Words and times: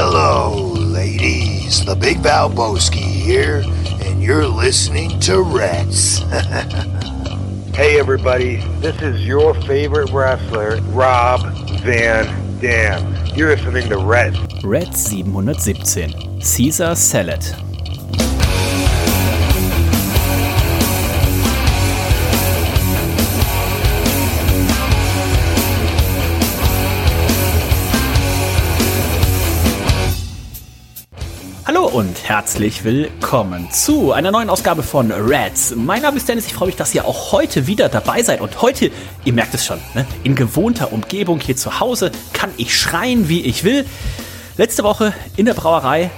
Hello, 0.00 0.74
ladies. 0.74 1.84
The 1.84 1.96
Big 1.96 2.18
Valboski 2.18 3.02
here, 3.02 3.64
and 4.04 4.22
you're 4.22 4.46
listening 4.46 5.18
to 5.26 5.42
Rats. 5.42 6.20
Hey 7.74 7.98
everybody, 7.98 8.56
this 8.80 9.00
is 9.02 9.24
your 9.24 9.54
favorite 9.62 10.10
wrestler, 10.10 10.80
Rob 10.92 11.40
Van 11.82 12.26
Dam. 12.60 13.14
You're 13.36 13.56
listening 13.56 13.88
to 13.88 13.98
Red. 13.98 14.36
Red 14.64 14.94
717. 14.94 16.40
Caesar 16.40 16.94
Salad. 16.94 17.67
Und 31.98 32.28
herzlich 32.28 32.84
willkommen 32.84 33.72
zu 33.72 34.12
einer 34.12 34.30
neuen 34.30 34.50
Ausgabe 34.50 34.84
von 34.84 35.10
Reds. 35.10 35.74
Mein 35.74 36.02
Name 36.02 36.16
ist 36.16 36.28
Dennis, 36.28 36.46
ich 36.46 36.54
freue 36.54 36.68
mich, 36.68 36.76
dass 36.76 36.94
ihr 36.94 37.04
auch 37.04 37.32
heute 37.32 37.66
wieder 37.66 37.88
dabei 37.88 38.22
seid. 38.22 38.40
Und 38.40 38.62
heute, 38.62 38.92
ihr 39.24 39.32
merkt 39.32 39.52
es 39.54 39.66
schon, 39.66 39.80
ne, 39.94 40.06
in 40.22 40.36
gewohnter 40.36 40.92
Umgebung 40.92 41.40
hier 41.40 41.56
zu 41.56 41.80
Hause 41.80 42.12
kann 42.32 42.50
ich 42.56 42.78
schreien, 42.78 43.28
wie 43.28 43.40
ich 43.40 43.64
will. 43.64 43.84
Letzte 44.56 44.84
Woche 44.84 45.12
in 45.34 45.46
der 45.46 45.54
Brauerei, 45.54 46.12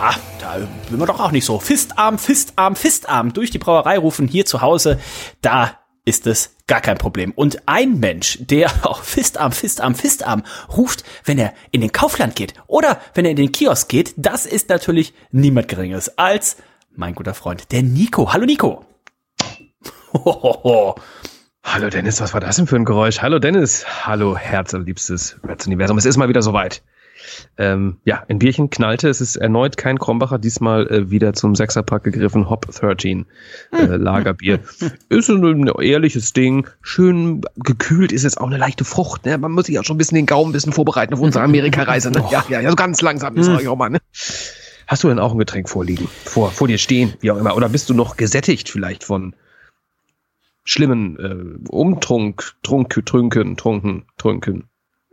ah, 0.00 0.14
da 0.40 0.66
will 0.88 0.96
man 0.96 1.06
doch 1.06 1.20
auch 1.20 1.30
nicht 1.30 1.44
so 1.44 1.58
Fistarm, 1.58 2.18
Fistarm, 2.18 2.74
Fistarm 2.74 3.34
durch 3.34 3.50
die 3.50 3.58
Brauerei 3.58 3.98
rufen. 3.98 4.28
Hier 4.28 4.46
zu 4.46 4.62
Hause, 4.62 4.98
da 5.42 5.72
ist 6.06 6.26
es 6.26 6.56
gar 6.68 6.80
kein 6.80 6.98
Problem. 6.98 7.32
Und 7.32 7.62
ein 7.66 7.98
Mensch, 7.98 8.38
der 8.40 8.70
auch 8.84 9.02
Fistarm, 9.02 9.50
Fistarm, 9.50 9.96
Fistarm 9.96 10.44
ruft, 10.76 11.02
wenn 11.24 11.38
er 11.38 11.52
in 11.72 11.80
den 11.80 11.90
Kaufland 11.90 12.36
geht 12.36 12.54
oder 12.68 13.00
wenn 13.14 13.24
er 13.24 13.32
in 13.32 13.36
den 13.36 13.50
Kiosk 13.50 13.88
geht, 13.88 14.14
das 14.16 14.46
ist 14.46 14.68
natürlich 14.68 15.12
niemand 15.32 15.66
Geringeres 15.66 16.16
als 16.16 16.58
mein 16.94 17.14
guter 17.14 17.34
Freund, 17.34 17.72
der 17.72 17.82
Nico. 17.82 18.32
Hallo 18.32 18.46
Nico. 18.46 18.84
Hallo 21.64 21.90
Dennis, 21.90 22.20
was 22.20 22.32
war 22.32 22.40
das 22.40 22.56
denn 22.56 22.66
für 22.66 22.76
ein 22.76 22.86
Geräusch? 22.86 23.20
Hallo 23.20 23.38
Dennis, 23.38 23.84
hallo 24.06 24.38
herzliebstes 24.38 25.38
Reds 25.46 25.66
Universum. 25.66 25.98
Es 25.98 26.06
ist 26.06 26.16
mal 26.16 26.28
wieder 26.28 26.40
soweit. 26.40 26.82
Ähm, 27.56 27.96
ja, 28.04 28.24
ein 28.28 28.38
Bierchen 28.38 28.70
knallte. 28.70 29.08
Es 29.08 29.20
ist 29.20 29.36
erneut 29.36 29.76
kein 29.76 29.98
Krombacher, 29.98 30.38
diesmal 30.38 30.86
äh, 30.88 31.10
wieder 31.10 31.32
zum 31.32 31.54
Sechserpack 31.54 32.04
gegriffen. 32.04 32.48
Hop 32.50 32.66
13 32.66 33.26
äh, 33.72 33.84
Lagerbier. 33.84 34.60
ist 35.08 35.28
ein, 35.28 35.44
ein 35.44 35.80
ehrliches 35.80 36.32
Ding. 36.32 36.66
Schön 36.82 37.42
gekühlt 37.56 38.12
ist 38.12 38.24
jetzt 38.24 38.40
auch 38.40 38.46
eine 38.46 38.58
leichte 38.58 38.84
Frucht. 38.84 39.26
Ne? 39.26 39.38
Man 39.38 39.52
muss 39.52 39.66
sich 39.66 39.78
auch 39.78 39.84
schon 39.84 39.96
ein 39.96 39.98
bisschen 39.98 40.16
den 40.16 40.26
Gaumen 40.26 40.50
ein 40.50 40.52
bisschen 40.52 40.72
vorbereiten 40.72 41.14
auf 41.14 41.20
unsere 41.20 41.44
Amerikareise. 41.44 42.10
Ne? 42.10 42.18
Ja, 42.30 42.44
ja, 42.50 42.60
ja, 42.60 42.70
so 42.70 42.76
ganz 42.76 43.00
langsam 43.00 43.36
ist 43.36 43.48
euch 43.48 43.68
auch 43.68 43.76
mal. 43.76 43.88
Ne? 43.88 44.00
Hast 44.86 45.04
du 45.04 45.08
denn 45.08 45.18
auch 45.18 45.32
ein 45.32 45.38
Getränk 45.38 45.68
vorliegen? 45.68 46.08
Vor, 46.24 46.50
vor 46.50 46.66
dir 46.66 46.78
stehen, 46.78 47.14
wie 47.20 47.30
auch 47.30 47.36
immer. 47.36 47.56
Oder 47.56 47.68
bist 47.68 47.90
du 47.90 47.94
noch 47.94 48.16
gesättigt 48.16 48.68
vielleicht 48.68 49.04
von 49.04 49.34
schlimmen 50.64 51.18
äh, 51.18 51.68
Umtrunk, 51.70 52.54
Trunk, 52.62 53.06
Trünken, 53.06 53.56
Trunken, 53.56 54.06
Trunken? 54.16 54.68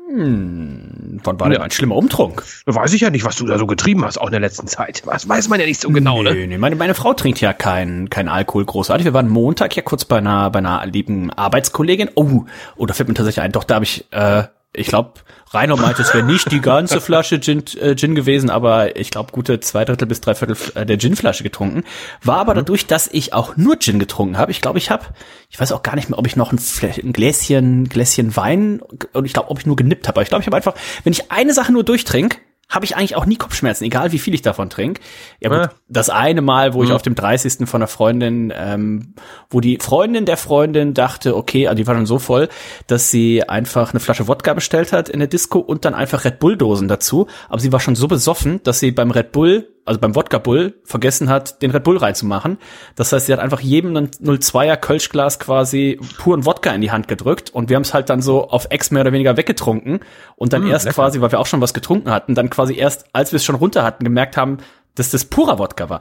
Hm, 0.07 1.19
wann 1.23 1.39
war 1.39 1.49
denn 1.49 1.61
ein 1.61 1.71
schlimmer 1.71 1.95
Umtrunk? 1.95 2.43
Weiß 2.65 2.93
ich 2.93 3.01
ja 3.01 3.09
nicht, 3.09 3.25
was 3.25 3.37
du 3.37 3.47
da 3.47 3.57
so 3.57 3.65
getrieben 3.65 4.05
hast, 4.05 4.19
auch 4.19 4.27
in 4.27 4.31
der 4.31 4.39
letzten 4.39 4.67
Zeit. 4.67 5.03
Das 5.05 5.27
weiß 5.27 5.49
man 5.49 5.59
ja 5.59 5.65
nicht 5.65 5.81
so 5.81 5.89
genau, 5.89 6.21
nee, 6.21 6.33
ne? 6.33 6.47
Nee, 6.47 6.57
meine, 6.57 6.75
meine 6.75 6.93
Frau 6.93 7.13
trinkt 7.13 7.41
ja 7.41 7.53
kein, 7.53 8.09
kein 8.09 8.27
Alkohol 8.27 8.65
großartig. 8.65 9.05
Wir 9.05 9.13
waren 9.13 9.29
Montag 9.29 9.75
ja 9.75 9.81
kurz 9.81 10.05
bei 10.05 10.17
einer, 10.17 10.51
bei 10.51 10.59
einer 10.59 10.85
lieben 10.85 11.31
Arbeitskollegin. 11.31 12.09
Oh, 12.13 12.45
oh, 12.75 12.85
da 12.85 12.93
fällt 12.93 13.09
mir 13.09 13.15
tatsächlich 13.15 13.43
ein. 13.43 13.51
Doch, 13.51 13.63
da 13.63 13.75
habe 13.75 13.85
ich, 13.85 14.05
äh, 14.11 14.43
ich 14.73 14.87
glaube, 14.87 15.13
Rainer 15.55 15.77
meinte, 15.77 16.01
es 16.01 16.13
wäre 16.13 16.25
nicht 16.25 16.51
die 16.51 16.59
ganze 16.59 16.99
Flasche 17.01 17.39
Gin, 17.39 17.63
äh, 17.79 17.95
Gin 17.95 18.13
gewesen, 18.13 18.49
aber 18.49 18.97
ich 18.97 19.09
glaube, 19.09 19.31
gute 19.31 19.59
zwei 19.61 19.85
Drittel 19.85 20.07
bis 20.07 20.21
drei 20.21 20.35
Viertel 20.35 20.57
äh, 20.75 20.85
der 20.85 20.97
Ginflasche 20.97 21.43
getrunken. 21.43 21.83
War 22.21 22.37
aber 22.37 22.53
dadurch, 22.53 22.85
dass 22.87 23.07
ich 23.11 23.33
auch 23.33 23.55
nur 23.57 23.79
Gin 23.79 23.97
getrunken 23.97 24.37
habe, 24.37 24.51
ich 24.51 24.61
glaube, 24.61 24.77
ich 24.77 24.91
habe, 24.91 25.05
ich 25.49 25.59
weiß 25.59 25.71
auch 25.71 25.81
gar 25.81 25.95
nicht 25.95 26.09
mehr, 26.09 26.19
ob 26.19 26.27
ich 26.27 26.35
noch 26.35 26.51
ein, 26.51 26.59
ein 26.81 27.13
Gläschen, 27.13 27.88
Gläschen 27.88 28.35
Wein 28.35 28.81
und 29.13 29.25
ich 29.25 29.33
glaube, 29.33 29.49
ob 29.49 29.59
ich 29.59 29.65
nur 29.65 29.75
genippt 29.75 30.07
habe. 30.07 30.17
Aber 30.17 30.23
ich 30.23 30.29
glaube, 30.29 30.41
ich 30.41 30.47
habe 30.47 30.57
einfach, 30.57 30.75
wenn 31.03 31.13
ich 31.13 31.31
eine 31.31 31.53
Sache 31.53 31.71
nur 31.71 31.83
durchtrink, 31.83 32.41
habe 32.69 32.83
ich 32.85 32.95
eigentlich 32.97 33.15
auch 33.15 33.25
nie 33.25 33.35
Kopfschmerzen, 33.35 33.83
egal 33.85 34.11
wie 34.11 34.19
viel 34.19 34.33
ich 34.33 34.41
davon 34.41 34.69
trinke. 34.69 34.99
Ja, 35.39 35.49
gut, 35.49 35.57
Ah. 35.59 35.69
das 35.87 36.09
eine 36.09 36.41
Mal, 36.41 36.73
wo 36.73 36.81
ich 36.83 36.89
Mhm. 36.89 36.95
auf 36.95 37.01
dem 37.03 37.13
30. 37.15 37.67
von 37.67 37.79
einer 37.81 37.87
Freundin, 37.87 38.51
ähm, 38.55 39.13
wo 39.49 39.59
die 39.61 39.77
Freundin 39.79 40.25
der 40.25 40.37
Freundin 40.37 40.93
dachte, 40.93 41.35
okay, 41.37 41.67
also 41.67 41.75
die 41.77 41.85
war 41.87 41.93
dann 41.93 42.05
so 42.07 42.17
voll, 42.19 42.49
dass 42.87 43.11
sie 43.11 43.47
einfach 43.47 43.91
eine 43.93 43.99
Flasche 43.99 44.27
Wodka 44.27 44.53
bestellt 44.53 44.93
hat 44.93 45.09
in 45.09 45.19
der 45.19 45.27
Disco 45.27 45.59
und 45.59 45.85
dann 45.85 45.93
einfach 45.93 46.25
Red 46.25 46.39
Bull 46.39 46.57
Dosen 46.57 46.87
dazu. 46.87 47.27
Aber 47.49 47.59
sie 47.59 47.71
war 47.71 47.79
schon 47.79 47.95
so 47.95 48.07
besoffen, 48.07 48.61
dass 48.63 48.79
sie 48.79 48.91
beim 48.91 49.11
Red 49.11 49.31
Bull, 49.31 49.67
also 49.85 50.00
beim 50.00 50.16
Wodka 50.16 50.40
Bull, 50.40 50.79
vergessen 50.84 51.29
hat, 51.29 51.62
den 51.62 51.72
Red 51.72 51.84
Bull 51.84 51.97
reinzumachen. 51.97 52.57
Das 52.96 53.13
heißt, 53.13 53.28
sie 53.28 53.34
hat 53.34 53.40
einfach 53.40 53.62
jedem 53.62 53.96
ein 53.96 54.09
02er 54.09 54.78
Kölschglas 54.78 55.40
quasi 55.40 56.00
puren 56.18 56.46
Wodka 56.46 56.72
in 56.72 56.81
die 56.81 56.91
Hand 56.91 57.07
gedrückt 57.07 57.51
und 57.51 57.69
wir 57.69 57.75
haben 57.75 57.84
es 57.84 57.94
halt 57.94 58.09
dann 58.09 58.22
so 58.22 58.50
auf 58.50 58.68
Ex 58.72 58.91
mehr 58.91 59.01
oder 59.01 59.13
weniger 59.13 59.38
weggetrunken 59.38 60.00
und 60.35 60.53
dann 60.53 60.68
erst 60.68 60.85
lecker. 60.85 60.95
quasi, 60.95 61.22
weil 61.22 61.31
wir 61.31 61.40
auch 61.40 61.45
schon 61.45 61.62
was 61.62 61.74
getrunken 61.74 62.09
hatten, 62.09 62.35
dann 62.35 62.50
quasi 62.50 62.75
erst, 62.75 63.06
als 63.13 63.31
wir 63.31 63.38
es 63.38 63.45
schon 63.45 63.56
runter 63.56 63.84
hatten, 63.84 64.03
gemerkt 64.03 64.38
haben, 64.38 64.57
dass 64.95 65.12
das 65.12 65.25
purer 65.25 65.59
Wodka 65.59 65.90
war. 65.90 66.00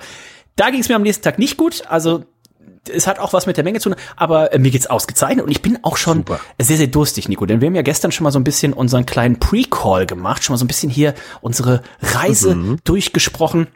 Da 0.56 0.70
ging 0.70 0.80
es 0.80 0.88
mir 0.88 0.96
am 0.96 1.02
nächsten 1.02 1.22
Tag 1.22 1.38
nicht 1.38 1.56
gut, 1.56 1.82
also 1.88 2.24
es 2.88 3.06
hat 3.06 3.18
auch 3.18 3.32
was 3.32 3.46
mit 3.46 3.56
der 3.56 3.64
Menge 3.64 3.80
zu 3.80 3.90
tun, 3.90 3.98
aber 4.16 4.52
äh, 4.52 4.58
mir 4.58 4.70
geht's 4.70 4.86
ausgezeichnet 4.86 5.44
und 5.44 5.50
ich 5.50 5.62
bin 5.62 5.78
auch 5.82 5.96
schon 5.96 6.18
Super. 6.18 6.40
sehr, 6.60 6.76
sehr 6.76 6.86
durstig, 6.86 7.28
Nico, 7.28 7.46
denn 7.46 7.60
wir 7.60 7.66
haben 7.66 7.74
ja 7.74 7.82
gestern 7.82 8.12
schon 8.12 8.24
mal 8.24 8.30
so 8.30 8.38
ein 8.38 8.44
bisschen 8.44 8.72
unseren 8.72 9.06
kleinen 9.06 9.38
Pre-Call 9.38 10.06
gemacht, 10.06 10.44
schon 10.44 10.54
mal 10.54 10.58
so 10.58 10.64
ein 10.64 10.68
bisschen 10.68 10.90
hier 10.90 11.14
unsere 11.40 11.82
Reise 12.00 12.78
durchgesprochen. 12.84 13.68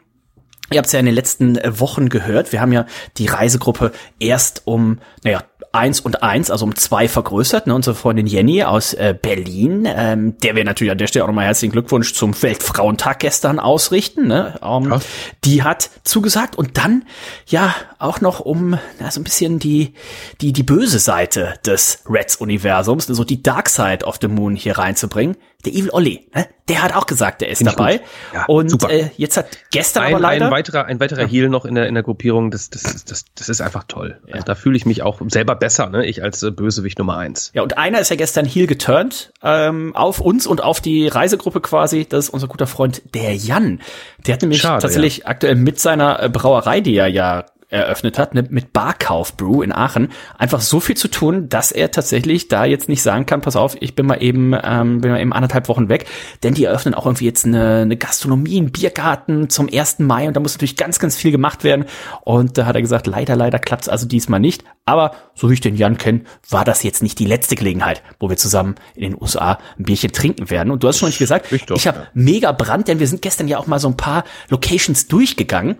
Ihr 0.71 0.77
habt 0.77 0.87
es 0.87 0.91
ja 0.91 0.99
in 0.99 1.05
den 1.05 1.15
letzten 1.15 1.57
äh, 1.57 1.79
Wochen 1.79 2.09
gehört. 2.09 2.51
Wir 2.51 2.61
haben 2.61 2.71
ja 2.71 2.85
die 3.17 3.25
Reisegruppe 3.25 3.91
erst 4.19 4.63
um, 4.65 4.99
naja, 5.23 5.43
eins 5.71 5.99
und 5.99 6.23
eins, 6.23 6.49
also 6.49 6.65
um 6.65 6.75
zwei 6.75 7.07
vergrößert. 7.07 7.67
Ne? 7.67 7.75
Unsere 7.75 7.95
Freundin 7.95 8.27
Jenny 8.27 8.63
aus 8.63 8.93
äh, 8.93 9.15
Berlin, 9.19 9.87
ähm, 9.87 10.37
der 10.39 10.55
wir 10.55 10.63
natürlich 10.63 10.91
an 10.91 10.97
der 10.97 11.07
Stelle 11.07 11.23
auch 11.23 11.27
nochmal 11.27 11.45
herzlichen 11.45 11.71
Glückwunsch 11.71 12.13
zum 12.13 12.39
Weltfrauentag 12.41 13.19
gestern 13.19 13.59
ausrichten. 13.59 14.27
Ne? 14.27 14.59
Ähm, 14.61 14.89
Ja. 14.89 14.99
Die 15.45 15.63
hat 15.63 15.89
zugesagt 16.03 16.57
und 16.57 16.77
dann 16.77 17.05
ja 17.47 17.73
auch 17.99 18.21
noch 18.21 18.39
um 18.39 18.77
na, 18.99 19.11
so 19.11 19.19
ein 19.19 19.23
bisschen 19.23 19.59
die 19.59 19.93
die 20.41 20.53
die 20.53 20.63
böse 20.63 20.99
Seite 20.99 21.55
des 21.65 22.03
Reds-Universums, 22.09 23.05
so 23.07 23.23
die 23.23 23.43
Dark 23.43 23.69
Side 23.69 24.05
of 24.05 24.17
the 24.21 24.27
Moon 24.27 24.55
hier 24.55 24.77
reinzubringen. 24.77 25.37
Der 25.65 25.73
Evil 25.73 25.89
Olli, 25.91 26.25
ne? 26.33 26.47
der 26.69 26.83
hat 26.83 26.95
auch 26.95 27.05
gesagt, 27.05 27.41
er 27.41 27.49
ist 27.49 27.57
Find 27.57 27.71
dabei. 27.71 27.99
Ja, 28.33 28.45
und 28.45 28.69
super. 28.69 28.89
äh, 28.89 29.09
jetzt 29.17 29.35
hat 29.35 29.47
gestern 29.71 30.03
aber 30.03 30.15
Ein, 30.15 30.21
leider 30.21 30.45
ein 30.45 30.51
weiterer, 30.51 30.85
ein 30.85 31.01
weiterer 31.01 31.27
Heal 31.27 31.49
noch 31.49 31.65
in 31.65 31.75
der, 31.75 31.87
in 31.87 31.95
der 31.95 32.03
Gruppierung, 32.03 32.49
das, 32.49 32.69
das, 32.69 33.03
das, 33.03 33.25
das 33.35 33.49
ist 33.49 33.59
einfach 33.59 33.83
toll. 33.85 34.21
Also 34.31 34.45
da 34.45 34.55
fühle 34.55 34.77
ich 34.77 34.85
mich 34.85 35.01
auch 35.01 35.19
selber 35.27 35.55
besser, 35.55 35.89
ne? 35.89 36.05
Ich 36.05 36.23
als 36.23 36.43
äh, 36.43 36.51
Bösewicht 36.51 36.97
Nummer 36.97 37.17
eins. 37.17 37.51
Ja, 37.53 37.61
und 37.61 37.77
einer 37.77 37.99
ist 37.99 38.09
ja 38.09 38.15
gestern 38.15 38.45
heel 38.45 38.67
geturnt 38.67 39.33
ähm, 39.43 39.93
auf 39.97 40.21
uns 40.21 40.47
und 40.47 40.63
auf 40.63 40.79
die 40.79 41.09
Reisegruppe 41.09 41.59
quasi. 41.59 42.05
Das 42.07 42.25
ist 42.25 42.29
unser 42.29 42.47
guter 42.47 42.67
Freund, 42.67 43.01
der 43.13 43.35
Jan. 43.35 43.81
Der 44.25 44.35
hat 44.35 44.41
nämlich 44.41 44.61
Schade, 44.61 44.81
tatsächlich 44.81 45.27
aktuell 45.27 45.55
mit 45.55 45.79
seiner 45.79 46.23
äh, 46.23 46.29
Brauerei, 46.29 46.79
die 46.79 46.95
er 46.95 47.07
ja 47.07 47.45
eröffnet 47.69 48.17
hat, 48.17 48.33
ne, 48.33 48.43
mit 48.49 48.73
Barkauf 48.73 49.37
Brew 49.37 49.61
in 49.61 49.71
Aachen, 49.71 50.09
einfach 50.37 50.59
so 50.59 50.79
viel 50.79 50.97
zu 50.97 51.07
tun, 51.07 51.49
dass 51.49 51.71
er 51.71 51.91
tatsächlich 51.91 52.47
da 52.47 52.65
jetzt 52.65 52.89
nicht 52.89 53.03
sagen 53.03 53.27
kann, 53.27 53.41
pass 53.41 53.55
auf, 53.55 53.77
ich 53.79 53.95
bin 53.95 54.07
mal 54.07 54.21
eben, 54.23 54.55
ähm, 54.61 55.01
bin 55.01 55.11
mal 55.11 55.21
eben 55.21 55.33
anderthalb 55.33 55.67
Wochen 55.69 55.87
weg, 55.87 56.05
denn 56.41 56.55
die 56.55 56.63
eröffnen 56.63 56.95
auch 56.95 57.05
irgendwie 57.05 57.25
jetzt 57.25 57.45
eine, 57.45 57.81
eine 57.81 57.95
Gastronomie, 57.95 58.57
einen 58.57 58.71
Biergarten 58.71 59.49
zum 59.49 59.69
1. 59.71 59.99
Mai 59.99 60.27
und 60.27 60.35
da 60.35 60.39
muss 60.39 60.55
natürlich 60.55 60.77
ganz, 60.77 60.97
ganz 60.97 61.15
viel 61.15 61.31
gemacht 61.31 61.63
werden. 61.63 61.85
Und 62.21 62.57
da 62.57 62.65
hat 62.65 62.75
er 62.75 62.81
gesagt, 62.81 63.05
leider, 63.05 63.35
leider 63.35 63.59
klappt's 63.59 63.87
also 63.87 64.07
diesmal 64.07 64.39
nicht, 64.39 64.63
aber 64.85 65.11
so 65.35 65.49
wie 65.49 65.53
ich 65.53 65.61
den 65.61 65.75
Jan 65.75 65.97
kenne, 65.97 66.21
war 66.49 66.65
das 66.65 66.81
jetzt 66.81 67.03
nicht 67.03 67.19
die 67.19 67.25
letzte 67.25 67.55
Gelegenheit, 67.55 68.01
wo 68.19 68.29
wir 68.29 68.37
zusammen 68.37 68.75
in 68.95 69.03
den 69.03 69.21
USA 69.21 69.59
ein 69.77 69.83
Bierchen 69.83 70.11
trinken 70.11 70.49
werden. 70.49 70.71
Und 70.71 70.83
du 70.83 70.87
hast 70.87 70.97
schon 70.97 71.09
nicht 71.09 71.19
gesagt, 71.19 71.51
Ich 71.51 71.69
ich 71.69 71.87
habe 71.87 71.99
ja. 71.99 72.07
mega 72.15 72.51
Brand, 72.51 72.87
denn 72.87 72.99
wir 72.99 73.07
sind 73.07 73.21
gestern 73.21 73.47
ja 73.47 73.59
auch 73.59 73.67
mal 73.67 73.79
so 73.79 73.87
ein 73.87 73.97
paar 73.97 74.23
Locations 74.49 75.07
durchgegangen 75.07 75.77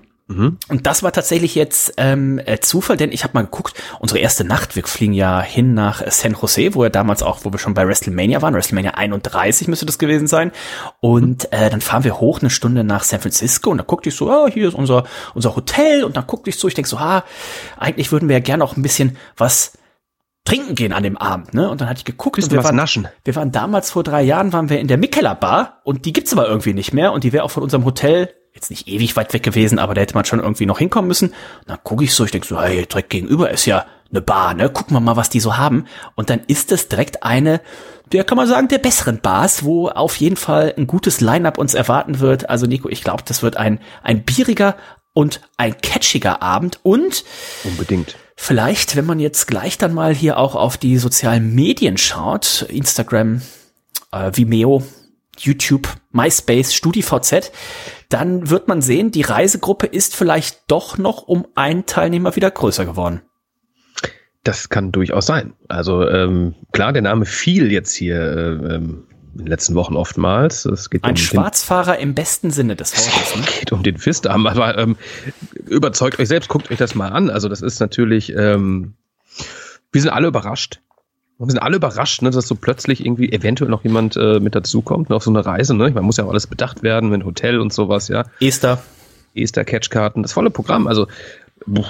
und 0.70 0.86
das 0.86 1.02
war 1.02 1.12
tatsächlich 1.12 1.56
jetzt 1.56 1.94
ähm, 1.98 2.40
äh, 2.46 2.60
Zufall, 2.60 2.98
denn 2.98 3.12
ich 3.12 3.24
habe 3.24 3.34
mal 3.34 3.46
geguckt, 3.46 3.74
unsere 4.00 4.20
erste 4.20 4.44
Nacht, 4.44 4.76
wir 4.76 4.84
fliegen 4.84 5.14
ja 5.14 5.42
hin 5.42 5.74
nach 5.74 6.04
San 6.12 6.38
Jose, 6.40 6.76
wo 6.76 6.84
wir 6.84 6.92
damals 6.92 7.24
auch, 7.24 7.40
wo 7.46 7.52
wir 7.52 7.58
schon 7.58 7.74
bei 7.74 7.88
WrestleMania 7.88 8.42
waren, 8.44 8.54
WrestleMania 8.54 8.92
31 8.92 9.68
müsste 9.68 9.88
das 9.88 9.98
gewesen 9.98 10.28
sein. 10.28 10.52
Und 11.00 11.52
äh, 11.52 11.72
dann 11.72 11.82
fahren 11.82 12.04
wir 12.04 12.20
hoch 12.20 12.42
eine 12.42 12.52
Stunde 12.52 12.84
nach 12.84 13.04
San 13.04 13.22
Francisco 13.22 13.72
und 13.72 13.80
da 13.80 13.84
guckte 13.84 14.10
ich 14.10 14.16
so, 14.16 14.30
ah, 14.30 14.48
hier 14.48 14.68
ist 14.68 14.76
unser, 14.76 15.06
unser 15.34 15.56
Hotel 15.56 16.04
und 16.04 16.16
dann 16.16 16.28
guckte 16.28 16.52
ich 16.52 16.58
so, 16.58 16.68
ich 16.68 16.76
denk 16.76 16.88
so, 16.88 16.98
ah, 16.98 17.24
eigentlich 17.78 18.12
würden 18.12 18.30
wir 18.30 18.36
ja 18.36 18.44
gerne 18.44 18.64
auch 18.64 18.78
ein 18.78 18.84
bisschen 18.84 19.18
was 19.36 19.74
trinken 20.46 20.76
gehen 20.76 20.94
an 20.94 21.04
dem 21.04 21.18
Abend, 21.18 21.54
ne? 21.54 21.70
Und 21.70 21.82
dann 21.82 21.90
hatte 21.90 22.00
ich 22.00 22.06
geguckt 22.06 22.36
Bisschen 22.38 22.52
und 22.52 22.58
wir 22.58 22.64
waren, 22.64 22.76
naschen. 22.76 23.08
wir 23.24 23.36
waren 23.36 23.52
damals 23.52 23.92
vor 23.92 24.04
drei 24.04 24.22
Jahren, 24.22 24.54
waren 24.54 24.70
wir 24.70 24.80
in 24.80 24.88
der 24.88 24.98
Mikkeller 24.98 25.36
Bar 25.36 25.82
und 25.84 26.06
die 26.06 26.14
gibt's 26.14 26.34
aber 26.34 26.48
irgendwie 26.48 26.74
nicht 26.74 26.94
mehr 26.94 27.14
und 27.14 27.24
die 27.24 27.34
wäre 27.34 27.44
auch 27.44 27.52
von 27.52 27.64
unserem 27.64 27.86
Hotel 27.86 28.34
jetzt 28.60 28.70
nicht 28.70 28.88
ewig 28.88 29.16
weit 29.16 29.34
weg 29.34 29.44
gewesen, 29.44 29.80
aber 29.80 29.94
da 29.94 30.02
hätte 30.02 30.16
man 30.16 30.26
schon 30.26 30.40
irgendwie 30.40 30.66
noch 30.66 30.80
hinkommen 30.80 31.08
müssen. 31.08 31.30
Und 31.30 31.68
dann 31.68 31.80
gucke 31.84 32.04
ich 32.04 32.14
so, 32.14 32.26
ich 32.26 32.32
denke 32.32 32.48
so, 32.48 32.62
hey, 32.62 32.86
direkt 32.86 33.10
gegenüber 33.10 33.50
ist 33.50 33.66
ja 33.66 33.86
eine 34.12 34.22
Bar, 34.22 34.54
ne? 34.54 34.70
Gucken 34.70 34.96
wir 34.96 35.02
mal, 35.02 35.16
was 35.16 35.30
die 35.30 35.40
so 35.40 35.58
haben. 35.58 35.86
Und 36.16 36.30
dann 36.30 36.42
ist 36.48 36.72
es 36.72 36.88
direkt 36.90 37.24
eine, 37.24 37.62
der 38.12 38.24
kann 38.24 38.38
man 38.38 38.48
sagen, 38.48 38.68
der 38.68 38.80
besseren 38.80 39.22
Bars, 39.22 39.64
wo 39.64 39.88
auf 39.88 40.16
jeden 40.18 40.36
Fall 40.36 40.74
ein 40.78 40.88
gutes 40.88 41.22
Line-up 41.22 41.58
uns 41.58 41.74
erwarten 41.74 42.20
wird. 42.20 42.50
Also 42.50 42.66
Nico, 42.66 42.90
ich 42.90 43.04
glaube, 43.04 43.24
das 43.26 43.44
wird 43.44 43.58
ein, 43.58 43.80
ein 44.04 44.24
bieriger 44.24 44.76
und 45.14 45.42
ein 45.58 45.80
catchiger 45.80 46.42
Abend 46.42 46.80
und 46.84 47.24
Unbedingt. 47.64 48.16
vielleicht, 48.36 48.96
wenn 48.96 49.06
man 49.06 49.20
jetzt 49.20 49.48
gleich 49.48 49.78
dann 49.78 49.94
mal 49.94 50.14
hier 50.14 50.38
auch 50.38 50.56
auf 50.56 50.78
die 50.78 50.98
sozialen 50.98 51.54
Medien 51.54 51.98
schaut, 51.98 52.66
Instagram, 52.70 53.42
äh, 54.12 54.32
Vimeo, 54.34 54.84
YouTube, 55.38 55.88
MySpace, 56.12 56.74
StudiVZ, 56.74 57.52
dann 58.10 58.50
wird 58.50 58.68
man 58.68 58.82
sehen, 58.82 59.12
die 59.12 59.22
Reisegruppe 59.22 59.86
ist 59.86 60.16
vielleicht 60.16 60.64
doch 60.68 60.98
noch 60.98 61.24
um 61.24 61.48
einen 61.56 61.86
Teilnehmer 61.86 62.36
wieder 62.36 62.50
größer 62.52 62.86
geworden. 62.86 63.22
Das 64.44 64.70
kann 64.70 64.92
durchaus 64.92 65.26
sein. 65.26 65.54
Also 65.68 66.08
ähm, 66.08 66.56
klar, 66.72 66.92
der 66.92 67.04
Name 67.04 67.26
fiel 67.26 67.72
jetzt 67.72 67.94
hier 67.94 68.20
äh, 68.20 68.76
ähm, 68.76 69.06
in 69.34 69.40
den 69.40 69.48
letzten 69.48 69.76
Wochen 69.76 69.96
oftmals. 69.96 70.66
Es 70.66 70.90
geht 70.90 71.04
Ein 71.04 71.12
um 71.12 71.18
Schwarzfahrer 71.18 72.00
im 72.00 72.16
besten 72.16 72.50
Sinne 72.50 72.76
des 72.76 72.94
Wortes. 72.98 73.34
den, 73.34 73.42
Ne? 73.46 73.48
geht 73.60 73.72
um 73.72 73.84
den 73.84 73.98
Fistarm, 73.98 74.48
aber 74.48 74.78
ähm, 74.78 74.96
überzeugt 75.68 76.20
euch 76.20 76.28
selbst, 76.28 76.50
guckt 76.50 76.72
euch 76.72 76.78
das 76.78 76.96
mal 76.96 77.10
an. 77.10 77.30
Also 77.30 77.48
das 77.48 77.62
ist 77.62 77.80
natürlich, 77.80 78.34
ähm, 78.36 78.96
wir 79.92 80.02
sind 80.02 80.10
alle 80.10 80.28
überrascht. 80.28 80.82
Wir 81.40 81.52
sind 81.52 81.60
alle 81.60 81.78
überrascht, 81.78 82.22
ne, 82.22 82.32
dass 82.32 82.48
so 82.48 82.56
plötzlich 82.56 83.06
irgendwie 83.06 83.32
eventuell 83.32 83.70
noch 83.70 83.84
jemand 83.84 84.18
äh, 84.18 84.42
mit 84.42 84.56
dazukommt 84.56 85.10
ne, 85.10 85.16
auf 85.16 85.24
so 85.24 85.32
eine 85.32 85.46
Reise. 85.46 85.74
Ne? 85.74 85.90
Man 85.92 86.04
muss 86.04 86.18
ja 86.18 86.26
auch 86.26 86.30
alles 86.30 86.48
bedacht 86.48 86.84
werden, 86.84 87.10
mit 87.10 87.24
Hotel 87.24 87.62
und 87.62 87.72
sowas, 87.72 88.10
ja. 88.10 88.26
Esther, 88.42 88.82
Easter 89.34 89.64
Catchkarten, 89.64 90.22
das 90.22 90.34
volle 90.34 90.50
Programm. 90.50 90.86
Also 90.86 91.08
puh, 91.66 91.86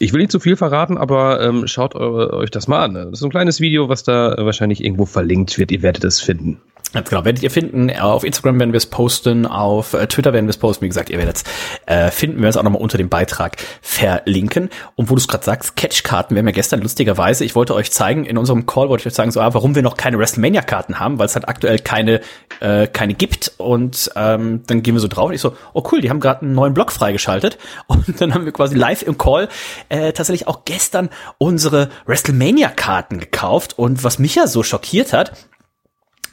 ich 0.00 0.14
will 0.14 0.20
nicht 0.20 0.32
zu 0.32 0.40
viel 0.40 0.56
verraten, 0.56 0.96
aber 0.96 1.42
ähm, 1.42 1.66
schaut 1.66 1.94
eu 1.94 2.32
euch 2.32 2.50
das 2.50 2.66
mal 2.66 2.82
an. 2.82 2.94
Das 2.94 3.20
ist 3.20 3.22
ein 3.22 3.30
kleines 3.30 3.60
Video, 3.60 3.90
was 3.90 4.02
da 4.02 4.32
äh, 4.32 4.46
wahrscheinlich 4.46 4.82
irgendwo 4.82 5.04
verlinkt 5.04 5.58
wird. 5.58 5.70
Ihr 5.70 5.82
werdet 5.82 6.04
es 6.04 6.22
finden. 6.22 6.58
Ganz 6.92 7.08
genau, 7.08 7.24
werdet 7.24 7.42
ihr 7.44 7.52
finden. 7.52 7.88
Auf 8.00 8.24
Instagram 8.24 8.58
werden 8.58 8.72
wir 8.72 8.78
es 8.78 8.86
posten, 8.86 9.46
auf 9.46 9.94
äh, 9.94 10.08
Twitter 10.08 10.32
werden 10.32 10.46
wir 10.46 10.50
es 10.50 10.56
posten. 10.56 10.84
Wie 10.84 10.88
gesagt, 10.88 11.08
ihr 11.08 11.18
werdet 11.18 11.36
es 11.36 11.44
äh, 11.86 12.10
finden. 12.10 12.38
Wir 12.38 12.42
werden 12.42 12.50
es 12.50 12.56
auch 12.56 12.64
nochmal 12.64 12.82
unter 12.82 12.98
dem 12.98 13.08
Beitrag 13.08 13.58
verlinken. 13.80 14.70
Und 14.96 15.08
wo 15.08 15.14
du 15.14 15.20
es 15.20 15.28
gerade 15.28 15.44
sagst, 15.44 15.76
Catchkarten, 15.76 16.34
wir 16.34 16.40
haben 16.40 16.48
ja 16.48 16.52
gestern 16.52 16.80
lustigerweise, 16.80 17.44
ich 17.44 17.54
wollte 17.54 17.76
euch 17.76 17.92
zeigen, 17.92 18.24
in 18.24 18.36
unserem 18.36 18.66
Call 18.66 18.88
wollte 18.88 19.02
ich 19.02 19.06
euch 19.06 19.14
sagen, 19.14 19.30
so, 19.30 19.40
ah, 19.40 19.54
warum 19.54 19.76
wir 19.76 19.82
noch 19.82 19.96
keine 19.96 20.18
WrestleMania-Karten 20.18 20.98
haben, 20.98 21.20
weil 21.20 21.26
es 21.26 21.36
halt 21.36 21.48
aktuell 21.48 21.78
keine, 21.78 22.22
äh, 22.58 22.88
keine 22.88 23.14
gibt. 23.14 23.52
Und 23.58 24.10
ähm, 24.16 24.62
dann 24.66 24.82
gehen 24.82 24.94
wir 24.94 25.00
so 25.00 25.06
drauf 25.06 25.28
und 25.28 25.34
ich 25.34 25.40
so, 25.40 25.54
oh 25.74 25.84
cool, 25.92 26.00
die 26.00 26.10
haben 26.10 26.18
gerade 26.18 26.42
einen 26.42 26.54
neuen 26.54 26.74
Blog 26.74 26.90
freigeschaltet. 26.90 27.58
Und 27.86 28.20
dann 28.20 28.34
haben 28.34 28.44
wir 28.44 28.52
quasi 28.52 28.76
live 28.76 29.02
im 29.02 29.18
Call 29.18 29.48
äh, 29.90 30.12
tatsächlich 30.12 30.48
auch 30.48 30.64
gestern 30.64 31.10
unsere 31.38 31.90
WrestleMania-Karten 32.06 33.20
gekauft. 33.20 33.78
Und 33.78 34.02
was 34.02 34.18
mich 34.18 34.36
ja 34.36 34.46
so 34.46 34.62
schockiert 34.62 35.12
hat, 35.12 35.32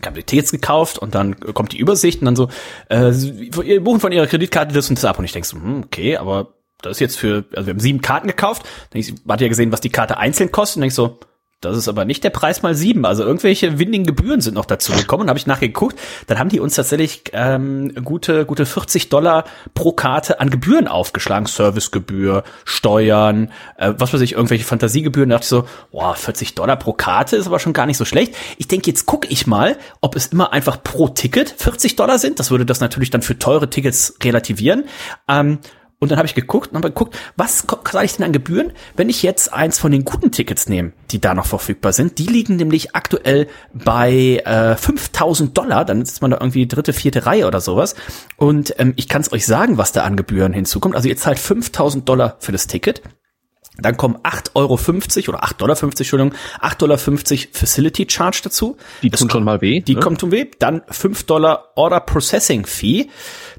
Tickets 0.02 0.52
gekauft 0.52 1.00
und 1.00 1.16
dann 1.16 1.40
kommt 1.40 1.74
die 1.74 1.80
Übersicht 1.80 2.22
und 2.22 2.26
dann 2.26 2.36
so, 2.36 2.50
äh, 2.90 3.12
ihr 3.12 3.84
buchen 3.84 4.00
von 4.00 4.12
ihrer 4.12 4.28
Kreditkarte 4.28 4.74
das 4.74 4.90
und 4.90 4.98
das 4.98 5.06
ab. 5.06 5.20
Und 5.20 5.26
ich 5.26 5.32
denk 5.32 5.46
so, 5.46 5.58
hm, 5.58 5.84
okay, 5.86 6.18
aber 6.18 6.54
das 6.82 6.94
ist 6.94 7.00
jetzt 7.00 7.18
für, 7.18 7.46
also 7.56 7.66
wir 7.66 7.74
haben 7.74 7.80
sieben 7.80 8.02
Karten 8.02 8.28
gekauft. 8.28 8.64
Dann 8.92 9.00
ich, 9.00 9.14
hatte 9.28 9.44
ja 9.44 9.50
gesehen, 9.50 9.72
was 9.72 9.82
die 9.82 9.90
Karte 9.90 10.18
einzeln 10.18 10.52
kostet 10.52 10.78
und 10.78 10.82
denk 10.82 10.94
so, 10.94 11.20
das 11.62 11.76
ist 11.76 11.88
aber 11.88 12.06
nicht 12.06 12.24
der 12.24 12.30
Preis 12.30 12.62
mal 12.62 12.76
sieben. 12.76 13.04
Also 13.04 13.24
irgendwelche 13.24 13.80
windigen 13.80 14.06
Gebühren 14.06 14.42
sind 14.42 14.54
noch 14.54 14.66
dazu 14.66 14.92
gekommen. 14.92 15.28
Habe 15.28 15.40
ich 15.40 15.48
nachgeguckt, 15.48 15.98
dann 16.28 16.38
haben 16.38 16.50
die 16.50 16.60
uns 16.60 16.76
tatsächlich 16.76 17.24
ähm, 17.34 17.94
gute 18.04 18.46
gute 18.46 18.68
40 18.68 19.10
Dollar 19.10 19.46
pro 19.74 19.92
Karte 19.92 20.40
an 20.40 20.52
Gebühren 20.52 20.88
aufgeschlagen. 20.88 21.48
Servicegebühr, 21.48 22.44
Steuern, 22.64 23.52
äh, 23.78 23.94
was 23.98 24.14
weiß 24.14 24.22
ich, 24.22 24.34
irgendwelche 24.34 24.66
Fantasiegebühren. 24.66 25.30
Da 25.30 25.38
dachte 25.38 25.46
ich 25.46 25.50
so, 25.50 25.68
boah, 25.92 26.16
40 26.16 26.54
Dollar 26.54 26.76
pro 26.76 26.94
Karte 26.94 27.36
ist 27.38 27.48
aber 27.48 27.58
schon 27.58 27.74
gar 27.74 27.88
nicht 27.88 27.98
so 27.98 28.06
schlecht. 28.06 28.36
Ich 28.58 28.68
denke, 28.68 28.92
jetzt 28.92 29.08
gucke 29.08 29.28
ich 29.28 29.48
mal, 29.48 29.78
ob 30.00 30.16
es 30.16 30.28
immer 30.28 30.54
einfach 30.54 30.84
pro 30.84 31.08
Ticket 31.08 31.56
40 31.58 31.96
Dollar 31.96 32.20
sind. 32.20 32.40
Das 32.40 32.52
würde 32.52 32.68
das 32.68 32.82
natürlich 32.82 33.10
dann 33.10 33.24
für 33.24 33.40
teure 33.40 33.68
Tickets 33.70 34.16
relativieren. 34.24 34.84
Ähm, 35.28 35.58
und 36.00 36.12
dann 36.12 36.20
habe 36.20 36.28
ich 36.28 36.36
geguckt 36.36 36.70
und 36.70 36.78
habe 36.78 36.90
geguckt, 36.90 37.18
was 37.38 37.66
zahle 37.84 38.06
ich 38.06 38.16
denn 38.16 38.26
an 38.26 38.32
Gebühren, 38.32 38.72
wenn 38.96 39.10
ich 39.10 39.24
jetzt 39.24 39.52
eins 39.52 39.80
von 39.80 39.92
den 39.92 40.06
guten 40.06 40.32
Tickets 40.32 40.70
nehme, 40.70 40.92
die 41.10 41.20
da 41.20 41.34
noch 41.34 41.48
verfügbar 41.48 41.92
sind. 41.92 42.20
Die 42.20 42.28
liegen 42.28 42.56
nämlich 42.58 42.96
aktuell 42.96 43.48
bei 43.74 44.44
äh, 44.46 44.76
5000 44.76 45.58
Dollar. 45.58 45.86
Dann 45.86 46.02
ist 46.02 46.22
man 46.22 46.32
da 46.32 46.38
irgendwie 46.40 46.68
dritte, 46.68 46.94
vierte 46.94 47.26
Reihe 47.26 47.48
oder 47.48 47.62
sowas. 47.62 47.96
Und 48.36 48.76
ähm, 48.78 48.94
ich 48.96 49.08
kann 49.08 49.22
es 49.22 49.32
euch 49.34 49.48
sagen, 49.48 49.80
was 49.80 49.92
da 49.92 50.04
an 50.04 50.16
Gebühren 50.16 50.54
hinzukommt. 50.54 50.96
Also 50.96 51.10
ihr 51.10 51.18
zahlt 51.18 51.40
5000 51.40 52.08
Dollar 52.08 52.38
für 52.40 52.52
das 52.52 52.68
Ticket. 52.68 53.02
Dann 53.80 53.96
kommen 53.96 54.18
8,50 54.18 54.56
Euro 54.56 54.74
oder 54.74 55.44
8,50 55.44 55.58
Dollar, 55.58 55.84
Entschuldigung, 55.84 56.34
8,50 56.62 56.78
Dollar 56.78 56.98
Facility 56.98 58.08
Charge 58.10 58.42
dazu. 58.44 58.78
Die 59.04 59.10
Das 59.10 59.20
tun 59.20 59.30
schon 59.30 59.44
mal 59.44 59.62
weh. 59.62 59.82
die 59.82 59.96
ne? 59.96 60.00
kommt 60.00 60.24
um 60.24 60.32
weh. 60.32 60.50
Dann 60.60 60.82
5 60.90 61.24
Dollar 61.24 61.70
Order 61.76 62.00
Processing 62.00 62.66
Fee. 62.66 63.10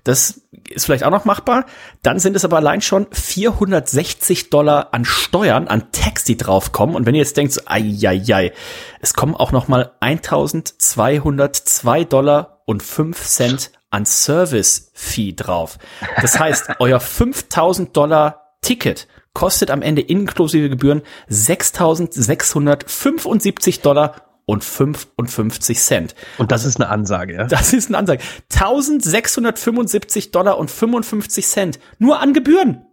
Das 0.05 0.41
ist 0.71 0.87
vielleicht 0.87 1.05
auch 1.05 1.11
noch 1.11 1.25
machbar. 1.25 1.67
Dann 2.03 2.19
sind 2.19 2.35
es 2.35 2.45
aber 2.45 2.57
allein 2.57 2.81
schon 2.81 3.07
460 3.11 4.51
Dollar 4.51 4.89
an 4.93 5.05
Steuern, 5.05 5.69
an 5.69 5.93
Tax, 5.93 6.25
die 6.25 6.37
draufkommen. 6.37 6.97
Und 6.97 7.07
wenn 7.07 7.15
ihr 7.15 7.21
jetzt 7.21 7.37
denkt, 7.37 7.53
so, 7.53 7.61
ai, 7.67 7.97
ai, 8.05 8.23
ai, 8.33 8.53
es 9.01 9.15
kommen 9.15 9.35
auch 9.35 9.53
noch 9.53 9.69
mal 9.69 9.93
1202 10.01 12.05
Dollar 12.05 12.63
und 12.67 12.83
5 12.83 13.25
Cent 13.25 13.71
an 13.91 14.05
Service 14.05 14.91
Fee 14.95 15.33
drauf. 15.33 15.79
Das 16.21 16.39
heißt, 16.39 16.71
euer 16.81 17.01
5000 17.01 17.97
Dollar 17.97 18.57
Ticket 18.61 19.07
kostet 19.39 19.71
am 19.71 19.83
Ende 19.83 20.03
inklusive 20.03 20.69
Gebühren 20.69 21.03
6.675 21.31 23.83
Dollar 23.83 24.17
und 24.47 24.65
55 24.65 25.79
Cent. 25.79 26.17
Und 26.39 26.51
das 26.51 26.65
ist 26.65 26.81
eine 26.81 26.89
Ansage, 26.89 27.35
ja. 27.35 27.45
Das 27.45 27.73
ist 27.73 27.87
eine 27.87 27.99
Ansage. 27.99 28.21
1675 28.53 30.33
Dollar 30.33 30.59
und 30.59 30.73
55 30.73 31.47
Cent. 31.47 31.79
Nur 32.01 32.19
an 32.19 32.33
Gebühren. 32.33 32.85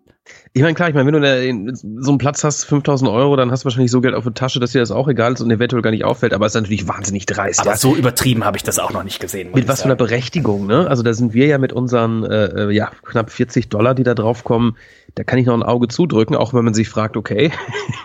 Ich 0.57 0.61
meine, 0.61 0.73
klar, 0.73 0.87
ich 0.87 0.95
meine, 0.95 1.05
wenn 1.05 1.13
du 1.15 1.19
da 1.19 1.35
in 1.35 1.75
so 1.75 2.11
einen 2.11 2.17
Platz 2.17 2.45
hast, 2.45 2.63
5000 2.63 3.11
Euro, 3.11 3.35
dann 3.35 3.51
hast 3.51 3.63
du 3.63 3.65
wahrscheinlich 3.65 3.91
so 3.91 3.99
Geld 3.99 4.15
auf 4.15 4.23
der 4.23 4.33
Tasche, 4.33 4.61
dass 4.61 4.71
dir 4.71 4.79
das 4.79 4.89
auch 4.89 5.09
egal 5.09 5.33
ist 5.33 5.41
und 5.41 5.51
eventuell 5.51 5.81
gar 5.81 5.91
nicht 5.91 6.05
auffällt, 6.05 6.33
aber 6.33 6.45
es 6.45 6.55
ist 6.55 6.61
natürlich 6.61 6.87
wahnsinnig 6.87 7.25
dreist. 7.25 7.59
Aber 7.59 7.71
ja. 7.71 7.75
so 7.75 7.93
übertrieben 7.93 8.45
habe 8.45 8.55
ich 8.55 8.63
das 8.63 8.79
auch 8.79 8.93
noch 8.93 9.03
nicht 9.03 9.19
gesehen. 9.19 9.49
Mit 9.53 9.67
was 9.67 9.81
für 9.81 9.85
einer. 9.87 9.95
Berechtigung, 9.95 10.65
ne? 10.65 10.87
Also 10.87 11.03
da 11.03 11.13
sind 11.13 11.33
wir 11.33 11.47
ja 11.47 11.57
mit 11.57 11.73
unseren 11.73 12.23
äh, 12.23 12.67
äh, 12.67 12.71
ja, 12.71 12.89
knapp 13.03 13.31
40 13.31 13.67
Dollar, 13.67 13.95
die 13.95 14.03
da 14.03 14.13
draufkommen, 14.13 14.77
da 15.15 15.23
kann 15.23 15.39
ich 15.39 15.45
noch 15.45 15.53
ein 15.53 15.63
Auge 15.63 15.87
zudrücken, 15.87 16.35
auch 16.35 16.53
wenn 16.53 16.65
man 16.65 16.73
sich 16.73 16.89
fragt, 16.89 17.15
okay, 17.15 17.51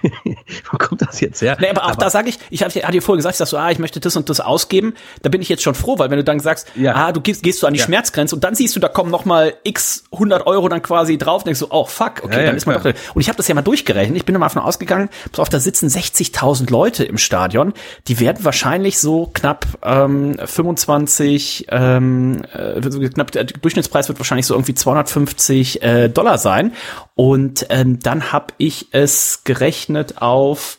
wo 0.70 0.78
kommt 0.78 1.02
das 1.02 1.20
jetzt 1.20 1.42
her? 1.42 1.56
Nee, 1.60 1.68
aber 1.68 1.86
auch 1.86 1.96
da 1.96 2.08
sage 2.08 2.28
ich, 2.28 2.38
ich 2.50 2.62
hatte 2.62 2.80
dir 2.80 3.02
vorher 3.02 3.16
gesagt, 3.18 3.34
ich 3.34 3.38
sag 3.38 3.48
so, 3.48 3.56
ah, 3.56 3.70
ich 3.70 3.80
möchte 3.80 3.98
das 3.98 4.16
und 4.16 4.28
das 4.28 4.40
ausgeben. 4.40 4.94
Da 5.22 5.28
bin 5.28 5.42
ich 5.42 5.48
jetzt 5.48 5.62
schon 5.62 5.74
froh, 5.74 5.98
weil 5.98 6.10
wenn 6.10 6.18
du 6.18 6.24
dann 6.24 6.38
sagst, 6.38 6.68
Ja. 6.76 6.94
ah, 6.94 7.12
du 7.12 7.20
gehst, 7.20 7.42
gehst 7.42 7.62
du 7.62 7.66
an 7.66 7.74
die 7.74 7.80
Ja. 7.80 7.86
Schmerzgrenze 7.86 8.36
und 8.36 8.44
dann 8.44 8.54
siehst 8.54 8.76
du, 8.76 8.80
da 8.80 8.88
kommen 8.88 9.10
noch 9.10 9.24
mal 9.24 9.54
x 9.64 10.04
100 10.12 10.46
Euro 10.46 10.68
dann 10.68 10.82
quasi 10.82 11.18
drauf, 11.18 11.42
denkst 11.42 11.60
du, 11.60 11.66
oh 11.70 11.84
fuck, 11.84 12.22
okay, 12.22 12.39
Ja, 12.40 12.48
dann 12.48 12.56
ist 12.56 12.66
man 12.66 12.80
klar. 12.80 12.92
doch. 12.92 13.14
Und 13.14 13.20
ich 13.20 13.28
habe 13.28 13.36
das 13.36 13.48
ja 13.48 13.54
mal 13.54 13.62
durchgerechnet. 13.62 14.16
Ich 14.16 14.24
bin 14.24 14.34
mal 14.38 14.46
davon 14.46 14.62
ausgegangen, 14.62 15.08
pass 15.30 15.40
auf, 15.40 15.48
da 15.48 15.60
sitzen 15.60 15.88
60.000 15.88 16.70
Leute 16.70 17.04
im 17.04 17.18
Stadion. 17.18 17.72
Die 18.08 18.20
werden 18.20 18.44
wahrscheinlich 18.44 18.98
so 18.98 19.30
knapp 19.32 19.66
ähm, 19.82 20.36
25, 20.44 21.66
ähm, 21.70 22.42
äh, 22.52 22.80
knapp 22.80 23.30
der 23.32 23.44
Durchschnittspreis 23.44 24.08
wird 24.08 24.18
wahrscheinlich 24.18 24.46
so 24.46 24.54
irgendwie 24.54 24.74
250 24.74 25.82
äh, 25.82 26.08
Dollar 26.08 26.38
sein. 26.38 26.72
Und 27.14 27.66
ähm, 27.70 28.00
dann 28.00 28.32
habe 28.32 28.54
ich 28.58 28.88
es 28.92 29.44
gerechnet 29.44 30.22
auf 30.22 30.78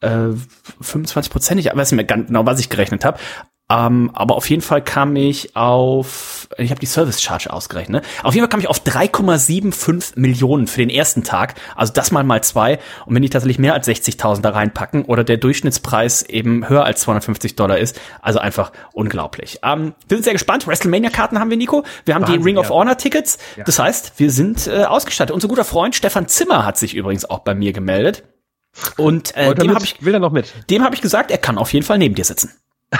äh, 0.00 0.30
25 0.80 1.32
Prozent. 1.32 1.60
Ich 1.60 1.66
weiß 1.66 1.92
nicht 1.92 1.96
mehr 1.96 2.04
ganz 2.04 2.26
genau, 2.26 2.44
was 2.46 2.60
ich 2.60 2.68
gerechnet 2.68 3.04
habe. 3.04 3.18
Ähm, 3.72 4.10
aber 4.12 4.36
auf 4.36 4.50
jeden 4.50 4.60
Fall 4.60 4.82
kam 4.82 5.16
ich 5.16 5.56
auf, 5.56 6.48
ich 6.58 6.70
habe 6.70 6.80
die 6.80 6.86
Service 6.86 7.22
Charge 7.22 7.50
ausgerechnet. 7.50 8.02
Ne? 8.02 8.08
Auf 8.22 8.34
jeden 8.34 8.44
Fall 8.44 8.50
kam 8.50 8.60
ich 8.60 8.68
auf 8.68 8.82
3,75 8.84 10.12
Millionen 10.16 10.66
für 10.66 10.80
den 10.80 10.90
ersten 10.90 11.24
Tag. 11.24 11.54
Also 11.74 11.92
das 11.92 12.10
mal 12.10 12.22
mal 12.22 12.42
zwei. 12.42 12.78
Und 13.06 13.14
wenn 13.14 13.22
die 13.22 13.30
tatsächlich 13.30 13.58
mehr 13.58 13.72
als 13.72 13.88
60.000 13.88 14.42
da 14.42 14.50
reinpacken 14.50 15.04
oder 15.06 15.24
der 15.24 15.38
Durchschnittspreis 15.38 16.22
eben 16.22 16.68
höher 16.68 16.84
als 16.84 17.00
250 17.00 17.56
Dollar 17.56 17.78
ist, 17.78 17.98
also 18.20 18.40
einfach 18.40 18.72
unglaublich. 18.92 19.60
Ähm, 19.62 19.94
wir 20.06 20.18
sind 20.18 20.24
sehr 20.24 20.34
gespannt. 20.34 20.66
WrestleMania-Karten 20.66 21.38
haben 21.38 21.48
wir, 21.48 21.56
Nico. 21.56 21.84
Wir 22.04 22.14
haben 22.14 22.26
die 22.26 22.32
Wahnsinn, 22.32 22.44
Ring 22.44 22.58
of 22.58 22.66
ja. 22.66 22.74
Honor-Tickets. 22.74 23.38
Das 23.64 23.78
heißt, 23.78 24.14
wir 24.18 24.30
sind 24.30 24.66
äh, 24.66 24.84
ausgestattet. 24.84 25.34
Unser 25.34 25.48
guter 25.48 25.64
Freund 25.64 25.94
Stefan 25.94 26.28
Zimmer 26.28 26.66
hat 26.66 26.76
sich 26.76 26.94
übrigens 26.94 27.24
auch 27.24 27.38
bei 27.38 27.54
mir 27.54 27.72
gemeldet. 27.72 28.24
Und 28.96 29.34
äh, 29.36 29.46
Wollt 29.46 29.62
dem 29.62 29.74
habe 29.74 29.84
ich 29.84 30.02
Will 30.04 30.14
er 30.14 30.20
noch 30.20 30.32
mit? 30.32 30.52
dem 30.70 30.82
habe 30.82 30.94
ich 30.94 31.00
gesagt, 31.00 31.30
er 31.30 31.38
kann 31.38 31.58
auf 31.58 31.72
jeden 31.72 31.84
Fall 31.84 31.98
neben 31.98 32.14
dir 32.14 32.24
sitzen. 32.24 32.52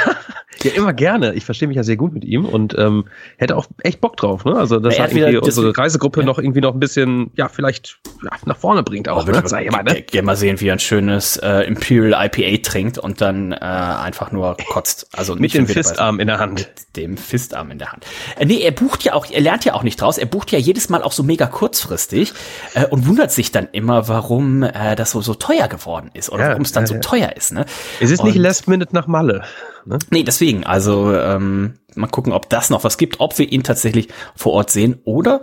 Ja, 0.62 0.70
immer 0.72 0.92
gerne. 0.92 1.34
Ich 1.34 1.44
verstehe 1.44 1.66
mich 1.66 1.76
ja 1.76 1.82
sehr 1.82 1.96
gut 1.96 2.12
mit 2.12 2.24
ihm 2.24 2.44
und 2.44 2.76
ähm, 2.78 3.06
hätte 3.38 3.56
auch 3.56 3.66
echt 3.82 4.00
Bock 4.00 4.16
drauf. 4.16 4.44
Ne? 4.44 4.54
Also 4.54 4.78
das 4.78 4.96
Er 4.96 5.10
irgendwie 5.10 5.36
unsere 5.38 5.76
Reisegruppe 5.76 6.20
Ja. 6.20 6.26
noch 6.26 6.38
irgendwie 6.38 6.60
noch 6.60 6.72
ein 6.74 6.78
bisschen, 6.80 7.30
ja, 7.36 7.48
vielleicht 7.48 7.98
ja, 8.22 8.30
nach 8.44 8.56
vorne 8.58 8.82
bringt 8.82 9.08
auch. 9.08 9.22
Aber 9.22 9.32
Ne? 9.32 9.42
Sag 9.46 9.64
ich 9.64 9.70
mal, 9.70 9.82
ne? 9.82 10.02
gerne 10.02 10.26
mal 10.26 10.36
sehen, 10.36 10.60
wie 10.60 10.68
er 10.68 10.74
ein 10.74 10.78
schönes 10.78 11.36
äh, 11.38 11.60
Imperial 11.66 12.26
IPA 12.26 12.62
trinkt 12.62 12.98
und 12.98 13.20
dann 13.20 13.52
äh, 13.52 13.56
einfach 13.56 14.30
nur 14.30 14.56
kotzt. 14.68 15.08
Also 15.12 15.32
Mit 15.32 15.42
nicht 15.42 15.54
dem 15.56 15.66
Fistarm 15.66 16.20
in 16.20 16.26
der 16.28 16.38
Hand. 16.38 16.68
dem 16.96 17.16
Fistarm 17.16 17.70
in 17.70 17.78
der 17.78 17.90
Hand. 17.92 18.04
Äh, 18.38 18.44
nee, 18.46 18.60
er 18.60 18.72
bucht 18.72 19.02
ja 19.04 19.14
auch, 19.14 19.26
er 19.30 19.40
lernt 19.40 19.64
ja 19.64 19.74
auch 19.74 19.82
nicht 19.82 20.00
draus. 20.00 20.18
Er 20.18 20.26
bucht 20.26 20.52
ja 20.52 20.58
jedes 20.58 20.88
Mal 20.90 21.02
auch 21.02 21.12
so 21.12 21.22
mega 21.22 21.46
kurzfristig 21.46 22.32
äh, 22.74 22.86
und 22.86 23.06
wundert 23.08 23.32
sich 23.32 23.50
dann 23.52 23.68
immer, 23.72 24.06
warum 24.08 24.62
äh, 24.62 24.94
das 24.96 25.10
so 25.12 25.20
so 25.22 25.34
teuer 25.34 25.66
geworden 25.68 26.10
ist 26.14 26.30
oder 26.30 26.44
Ja, 26.44 26.48
warum 26.50 26.62
es 26.62 26.72
dann 26.72 26.84
ja, 26.84 26.86
so 26.88 26.94
ja. 26.94 27.00
teuer 27.00 27.32
ist. 27.36 27.52
Ne? 27.52 27.64
Es 28.00 28.10
ist 28.10 28.22
nicht 28.22 28.36
Und- 28.36 28.42
Last 28.42 28.68
Minute 28.68 28.94
nach 28.94 29.06
Malle. 29.06 29.42
Ne? 29.86 29.98
Nee, 30.10 30.22
deswegen. 30.22 30.64
Also 30.64 31.14
ähm, 31.14 31.74
mal 31.94 32.08
gucken, 32.08 32.32
ob 32.32 32.48
das 32.48 32.70
noch 32.70 32.84
was 32.84 32.98
gibt, 32.98 33.20
ob 33.20 33.38
wir 33.38 33.50
ihn 33.50 33.62
tatsächlich 33.62 34.08
vor 34.34 34.52
Ort 34.52 34.70
sehen 34.70 35.00
oder 35.04 35.40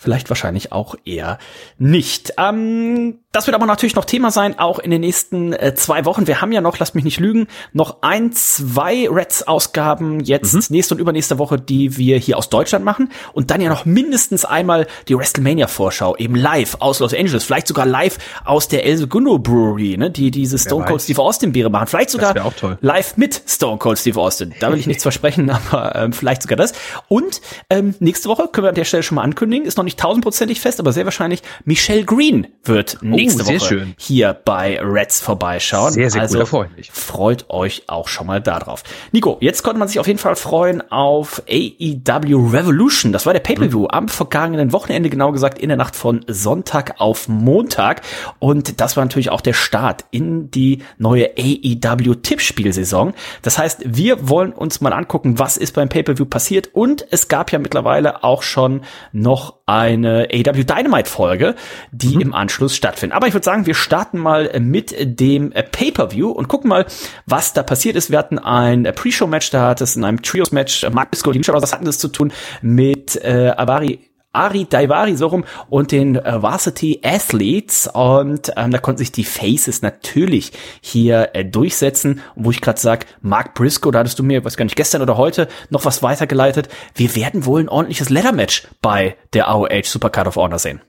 vielleicht 0.00 0.30
wahrscheinlich 0.30 0.72
auch 0.72 0.94
eher 1.04 1.38
nicht. 1.76 2.32
Ähm, 2.38 3.18
das 3.32 3.46
wird 3.46 3.54
aber 3.54 3.66
natürlich 3.66 3.94
noch 3.94 4.06
Thema 4.06 4.30
sein, 4.30 4.58
auch 4.58 4.78
in 4.78 4.90
den 4.90 5.02
nächsten 5.02 5.52
äh, 5.52 5.74
zwei 5.74 6.06
Wochen. 6.06 6.26
Wir 6.26 6.40
haben 6.40 6.52
ja 6.52 6.62
noch, 6.62 6.78
lasst 6.78 6.94
mich 6.94 7.04
nicht 7.04 7.20
lügen, 7.20 7.48
noch 7.74 7.98
ein, 8.00 8.32
zwei 8.32 9.08
Reds-Ausgaben 9.10 10.20
jetzt 10.20 10.70
nächste 10.70 10.94
und 10.94 11.00
übernächste 11.00 11.38
Woche, 11.38 11.58
die 11.58 11.98
wir 11.98 12.16
hier 12.16 12.38
aus 12.38 12.48
Deutschland 12.48 12.82
machen 12.82 13.10
und 13.34 13.50
dann 13.50 13.60
ja 13.60 13.68
noch 13.68 13.84
mindestens 13.84 14.46
einmal 14.46 14.86
die 15.08 15.18
WrestleMania-Vorschau 15.18 16.16
eben 16.16 16.34
live 16.34 16.78
aus 16.80 17.00
Los 17.00 17.12
Angeles, 17.12 17.44
vielleicht 17.44 17.68
sogar 17.68 17.84
live 17.84 18.16
aus 18.46 18.68
der 18.68 18.86
El 18.86 18.96
Segundo 18.96 19.38
Brewery, 19.38 19.98
ne, 19.98 20.10
die 20.10 20.30
diese 20.30 20.58
Stone 20.58 20.86
Cold. 20.86 21.02
Steve 21.02 21.20
Austin 21.20 21.52
Biere 21.52 21.68
machen. 21.68 21.88
Vielleicht 21.88 22.10
sogar 22.10 22.34
wär 22.34 22.46
auch 22.46 22.54
toll. 22.54 22.78
live 22.80 23.18
mit 23.18 23.42
Stone 23.46 23.76
Cold 23.76 23.98
Steve 23.98 24.18
Austin. 24.18 24.54
Da 24.60 24.72
will 24.72 24.78
ich 24.78 24.86
nichts 24.88 25.02
versprechen, 25.02 25.50
aber 25.50 25.79
ähm, 25.94 26.12
vielleicht 26.12 26.42
sogar 26.42 26.56
das. 26.56 26.72
Und 27.08 27.40
ähm, 27.68 27.94
nächste 28.00 28.28
Woche 28.28 28.48
können 28.48 28.64
wir 28.64 28.68
an 28.70 28.74
der 28.74 28.84
Stelle 28.84 29.02
schon 29.02 29.16
mal 29.16 29.22
ankündigen, 29.22 29.66
ist 29.66 29.76
noch 29.76 29.84
nicht 29.84 29.98
tausendprozentig 29.98 30.60
fest, 30.60 30.80
aber 30.80 30.92
sehr 30.92 31.04
wahrscheinlich 31.04 31.42
Michelle 31.64 32.04
Green 32.04 32.46
wird 32.64 32.98
nächste 33.02 33.42
Oh, 33.42 33.46
Woche 33.46 33.60
schön. 33.60 33.94
hier 33.98 34.34
bei 34.44 34.78
Reds 34.80 35.20
vorbeischauen. 35.20 35.92
Sehr, 35.92 36.10
sehr 36.10 36.22
also, 36.22 36.38
da 36.38 36.44
freu 36.44 36.66
ich 36.70 36.76
mich. 36.76 36.92
Freut 36.92 37.48
euch 37.50 37.84
auch 37.88 38.08
schon 38.08 38.26
mal 38.26 38.40
darauf. 38.40 38.82
Nico, 39.12 39.38
jetzt 39.40 39.62
konnte 39.62 39.78
man 39.78 39.88
sich 39.88 39.98
auf 39.98 40.06
jeden 40.06 40.18
Fall 40.18 40.36
freuen 40.36 40.82
auf 40.90 41.42
AEW 41.48 42.50
Revolution. 42.50 43.12
Das 43.12 43.26
war 43.26 43.32
der 43.32 43.40
Pay-Per-View 43.40 43.86
am 43.90 44.08
vergangenen 44.08 44.72
Wochenende, 44.72 45.10
genau 45.10 45.32
gesagt 45.32 45.58
in 45.58 45.68
der 45.68 45.76
Nacht 45.76 45.96
von 45.96 46.24
Sonntag 46.26 46.94
auf 46.98 47.28
Montag. 47.28 48.02
Und 48.38 48.80
das 48.80 48.96
war 48.96 49.04
natürlich 49.04 49.30
auch 49.30 49.40
der 49.40 49.52
Start 49.54 50.04
in 50.10 50.50
die 50.50 50.82
neue 50.98 51.30
AEW 51.38 52.14
Tippspielsaison. 52.16 53.14
Das 53.42 53.58
heißt, 53.58 53.82
wir 53.86 54.28
wollen 54.28 54.52
uns 54.52 54.80
mal 54.80 54.92
angucken, 54.92 55.38
was 55.38 55.56
ist 55.56 55.69
beim 55.72 55.88
Pay-Per-View 55.88 56.26
passiert. 56.26 56.70
Und 56.72 57.06
es 57.10 57.28
gab 57.28 57.52
ja 57.52 57.58
mittlerweile 57.58 58.24
auch 58.24 58.42
schon 58.42 58.82
noch 59.12 59.56
eine 59.66 60.28
AEW 60.32 60.64
Dynamite 60.64 61.08
Folge, 61.08 61.54
die 61.92 62.14
im 62.14 62.34
Anschluss 62.34 62.74
stattfindet. 62.74 63.16
Aber 63.16 63.28
ich 63.28 63.34
würde 63.34 63.44
sagen, 63.44 63.66
wir 63.66 63.74
starten 63.74 64.18
mal 64.18 64.50
mit 64.60 64.94
dem 64.98 65.50
Pay-Per-View 65.50 66.30
und 66.30 66.48
gucken 66.48 66.68
mal, 66.68 66.86
was 67.26 67.52
da 67.52 67.62
passiert 67.62 67.96
ist. 67.96 68.10
Wir 68.10 68.18
hatten 68.18 68.38
ein 68.38 68.84
äh, 68.84 68.92
Pre-Show-Match, 68.92 69.50
da 69.50 69.68
hat 69.68 69.80
es 69.80 69.96
in 69.96 70.04
einem 70.04 70.22
Trios-Match, 70.22 70.88
Mark 70.90 71.10
Briscoe, 71.10 71.32
die 71.32 71.38
Lucha 71.38 71.52
Brothers 71.52 71.72
hatten 71.72 71.84
das 71.84 71.98
zu 71.98 72.08
tun 72.08 72.32
mit 72.62 73.16
äh, 73.16 73.52
Avari 73.56 74.09
Ari 74.32 74.64
Daivari 74.64 75.16
so 75.16 75.26
rum 75.26 75.44
und 75.68 75.92
den 75.92 76.16
äh, 76.16 76.42
Varsity 76.42 77.00
Athletes 77.02 77.88
und 77.92 78.52
ähm, 78.56 78.70
da 78.70 78.78
konnten 78.78 78.98
sich 78.98 79.12
die 79.12 79.24
Faces 79.24 79.82
natürlich 79.82 80.52
hier 80.80 81.30
äh, 81.32 81.44
durchsetzen 81.44 82.20
und 82.36 82.44
wo 82.44 82.50
ich 82.50 82.60
gerade 82.60 82.80
sag, 82.80 83.06
Mark 83.22 83.54
Briscoe, 83.54 83.90
da 83.90 84.00
hattest 84.00 84.18
du 84.18 84.22
mir, 84.22 84.44
weiß 84.44 84.56
gar 84.56 84.64
nicht, 84.64 84.76
gestern 84.76 85.02
oder 85.02 85.16
heute 85.16 85.48
noch 85.70 85.84
was 85.84 86.02
weitergeleitet. 86.02 86.68
Wir 86.94 87.14
werden 87.16 87.44
wohl 87.44 87.60
ein 87.60 87.68
ordentliches 87.68 88.08
Leather-Match 88.08 88.68
bei 88.80 89.16
der 89.32 89.48
AOH 89.48 89.84
Supercard 89.84 90.28
of 90.28 90.36
Honor 90.36 90.58
sehen. 90.58 90.80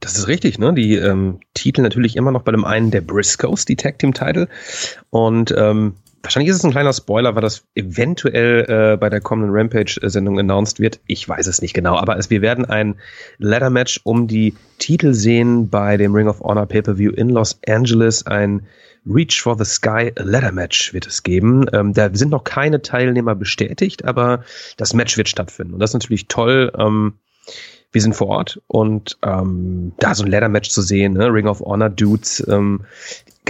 Das 0.00 0.16
ist 0.16 0.26
richtig, 0.26 0.58
ne? 0.58 0.74
Die 0.74 0.96
ähm, 0.96 1.40
Titel 1.54 1.82
natürlich 1.82 2.16
immer 2.16 2.32
noch 2.32 2.42
bei 2.42 2.52
dem 2.52 2.64
einen 2.64 2.90
der 2.90 3.02
Briscoes, 3.02 3.64
die 3.64 3.76
Tag 3.76 3.98
Team 3.98 4.12
Title. 4.14 4.48
Und 5.10 5.54
ähm, 5.56 5.94
wahrscheinlich 6.22 6.50
ist 6.50 6.56
es 6.56 6.64
ein 6.64 6.70
kleiner 6.70 6.92
Spoiler, 6.92 7.34
weil 7.34 7.42
das 7.42 7.64
eventuell 7.74 8.64
äh, 8.68 8.96
bei 8.96 9.08
der 9.08 9.20
kommenden 9.20 9.54
Rampage-Sendung 9.54 10.38
announced 10.38 10.80
wird. 10.80 11.00
Ich 11.06 11.28
weiß 11.28 11.46
es 11.46 11.62
nicht 11.62 11.74
genau, 11.74 11.96
aber 11.96 12.18
es, 12.18 12.30
wir 12.30 12.42
werden 12.42 12.64
ein 12.64 12.96
Ladder-Match 13.38 14.00
um 14.04 14.26
die 14.26 14.54
Titel 14.78 15.14
sehen 15.14 15.68
bei 15.68 15.96
dem 15.96 16.14
Ring 16.14 16.28
of 16.28 16.40
Honor 16.40 16.66
Pay-Per-View 16.66 17.12
in 17.12 17.30
Los 17.30 17.58
Angeles. 17.66 18.26
Ein 18.26 18.66
Reach 19.06 19.40
for 19.40 19.56
the 19.56 19.64
Sky 19.64 20.12
Ladder 20.16 20.52
Match 20.52 20.92
wird 20.92 21.06
es 21.06 21.22
geben. 21.22 21.66
Ähm, 21.72 21.94
da 21.94 22.10
sind 22.12 22.30
noch 22.30 22.44
keine 22.44 22.82
Teilnehmer 22.82 23.34
bestätigt, 23.34 24.04
aber 24.04 24.44
das 24.76 24.92
Match 24.92 25.16
wird 25.16 25.28
stattfinden. 25.28 25.74
Und 25.74 25.80
das 25.80 25.90
ist 25.90 25.94
natürlich 25.94 26.28
toll. 26.28 26.70
Ähm, 26.78 27.14
wir 27.92 28.02
sind 28.02 28.14
vor 28.14 28.28
Ort 28.28 28.60
und 28.68 29.18
ähm, 29.22 29.92
da 29.98 30.14
so 30.14 30.24
ein 30.24 30.30
Ladder-Match 30.30 30.70
zu 30.70 30.80
sehen, 30.82 31.14
ne? 31.14 31.32
Ring 31.32 31.48
of 31.48 31.60
Honor 31.60 31.90
Dudes, 31.90 32.46
ähm, 32.48 32.82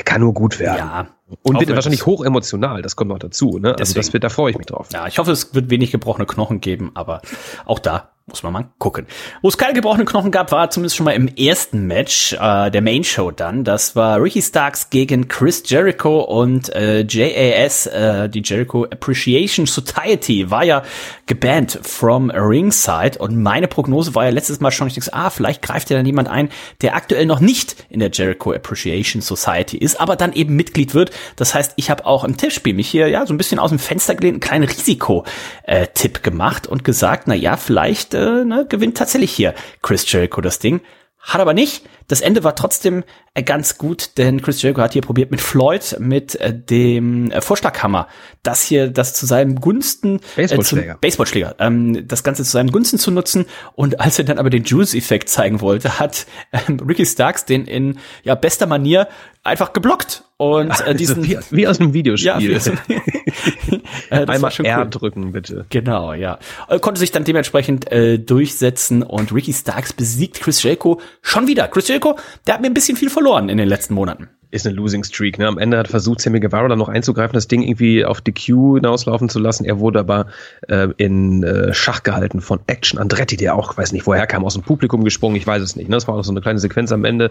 kann 0.04 0.22
nur 0.22 0.34
gut 0.34 0.58
werden. 0.58 0.78
Ja. 0.78 1.08
Und 1.42 1.58
wird 1.60 1.68
wir, 1.68 1.74
wahrscheinlich 1.74 2.00
dass- 2.00 2.06
hoch 2.06 2.24
emotional, 2.24 2.82
das 2.82 2.96
kommt 2.96 3.10
noch 3.10 3.18
dazu. 3.18 3.58
Ne? 3.58 3.76
Also 3.78 3.94
das 3.94 4.12
wird, 4.12 4.24
da 4.24 4.28
freue 4.28 4.50
ich 4.50 4.58
mich 4.58 4.66
drauf. 4.66 4.88
Ja, 4.92 5.06
ich 5.06 5.18
hoffe, 5.18 5.32
es 5.32 5.54
wird 5.54 5.70
wenig 5.70 5.90
gebrochene 5.90 6.26
Knochen 6.26 6.60
geben, 6.60 6.90
aber 6.94 7.22
auch 7.66 7.78
da 7.78 8.10
muss 8.30 8.42
man 8.42 8.52
mal 8.52 8.68
gucken. 8.78 9.06
Wo 9.42 9.48
es 9.48 9.58
keine 9.58 9.74
gebrochenen 9.74 10.06
Knochen 10.06 10.30
gab, 10.30 10.52
war 10.52 10.70
zumindest 10.70 10.96
schon 10.96 11.04
mal 11.04 11.12
im 11.12 11.28
ersten 11.28 11.86
Match 11.86 12.32
äh, 12.32 12.70
der 12.70 12.82
Main 12.82 13.04
Show 13.04 13.30
dann. 13.30 13.64
Das 13.64 13.96
war 13.96 14.22
Ricky 14.22 14.42
Starks 14.42 14.90
gegen 14.90 15.28
Chris 15.28 15.62
Jericho 15.66 16.20
und 16.20 16.74
äh, 16.74 17.04
JAS, 17.06 17.86
äh, 17.86 18.28
die 18.28 18.42
Jericho 18.44 18.84
Appreciation 18.84 19.66
Society, 19.66 20.50
war 20.50 20.64
ja 20.64 20.82
gebannt 21.26 21.78
from 21.82 22.30
Ringside 22.30 23.18
und 23.18 23.36
meine 23.36 23.68
Prognose 23.68 24.14
war 24.14 24.24
ja 24.24 24.30
letztes 24.30 24.60
Mal 24.60 24.70
schon, 24.70 24.88
ich 24.88 24.94
dachte, 24.94 25.12
ah, 25.12 25.30
vielleicht 25.30 25.62
greift 25.62 25.90
ja 25.90 25.96
dann 25.96 26.06
jemand 26.06 26.28
ein, 26.28 26.48
der 26.82 26.96
aktuell 26.96 27.26
noch 27.26 27.40
nicht 27.40 27.76
in 27.88 28.00
der 28.00 28.10
Jericho 28.10 28.52
Appreciation 28.52 29.22
Society 29.22 29.76
ist, 29.76 30.00
aber 30.00 30.16
dann 30.16 30.32
eben 30.32 30.56
Mitglied 30.56 30.94
wird. 30.94 31.10
Das 31.36 31.54
heißt, 31.54 31.74
ich 31.76 31.90
habe 31.90 32.06
auch 32.06 32.24
im 32.24 32.36
Tippspiel 32.36 32.74
mich 32.74 32.88
hier 32.88 33.08
ja 33.08 33.26
so 33.26 33.34
ein 33.34 33.38
bisschen 33.38 33.58
aus 33.58 33.70
dem 33.70 33.78
Fenster 33.78 34.14
gelehnt, 34.14 34.34
einen 34.34 34.40
kleinen 34.40 34.68
Risiko-Tipp 34.68 36.22
gemacht 36.22 36.66
und 36.66 36.84
gesagt, 36.84 37.26
na 37.26 37.34
ja, 37.34 37.56
vielleicht 37.56 38.14
äh, 38.20 38.44
ne, 38.44 38.66
gewinnt 38.68 38.96
tatsächlich 38.96 39.32
hier 39.32 39.54
Chris 39.82 40.10
Jericho 40.10 40.40
das 40.40 40.58
Ding. 40.58 40.80
Hat 41.18 41.40
aber 41.40 41.52
nicht. 41.52 41.84
Das 42.08 42.20
Ende 42.20 42.44
war 42.44 42.56
trotzdem 42.56 43.04
ganz 43.46 43.78
gut, 43.78 44.18
denn 44.18 44.42
Chris 44.42 44.60
Jericho 44.60 44.82
hat 44.82 44.92
hier 44.92 45.02
probiert 45.02 45.30
mit 45.30 45.40
Floyd, 45.40 45.96
mit 46.00 46.34
äh, 46.40 46.52
dem 46.52 47.30
äh, 47.30 47.40
Vorschlaghammer, 47.40 48.08
das 48.42 48.62
hier, 48.62 48.88
das 48.90 49.14
zu 49.14 49.24
seinem 49.24 49.60
Gunsten, 49.60 50.20
Baseballschläger. 50.36 50.92
Äh, 50.94 50.96
Baseballschläger, 51.00 51.54
ähm, 51.60 52.06
das 52.08 52.24
Ganze 52.24 52.42
zu 52.44 52.50
seinen 52.50 52.72
Gunsten 52.72 52.98
zu 52.98 53.10
nutzen. 53.10 53.46
Und 53.74 54.00
als 54.00 54.18
er 54.18 54.24
dann 54.24 54.38
aber 54.38 54.50
den 54.50 54.64
Juice-Effekt 54.64 55.28
zeigen 55.28 55.60
wollte, 55.60 55.98
hat 56.00 56.26
ähm, 56.52 56.78
Ricky 56.80 57.06
Starks 57.06 57.44
den 57.44 57.66
in 57.66 57.98
ja 58.24 58.34
bester 58.34 58.66
Manier 58.66 59.08
einfach 59.42 59.72
geblockt 59.72 60.24
und 60.36 60.78
äh, 60.86 60.94
diesen 60.94 61.18
Also 61.24 61.30
wie, 61.50 61.56
wie 61.56 61.66
aus 61.68 61.80
einem 61.80 61.94
Videospiel. 61.94 62.26
ja, 62.26 62.38
wie 62.40 62.58
so- 62.58 62.72
Äh, 64.10 64.26
Einmal 64.26 64.50
schon 64.50 64.64
R 64.66 64.80
cool. 64.80 64.90
drücken, 64.90 65.32
bitte. 65.32 65.66
Genau, 65.70 66.12
ja. 66.12 66.38
Äh, 66.68 66.80
Konnte 66.80 66.98
sich 66.98 67.12
dann 67.12 67.22
dementsprechend 67.24 67.90
äh, 67.92 68.18
durchsetzen 68.18 69.04
und 69.04 69.32
Ricky 69.32 69.52
Starks 69.52 69.92
besiegt 69.92 70.40
Chris 70.40 70.62
Jericho 70.64 71.00
schon 71.22 71.46
wieder. 71.46 71.68
Chris 71.68 71.86
Jericho, 71.86 72.16
der 72.46 72.54
hat 72.54 72.60
mir 72.60 72.66
ein 72.66 72.74
bisschen 72.74 72.96
viel 72.96 73.08
verloren 73.20 73.50
in 73.50 73.58
den 73.58 73.68
letzten 73.68 73.92
Monaten. 73.92 74.30
Ist 74.50 74.66
eine 74.66 74.74
Losing 74.74 75.04
Streak. 75.04 75.38
Ne? 75.38 75.46
Am 75.46 75.58
Ende 75.58 75.76
hat 75.76 75.88
versucht, 75.88 76.20
Sammy 76.20 76.40
Guevara 76.40 76.66
dann 76.68 76.78
noch 76.78 76.88
einzugreifen, 76.88 77.34
das 77.34 77.48
Ding 77.48 77.62
irgendwie 77.62 78.04
auf 78.04 78.22
die 78.22 78.32
Q 78.32 78.76
hinauslaufen 78.76 79.28
zu 79.28 79.38
lassen. 79.38 79.64
Er 79.64 79.78
wurde 79.78 80.00
aber 80.00 80.26
äh, 80.68 80.88
in 80.96 81.44
äh, 81.44 81.74
Schach 81.74 82.02
gehalten 82.02 82.40
von 82.40 82.60
Action 82.66 82.98
Andretti, 82.98 83.36
der 83.36 83.54
auch, 83.54 83.76
weiß 83.76 83.92
nicht, 83.92 84.06
woher 84.06 84.26
kam, 84.26 84.44
aus 84.44 84.54
dem 84.54 84.62
Publikum 84.62 85.04
gesprungen, 85.04 85.36
ich 85.36 85.46
weiß 85.46 85.62
es 85.62 85.76
nicht. 85.76 85.88
Ne? 85.88 85.96
Das 85.96 86.08
war 86.08 86.14
auch 86.14 86.24
so 86.24 86.32
eine 86.32 86.40
kleine 86.40 86.58
Sequenz 86.58 86.90
am 86.92 87.04
Ende. 87.04 87.30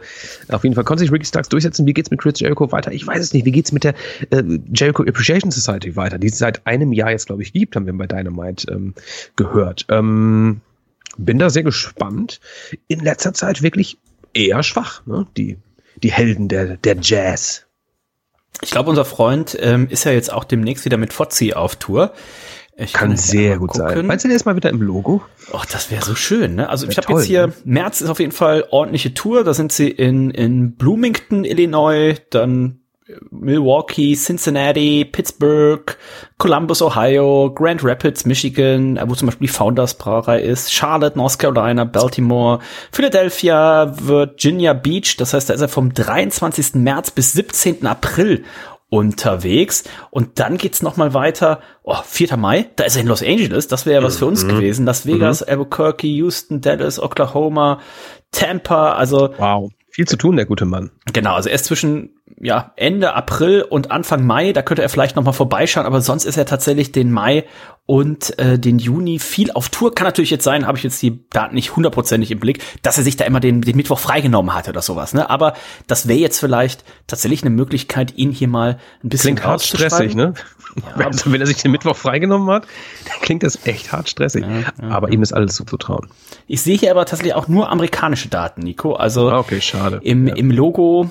Auf 0.49 0.63
jeden 0.63 0.75
Fall 0.75 0.83
konnte 0.83 1.01
sich 1.01 1.11
Ricky 1.11 1.25
Starks 1.25 1.49
durchsetzen. 1.49 1.87
Wie 1.87 1.93
geht's 1.93 2.11
mit 2.11 2.21
Chris 2.21 2.39
Jericho 2.39 2.71
weiter? 2.71 2.91
Ich 2.91 3.05
weiß 3.05 3.21
es 3.21 3.33
nicht. 3.33 3.45
Wie 3.45 3.51
geht's 3.51 3.71
mit 3.71 3.83
der 3.83 3.95
äh, 4.29 4.43
Jericho 4.71 5.03
Appreciation 5.03 5.51
Society 5.51 5.95
weiter, 5.95 6.19
die 6.19 6.27
es 6.27 6.37
seit 6.37 6.67
einem 6.67 6.93
Jahr 6.93 7.09
jetzt, 7.09 7.25
glaube 7.25 7.41
ich, 7.41 7.51
gibt, 7.51 7.75
haben 7.75 7.87
wir 7.87 7.97
bei 7.97 8.05
Dynamite 8.05 8.71
ähm, 8.71 8.93
gehört. 9.35 9.87
Ähm, 9.89 10.61
bin 11.17 11.39
da 11.39 11.49
sehr 11.49 11.63
gespannt. 11.63 12.39
In 12.87 13.01
letzter 13.01 13.33
Zeit 13.33 13.61
wirklich 13.61 13.97
eher 14.33 14.63
schwach, 14.63 15.05
ne? 15.05 15.27
die, 15.35 15.57
die 16.03 16.11
Helden 16.11 16.47
der, 16.47 16.77
der 16.77 16.97
Jazz. 17.01 17.65
Ich 18.61 18.71
glaube, 18.71 18.89
unser 18.89 19.05
Freund 19.05 19.57
ähm, 19.59 19.87
ist 19.89 20.03
ja 20.03 20.11
jetzt 20.11 20.33
auch 20.33 20.43
demnächst 20.43 20.85
wieder 20.85 20.97
mit 20.97 21.13
Fozzi 21.13 21.53
auf 21.53 21.75
Tour. 21.77 22.13
Ich 22.75 22.93
Kann 22.93 23.11
jetzt 23.11 23.27
sehr 23.27 23.57
gut 23.57 23.71
gucken. 23.71 23.89
sein. 23.89 24.05
Meinst 24.05 24.23
du, 24.23 24.29
der 24.29 24.37
ist 24.37 24.45
mal 24.45 24.55
wieder 24.55 24.69
im 24.69 24.81
Logo? 24.81 25.21
Oh, 25.51 25.61
das 25.69 25.91
wäre 25.91 26.03
so 26.03 26.15
schön, 26.15 26.55
ne? 26.55 26.69
Also 26.69 26.87
ich 26.87 26.97
habe 26.97 27.11
jetzt 27.11 27.25
hier, 27.25 27.47
ne? 27.47 27.53
März 27.65 27.99
ist 27.99 28.09
auf 28.09 28.19
jeden 28.19 28.31
Fall 28.31 28.65
ordentliche 28.69 29.13
Tour. 29.13 29.43
Da 29.43 29.53
sind 29.53 29.73
sie 29.73 29.89
in, 29.89 30.31
in 30.31 30.75
Bloomington, 30.75 31.43
Illinois, 31.43 32.15
dann 32.29 32.78
Milwaukee, 33.31 34.15
Cincinnati, 34.15 35.05
Pittsburgh, 35.05 35.97
Columbus, 36.37 36.81
Ohio, 36.81 37.51
Grand 37.53 37.83
Rapids, 37.83 38.25
Michigan, 38.25 38.97
äh, 38.97 39.03
wo 39.07 39.15
zum 39.15 39.27
Beispiel 39.27 39.47
die 39.47 39.53
Founders 39.53 39.95
Brauerei 39.95 40.41
ist, 40.41 40.73
Charlotte, 40.73 41.17
North 41.17 41.39
Carolina, 41.39 41.85
Baltimore, 41.85 42.59
Philadelphia, 42.91 43.93
Virginia 43.99 44.73
Beach. 44.73 45.17
Das 45.17 45.33
heißt, 45.33 45.49
da 45.49 45.53
ist 45.53 45.61
er 45.61 45.69
vom 45.69 45.93
23. 45.93 46.75
März 46.75 47.11
bis 47.11 47.33
17. 47.33 47.85
April 47.85 48.43
unterwegs. 48.89 49.83
Und 50.09 50.39
dann 50.39 50.57
geht's 50.57 50.81
noch 50.81 50.97
mal 50.97 51.13
weiter. 51.13 51.61
Oh, 51.83 51.97
4. 52.03 52.37
Mai, 52.37 52.69
da 52.75 52.85
ist 52.85 52.95
er 52.95 53.01
in 53.01 53.07
Los 53.07 53.23
Angeles. 53.23 53.67
Das 53.67 53.85
wäre 53.85 54.01
ja 54.01 54.07
was 54.07 54.17
für 54.17 54.25
uns 54.25 54.43
mhm. 54.43 54.49
gewesen. 54.49 54.85
Las 54.85 55.05
Vegas, 55.05 55.41
mhm. 55.41 55.49
Albuquerque, 55.49 56.07
Houston, 56.07 56.61
Dallas, 56.61 56.99
Oklahoma, 56.99 57.79
Tampa. 58.31 58.93
Also 58.93 59.33
wow, 59.37 59.71
viel 59.89 60.07
zu 60.07 60.17
tun, 60.17 60.37
der 60.37 60.45
gute 60.45 60.65
Mann. 60.65 60.91
Genau, 61.13 61.35
also 61.35 61.49
er 61.49 61.55
ist 61.55 61.65
zwischen 61.65 62.18
ja, 62.39 62.71
Ende 62.75 63.13
April 63.13 63.61
und 63.61 63.91
Anfang 63.91 64.25
Mai, 64.25 64.53
da 64.53 64.61
könnte 64.61 64.81
er 64.81 64.89
vielleicht 64.89 65.15
noch 65.15 65.23
mal 65.23 65.33
vorbeischauen, 65.33 65.85
aber 65.85 66.01
sonst 66.01 66.25
ist 66.25 66.37
er 66.37 66.45
tatsächlich 66.45 66.91
den 66.91 67.11
Mai 67.11 67.45
und 67.85 68.37
äh, 68.37 68.59
den 68.59 68.77
Juni 68.77 69.17
viel 69.17 69.51
auf 69.51 69.69
Tour. 69.69 69.95
Kann 69.95 70.05
natürlich 70.05 70.29
jetzt 70.29 70.43
sein, 70.43 70.67
habe 70.67 70.77
ich 70.77 70.83
jetzt 70.83 71.01
die 71.01 71.27
Daten 71.31 71.55
nicht 71.55 71.75
hundertprozentig 71.75 72.29
im 72.29 72.39
Blick, 72.39 72.61
dass 72.83 72.97
er 72.99 73.03
sich 73.03 73.17
da 73.17 73.25
immer 73.25 73.39
den, 73.39 73.61
den 73.61 73.75
Mittwoch 73.75 73.97
freigenommen 73.97 74.53
hatte 74.53 74.69
oder 74.69 74.83
sowas. 74.83 75.13
Ne? 75.13 75.29
Aber 75.29 75.53
das 75.87 76.07
wäre 76.07 76.19
jetzt 76.19 76.39
vielleicht 76.39 76.83
tatsächlich 77.07 77.41
eine 77.41 77.49
Möglichkeit, 77.49 78.15
ihn 78.15 78.31
hier 78.31 78.47
mal 78.47 78.77
ein 79.03 79.09
bisschen 79.09 79.35
Klingt 79.35 79.47
hart 79.47 79.63
stressig, 79.63 80.13
ne? 80.15 80.35
Ja, 80.99 81.07
also, 81.07 81.31
wenn 81.31 81.41
er 81.41 81.47
sich 81.47 81.57
den 81.57 81.71
Mittwoch 81.71 81.95
freigenommen 81.95 82.47
hat, 82.51 82.67
dann 83.05 83.19
klingt 83.21 83.41
das 83.41 83.65
echt 83.65 83.91
hart 83.91 84.07
stressig. 84.07 84.45
Ja, 84.45 84.59
ja, 84.59 84.89
aber 84.89 85.11
ihm 85.11 85.23
ist 85.23 85.33
alles 85.33 85.55
zuzutrauen. 85.55 86.09
Ich 86.45 86.61
sehe 86.61 86.77
hier 86.77 86.91
aber 86.91 87.05
tatsächlich 87.05 87.33
auch 87.33 87.47
nur 87.47 87.71
amerikanische 87.71 88.29
Daten, 88.29 88.61
Nico. 88.61 88.93
Also 88.93 89.31
ah, 89.31 89.39
okay, 89.39 89.61
schade. 89.61 89.99
Im, 90.03 90.27
im 90.27 90.51
Logo 90.51 91.09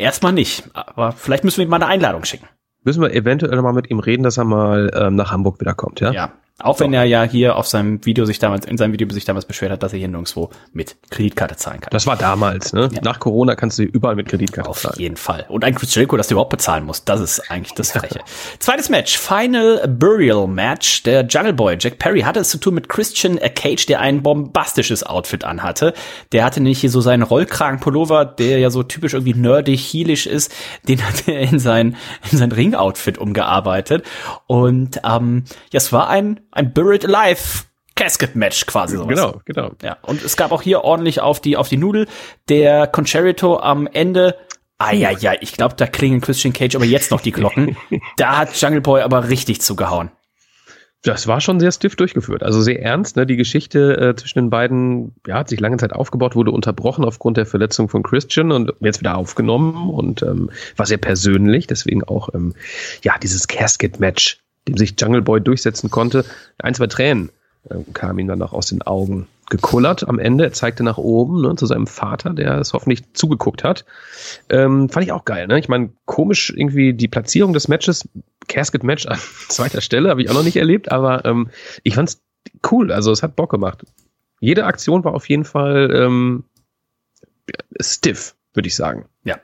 Erstmal 0.00 0.32
nicht, 0.32 0.64
aber 0.74 1.12
vielleicht 1.12 1.44
müssen 1.44 1.58
wir 1.58 1.64
ihm 1.64 1.70
mal 1.70 1.76
eine 1.76 1.86
Einladung 1.86 2.24
schicken. 2.24 2.46
Müssen 2.82 3.02
wir 3.02 3.12
eventuell 3.12 3.60
mal 3.60 3.74
mit 3.74 3.90
ihm 3.90 3.98
reden, 3.98 4.22
dass 4.22 4.38
er 4.38 4.44
mal 4.44 4.90
ähm, 4.94 5.14
nach 5.14 5.30
Hamburg 5.30 5.60
wiederkommt, 5.60 6.00
ja? 6.00 6.12
Ja, 6.12 6.32
auch 6.60 6.80
wenn 6.80 6.92
er 6.92 7.04
ja 7.04 7.22
hier 7.22 7.56
auf 7.56 7.66
seinem 7.66 8.04
Video 8.04 8.24
sich 8.24 8.38
damals, 8.38 8.66
in 8.66 8.76
seinem 8.76 8.92
Video 8.92 9.08
sich 9.10 9.24
damals 9.24 9.44
beschwert 9.44 9.72
hat, 9.72 9.82
dass 9.82 9.92
er 9.92 9.98
hier 9.98 10.08
nirgendwo 10.08 10.50
mit 10.72 10.96
Kreditkarte 11.10 11.56
zahlen 11.56 11.80
kann. 11.80 11.90
Das 11.90 12.06
war 12.06 12.16
damals, 12.16 12.72
ne? 12.72 12.88
Ja. 12.92 13.00
Nach 13.02 13.18
Corona 13.18 13.54
kannst 13.54 13.78
du 13.78 13.82
überall 13.82 14.16
mit 14.16 14.28
Kreditkarte 14.28 14.68
auf 14.68 14.80
zahlen. 14.80 14.94
Auf 14.94 15.00
jeden 15.00 15.16
Fall. 15.16 15.46
Und 15.48 15.64
ein 15.64 15.74
Chris 15.74 15.94
Jericho, 15.94 16.16
das 16.16 16.28
du 16.28 16.34
überhaupt 16.34 16.50
bezahlen 16.50 16.84
musst. 16.84 17.08
Das 17.08 17.20
ist 17.20 17.50
eigentlich 17.50 17.74
das 17.74 17.92
Freche. 17.92 18.20
Zweites 18.58 18.88
Match. 18.88 19.18
Final 19.18 19.86
Burial 19.88 20.46
Match. 20.46 21.02
Der 21.04 21.26
Jungle 21.26 21.52
Boy, 21.52 21.76
Jack 21.78 21.98
Perry, 21.98 22.20
hatte 22.20 22.40
es 22.40 22.50
zu 22.50 22.58
tun 22.58 22.74
mit 22.74 22.88
Christian 22.88 23.38
Cage, 23.38 23.86
der 23.86 24.00
ein 24.00 24.22
bombastisches 24.22 25.02
Outfit 25.02 25.44
anhatte. 25.44 25.94
Der 26.32 26.44
hatte 26.44 26.60
nämlich 26.60 26.80
hier 26.80 26.90
so 26.90 27.00
seinen 27.00 27.22
Rollkragenpullover, 27.22 28.24
der 28.24 28.58
ja 28.58 28.70
so 28.70 28.82
typisch 28.82 29.14
irgendwie 29.14 29.34
nerdig, 29.34 29.80
heelisch 29.92 30.26
ist. 30.26 30.52
Den 30.88 31.04
hat 31.06 31.28
er 31.28 31.40
in 31.40 31.58
sein, 31.58 31.96
in 32.30 32.38
sein 32.38 32.52
Ring-Outfit 32.52 33.18
umgearbeitet. 33.18 34.04
Und, 34.46 35.00
ähm, 35.04 35.44
ja, 35.72 35.78
es 35.78 35.92
war 35.92 36.08
ein 36.08 36.40
ein 36.52 36.72
Buried 36.72 37.04
Alive 37.04 37.64
Casket 37.94 38.34
Match 38.34 38.66
quasi 38.66 38.96
sowas. 38.96 39.08
Genau, 39.08 39.40
genau. 39.44 39.70
Ja, 39.82 39.98
und 40.02 40.22
es 40.22 40.36
gab 40.36 40.52
auch 40.52 40.62
hier 40.62 40.84
ordentlich 40.84 41.20
auf 41.20 41.40
die 41.40 41.56
auf 41.56 41.68
die 41.68 41.76
Nudel 41.76 42.08
der 42.48 42.86
Concerto 42.86 43.58
am 43.58 43.86
Ende 43.86 44.36
Ah 44.78 44.94
ja, 44.94 45.10
ja, 45.10 45.34
ich 45.38 45.52
glaube, 45.52 45.74
da 45.76 45.86
klingen 45.86 46.22
Christian 46.22 46.54
Cage 46.54 46.74
aber 46.74 46.86
jetzt 46.86 47.10
noch 47.10 47.20
die 47.20 47.32
Glocken. 47.32 47.76
da 48.16 48.38
hat 48.38 48.58
Jungle 48.58 48.80
Boy 48.80 49.02
aber 49.02 49.28
richtig 49.28 49.60
zugehauen. 49.60 50.10
Das 51.02 51.26
war 51.26 51.42
schon 51.42 51.60
sehr 51.60 51.70
stiff 51.70 51.96
durchgeführt, 51.96 52.42
also 52.42 52.62
sehr 52.62 52.82
ernst. 52.82 53.16
Ne? 53.16 53.26
Die 53.26 53.36
Geschichte 53.36 53.96
äh, 53.98 54.16
zwischen 54.16 54.38
den 54.38 54.50
beiden 54.50 55.14
ja, 55.26 55.34
hat 55.36 55.50
sich 55.50 55.60
lange 55.60 55.76
Zeit 55.76 55.92
aufgebaut, 55.92 56.34
wurde 56.34 56.50
unterbrochen 56.50 57.04
aufgrund 57.04 57.36
der 57.36 57.44
Verletzung 57.44 57.90
von 57.90 58.02
Christian 58.02 58.52
und 58.52 58.72
jetzt 58.80 59.00
wieder 59.00 59.18
aufgenommen 59.18 59.90
und 59.90 60.22
ähm, 60.22 60.50
war 60.76 60.86
sehr 60.86 60.98
persönlich, 60.98 61.66
deswegen 61.66 62.02
auch 62.04 62.30
ähm, 62.34 62.54
ja 63.02 63.18
dieses 63.18 63.48
Casket-Match 63.48 64.40
dem 64.68 64.76
sich 64.76 64.94
Jungle 64.98 65.22
Boy 65.22 65.40
durchsetzen 65.40 65.90
konnte. 65.90 66.24
Ein, 66.58 66.74
zwei 66.74 66.86
Tränen 66.86 67.30
äh, 67.68 67.76
kamen 67.92 68.18
ihm 68.18 68.28
dann 68.28 68.38
noch 68.38 68.52
aus 68.52 68.66
den 68.66 68.82
Augen 68.82 69.26
gekullert 69.50 70.08
am 70.08 70.18
Ende. 70.18 70.44
Er 70.44 70.52
zeigte 70.52 70.82
nach 70.82 70.96
oben 70.96 71.42
ne, 71.42 71.54
zu 71.56 71.66
seinem 71.66 71.86
Vater, 71.86 72.32
der 72.32 72.58
es 72.58 72.72
hoffentlich 72.72 73.12
zugeguckt 73.12 73.64
hat. 73.64 73.84
Ähm, 74.48 74.88
fand 74.88 75.04
ich 75.04 75.12
auch 75.12 75.24
geil. 75.24 75.46
Ne? 75.46 75.58
Ich 75.58 75.68
meine, 75.68 75.90
komisch 76.06 76.50
irgendwie 76.56 76.94
die 76.94 77.08
Platzierung 77.08 77.52
des 77.52 77.68
Matches, 77.68 78.08
Casket 78.48 78.84
Match 78.84 79.06
an 79.06 79.18
zweiter 79.48 79.80
Stelle, 79.80 80.08
habe 80.08 80.22
ich 80.22 80.30
auch 80.30 80.34
noch 80.34 80.44
nicht 80.44 80.56
erlebt, 80.56 80.90
aber 80.90 81.24
ähm, 81.24 81.50
ich 81.82 81.96
fand's 81.96 82.22
cool. 82.70 82.92
Also 82.92 83.10
es 83.12 83.22
hat 83.22 83.36
Bock 83.36 83.50
gemacht. 83.50 83.84
Jede 84.40 84.64
Aktion 84.64 85.04
war 85.04 85.14
auf 85.14 85.28
jeden 85.28 85.44
Fall 85.44 85.90
ähm, 85.94 86.44
stiff, 87.80 88.36
würde 88.54 88.68
ich 88.68 88.76
sagen. 88.76 89.06
Ja, 89.24 89.38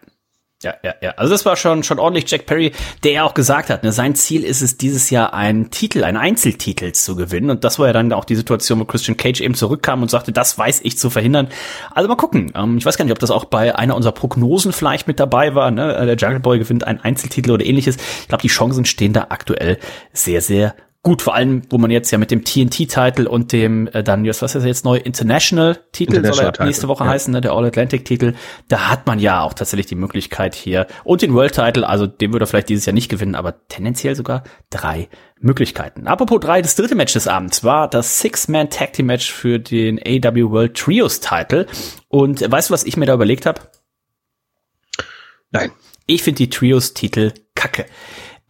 ja, 0.63 0.75
ja, 0.83 0.95
ja. 1.03 1.11
Also 1.19 1.35
das 1.35 1.45
war 1.45 1.55
schon, 1.55 1.83
schon 1.83 1.99
ordentlich 1.99 2.31
Jack 2.31 2.47
Perry, 2.47 2.73
der 3.05 3.13
ja 3.13 3.25
auch 3.25 3.35
gesagt 3.35 3.69
hat, 3.69 3.85
ne, 3.85 3.93
sein 3.93 4.15
Ziel 4.15 4.43
ist 4.43 4.63
es, 4.63 4.79
dieses 4.79 5.11
Jahr 5.11 5.35
einen 5.35 5.71
Titel, 5.71 6.03
einen 6.03 6.17
Einzeltitel 6.17 6.93
zu 6.93 7.15
gewinnen. 7.15 7.51
Und 7.51 7.63
das 7.63 7.79
war 7.79 7.89
ja 7.89 7.93
dann 7.93 8.11
auch 8.15 8.25
die 8.25 8.37
Situation, 8.37 8.81
wo 8.81 8.87
Christian 8.87 9.19
Cage 9.19 9.43
eben 9.43 9.55
zurückkam 9.55 10.01
und 10.01 10.11
sagte, 10.11 10.33
das 10.33 10.57
weiß 10.57 10.81
ich 10.85 10.97
zu 10.97 11.11
verhindern. 11.11 11.49
Also 11.91 12.09
mal 12.09 12.17
gucken. 12.17 12.53
Ähm, 12.55 12.79
ich 12.79 12.87
weiß 12.87 12.97
gar 12.97 13.05
nicht, 13.05 13.13
ob 13.13 13.19
das 13.19 13.31
auch 13.31 13.45
bei 13.45 13.77
einer 13.77 13.95
unserer 13.95 14.13
Prognosen 14.13 14.73
vielleicht 14.73 15.07
mit 15.07 15.21
dabei 15.21 15.55
war. 15.55 15.71
Ne? 15.71 16.07
Der 16.07 16.17
Jungle 16.17 16.41
Boy 16.41 16.59
gewinnt 16.59 16.85
einen 16.85 17.01
Einzeltitel 17.01 17.51
oder 17.51 17.65
ähnliches. 17.65 17.97
Ich 18.23 18.29
glaube, 18.29 18.43
die 18.43 18.49
Chancen 18.49 18.87
stehen 18.87 19.13
da 19.13 19.27
aktuell 19.29 19.79
sehr, 20.15 20.41
sehr 20.41 20.75
gut, 21.07 21.23
vor 21.23 21.37
allem, 21.37 21.63
wo 21.71 21.79
man 21.79 21.93
jetzt 21.93 22.11
ja 22.11 22.19
mit 22.19 22.33
dem 22.33 22.45
TNT-Titel 22.45 23.29
und 23.29 23.53
dem 23.53 23.87
äh, 23.87 24.03
dann, 24.03 24.27
was 24.27 24.43
ist 24.43 24.65
jetzt 24.65 24.85
neu, 24.85 24.97
International-Titel 24.97 26.17
International 26.17 26.53
soll 26.53 26.63
er 26.63 26.67
nächste 26.67 26.89
Woche 26.89 27.05
ja. 27.05 27.11
heißen, 27.11 27.33
ne, 27.33 27.41
der 27.41 27.53
All-Atlantic-Titel, 27.53 28.35
da 28.67 28.91
hat 28.91 29.07
man 29.07 29.21
ja 29.21 29.43
auch 29.43 29.54
tatsächlich 29.54 29.87
die 29.87 29.95
Möglichkeit 29.95 30.57
hier 30.57 30.89
und 31.04 31.23
den 31.23 31.33
World-Title, 31.33 31.89
also 31.89 32.09
den 32.09 32.33
würde 32.33 32.43
er 32.43 32.47
vielleicht 32.49 32.71
dieses 32.71 32.87
Jahr 32.87 32.93
nicht 32.93 33.09
gewinnen, 33.09 33.37
aber 33.37 33.69
tendenziell 33.69 34.17
sogar 34.17 34.43
drei 34.69 35.09
Möglichkeiten. 35.39 36.09
Apropos 36.09 36.41
drei, 36.41 36.61
das 36.61 36.75
dritte 36.75 36.97
Match 36.97 37.13
des 37.13 37.28
Abends 37.28 37.63
war 37.63 37.89
das 37.89 38.19
Six-Man-Tag-Team-Match 38.19 39.30
für 39.30 39.61
den 39.61 40.00
AW 40.04 40.50
World 40.50 40.76
Trios-Title 40.76 41.67
und 42.09 42.43
äh, 42.43 42.50
weißt 42.50 42.71
du, 42.71 42.75
was 42.75 42.83
ich 42.83 42.97
mir 42.97 43.07
da 43.07 43.15
überlegt 43.15 43.47
habe? 43.47 43.61
Nein. 45.52 45.71
Ich 46.07 46.25
finde 46.25 46.39
die 46.39 46.50
Trios-Titel 46.50 47.33
kacke. 47.54 47.87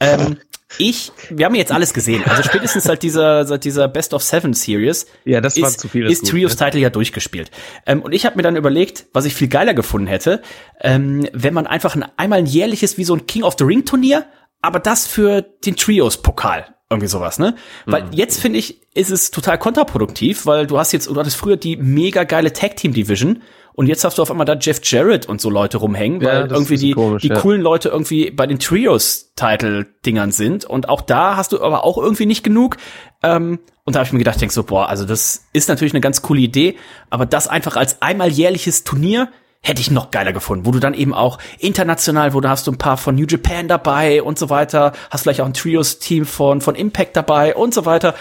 Ähm, 0.00 0.38
ich, 0.78 1.12
wir 1.30 1.46
haben 1.46 1.54
jetzt 1.54 1.72
alles 1.72 1.94
gesehen. 1.94 2.22
Also 2.26 2.42
spätestens 2.42 2.84
seit 2.84 3.02
dieser, 3.02 3.46
seit 3.46 3.64
dieser 3.64 3.88
Best 3.88 4.12
of 4.12 4.22
Seven 4.22 4.52
Series. 4.52 5.06
Ja, 5.24 5.40
das 5.40 5.60
war 5.60 5.70
zu 5.70 5.88
viel. 5.88 6.06
Ist 6.06 6.26
Trios 6.26 6.56
Title 6.56 6.80
ja 6.80 6.90
durchgespielt. 6.90 7.50
Ähm, 7.86 8.02
und 8.02 8.12
ich 8.12 8.26
habe 8.26 8.36
mir 8.36 8.42
dann 8.42 8.56
überlegt, 8.56 9.06
was 9.12 9.24
ich 9.24 9.34
viel 9.34 9.48
geiler 9.48 9.74
gefunden 9.74 10.06
hätte, 10.06 10.42
ähm, 10.80 11.28
wenn 11.32 11.54
man 11.54 11.66
einfach 11.66 11.94
ein, 11.94 12.04
einmal 12.16 12.40
ein 12.40 12.46
jährliches 12.46 12.98
wie 12.98 13.04
so 13.04 13.14
ein 13.14 13.26
King 13.26 13.42
of 13.44 13.54
the 13.58 13.64
Ring 13.64 13.84
Turnier, 13.84 14.26
aber 14.60 14.80
das 14.80 15.06
für 15.06 15.42
den 15.42 15.76
Trios 15.76 16.20
Pokal. 16.20 16.75
Irgendwie 16.88 17.08
sowas, 17.08 17.40
ne? 17.40 17.56
Weil 17.84 18.04
mhm. 18.04 18.12
jetzt 18.12 18.40
finde 18.40 18.60
ich, 18.60 18.80
ist 18.94 19.10
es 19.10 19.32
total 19.32 19.58
kontraproduktiv, 19.58 20.46
weil 20.46 20.68
du 20.68 20.78
hast 20.78 20.92
jetzt, 20.92 21.08
du 21.08 21.16
hattest 21.16 21.36
früher 21.36 21.56
die 21.56 21.76
mega 21.76 22.22
geile 22.22 22.52
Tag 22.52 22.76
Team 22.76 22.92
Division 22.92 23.42
und 23.76 23.88
jetzt 23.88 24.04
hast 24.04 24.16
du 24.16 24.22
auf 24.22 24.30
einmal 24.30 24.46
da 24.46 24.54
Jeff 24.54 24.80
Jarrett 24.82 25.26
und 25.26 25.38
so 25.40 25.50
Leute 25.50 25.76
rumhängen, 25.76 26.22
weil 26.22 26.40
ja, 26.42 26.46
irgendwie 26.46 26.76
die, 26.76 26.92
komisch, 26.92 27.20
die 27.20 27.28
ja. 27.28 27.38
coolen 27.38 27.60
Leute 27.60 27.90
irgendwie 27.90 28.30
bei 28.30 28.46
den 28.46 28.58
Trios-Title-Dingern 28.58 30.32
sind. 30.32 30.64
Und 30.64 30.88
auch 30.88 31.02
da 31.02 31.36
hast 31.36 31.52
du 31.52 31.60
aber 31.60 31.84
auch 31.84 31.98
irgendwie 31.98 32.24
nicht 32.24 32.42
genug. 32.42 32.78
Ähm, 33.22 33.58
und 33.84 33.94
da 33.94 33.98
habe 33.98 34.06
ich 34.06 34.12
mir 34.14 34.20
gedacht, 34.20 34.40
denk 34.40 34.50
so, 34.50 34.62
boah, 34.62 34.88
also 34.88 35.04
das 35.04 35.44
ist 35.52 35.68
natürlich 35.68 35.92
eine 35.92 36.00
ganz 36.00 36.22
coole 36.22 36.40
Idee, 36.40 36.76
aber 37.10 37.26
das 37.26 37.48
einfach 37.48 37.76
als 37.76 38.00
einmal 38.00 38.30
jährliches 38.30 38.84
Turnier 38.84 39.28
hätte 39.66 39.80
ich 39.80 39.90
noch 39.90 40.12
geiler 40.12 40.32
gefunden, 40.32 40.64
wo 40.64 40.70
du 40.70 40.78
dann 40.78 40.94
eben 40.94 41.12
auch 41.12 41.38
international, 41.58 42.34
wo 42.34 42.40
du 42.40 42.48
hast 42.48 42.68
du 42.68 42.72
ein 42.72 42.78
paar 42.78 42.96
von 42.96 43.16
New 43.16 43.26
Japan 43.28 43.66
dabei 43.66 44.22
und 44.22 44.38
so 44.38 44.48
weiter, 44.48 44.92
hast 45.10 45.22
vielleicht 45.22 45.40
auch 45.40 45.46
ein 45.46 45.54
Trios-Team 45.54 46.24
von, 46.24 46.60
von 46.60 46.76
Impact 46.76 47.16
dabei 47.16 47.56
und 47.56 47.74
so 47.74 47.84
weiter. 47.84 48.14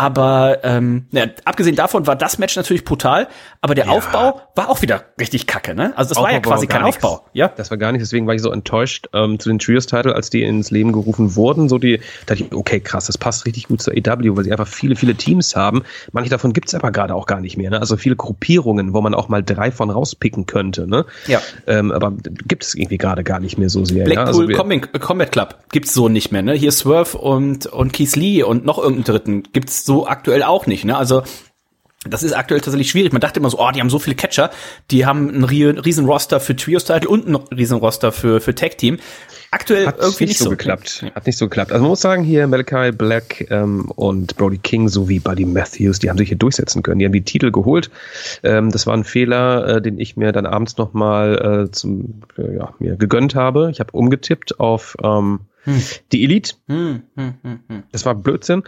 Aber 0.00 0.60
ähm, 0.62 1.08
ja, 1.12 1.26
abgesehen 1.44 1.76
davon 1.76 2.06
war 2.06 2.16
das 2.16 2.38
Match 2.38 2.56
natürlich 2.56 2.86
brutal, 2.86 3.28
aber 3.60 3.74
der 3.74 3.84
ja. 3.84 3.90
Aufbau 3.90 4.40
war 4.54 4.70
auch 4.70 4.80
wieder 4.80 5.04
richtig 5.20 5.46
kacke, 5.46 5.74
ne? 5.74 5.92
Also 5.94 6.08
das 6.08 6.16
Aufbau 6.16 6.28
war 6.28 6.32
ja 6.32 6.40
quasi 6.40 6.66
war 6.66 6.74
kein 6.74 6.84
nix. 6.84 6.96
Aufbau, 7.04 7.26
ja? 7.34 7.48
Das 7.48 7.70
war 7.70 7.76
gar 7.76 7.92
nicht, 7.92 8.00
deswegen 8.00 8.26
war 8.26 8.34
ich 8.34 8.40
so 8.40 8.50
enttäuscht 8.50 9.08
ähm, 9.12 9.38
zu 9.38 9.50
den 9.50 9.58
Trios-Title, 9.58 10.14
als 10.14 10.30
die 10.30 10.42
ins 10.42 10.70
Leben 10.70 10.92
gerufen 10.92 11.36
wurden. 11.36 11.68
So 11.68 11.76
die, 11.76 11.98
da 11.98 12.34
dachte 12.34 12.44
ich, 12.44 12.54
okay, 12.54 12.80
krass, 12.80 13.08
das 13.08 13.18
passt 13.18 13.44
richtig 13.44 13.68
gut 13.68 13.82
zur 13.82 13.92
AW, 13.92 14.36
weil 14.36 14.44
sie 14.44 14.52
einfach 14.52 14.66
viele, 14.66 14.96
viele 14.96 15.16
Teams 15.16 15.54
haben. 15.54 15.82
Manche 16.12 16.30
davon 16.30 16.54
gibt's 16.54 16.74
aber 16.74 16.92
gerade 16.92 17.14
auch 17.14 17.26
gar 17.26 17.40
nicht 17.42 17.58
mehr, 17.58 17.68
ne? 17.68 17.78
Also 17.78 17.98
viele 17.98 18.16
Gruppierungen, 18.16 18.94
wo 18.94 19.02
man 19.02 19.12
auch 19.12 19.28
mal 19.28 19.42
drei 19.42 19.70
von 19.70 19.90
rauspicken 19.90 20.46
könnte, 20.46 20.88
ne? 20.88 21.04
Ja. 21.26 21.42
Ähm, 21.66 21.92
aber 21.92 22.14
gibt 22.46 22.64
es 22.64 22.74
irgendwie 22.74 22.96
gerade 22.96 23.22
gar 23.22 23.38
nicht 23.38 23.58
mehr 23.58 23.68
so 23.68 23.84
sehr. 23.84 24.06
Blackpool 24.06 24.50
ja? 24.50 24.62
also 24.62 24.98
Combat 24.98 25.30
Club 25.30 25.56
gibt's 25.72 25.92
so 25.92 26.08
nicht 26.08 26.32
mehr, 26.32 26.40
ne? 26.40 26.54
Hier 26.54 26.72
Swerve 26.72 27.18
und, 27.18 27.66
und 27.66 27.92
Keith 27.92 28.16
Lee 28.16 28.42
und 28.42 28.64
noch 28.64 28.78
irgendeinen 28.78 29.04
dritten 29.04 29.42
gibt's 29.52 29.84
so 29.84 29.89
aktuell 30.06 30.42
auch 30.42 30.66
nicht. 30.66 30.84
Ne? 30.84 30.96
Also 30.96 31.22
das 32.08 32.22
ist 32.22 32.32
aktuell 32.32 32.62
tatsächlich 32.62 32.90
schwierig. 32.90 33.12
Man 33.12 33.20
dachte 33.20 33.40
immer 33.40 33.50
so, 33.50 33.58
oh, 33.60 33.70
die 33.72 33.80
haben 33.80 33.90
so 33.90 33.98
viele 33.98 34.16
Catcher, 34.16 34.50
die 34.90 35.04
haben 35.04 35.28
einen 35.28 35.44
riesen 35.44 36.06
Roster 36.06 36.40
für 36.40 36.56
Trios-Title 36.56 37.06
und 37.06 37.26
einen 37.26 37.36
riesen 37.36 37.76
Roster 37.76 38.10
für, 38.10 38.40
für 38.40 38.54
Tag-Team. 38.54 38.98
Aktuell 39.50 39.86
hat 39.86 39.98
irgendwie 39.98 40.26
nicht 40.26 40.38
so, 40.38 40.44
so 40.44 40.50
geklappt. 40.50 41.04
Hat 41.14 41.26
nicht 41.26 41.36
so 41.36 41.46
geklappt. 41.46 41.72
Also 41.72 41.82
man 41.82 41.90
muss 41.90 42.00
sagen, 42.00 42.22
hier 42.22 42.46
Malachi 42.46 42.92
Black 42.92 43.50
ähm, 43.50 43.90
und 43.96 44.36
Brody 44.36 44.56
King 44.56 44.88
sowie 44.88 45.18
Buddy 45.18 45.44
Matthews, 45.44 45.98
die 45.98 46.08
haben 46.08 46.16
sich 46.16 46.28
hier 46.28 46.38
durchsetzen 46.38 46.82
können. 46.82 47.00
Die 47.00 47.04
haben 47.04 47.12
die 47.12 47.24
Titel 47.24 47.50
geholt. 47.50 47.90
Ähm, 48.44 48.70
das 48.70 48.86
war 48.86 48.94
ein 48.94 49.04
Fehler, 49.04 49.66
äh, 49.66 49.82
den 49.82 49.98
ich 49.98 50.16
mir 50.16 50.32
dann 50.32 50.46
abends 50.46 50.78
nochmal 50.78 51.66
äh, 51.66 51.70
zum, 51.70 52.22
äh, 52.38 52.56
ja, 52.56 52.72
mir 52.78 52.96
gegönnt 52.96 53.34
habe. 53.34 53.70
Ich 53.72 53.80
habe 53.80 53.92
umgetippt 53.92 54.58
auf 54.58 54.96
ähm, 55.02 55.40
hm. 55.64 55.82
die 56.12 56.24
Elite. 56.24 56.54
Hm, 56.68 57.02
hm, 57.16 57.34
hm, 57.42 57.60
hm. 57.68 57.82
das 57.92 58.06
war 58.06 58.14
Blödsinn. 58.14 58.62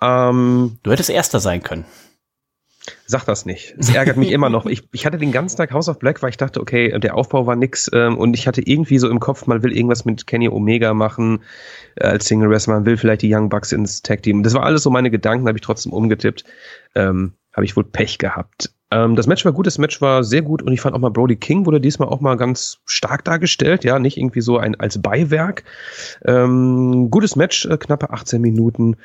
Ähm, 0.00 0.78
du 0.82 0.90
hättest 0.90 1.10
Erster 1.10 1.40
sein 1.40 1.62
können. 1.62 1.84
Sag 3.06 3.24
das 3.24 3.46
nicht. 3.46 3.74
Es 3.78 3.94
ärgert 3.94 4.18
mich 4.18 4.30
immer 4.30 4.50
noch. 4.50 4.66
Ich, 4.66 4.82
ich 4.92 5.06
hatte 5.06 5.16
den 5.16 5.32
ganzen 5.32 5.56
Tag 5.56 5.72
House 5.72 5.88
of 5.88 5.98
Black, 5.98 6.22
weil 6.22 6.30
ich 6.30 6.36
dachte, 6.36 6.60
okay, 6.60 6.98
der 6.98 7.16
Aufbau 7.16 7.46
war 7.46 7.56
nix 7.56 7.90
ähm, 7.94 8.18
und 8.18 8.34
ich 8.34 8.46
hatte 8.46 8.60
irgendwie 8.60 8.98
so 8.98 9.08
im 9.08 9.20
Kopf, 9.20 9.46
man 9.46 9.62
will 9.62 9.74
irgendwas 9.74 10.04
mit 10.04 10.26
Kenny 10.26 10.48
Omega 10.48 10.92
machen 10.92 11.42
äh, 11.96 12.06
als 12.06 12.26
Single 12.26 12.50
Wrestler, 12.50 12.74
man 12.74 12.86
will 12.86 12.98
vielleicht 12.98 13.22
die 13.22 13.34
Young 13.34 13.48
Bucks 13.48 13.72
ins 13.72 14.02
Tag 14.02 14.22
Team. 14.22 14.42
Das 14.42 14.52
war 14.52 14.64
alles 14.64 14.82
so 14.82 14.90
meine 14.90 15.10
Gedanken, 15.10 15.48
habe 15.48 15.56
ich 15.56 15.64
trotzdem 15.64 15.92
umgetippt. 15.92 16.44
Ähm, 16.94 17.32
habe 17.54 17.64
ich 17.64 17.76
wohl 17.76 17.84
Pech 17.84 18.18
gehabt. 18.18 18.74
Ähm, 18.94 19.16
das 19.16 19.26
Match 19.26 19.44
war 19.44 19.52
gut, 19.52 19.66
das 19.66 19.78
Match 19.78 20.00
war 20.00 20.22
sehr 20.22 20.42
gut 20.42 20.62
und 20.62 20.72
ich 20.72 20.80
fand 20.80 20.94
auch 20.94 21.00
mal 21.00 21.10
Brody 21.10 21.34
King 21.34 21.66
wurde 21.66 21.80
diesmal 21.80 22.08
auch 22.08 22.20
mal 22.20 22.36
ganz 22.36 22.78
stark 22.86 23.24
dargestellt, 23.24 23.82
ja, 23.82 23.98
nicht 23.98 24.16
irgendwie 24.16 24.40
so 24.40 24.56
ein 24.56 24.78
als 24.78 25.02
Beiwerk. 25.02 25.64
Ähm, 26.24 27.10
gutes 27.10 27.34
Match, 27.34 27.66
äh, 27.66 27.76
knappe 27.76 28.10
18 28.10 28.40
Minuten. 28.40 28.96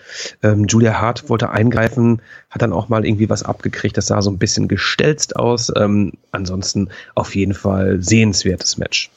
Ähm, 0.43 0.65
Julia 0.65 1.02
Hart 1.02 1.28
wollte 1.30 1.49
eingreifen, 1.49 2.21
hat 2.52 2.62
dann 2.62 2.71
auch 2.73 2.88
mal 2.88 3.04
irgendwie 3.04 3.30
was 3.30 3.41
abgekriegt, 3.41 3.97
das 3.97 4.08
sah 4.08 4.21
so 4.21 4.30
ein 4.30 4.38
bisschen 4.38 4.67
gestelzt 4.67 5.36
aus. 5.36 5.71
Ähm, 5.75 6.13
ansonsten 6.32 6.89
auf 7.15 7.36
jeden 7.36 7.56
Fall 7.56 8.02
sehenswertes 8.02 8.78
Match. 8.78 9.10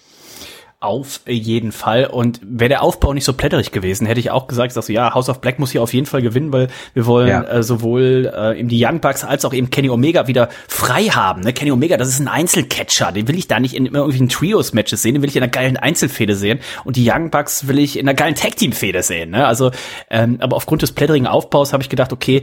Auf 0.82 1.20
jeden 1.28 1.70
Fall. 1.70 2.06
Und 2.06 2.40
wäre 2.42 2.68
der 2.68 2.82
Aufbau 2.82 3.14
nicht 3.14 3.22
so 3.24 3.34
plätterig 3.34 3.70
gewesen, 3.70 4.04
hätte 4.04 4.18
ich 4.18 4.32
auch 4.32 4.48
gesagt, 4.48 4.76
dass 4.76 4.86
so, 4.86 4.92
ja, 4.92 5.14
House 5.14 5.28
of 5.28 5.40
Black 5.40 5.60
muss 5.60 5.70
hier 5.70 5.80
auf 5.80 5.94
jeden 5.94 6.06
Fall 6.06 6.22
gewinnen, 6.22 6.52
weil 6.52 6.66
wir 6.92 7.06
wollen 7.06 7.28
ja. 7.28 7.44
äh, 7.44 7.62
sowohl 7.62 8.32
äh, 8.34 8.58
eben 8.58 8.68
die 8.68 8.84
Young 8.84 8.98
Bucks 8.98 9.22
als 9.22 9.44
auch 9.44 9.54
eben 9.54 9.70
Kenny 9.70 9.90
Omega 9.90 10.26
wieder 10.26 10.48
frei 10.66 11.04
haben. 11.04 11.42
Ne? 11.42 11.52
Kenny 11.52 11.70
Omega, 11.70 11.96
das 11.96 12.08
ist 12.08 12.18
ein 12.18 12.26
Einzelcatcher, 12.26 13.12
den 13.12 13.28
will 13.28 13.38
ich 13.38 13.46
da 13.46 13.60
nicht 13.60 13.74
in 13.74 13.86
irgendwelchen 13.86 14.28
Trios-Matches 14.28 15.02
sehen, 15.02 15.14
den 15.14 15.22
will 15.22 15.28
ich 15.28 15.36
in 15.36 15.44
einer 15.44 15.52
geilen 15.52 15.76
Einzelfehde 15.76 16.34
sehen. 16.34 16.58
Und 16.82 16.96
die 16.96 17.08
Young 17.08 17.30
Bucks 17.30 17.68
will 17.68 17.78
ich 17.78 17.96
in 17.96 18.08
einer 18.08 18.16
geilen 18.16 18.34
Tag-Team-Fehde 18.34 19.04
sehen. 19.04 19.30
Ne? 19.30 19.46
Also, 19.46 19.70
ähm, 20.10 20.38
aber 20.40 20.56
aufgrund 20.56 20.82
des 20.82 20.90
plätterigen 20.90 21.28
Aufbaus 21.28 21.72
habe 21.72 21.84
ich 21.84 21.90
gedacht, 21.90 22.12
okay, 22.12 22.42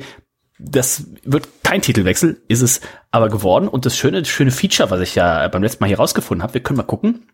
das 0.60 1.08
wird 1.26 1.50
kein 1.62 1.82
Titelwechsel, 1.82 2.42
ist 2.48 2.62
es 2.62 2.80
aber 3.12 3.28
geworden. 3.28 3.68
Und 3.68 3.86
das 3.86 3.98
schöne, 3.98 4.22
das 4.22 4.30
schöne 4.30 4.52
Feature, 4.52 4.92
was 4.92 5.02
ich 5.02 5.16
ja 5.16 5.46
beim 5.50 5.62
letzten 5.62 5.84
Mal 5.84 5.88
hier 5.88 5.98
rausgefunden 5.98 6.42
habe, 6.42 6.54
wir 6.54 6.64
können 6.64 6.78
mal 6.78 6.84
gucken 6.84 7.26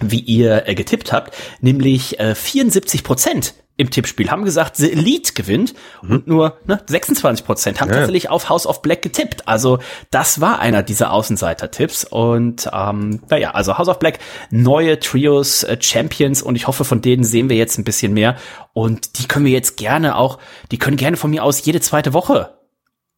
wie 0.00 0.20
ihr 0.20 0.68
äh, 0.68 0.74
getippt 0.74 1.12
habt, 1.12 1.34
nämlich 1.60 2.20
äh, 2.20 2.34
74 2.34 3.02
Prozent 3.02 3.54
im 3.78 3.90
Tippspiel 3.90 4.30
haben 4.30 4.44
gesagt, 4.44 4.76
The 4.76 4.90
Elite 4.92 5.34
gewinnt 5.34 5.74
mhm. 6.02 6.10
und 6.10 6.26
nur 6.26 6.58
ne, 6.66 6.80
26 6.86 7.44
Prozent 7.44 7.80
haben 7.80 7.90
ja. 7.90 7.96
tatsächlich 7.96 8.30
auf 8.30 8.48
House 8.48 8.66
of 8.66 8.80
Black 8.80 9.02
getippt. 9.02 9.46
Also 9.46 9.78
das 10.10 10.40
war 10.40 10.60
einer 10.60 10.82
dieser 10.82 11.12
Außenseiter-Tipps 11.12 12.04
und 12.04 12.70
ähm, 12.72 13.20
naja, 13.28 13.50
also 13.50 13.76
House 13.76 13.88
of 13.88 13.98
Black 13.98 14.18
neue 14.50 14.98
Trios 14.98 15.62
äh, 15.62 15.76
Champions 15.78 16.42
und 16.42 16.56
ich 16.56 16.66
hoffe, 16.66 16.84
von 16.84 17.02
denen 17.02 17.24
sehen 17.24 17.50
wir 17.50 17.56
jetzt 17.56 17.78
ein 17.78 17.84
bisschen 17.84 18.14
mehr 18.14 18.36
und 18.72 19.18
die 19.18 19.28
können 19.28 19.44
wir 19.44 19.52
jetzt 19.52 19.76
gerne 19.76 20.16
auch, 20.16 20.38
die 20.70 20.78
können 20.78 20.96
gerne 20.96 21.18
von 21.18 21.30
mir 21.30 21.44
aus 21.44 21.62
jede 21.64 21.80
zweite 21.80 22.14
Woche 22.14 22.55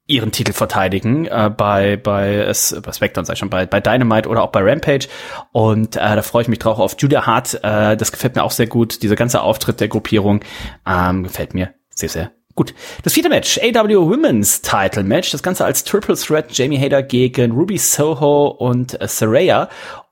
ihren 0.09 0.33
Titel 0.33 0.53
verteidigen 0.53 1.27
äh, 1.27 1.51
bei 1.55 1.97
bei 1.97 2.35
es 2.39 2.75
bei 2.83 2.91
SmackDown 2.91 3.25
sei 3.25 3.37
schon 3.37 3.51
bei 3.51 3.67
bei 3.67 3.81
Dynamite 3.81 4.29
oder 4.29 4.43
auch 4.43 4.51
bei 4.51 4.63
Rampage 4.63 5.07
und 5.53 5.95
äh, 5.97 6.01
da 6.01 6.23
freue 6.23 6.43
ich 6.43 6.49
mich 6.49 6.59
drauf 6.59 6.81
auf 6.81 6.97
Julia 6.99 7.27
Hart 7.27 7.55
äh, 7.63 7.97
das 7.97 8.11
gefällt 8.11 8.35
mir 8.35 8.43
auch 8.43 8.51
sehr 8.51 8.67
gut 8.67 9.03
dieser 9.03 9.17
ganze 9.17 9.43
Auftritt 9.43 9.81
der 9.81 9.89
Gruppierung 9.89 10.41
ähm, 10.87 11.23
gefällt 11.23 11.55
mir 11.55 11.75
sehr 11.91 12.09
sehr 12.09 12.33
Gut. 12.59 12.75
Das 13.05 13.13
vierte 13.13 13.29
Match, 13.29 13.57
AW 13.59 14.11
Women's 14.11 14.63
Title 14.63 15.05
Match. 15.05 15.31
Das 15.31 15.45
Ganze 15.45 15.65
als 15.65 15.85
Triple 15.85 16.17
Threat 16.17 16.47
Jamie 16.51 16.77
Hader 16.77 17.05
gegen 17.05 17.53
Ruby 17.53 17.79
Soho 17.79 18.49
und 18.49 19.01
äh, 19.01 19.07
Saraya. 19.07 19.69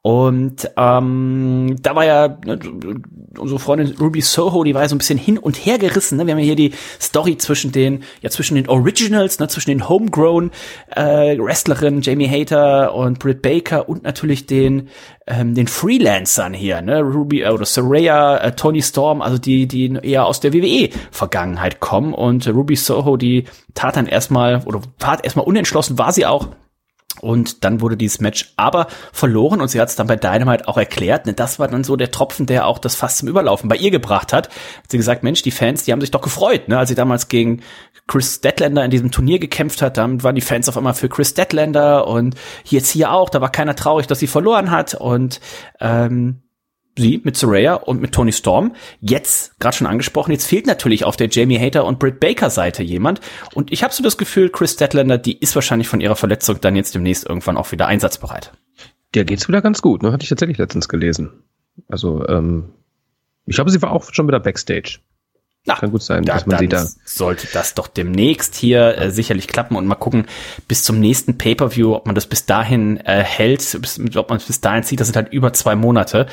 Und 0.06 0.70
ähm, 0.76 1.74
da 1.82 1.96
war 1.96 2.04
ja 2.04 2.38
ne, 2.44 2.60
unsere 3.36 3.58
Freundin 3.58 3.92
Ruby 3.98 4.20
Soho, 4.20 4.62
die 4.62 4.72
war 4.72 4.82
ja 4.82 4.88
so 4.88 4.94
ein 4.94 4.98
bisschen 4.98 5.18
hin 5.18 5.36
und 5.36 5.56
her 5.56 5.78
gerissen. 5.78 6.16
Ne? 6.16 6.26
Wir 6.26 6.34
haben 6.34 6.38
ja 6.38 6.44
hier 6.44 6.54
die 6.54 6.74
Story 7.00 7.38
zwischen 7.38 7.72
den, 7.72 8.04
ja 8.22 8.30
zwischen 8.30 8.54
den 8.54 8.68
Originals, 8.68 9.40
ne, 9.40 9.48
zwischen 9.48 9.70
den 9.70 9.88
Homegrown 9.88 10.52
äh, 10.94 11.36
Wrestlerinnen 11.36 12.02
Jamie 12.02 12.28
Hater 12.28 12.94
und 12.94 13.18
Britt 13.18 13.42
Baker 13.42 13.88
und 13.88 14.04
natürlich 14.04 14.46
den 14.46 14.90
ähm, 15.26 15.56
den 15.56 15.66
Freelancern 15.66 16.54
hier, 16.54 16.82
ne, 16.82 17.00
Ruby 17.00 17.42
äh, 17.42 17.48
oder 17.48 17.66
Saraya, 17.66 18.36
äh, 18.36 18.52
Tony 18.52 18.82
Storm, 18.82 19.20
also 19.20 19.38
die 19.38 19.66
die 19.66 19.92
eher 20.02 20.26
aus 20.26 20.38
der 20.38 20.52
WWE 20.52 20.90
Vergangenheit 21.10 21.80
kommen 21.80 22.14
und 22.14 22.46
äh, 22.46 22.50
Ruby 22.50 22.76
Soho, 22.76 23.16
die 23.16 23.46
tat 23.74 23.96
dann 23.96 24.06
erstmal 24.06 24.62
oder 24.66 24.82
tat 25.00 25.24
erstmal 25.24 25.46
unentschlossen, 25.46 25.98
war 25.98 26.12
sie 26.12 26.26
auch 26.26 26.50
und 27.20 27.64
dann 27.64 27.80
wurde 27.80 27.96
dieses 27.96 28.20
Match 28.20 28.52
aber 28.56 28.86
verloren 29.12 29.60
und 29.60 29.68
sie 29.68 29.80
hat 29.80 29.88
es 29.88 29.96
dann 29.96 30.06
bei 30.06 30.16
Dynamite 30.16 30.68
auch 30.68 30.76
erklärt. 30.76 31.26
Ne, 31.26 31.32
das 31.32 31.58
war 31.58 31.68
dann 31.68 31.84
so 31.84 31.96
der 31.96 32.10
Tropfen, 32.10 32.46
der 32.46 32.66
auch 32.66 32.78
das 32.78 32.94
fast 32.94 33.18
zum 33.18 33.28
Überlaufen 33.28 33.68
bei 33.68 33.76
ihr 33.76 33.90
gebracht 33.90 34.32
hat. 34.32 34.48
Hat 34.48 34.90
sie 34.90 34.96
gesagt, 34.96 35.22
Mensch, 35.22 35.42
die 35.42 35.50
Fans, 35.50 35.84
die 35.84 35.92
haben 35.92 36.00
sich 36.00 36.10
doch 36.10 36.20
gefreut, 36.20 36.68
ne? 36.68 36.78
als 36.78 36.88
sie 36.88 36.94
damals 36.94 37.28
gegen 37.28 37.62
Chris 38.06 38.40
Deadlander 38.40 38.84
in 38.84 38.90
diesem 38.90 39.10
Turnier 39.10 39.38
gekämpft 39.38 39.82
hat. 39.82 39.96
Dann 39.96 40.22
waren 40.22 40.34
die 40.34 40.40
Fans 40.40 40.68
auf 40.68 40.76
einmal 40.76 40.94
für 40.94 41.08
Chris 41.08 41.34
Deadlander 41.34 42.06
und 42.06 42.34
jetzt 42.64 42.90
hier 42.90 43.12
auch. 43.12 43.28
Da 43.30 43.40
war 43.40 43.50
keiner 43.50 43.74
traurig, 43.74 44.06
dass 44.06 44.18
sie 44.18 44.26
verloren 44.26 44.70
hat 44.70 44.94
und 44.94 45.40
ähm, 45.80 46.42
sie 46.96 47.20
mit 47.24 47.36
Soraya 47.36 47.74
und 47.74 48.00
mit 48.00 48.12
Tony 48.12 48.32
Storm. 48.32 48.74
Jetzt, 49.00 49.58
gerade 49.60 49.76
schon 49.76 49.86
angesprochen, 49.86 50.32
jetzt 50.32 50.46
fehlt 50.46 50.66
natürlich 50.66 51.04
auf 51.04 51.16
der 51.16 51.28
Jamie 51.28 51.58
Hater 51.58 51.84
und 51.84 51.98
Britt 51.98 52.20
Baker 52.20 52.50
Seite 52.50 52.82
jemand. 52.82 53.20
Und 53.54 53.72
ich 53.72 53.82
habe 53.82 53.92
so 53.92 54.02
das 54.02 54.16
Gefühl, 54.16 54.50
Chris 54.50 54.72
Statlander, 54.72 55.18
die 55.18 55.38
ist 55.38 55.54
wahrscheinlich 55.54 55.88
von 55.88 56.00
ihrer 56.00 56.16
Verletzung 56.16 56.60
dann 56.60 56.76
jetzt 56.76 56.94
demnächst 56.94 57.26
irgendwann 57.26 57.56
auch 57.56 57.72
wieder 57.72 57.86
einsatzbereit. 57.86 58.52
Der 59.14 59.24
geht's 59.24 59.48
wieder 59.48 59.62
ganz 59.62 59.82
gut, 59.82 60.02
ne? 60.02 60.12
Hatte 60.12 60.24
ich 60.24 60.28
tatsächlich 60.28 60.58
letztens 60.58 60.88
gelesen. 60.88 61.42
Also, 61.88 62.26
ähm, 62.28 62.72
ich 63.46 63.54
glaube, 63.54 63.70
sie 63.70 63.80
war 63.80 63.92
auch 63.92 64.12
schon 64.12 64.26
wieder 64.26 64.40
Backstage. 64.40 64.98
Na, 65.66 65.74
Kann 65.74 65.90
gut 65.90 66.02
sein, 66.02 66.24
da, 66.24 66.34
dass 66.34 66.46
man 66.46 66.58
sie 66.58 66.68
da. 66.68 66.86
Sollte 67.04 67.48
das 67.52 67.74
doch 67.74 67.88
demnächst 67.88 68.54
hier 68.54 68.98
äh, 68.98 69.10
sicherlich 69.10 69.48
klappen 69.48 69.76
und 69.76 69.86
mal 69.86 69.96
gucken, 69.96 70.26
bis 70.68 70.84
zum 70.84 71.00
nächsten 71.00 71.38
Pay-Per-View, 71.38 71.92
ob 71.92 72.06
man 72.06 72.14
das 72.14 72.26
bis 72.26 72.46
dahin 72.46 72.98
äh, 72.98 73.24
hält, 73.24 73.76
bis, 73.80 73.98
ob 74.16 74.30
man 74.30 74.38
es 74.38 74.44
bis 74.44 74.60
dahin 74.60 74.84
zieht. 74.84 75.00
Das 75.00 75.08
sind 75.08 75.16
halt 75.16 75.32
über 75.32 75.52
zwei 75.52 75.74
Monate. 75.74 76.26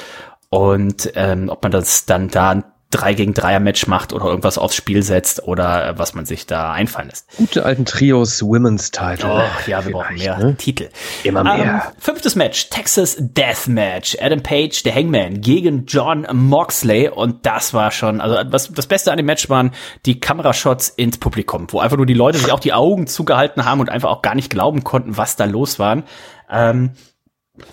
Und 0.53 1.11
ähm, 1.15 1.49
ob 1.49 1.63
man 1.63 1.71
das 1.71 2.05
dann 2.05 2.27
da 2.27 2.51
ein 2.51 2.63
3 2.91 3.15
gegen 3.15 3.33
3er 3.33 3.59
Match 3.59 3.87
macht 3.87 4.13
oder 4.13 4.25
irgendwas 4.25 4.59
aufs 4.59 4.75
Spiel 4.75 5.01
setzt 5.01 5.47
oder 5.47 5.87
äh, 5.87 5.97
was 5.97 6.13
man 6.13 6.27
sich 6.27 6.45
da 6.45 6.71
einfallen 6.71 7.09
lässt. 7.09 7.25
Gute 7.37 7.65
alten 7.65 7.85
Trios 7.85 8.43
Women's 8.43 8.91
Title. 8.91 9.31
Oh, 9.31 9.41
ja, 9.67 9.83
wir 9.83 9.93
brauchen 9.93 10.15
mehr 10.15 10.37
ne? 10.37 10.55
Titel. 10.55 10.89
Immer 11.23 11.43
mehr. 11.43 11.55
Ähm, 11.57 11.81
fünftes 11.97 12.35
Match, 12.35 12.69
Texas 12.69 13.17
Death 13.19 13.67
Match. 13.67 14.15
Adam 14.21 14.43
Page, 14.43 14.83
der 14.83 14.93
Hangman, 14.93 15.41
gegen 15.41 15.87
John 15.87 16.27
Moxley 16.31 17.09
und 17.09 17.47
das 17.47 17.73
war 17.73 17.89
schon, 17.89 18.21
also 18.21 18.37
was 18.51 18.71
das 18.71 18.85
Beste 18.85 19.09
an 19.09 19.17
dem 19.17 19.25
Match 19.25 19.49
waren 19.49 19.71
die 20.05 20.19
Kamerashots 20.19 20.89
ins 20.89 21.17
Publikum, 21.17 21.65
wo 21.71 21.79
einfach 21.79 21.97
nur 21.97 22.05
die 22.05 22.13
Leute 22.13 22.37
sich 22.37 22.51
auch 22.51 22.59
die 22.59 22.73
Augen 22.73 23.07
zugehalten 23.07 23.65
haben 23.65 23.79
und 23.79 23.89
einfach 23.89 24.11
auch 24.11 24.21
gar 24.21 24.35
nicht 24.35 24.51
glauben 24.51 24.83
konnten, 24.83 25.17
was 25.17 25.35
da 25.35 25.45
los 25.45 25.79
war. 25.79 26.03
Ähm, 26.47 26.91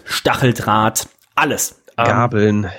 Stacheldraht, 0.06 1.08
alles. 1.34 1.79
Ähm, 2.00 2.06
Gabeln. 2.06 2.70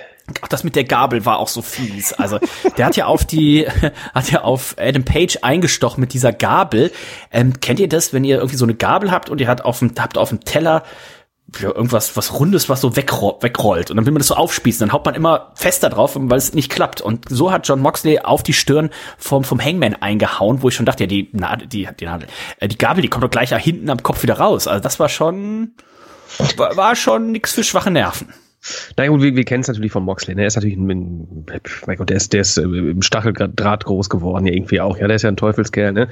Ach, 0.41 0.47
das 0.47 0.63
mit 0.63 0.75
der 0.75 0.83
Gabel 0.83 1.25
war 1.25 1.39
auch 1.39 1.47
so 1.47 1.61
fies. 1.61 2.13
Also, 2.13 2.39
der 2.77 2.85
hat 2.85 2.95
ja 2.95 3.05
auf 3.05 3.25
die, 3.25 3.67
hat 4.13 4.31
ja 4.31 4.43
auf 4.43 4.75
Adam 4.79 5.03
Page 5.03 5.39
eingestochen 5.41 5.99
mit 5.99 6.13
dieser 6.13 6.31
Gabel. 6.31 6.91
Ähm, 7.31 7.59
kennt 7.59 7.79
ihr 7.79 7.89
das, 7.89 8.13
wenn 8.13 8.23
ihr 8.23 8.37
irgendwie 8.37 8.55
so 8.55 8.65
eine 8.65 8.75
Gabel 8.75 9.11
habt 9.11 9.29
und 9.29 9.41
ihr 9.41 9.47
habt 9.47 9.65
auf 9.65 9.79
dem, 9.79 9.91
habt 9.99 10.17
auf 10.17 10.29
dem 10.29 10.41
Teller 10.41 10.83
ja, 11.59 11.67
irgendwas, 11.67 12.15
was 12.15 12.39
Rundes, 12.39 12.69
was 12.69 12.81
so 12.81 12.95
wegro 12.95 13.37
wegrollt. 13.41 13.91
Und 13.91 13.97
dann 13.97 14.05
will 14.05 14.13
man 14.13 14.19
das 14.19 14.27
so 14.27 14.35
aufspießen. 14.35 14.87
Dann 14.87 14.93
haut 14.93 15.05
man 15.05 15.15
immer 15.15 15.51
fester 15.55 15.89
drauf, 15.89 16.13
weil 16.15 16.37
es 16.37 16.53
nicht 16.53 16.71
klappt. 16.71 17.01
Und 17.01 17.27
so 17.29 17.51
hat 17.51 17.67
John 17.67 17.81
Moxley 17.81 18.19
auf 18.19 18.43
die 18.43 18.53
Stirn 18.53 18.89
vom, 19.17 19.43
vom 19.43 19.59
Hangman 19.59 19.95
eingehauen, 19.95 20.61
wo 20.61 20.69
ich 20.69 20.75
schon 20.75 20.85
dachte, 20.85 21.03
ja, 21.03 21.07
die 21.07 21.29
Nadel, 21.33 21.67
die, 21.67 21.89
die 21.99 22.05
Nadel, 22.05 22.27
äh, 22.59 22.67
die 22.67 22.77
Gabel, 22.77 23.01
die 23.01 23.09
kommt 23.09 23.23
doch 23.23 23.29
gleich 23.29 23.53
hinten 23.53 23.89
am 23.89 24.01
Kopf 24.01 24.23
wieder 24.23 24.35
raus. 24.35 24.67
Also 24.67 24.81
das 24.81 24.99
war 24.99 25.09
schon, 25.09 25.73
war, 26.55 26.77
war 26.77 26.95
schon 26.95 27.31
nix 27.31 27.53
für 27.53 27.63
schwache 27.63 27.91
Nerven. 27.91 28.33
Na 28.95 29.07
gut, 29.07 29.21
wir, 29.21 29.35
wir 29.35 29.43
kennen 29.43 29.61
es 29.61 29.67
natürlich 29.67 29.91
von 29.91 30.03
Moxley. 30.03 30.35
Ne? 30.35 30.41
Er 30.41 30.47
ist 30.47 30.55
natürlich 30.55 30.77
ein, 30.77 30.85
mein 30.85 31.97
Gott, 31.97 32.09
der 32.09 32.17
ist, 32.17 32.33
der 32.33 32.41
ist 32.41 32.57
äh, 32.57 32.63
im 32.63 33.01
Stacheldraht 33.01 33.85
groß 33.85 34.09
geworden, 34.09 34.45
irgendwie 34.47 34.81
auch. 34.81 34.97
Ja, 34.97 35.07
der 35.07 35.15
ist 35.15 35.23
ja 35.23 35.29
ein 35.29 35.37
Teufelskerl. 35.37 35.93
Ne? 35.93 36.09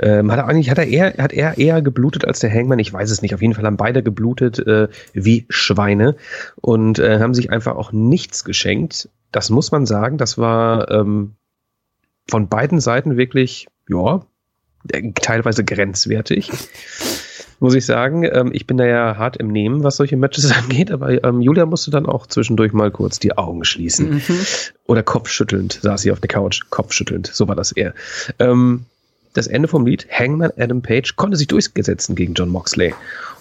Ähm, 0.00 0.30
hat 0.30 0.38
er 0.38 0.46
eigentlich, 0.46 0.70
hat 0.70 0.78
er 0.78 0.86
eher, 0.86 1.14
hat 1.18 1.32
er 1.32 1.56
eher 1.56 1.80
geblutet 1.82 2.24
als 2.24 2.40
der 2.40 2.52
Hangman? 2.52 2.78
Ich 2.78 2.92
weiß 2.92 3.10
es 3.10 3.22
nicht. 3.22 3.34
Auf 3.34 3.42
jeden 3.42 3.54
Fall 3.54 3.64
haben 3.64 3.76
beide 3.76 4.02
geblutet 4.02 4.58
äh, 4.58 4.88
wie 5.14 5.46
Schweine 5.48 6.16
und 6.60 6.98
äh, 6.98 7.18
haben 7.20 7.34
sich 7.34 7.50
einfach 7.50 7.76
auch 7.76 7.92
nichts 7.92 8.44
geschenkt. 8.44 9.08
Das 9.32 9.50
muss 9.50 9.72
man 9.72 9.86
sagen. 9.86 10.18
Das 10.18 10.36
war 10.36 10.90
ähm, 10.90 11.34
von 12.28 12.48
beiden 12.48 12.80
Seiten 12.80 13.16
wirklich, 13.16 13.68
ja, 13.88 14.20
teilweise 15.14 15.64
grenzwertig 15.64 16.50
muss 17.60 17.74
ich 17.74 17.86
sagen. 17.86 18.24
Ähm, 18.24 18.50
ich 18.52 18.66
bin 18.66 18.76
da 18.76 18.86
ja 18.86 19.16
hart 19.16 19.36
im 19.36 19.48
Nehmen, 19.48 19.82
was 19.82 19.96
solche 19.96 20.16
Matches 20.16 20.52
angeht, 20.56 20.90
aber 20.90 21.22
ähm, 21.24 21.40
Julia 21.40 21.66
musste 21.66 21.90
dann 21.90 22.06
auch 22.06 22.26
zwischendurch 22.26 22.72
mal 22.72 22.90
kurz 22.90 23.18
die 23.18 23.36
Augen 23.36 23.64
schließen. 23.64 24.14
Mhm. 24.14 24.22
Oder 24.86 25.02
kopfschüttelnd 25.02 25.80
saß 25.82 26.02
sie 26.02 26.12
auf 26.12 26.20
der 26.20 26.28
Couch, 26.28 26.62
kopfschüttelnd, 26.70 27.26
so 27.26 27.48
war 27.48 27.56
das 27.56 27.72
eher. 27.72 27.94
Ähm, 28.38 28.84
das 29.32 29.46
Ende 29.46 29.68
vom 29.68 29.84
Lied, 29.84 30.06
Hangman 30.10 30.50
Adam 30.56 30.80
Page 30.80 31.16
konnte 31.16 31.36
sich 31.36 31.46
durchgesetzen 31.46 32.14
gegen 32.14 32.34
John 32.34 32.48
Moxley. 32.48 32.94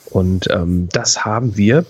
Und 0.10 0.48
ähm, 0.52 0.90
das 0.92 1.24
haben 1.24 1.56
wir 1.56 1.86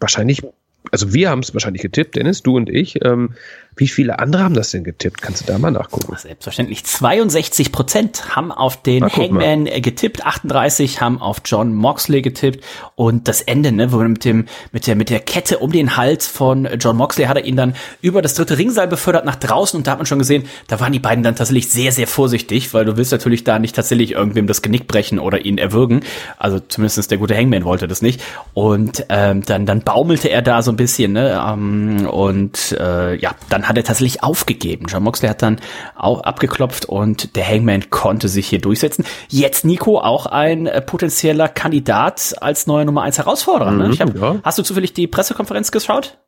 wahrscheinlich, 0.00 0.42
also 0.90 1.12
wir 1.12 1.28
haben 1.30 1.40
es 1.40 1.52
wahrscheinlich 1.52 1.82
getippt, 1.82 2.16
Dennis, 2.16 2.42
du 2.42 2.56
und 2.56 2.70
ich. 2.70 3.04
Ähm, 3.04 3.34
Wie 3.80 3.88
viele 3.88 4.18
andere 4.18 4.44
haben 4.44 4.52
das 4.52 4.72
denn 4.72 4.84
getippt? 4.84 5.22
Kannst 5.22 5.40
du 5.40 5.46
da 5.50 5.58
mal 5.58 5.70
nachgucken? 5.70 6.14
Selbstverständlich. 6.14 6.84
62 6.84 7.72
Prozent 7.72 8.36
haben 8.36 8.52
auf 8.52 8.82
den 8.82 9.04
Na, 9.04 9.16
Hangman 9.16 9.62
mal. 9.62 9.80
getippt, 9.80 10.26
38 10.26 11.00
haben 11.00 11.18
auf 11.18 11.38
John 11.46 11.72
Moxley 11.72 12.20
getippt 12.20 12.62
und 12.94 13.26
das 13.26 13.40
Ende, 13.40 13.72
ne, 13.72 13.90
wo 13.90 13.96
mit 13.96 14.26
dem 14.26 14.44
mit 14.72 14.86
der 14.86 14.96
mit 14.96 15.08
der 15.08 15.20
Kette 15.20 15.60
um 15.60 15.72
den 15.72 15.96
Hals 15.96 16.26
von 16.26 16.68
John 16.78 16.94
Moxley 16.98 17.24
hat 17.24 17.38
er 17.38 17.44
ihn 17.46 17.56
dann 17.56 17.74
über 18.02 18.20
das 18.20 18.34
dritte 18.34 18.58
Ringseil 18.58 18.86
befördert 18.86 19.24
nach 19.24 19.36
draußen 19.36 19.78
und 19.78 19.86
da 19.86 19.92
hat 19.92 19.98
man 19.98 20.04
schon 20.04 20.18
gesehen, 20.18 20.44
da 20.68 20.78
waren 20.78 20.92
die 20.92 20.98
beiden 20.98 21.24
dann 21.24 21.34
tatsächlich 21.34 21.70
sehr 21.70 21.90
sehr 21.90 22.06
vorsichtig, 22.06 22.74
weil 22.74 22.84
du 22.84 22.98
willst 22.98 23.12
natürlich 23.12 23.44
da 23.44 23.58
nicht 23.58 23.74
tatsächlich 23.74 24.12
irgendwem 24.12 24.46
das 24.46 24.60
Genick 24.60 24.88
brechen 24.88 25.18
oder 25.18 25.46
ihn 25.46 25.56
erwürgen. 25.56 26.00
Also 26.36 26.60
zumindest 26.60 27.10
der 27.10 27.16
gute 27.16 27.34
Hangman 27.34 27.64
wollte 27.64 27.88
das 27.88 28.02
nicht 28.02 28.20
und 28.52 29.06
ähm, 29.08 29.42
dann 29.46 29.64
dann 29.64 29.80
baumelte 29.80 30.28
er 30.28 30.42
da 30.42 30.60
so 30.60 30.70
ein 30.70 30.76
bisschen, 30.76 31.12
ne, 31.14 31.42
ähm, 31.48 32.06
und 32.06 32.76
äh, 32.78 33.16
ja, 33.16 33.34
dann 33.48 33.69
hat 33.70 33.76
er 33.76 33.84
tatsächlich 33.84 34.22
aufgegeben. 34.22 34.86
John 34.88 35.04
Moxley 35.04 35.28
hat 35.28 35.42
dann 35.42 35.60
auch 35.94 36.22
abgeklopft 36.22 36.86
und 36.86 37.36
der 37.36 37.46
Hangman 37.46 37.88
konnte 37.88 38.28
sich 38.28 38.48
hier 38.48 38.58
durchsetzen. 38.58 39.04
Jetzt 39.28 39.64
Nico 39.64 39.98
auch 39.98 40.26
ein 40.26 40.66
äh, 40.66 40.82
potenzieller 40.82 41.48
Kandidat 41.48 42.34
als 42.40 42.66
neuer 42.66 42.84
Nummer 42.84 43.02
1 43.02 43.18
Herausforderer. 43.18 43.70
Ne? 43.70 43.88
Mhm, 43.88 43.98
hab, 43.98 44.14
ja. 44.16 44.40
Hast 44.42 44.58
du 44.58 44.62
zufällig 44.62 44.92
die 44.92 45.06
Pressekonferenz 45.06 45.70
geschaut? 45.70 46.18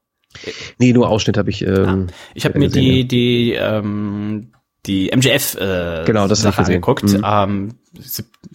Nee, 0.78 0.92
nur 0.92 1.10
Ausschnitt 1.10 1.36
habe 1.36 1.50
ich. 1.50 1.66
Ähm, 1.66 2.06
ah, 2.08 2.12
ich 2.34 2.44
habe 2.44 2.58
mir 2.58 2.68
die 2.68 3.06
die 3.06 3.52
ähm, 3.52 4.52
die 4.86 5.12
MJF 5.14 5.54
äh, 5.54 6.04
genau, 6.04 6.26
das 6.26 6.40
Sache 6.40 6.62
angeguckt. 6.64 7.04
Mhm. 7.04 7.24
Ähm, 7.24 7.74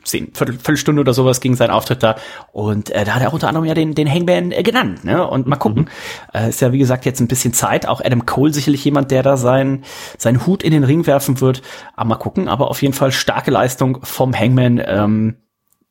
zehn, 0.03 0.33
Viertel, 0.33 0.55
Viertelstunde 0.55 0.99
oder 0.99 1.13
sowas 1.13 1.39
ging 1.39 1.55
sein 1.55 1.69
Auftritt 1.69 2.03
da. 2.03 2.17
Und 2.51 2.89
äh, 2.89 3.05
da 3.05 3.15
hat 3.15 3.21
er 3.21 3.33
unter 3.33 3.47
anderem 3.47 3.65
ja 3.65 3.73
den, 3.73 3.95
den 3.95 4.11
Hangman 4.11 4.51
äh, 4.51 4.61
genannt. 4.61 5.05
Ne? 5.05 5.25
Und 5.25 5.47
mal 5.47 5.55
gucken. 5.55 5.83
Mhm. 5.83 5.87
Äh, 6.33 6.49
ist 6.49 6.59
ja, 6.59 6.73
wie 6.73 6.79
gesagt, 6.79 7.05
jetzt 7.05 7.21
ein 7.21 7.27
bisschen 7.27 7.53
Zeit. 7.53 7.87
Auch 7.87 8.01
Adam 8.03 8.25
Cole 8.25 8.53
sicherlich 8.53 8.83
jemand, 8.83 9.11
der 9.11 9.23
da 9.23 9.37
sein, 9.37 9.85
seinen 10.17 10.45
Hut 10.45 10.63
in 10.63 10.71
den 10.71 10.83
Ring 10.83 11.07
werfen 11.07 11.39
wird. 11.39 11.61
Aber 11.95 12.09
mal 12.09 12.15
gucken. 12.15 12.49
Aber 12.49 12.69
auf 12.69 12.81
jeden 12.81 12.93
Fall 12.93 13.13
starke 13.13 13.51
Leistung 13.51 13.99
vom 14.03 14.37
Hangman. 14.37 14.81
Ähm, 14.85 15.37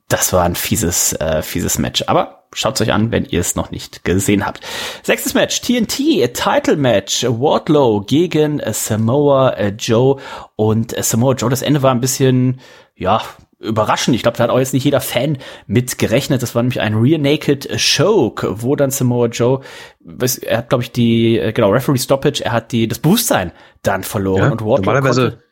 das 0.08 0.32
war 0.32 0.44
ein 0.44 0.54
fieses, 0.54 1.12
äh, 1.14 1.42
fieses 1.42 1.78
Match. 1.78 2.04
Aber 2.06 2.44
schaut's 2.52 2.80
euch 2.80 2.92
an, 2.92 3.10
wenn 3.10 3.24
ihr 3.24 3.40
es 3.40 3.56
noch 3.56 3.70
nicht 3.70 4.04
gesehen 4.04 4.46
habt. 4.46 4.60
Sechstes 5.02 5.34
Match, 5.34 5.60
TNT, 5.60 6.32
Title 6.32 6.76
Match, 6.76 7.24
Wardlow 7.24 8.02
gegen 8.02 8.62
Samoa 8.72 9.68
Joe 9.78 10.20
und 10.54 10.94
Samoa 11.04 11.34
Joe. 11.34 11.50
Das 11.50 11.62
Ende 11.62 11.82
war 11.82 11.92
ein 11.92 12.00
bisschen, 12.00 12.60
ja, 12.94 13.20
überraschend. 13.58 14.14
Ich 14.14 14.22
glaube, 14.22 14.36
da 14.36 14.44
hat 14.44 14.50
auch 14.50 14.58
jetzt 14.58 14.74
nicht 14.74 14.84
jeder 14.84 15.00
Fan 15.00 15.38
mit 15.66 15.98
gerechnet. 15.98 16.42
Das 16.42 16.54
war 16.54 16.62
nämlich 16.62 16.80
ein 16.80 16.94
Rear 16.94 17.18
Naked 17.18 17.68
Choke, 17.76 18.62
wo 18.62 18.76
dann 18.76 18.90
Samoa 18.90 19.26
Joe, 19.26 19.60
er 20.42 20.58
hat, 20.58 20.68
glaube 20.68 20.84
ich, 20.84 20.92
die, 20.92 21.38
äh, 21.38 21.52
genau, 21.52 21.70
Referee 21.70 21.98
Stoppage, 21.98 22.44
er 22.44 22.52
hat 22.52 22.72
die, 22.72 22.86
das 22.86 22.98
Bewusstsein 22.98 23.52
dann 23.82 24.04
verloren 24.04 24.42
ja, 24.42 24.48
und 24.50 24.60
Wardlow 24.60 24.92
normalerweise. 24.92 25.42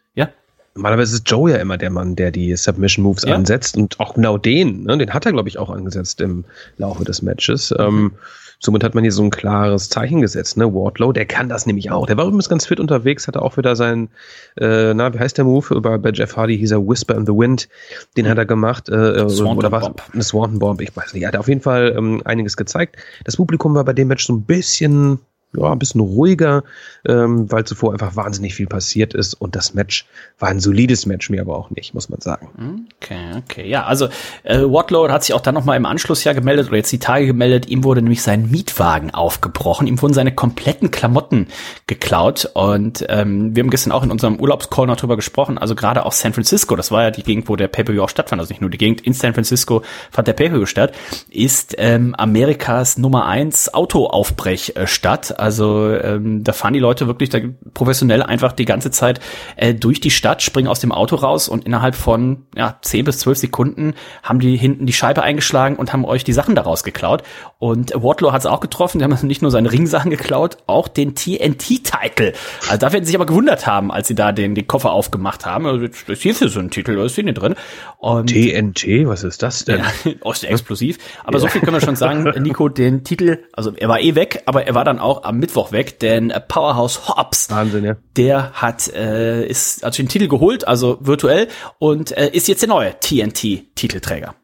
Normalerweise 0.74 1.16
ist 1.16 1.30
Joe 1.30 1.50
ja 1.50 1.56
immer 1.58 1.78
der 1.78 1.90
Mann, 1.90 2.16
der 2.16 2.30
die 2.30 2.56
Submission 2.56 3.04
Moves 3.04 3.24
ja. 3.24 3.34
ansetzt 3.34 3.76
und 3.76 4.00
auch 4.00 4.14
genau 4.14 4.38
den, 4.38 4.84
ne, 4.84 4.98
den 4.98 5.14
hat 5.14 5.24
er, 5.24 5.32
glaube 5.32 5.48
ich, 5.48 5.58
auch 5.58 5.70
angesetzt 5.70 6.20
im 6.20 6.44
Laufe 6.78 7.04
des 7.04 7.22
Matches. 7.22 7.70
Mhm. 7.70 7.76
Ähm, 7.78 8.12
somit 8.58 8.82
hat 8.82 8.94
man 8.94 9.04
hier 9.04 9.12
so 9.12 9.22
ein 9.22 9.30
klares 9.30 9.88
Zeichen 9.88 10.20
gesetzt, 10.20 10.56
ne? 10.56 10.72
Wardlow, 10.72 11.12
der 11.12 11.26
kann 11.26 11.48
das 11.48 11.66
nämlich 11.66 11.90
auch. 11.90 12.06
Der 12.06 12.16
war 12.16 12.24
übrigens 12.24 12.48
ganz 12.48 12.66
fit 12.66 12.80
unterwegs, 12.80 13.28
hatte 13.28 13.42
auch 13.42 13.56
wieder 13.56 13.76
sein, 13.76 14.08
äh, 14.56 14.94
na, 14.94 15.12
wie 15.14 15.18
heißt 15.18 15.38
der 15.38 15.44
Move? 15.44 15.80
Bei, 15.80 15.98
bei 15.98 16.10
Jeff 16.10 16.36
Hardy 16.36 16.58
hieß 16.58 16.72
er 16.72 16.86
Whisper 16.86 17.14
in 17.14 17.26
the 17.26 17.32
Wind. 17.32 17.68
Den 18.16 18.28
hat 18.28 18.38
er 18.38 18.46
gemacht. 18.46 18.88
Äh, 18.88 19.18
äh 19.18 19.22
oder 19.22 19.70
was? 19.70 19.90
Eine 20.12 20.22
Swanton 20.22 20.58
Bomb, 20.58 20.80
ich 20.80 20.96
weiß 20.96 21.14
nicht. 21.14 21.22
Er 21.22 21.28
hat 21.28 21.36
auf 21.36 21.48
jeden 21.48 21.60
Fall 21.60 21.94
ähm, 21.96 22.22
einiges 22.24 22.56
gezeigt. 22.56 22.96
Das 23.24 23.36
Publikum 23.36 23.74
war 23.74 23.84
bei 23.84 23.92
dem 23.92 24.08
Match 24.08 24.26
so 24.26 24.32
ein 24.32 24.42
bisschen 24.42 25.20
ja, 25.56 25.72
ein 25.72 25.78
bisschen 25.78 26.00
ruhiger, 26.00 26.64
ähm, 27.06 27.50
weil 27.50 27.64
zuvor 27.64 27.92
einfach 27.92 28.16
wahnsinnig 28.16 28.54
viel 28.54 28.66
passiert 28.66 29.14
ist 29.14 29.34
und 29.34 29.56
das 29.56 29.74
Match 29.74 30.06
war 30.38 30.48
ein 30.48 30.60
solides 30.60 31.06
Match, 31.06 31.30
mir 31.30 31.40
aber 31.40 31.56
auch 31.56 31.70
nicht, 31.70 31.94
muss 31.94 32.08
man 32.08 32.20
sagen. 32.20 32.86
Okay, 33.00 33.18
okay. 33.38 33.68
Ja, 33.68 33.84
also 33.84 34.08
äh, 34.42 34.60
Watlow 34.60 35.08
hat 35.08 35.24
sich 35.24 35.34
auch 35.34 35.40
dann 35.40 35.54
nochmal 35.54 35.76
im 35.76 35.86
Anschluss 35.86 36.24
ja 36.24 36.32
gemeldet 36.32 36.68
oder 36.68 36.76
jetzt 36.76 36.92
die 36.92 36.98
Tage 36.98 37.26
gemeldet, 37.26 37.68
ihm 37.68 37.84
wurde 37.84 38.02
nämlich 38.02 38.22
sein 38.22 38.50
Mietwagen 38.50 39.12
aufgebrochen, 39.12 39.86
ihm 39.86 40.00
wurden 40.00 40.14
seine 40.14 40.34
kompletten 40.34 40.90
Klamotten 40.90 41.48
geklaut. 41.86 42.50
Und 42.54 43.04
ähm, 43.08 43.54
wir 43.54 43.62
haben 43.62 43.70
gestern 43.70 43.92
auch 43.92 44.02
in 44.02 44.10
unserem 44.10 44.40
Urlaubscall 44.40 44.86
noch 44.86 44.96
drüber 44.96 45.16
gesprochen, 45.16 45.58
also 45.58 45.74
gerade 45.74 46.04
auch 46.06 46.12
San 46.12 46.32
Francisco, 46.32 46.76
das 46.76 46.90
war 46.90 47.02
ja 47.02 47.10
die 47.10 47.22
Gegend, 47.22 47.48
wo 47.48 47.56
der 47.56 47.68
Pay-Per-View 47.68 48.02
auch 48.02 48.08
stattfand, 48.08 48.40
also 48.40 48.52
nicht 48.52 48.60
nur 48.60 48.70
die 48.70 48.78
Gegend, 48.78 49.00
in 49.02 49.12
San 49.12 49.34
Francisco 49.34 49.82
fand 50.10 50.28
der 50.28 50.32
Pay-Per-View 50.32 50.66
statt, 50.66 50.92
ist 51.30 51.74
ähm, 51.78 52.14
Amerikas 52.16 52.98
Nummer 52.98 53.26
eins 53.26 53.72
Autoaufbrechstadt, 53.72 55.38
also 55.44 55.92
ähm, 55.92 56.42
da 56.42 56.54
fahren 56.54 56.72
die 56.72 56.80
Leute 56.80 57.06
wirklich 57.06 57.28
da 57.28 57.38
professionell 57.74 58.22
einfach 58.22 58.52
die 58.52 58.64
ganze 58.64 58.90
Zeit 58.90 59.20
äh, 59.56 59.74
durch 59.74 60.00
die 60.00 60.10
Stadt, 60.10 60.40
springen 60.40 60.68
aus 60.68 60.80
dem 60.80 60.90
Auto 60.90 61.16
raus 61.16 61.50
und 61.50 61.66
innerhalb 61.66 61.96
von 61.96 62.46
ja, 62.56 62.78
10 62.80 63.04
bis 63.04 63.18
12 63.18 63.36
Sekunden 63.36 63.92
haben 64.22 64.40
die 64.40 64.56
hinten 64.56 64.86
die 64.86 64.94
Scheibe 64.94 65.22
eingeschlagen 65.22 65.76
und 65.76 65.92
haben 65.92 66.06
euch 66.06 66.24
die 66.24 66.32
Sachen 66.32 66.54
daraus 66.54 66.82
geklaut. 66.82 67.24
Und 67.58 67.92
Wardlow 67.94 68.32
hat 68.32 68.40
es 68.40 68.46
auch 68.46 68.60
getroffen, 68.60 69.00
die 69.00 69.04
haben 69.04 69.14
nicht 69.26 69.42
nur 69.42 69.50
seine 69.50 69.70
Ringsachen 69.70 70.10
geklaut, 70.10 70.56
auch 70.66 70.88
den 70.88 71.14
TNT-Titel. 71.14 72.32
Also 72.62 72.78
da 72.78 72.92
werden 72.94 73.04
sie 73.04 73.08
sich 73.08 73.16
aber 73.16 73.26
gewundert 73.26 73.66
haben, 73.66 73.92
als 73.92 74.08
sie 74.08 74.14
da 74.14 74.32
den, 74.32 74.54
den 74.54 74.66
Koffer 74.66 74.92
aufgemacht 74.92 75.44
haben. 75.44 75.66
Also, 75.66 75.86
das 75.86 76.08
ist 76.08 76.22
hier 76.22 76.34
für 76.34 76.48
so 76.48 76.58
ein 76.58 76.70
Titel, 76.70 76.96
was 76.96 77.12
ist 77.12 77.16
hier 77.16 77.34
drin? 77.34 77.54
Und, 77.98 78.30
TNT, 78.30 79.06
was 79.06 79.24
ist 79.24 79.42
das 79.42 79.66
denn? 79.66 79.80
Ja, 79.80 80.12
oh, 80.22 80.32
ist 80.32 80.44
explosiv. 80.44 80.96
Aber 81.22 81.36
ja. 81.36 81.40
so 81.40 81.48
viel 81.48 81.60
können 81.60 81.76
wir 81.76 81.82
schon 81.82 81.96
sagen, 81.96 82.32
Nico, 82.42 82.70
den 82.70 83.04
Titel, 83.04 83.40
also 83.52 83.74
er 83.76 83.88
war 83.90 84.00
eh 84.00 84.14
weg, 84.14 84.42
aber 84.46 84.66
er 84.66 84.74
war 84.74 84.84
dann 84.84 84.98
auch 84.98 85.24
am 85.24 85.33
am 85.34 85.40
Mittwoch 85.40 85.72
weg, 85.72 85.98
denn 86.00 86.32
Powerhouse 86.48 87.08
Hobbs, 87.08 87.50
Wahnsinn, 87.50 87.84
ja. 87.84 87.96
der 88.16 88.52
hat 88.52 88.88
äh, 88.88 89.46
ist 89.46 89.84
also 89.84 90.02
den 90.02 90.08
Titel 90.08 90.28
geholt, 90.28 90.66
also 90.66 90.98
virtuell 91.00 91.48
und 91.78 92.16
äh, 92.16 92.30
ist 92.30 92.48
jetzt 92.48 92.62
der 92.62 92.68
neue 92.68 92.98
TNT 92.98 93.74
Titelträger 93.74 94.34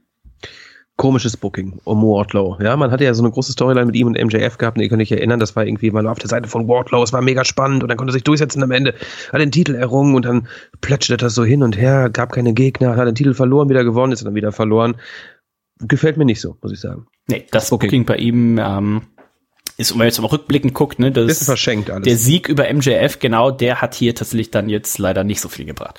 komisches 1.01 1.35
Booking 1.35 1.81
um 1.85 2.03
Wardlow. 2.03 2.59
Ja, 2.63 2.77
man 2.77 2.91
hatte 2.91 3.05
ja 3.05 3.15
so 3.15 3.23
eine 3.23 3.33
große 3.33 3.53
Storyline 3.53 3.87
mit 3.87 3.97
ihm 3.97 4.07
und 4.07 4.23
MJF 4.23 4.59
gehabt, 4.59 4.77
und 4.77 4.83
ihr 4.83 4.91
könnt 4.91 5.01
euch 5.01 5.11
erinnern, 5.11 5.41
das 5.41 5.57
war 5.57 5.65
irgendwie 5.65 5.91
mal 5.91 6.07
auf 6.07 6.19
der 6.19 6.29
Seite 6.29 6.47
von 6.47 6.69
Wardlow, 6.69 7.03
es 7.03 7.15
war 7.15 7.23
mega 7.23 7.43
spannend 7.43 7.83
und 7.83 7.89
dann 7.89 7.97
konnte 7.97 8.11
er 8.11 8.13
sich 8.13 8.23
durchsetzen 8.23 8.63
am 8.63 8.71
Ende, 8.71 8.93
hat 9.33 9.41
den 9.41 9.51
Titel 9.51 9.75
errungen 9.75 10.15
und 10.15 10.27
dann 10.27 10.47
plätscherte 10.83 11.25
das 11.25 11.35
so 11.35 11.43
hin 11.43 11.63
und 11.63 11.79
her, 11.79 12.11
gab 12.11 12.33
keine 12.33 12.53
Gegner, 12.53 12.97
hat 12.97 13.07
den 13.07 13.15
Titel 13.15 13.33
verloren, 13.33 13.71
wieder 13.71 13.83
gewonnen, 13.83 14.13
ist 14.13 14.27
dann 14.27 14.35
wieder 14.35 14.53
verloren. 14.53 14.97
Gefällt 15.79 16.19
mir 16.19 16.27
nicht 16.27 16.43
so, 16.43 16.59
muss 16.61 16.71
ich 16.71 16.81
sagen. 16.81 17.07
Nee, 17.29 17.47
das 17.51 17.71
Booking, 17.71 17.89
Booking 17.89 18.05
bei 18.05 18.17
ihm 18.17 18.59
ähm, 18.59 19.01
ist, 19.81 19.91
wenn 19.91 19.99
man 19.99 20.07
jetzt 20.07 20.21
mal 20.21 20.29
rückblickend 20.29 20.75
guckt, 20.75 20.99
ne, 20.99 21.11
das 21.11 21.41
ist 21.41 21.45
verschenkt 21.45 21.91
alles. 21.91 22.05
Der 22.05 22.17
Sieg 22.17 22.49
über 22.49 22.73
MJF, 22.73 23.19
genau, 23.19 23.51
der 23.51 23.81
hat 23.81 23.95
hier 23.95 24.15
tatsächlich 24.15 24.51
dann 24.51 24.69
jetzt 24.69 24.99
leider 24.99 25.25
nicht 25.25 25.41
so 25.41 25.49
viel 25.49 25.65
gebracht. 25.65 25.99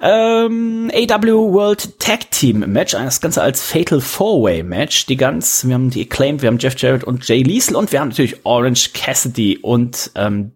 Ähm, 0.00 0.90
AW 0.94 1.52
World 1.54 1.98
Tag 1.98 2.30
Team 2.30 2.58
Match, 2.70 2.92
das 2.92 3.22
Ganze 3.22 3.42
als 3.42 3.62
Fatal 3.62 4.02
Four 4.02 4.42
Way 4.42 4.62
Match. 4.62 5.06
Die 5.06 5.16
ganz, 5.16 5.66
wir 5.66 5.74
haben 5.74 5.88
die 5.88 6.02
Acclaimed, 6.02 6.42
wir 6.42 6.48
haben 6.48 6.58
Jeff 6.58 6.78
Jarrett 6.78 7.04
und 7.04 7.26
Jay 7.26 7.42
Liesel 7.42 7.76
und 7.76 7.92
wir 7.92 8.00
haben 8.00 8.08
natürlich 8.08 8.44
Orange 8.44 8.92
Cassidy 8.92 9.56
und 9.56 10.10
ähm, 10.14 10.52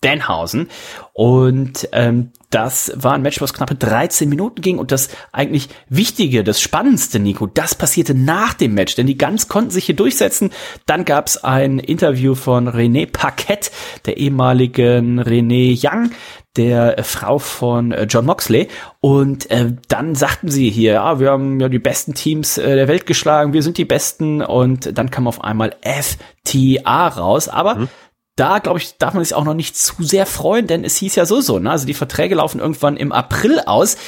Danhausen. 0.00 0.68
Und 1.12 1.88
ähm, 1.92 2.30
das 2.48 2.92
war 2.96 3.12
ein 3.12 3.22
Match, 3.22 3.40
was 3.40 3.54
knappe 3.54 3.74
13 3.74 4.28
Minuten 4.28 4.60
ging 4.60 4.78
und 4.78 4.90
das 4.90 5.08
eigentlich 5.30 5.68
Wichtige, 5.88 6.42
das 6.42 6.60
Spannendste, 6.60 7.20
Nico, 7.20 7.46
das 7.46 7.74
passierte 7.74 8.14
nach 8.14 8.54
dem 8.54 8.74
Match, 8.74 8.96
denn 8.96 9.06
die 9.06 9.18
Guns 9.18 9.48
konnten 9.48 9.70
sich 9.70 9.84
hier 9.84 9.96
durchsetzen. 9.96 10.50
Dann 10.86 11.04
gab 11.04 11.26
es 11.26 11.44
ein 11.44 11.78
Interview 11.78 12.34
von 12.34 12.68
René 12.68 13.10
Paquette, 13.10 13.70
der 14.06 14.16
ehemaligen 14.16 15.20
René 15.20 15.78
Young, 15.80 16.10
der 16.56 17.04
Frau 17.04 17.38
von 17.38 17.92
äh, 17.92 18.04
John 18.04 18.26
Moxley. 18.26 18.68
Und 19.00 19.50
äh, 19.50 19.72
dann 19.88 20.14
sagten 20.14 20.48
sie 20.48 20.70
hier, 20.70 20.94
ja, 20.94 21.20
wir 21.20 21.30
haben 21.30 21.60
ja 21.60 21.68
die 21.68 21.78
besten 21.78 22.14
Teams 22.14 22.58
äh, 22.58 22.74
der 22.74 22.88
Welt 22.88 23.06
geschlagen, 23.06 23.52
wir 23.52 23.62
sind 23.62 23.78
die 23.78 23.84
Besten. 23.84 24.42
Und 24.42 24.98
dann 24.98 25.10
kam 25.10 25.28
auf 25.28 25.44
einmal 25.44 25.76
FTA 25.82 27.08
raus. 27.08 27.48
Aber 27.48 27.76
mhm 27.76 27.88
da, 28.36 28.58
glaube 28.58 28.78
ich, 28.78 28.96
darf 28.96 29.12
man 29.12 29.22
sich 29.22 29.34
auch 29.34 29.44
noch 29.44 29.54
nicht 29.54 29.76
zu 29.76 30.02
sehr 30.02 30.24
freuen, 30.24 30.66
denn 30.66 30.82
es 30.82 30.96
hieß 30.96 31.14
ja 31.14 31.26
so 31.26 31.42
so, 31.42 31.58
ne? 31.58 31.70
Also 31.70 31.86
die 31.86 31.94
Verträge 31.94 32.36
laufen 32.36 32.58
irgendwann 32.58 32.96
im 32.96 33.12
April 33.12 33.60
aus. 33.60 33.98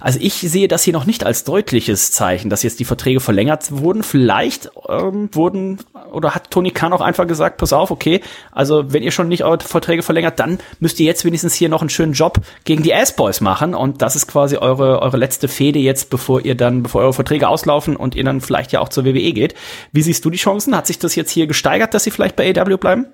Also 0.00 0.18
ich 0.20 0.34
sehe 0.34 0.68
das 0.68 0.82
hier 0.82 0.92
noch 0.92 1.06
nicht 1.06 1.24
als 1.24 1.44
deutliches 1.44 2.10
Zeichen, 2.10 2.50
dass 2.50 2.62
jetzt 2.62 2.80
die 2.80 2.84
Verträge 2.84 3.20
verlängert 3.20 3.70
wurden. 3.72 4.02
Vielleicht 4.02 4.70
ähm, 4.88 5.30
wurden 5.32 5.78
oder 6.12 6.34
hat 6.34 6.50
Tony 6.50 6.72
Khan 6.72 6.92
auch 6.92 7.00
einfach 7.00 7.26
gesagt, 7.26 7.56
pass 7.56 7.72
auf, 7.72 7.90
okay, 7.90 8.20
also 8.52 8.92
wenn 8.92 9.02
ihr 9.02 9.12
schon 9.12 9.28
nicht 9.28 9.44
eure 9.44 9.60
Verträge 9.60 10.02
verlängert, 10.02 10.40
dann 10.40 10.58
müsst 10.80 11.00
ihr 11.00 11.06
jetzt 11.06 11.24
wenigstens 11.24 11.54
hier 11.54 11.68
noch 11.68 11.80
einen 11.80 11.90
schönen 11.90 12.12
Job 12.12 12.40
gegen 12.64 12.82
die 12.82 12.94
Ass-Boys 12.94 13.40
machen. 13.40 13.74
Und 13.74 14.02
das 14.02 14.14
ist 14.14 14.26
quasi 14.26 14.56
eure, 14.56 15.00
eure 15.00 15.16
letzte 15.16 15.48
Fehde 15.48 15.78
jetzt, 15.78 16.10
bevor 16.10 16.44
ihr 16.44 16.54
dann, 16.54 16.82
bevor 16.82 17.02
eure 17.02 17.14
Verträge 17.14 17.48
auslaufen 17.48 17.96
und 17.96 18.14
ihr 18.14 18.24
dann 18.24 18.42
vielleicht 18.42 18.72
ja 18.72 18.80
auch 18.80 18.90
zur 18.90 19.06
WWE 19.06 19.32
geht. 19.32 19.54
Wie 19.92 20.02
siehst 20.02 20.24
du 20.24 20.30
die 20.30 20.38
Chancen? 20.38 20.76
Hat 20.76 20.86
sich 20.86 20.98
das 20.98 21.14
jetzt 21.14 21.30
hier 21.30 21.46
gesteigert, 21.46 21.94
dass 21.94 22.04
sie 22.04 22.10
vielleicht 22.10 22.36
bei 22.36 22.50
AW 22.50 22.76
bleiben? 22.76 23.06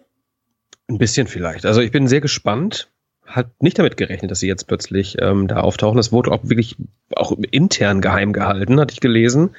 Ein 0.88 0.98
bisschen 0.98 1.26
vielleicht. 1.26 1.66
Also 1.66 1.80
ich 1.80 1.90
bin 1.90 2.08
sehr 2.08 2.20
gespannt. 2.20 2.88
Hat 3.26 3.60
nicht 3.60 3.76
damit 3.78 3.96
gerechnet, 3.96 4.30
dass 4.30 4.38
sie 4.38 4.46
jetzt 4.46 4.68
plötzlich 4.68 5.16
ähm, 5.20 5.48
da 5.48 5.56
auftauchen. 5.56 5.96
Das 5.96 6.12
wurde 6.12 6.30
auch 6.30 6.44
wirklich 6.44 6.76
auch 7.16 7.32
intern 7.50 8.00
geheim 8.00 8.32
gehalten, 8.32 8.78
hatte 8.78 8.92
ich 8.92 9.00
gelesen, 9.00 9.56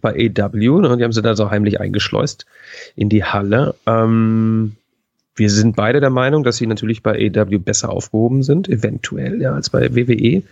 bei 0.00 0.10
AW. 0.12 0.80
Ne? 0.80 0.96
Die 0.96 1.02
haben 1.02 1.12
sie 1.12 1.22
da 1.22 1.34
so 1.34 1.50
heimlich 1.50 1.80
eingeschleust 1.80 2.46
in 2.94 3.08
die 3.08 3.24
Halle. 3.24 3.74
Ähm, 3.86 4.76
wir 5.34 5.50
sind 5.50 5.74
beide 5.74 6.00
der 6.00 6.10
Meinung, 6.10 6.44
dass 6.44 6.58
sie 6.58 6.66
natürlich 6.66 7.02
bei 7.02 7.30
AEW 7.34 7.58
besser 7.58 7.90
aufgehoben 7.90 8.42
sind, 8.44 8.68
eventuell, 8.68 9.40
ja, 9.40 9.54
als 9.54 9.70
bei 9.70 9.94
WWE. 9.94 10.42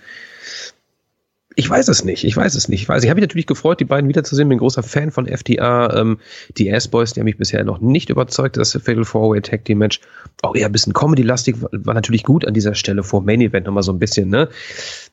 Ich 1.59 1.71
weiß 1.71 1.89
es 1.89 2.05
nicht, 2.05 2.23
ich 2.25 2.37
weiß 2.37 2.55
es 2.55 2.69
nicht. 2.69 2.91
Also 2.91 3.05
ich 3.05 3.11
habe 3.11 3.19
mich 3.19 3.29
natürlich 3.29 3.47
gefreut, 3.47 3.81
die 3.81 3.87
beiden 3.87 4.11
wiederzusehen. 4.11 4.51
Bin 4.51 4.59
großer 4.59 4.83
Fan 4.83 5.11
von 5.11 5.27
FDR. 5.27 5.91
Ähm, 5.97 6.19
die 6.59 6.69
S-Boys, 6.69 7.15
die 7.15 7.21
haben 7.21 7.25
mich 7.25 7.39
bisher 7.39 7.65
noch 7.65 7.81
nicht 7.81 8.11
überzeugt. 8.11 8.59
Das 8.59 8.73
Fatal 8.73 9.07
Four-Way 9.07 9.41
Tag 9.41 9.65
Team 9.65 9.79
Match 9.79 10.01
auch 10.43 10.55
eher 10.55 10.67
ein 10.67 10.73
bisschen 10.73 10.93
Comedy-lastig, 10.93 11.63
war, 11.63 11.71
war 11.73 11.95
natürlich 11.95 12.25
gut 12.25 12.45
an 12.45 12.53
dieser 12.53 12.75
Stelle 12.75 13.03
vor 13.03 13.23
Main 13.23 13.41
Event 13.41 13.67
nochmal 13.67 13.83
so 13.83 13.93
ein 13.93 13.99
bisschen, 13.99 14.29
ne? 14.29 14.51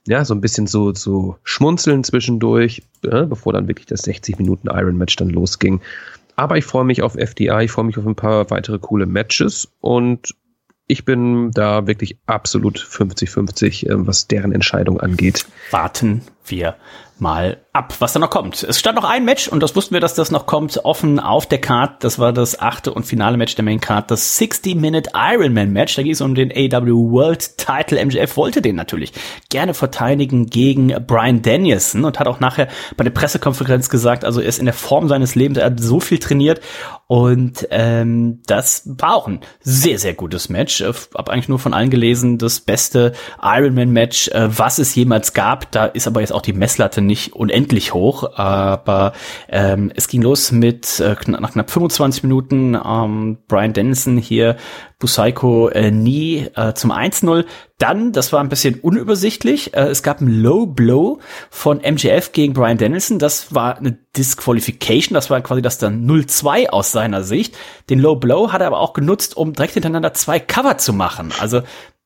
Ja, 0.05 0.25
so 0.25 0.33
ein 0.33 0.41
bisschen 0.41 0.67
so, 0.67 0.93
so 0.93 1.37
schmunzeln 1.45 2.03
zwischendurch, 2.03 2.83
ja, 3.05 3.23
bevor 3.23 3.53
dann 3.53 3.69
wirklich 3.69 3.87
das 3.87 4.01
60 4.01 4.37
Minuten 4.37 4.67
Iron 4.67 4.97
Match 4.97 5.15
dann 5.15 5.29
losging. 5.29 5.79
Aber 6.35 6.57
ich 6.57 6.65
freue 6.65 6.83
mich 6.83 7.01
auf 7.03 7.15
FDR, 7.15 7.61
ich 7.61 7.71
freue 7.71 7.85
mich 7.85 7.97
auf 7.97 8.05
ein 8.05 8.15
paar 8.15 8.49
weitere 8.49 8.79
coole 8.79 9.05
Matches 9.05 9.69
und 9.79 10.35
ich 10.87 11.05
bin 11.05 11.51
da 11.51 11.87
wirklich 11.87 12.17
absolut 12.25 12.77
50-50, 12.79 13.87
äh, 13.87 14.07
was 14.07 14.27
deren 14.27 14.51
Entscheidung 14.51 14.99
angeht. 14.99 15.45
Warten 15.71 16.21
wir 16.45 16.75
mal 17.19 17.57
ab, 17.73 17.95
was 17.99 18.13
da 18.13 18.19
noch 18.19 18.29
kommt. 18.29 18.61
Es 18.63 18.77
stand 18.77 18.95
noch 18.95 19.03
ein 19.03 19.25
Match 19.25 19.47
und 19.47 19.61
das 19.61 19.75
wussten 19.75 19.93
wir, 19.93 19.99
dass 19.99 20.13
das 20.13 20.29
noch 20.29 20.45
kommt, 20.45 20.79
offen 20.83 21.19
auf 21.19 21.45
der 21.45 21.59
Card. 21.59 22.03
Das 22.03 22.19
war 22.19 22.31
das 22.31 22.59
achte 22.59 22.93
und 22.93 23.05
finale 23.05 23.37
Match 23.37 23.55
der 23.55 23.65
Main 23.65 23.79
Card, 23.79 24.11
das 24.11 24.39
60-Minute 24.39 25.11
Ironman 25.15 25.71
Match. 25.71 25.95
Da 25.95 26.03
ging 26.03 26.11
es 26.11 26.21
um 26.21 26.35
den 26.35 26.51
AW 26.51 27.11
World 27.11 27.57
Title. 27.57 28.03
MJF 28.05 28.37
wollte 28.37 28.61
den 28.61 28.75
natürlich 28.75 29.13
gerne 29.49 29.73
verteidigen 29.73 30.47
gegen 30.47 30.93
Brian 31.07 31.41
Danielson 31.41 32.05
und 32.05 32.19
hat 32.19 32.27
auch 32.27 32.39
nachher 32.39 32.67
bei 32.95 33.03
der 33.03 33.11
Pressekonferenz 33.11 33.89
gesagt, 33.89 34.23
also 34.23 34.39
er 34.39 34.47
ist 34.47 34.59
in 34.59 34.65
der 34.65 34.73
Form 34.73 35.07
seines 35.07 35.35
Lebens, 35.35 35.57
er 35.57 35.65
hat 35.65 35.79
so 35.79 35.99
viel 35.99 36.19
trainiert 36.19 36.61
und 37.07 37.67
ähm, 37.69 38.41
das 38.47 38.83
war 38.85 39.13
auch 39.13 39.27
ein 39.27 39.41
sehr, 39.61 39.99
sehr 39.99 40.15
gutes 40.15 40.49
Match. 40.49 40.81
Ich 40.81 40.87
hab 40.87 41.29
eigentlich 41.29 41.49
nur 41.49 41.59
von 41.59 41.73
allen 41.73 41.89
gelesen, 41.91 42.39
das 42.39 42.59
beste 42.59 43.13
Ironman 43.39 43.91
Match, 43.91 44.29
äh, 44.29 44.47
was 44.57 44.79
es 44.79 44.95
jemals 44.95 45.33
gab. 45.33 45.71
Da 45.71 45.85
ist 45.85 46.07
aber 46.07 46.21
jetzt 46.21 46.33
auch 46.33 46.41
die 46.41 46.53
Messlatte 46.53 47.01
nicht 47.01 47.12
unendlich 47.33 47.93
hoch, 47.93 48.37
aber 48.37 49.13
ähm, 49.49 49.91
es 49.95 50.07
ging 50.07 50.21
los 50.21 50.51
mit 50.51 50.99
äh, 50.99 51.15
nach 51.27 51.53
knapp 51.53 51.71
25 51.71 52.23
Minuten 52.23 52.75
ähm, 52.75 53.37
Brian 53.47 53.73
Dennison 53.73 54.17
hier 54.17 54.57
Busaiko 54.99 55.67
äh, 55.67 55.91
nie 55.91 56.47
äh, 56.55 56.73
zum 56.73 56.91
1-0. 56.91 57.45
Dann, 57.77 58.13
das 58.13 58.31
war 58.31 58.39
ein 58.39 58.47
bisschen 58.47 58.79
unübersichtlich, 58.79 59.73
äh, 59.73 59.87
es 59.87 60.01
gab 60.01 60.21
ein 60.21 60.27
Low 60.27 60.65
Blow 60.65 61.19
von 61.49 61.79
MJF 61.79 62.31
gegen 62.31 62.53
Brian 62.53 62.77
Dennison. 62.77 63.19
Das 63.19 63.53
war 63.53 63.77
eine 63.77 63.97
Disqualification, 64.15 65.13
das 65.13 65.29
war 65.29 65.41
quasi 65.41 65.61
das 65.61 65.77
dann 65.77 66.07
0-2 66.09 66.69
aus 66.69 66.93
seiner 66.93 67.23
Sicht. 67.23 67.55
Den 67.89 67.99
Low 67.99 68.15
Blow 68.15 68.53
hat 68.53 68.61
er 68.61 68.67
aber 68.67 68.79
auch 68.79 68.93
genutzt, 68.93 69.35
um 69.35 69.51
direkt 69.51 69.73
hintereinander 69.73 70.13
zwei 70.13 70.39
Cover 70.39 70.77
zu 70.77 70.93
machen. 70.93 71.33
Also 71.39 71.63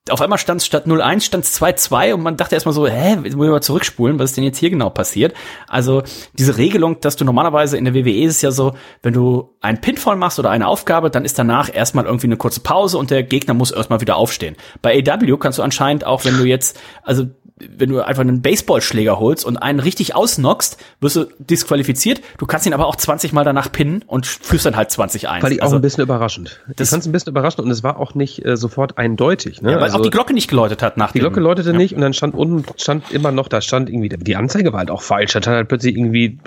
auf 0.10 0.22
einmal 0.22 0.38
stand 0.38 0.62
es 0.62 0.68
statt 0.68 0.86
0-1 0.86 1.22
stand 1.22 1.44
es 1.44 1.62
2-2 1.62 2.14
und 2.14 2.22
man 2.22 2.38
dachte 2.38 2.56
erstmal 2.56 2.74
so, 2.74 2.88
hä, 2.88 3.16
muss 3.18 3.28
ich 3.28 3.36
mal 3.36 3.62
zurückspulen, 3.62 4.20
was 4.20 4.32
ist 4.32 4.38
denn 4.38 4.44
jetzt 4.44 4.58
hier 4.58 4.70
genau 4.70 4.90
passiert? 4.90 5.34
Also 5.68 6.04
diese 6.34 6.58
Regelung, 6.58 7.00
dass 7.02 7.16
du 7.16 7.26
normalerweise 7.26 7.78
in 7.78 7.86
der 7.86 7.94
WWE 7.94 8.24
ist 8.24 8.38
es 8.38 8.42
ja 8.42 8.52
so, 8.52 8.76
wenn 9.04 9.14
du 9.14 9.56
einen 9.62 9.82
Pinfall 9.82 10.16
machst 10.16 10.40
oder 10.40 10.50
eine 10.50 10.68
Aufgabe, 10.68 11.10
dann 11.10 11.26
ist 11.26 11.38
danach 11.40 11.74
erstmal 11.74 12.06
irgendwie 12.06 12.28
eine 12.28 12.38
kurze 12.38 12.62
Pause 12.62 12.98
und 12.98 13.12
der 13.12 13.24
Gegner 13.24 13.54
muss 13.54 13.72
erstmal 13.72 14.02
wieder 14.02 14.18
aufstehen. 14.18 14.56
Bei 14.82 14.98
AW 14.98 15.38
kannst 15.38 15.60
du 15.60 15.64
anscheinend 15.64 16.06
auch, 16.06 16.26
wenn 16.26 16.38
du 16.38 16.46
jetzt, 16.46 16.80
also 17.04 17.26
wenn 17.60 17.90
du 17.90 18.02
einfach 18.02 18.22
einen 18.22 18.42
Baseballschläger 18.42 19.20
holst 19.20 19.46
und 19.46 19.58
einen 19.58 19.80
richtig 19.80 20.16
ausnockst, 20.16 20.78
wirst 21.00 21.16
du 21.16 21.26
disqualifiziert. 21.40 22.22
Du 22.38 22.46
kannst 22.46 22.68
ihn 22.68 22.74
aber 22.74 22.86
auch 22.86 22.96
20 22.96 23.34
Mal 23.34 23.44
danach 23.44 23.72
pinnen 23.72 24.04
und 24.06 24.28
führst 24.28 24.66
dann 24.66 24.76
halt 24.76 24.92
20 24.92 25.28
ein. 25.28 25.42
Fand 25.42 25.54
ich 25.54 25.64
also, 25.64 25.76
auch 25.76 25.80
ein 25.80 25.82
bisschen 25.82 26.04
überraschend. 26.04 26.62
Das 26.76 26.90
fand 26.92 27.02
es 27.02 27.08
ein 27.08 27.12
bisschen 27.12 27.32
überraschend 27.32 27.66
und 27.66 27.72
es 27.72 27.84
war 27.84 28.00
auch 28.00 28.14
nicht 28.14 28.46
äh, 28.46 28.58
sofort 28.58 28.98
eindeutig. 28.98 29.62
Ne? 29.62 29.72
Ja, 29.72 29.78
weil 29.78 29.86
also, 29.86 29.98
auch 29.98 30.02
die 30.02 30.12
Glocke 30.12 30.34
nicht 30.34 30.50
geläutet 30.50 30.84
hat 30.84 30.98
nach 30.98 31.12
Die 31.14 31.20
Glocke 31.20 31.40
läutete 31.40 31.72
ja. 31.72 31.78
nicht 31.78 31.96
und 31.96 32.02
dann 32.02 32.14
stand 32.14 32.36
unten, 32.36 32.64
stand 32.78 33.12
immer 33.12 33.32
noch, 33.32 33.48
da 33.48 33.62
stand 33.62 33.90
irgendwie, 33.90 34.10
die 34.10 34.36
Anzeige 34.36 34.72
war 34.72 34.80
halt 34.80 34.92
auch 34.92 35.02
falsch. 35.02 35.34
Da 35.34 35.42
stand 35.42 35.58
halt 35.58 35.68
plötzlich 35.68 35.96
irgendwie 35.96 36.38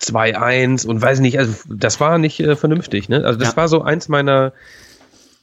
2-1 0.00 0.86
und 0.86 1.02
weiß 1.02 1.18
nicht, 1.20 1.38
also 1.38 1.52
das 1.68 1.98
war 1.98 2.18
nicht 2.18 2.38
äh, 2.38 2.54
vernünftig. 2.54 3.08
Ne? 3.08 3.24
Also 3.24 3.38
das 3.38 3.50
ja. 3.50 3.56
war 3.56 3.68
so 3.68 3.82
eins 3.82 4.08
meiner 4.08 4.52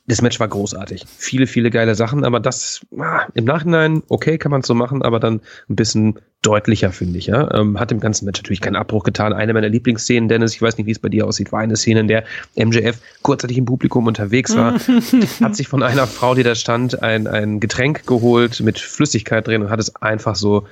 das 0.07 0.21
Match 0.21 0.39
war 0.39 0.47
großartig. 0.47 1.05
Viele, 1.17 1.47
viele 1.47 1.71
geile 1.71 1.95
Sachen, 1.95 2.23
aber 2.23 2.39
das 2.39 2.81
ah, 2.97 3.25
im 3.33 3.45
Nachhinein, 3.45 4.03
okay, 4.07 4.37
kann 4.37 4.51
man 4.51 4.61
so 4.61 4.75
machen, 4.75 5.01
aber 5.01 5.19
dann 5.19 5.41
ein 5.67 5.75
bisschen 5.75 6.19
deutlicher, 6.43 6.91
finde 6.91 7.17
ich. 7.17 7.25
Ja? 7.25 7.51
Ähm, 7.55 7.79
hat 7.79 7.89
dem 7.89 7.99
ganzen 7.99 8.25
Match 8.25 8.39
natürlich 8.39 8.61
keinen 8.61 8.75
Abbruch 8.75 9.03
getan. 9.03 9.33
Eine 9.33 9.53
meiner 9.53 9.69
Lieblingsszenen, 9.69 10.29
Dennis, 10.29 10.53
ich 10.53 10.61
weiß 10.61 10.77
nicht, 10.77 10.85
wie 10.85 10.91
es 10.91 10.99
bei 10.99 11.09
dir 11.09 11.25
aussieht, 11.25 11.51
war 11.51 11.59
eine 11.59 11.75
Szene, 11.75 12.01
in 12.01 12.07
der 12.07 12.23
MJF 12.55 12.99
kurzzeitig 13.23 13.57
im 13.57 13.65
Publikum 13.65 14.05
unterwegs 14.05 14.55
war, 14.55 14.73
hat 15.41 15.55
sich 15.55 15.67
von 15.67 15.81
einer 15.81 16.05
Frau, 16.05 16.35
die 16.35 16.43
da 16.43 16.53
stand, 16.53 17.01
ein, 17.01 17.25
ein 17.25 17.59
Getränk 17.59 18.05
geholt 18.05 18.59
mit 18.61 18.79
Flüssigkeit 18.79 19.47
drin 19.47 19.63
und 19.63 19.69
hat 19.71 19.79
es 19.79 19.95
einfach 19.95 20.35
so 20.35 20.67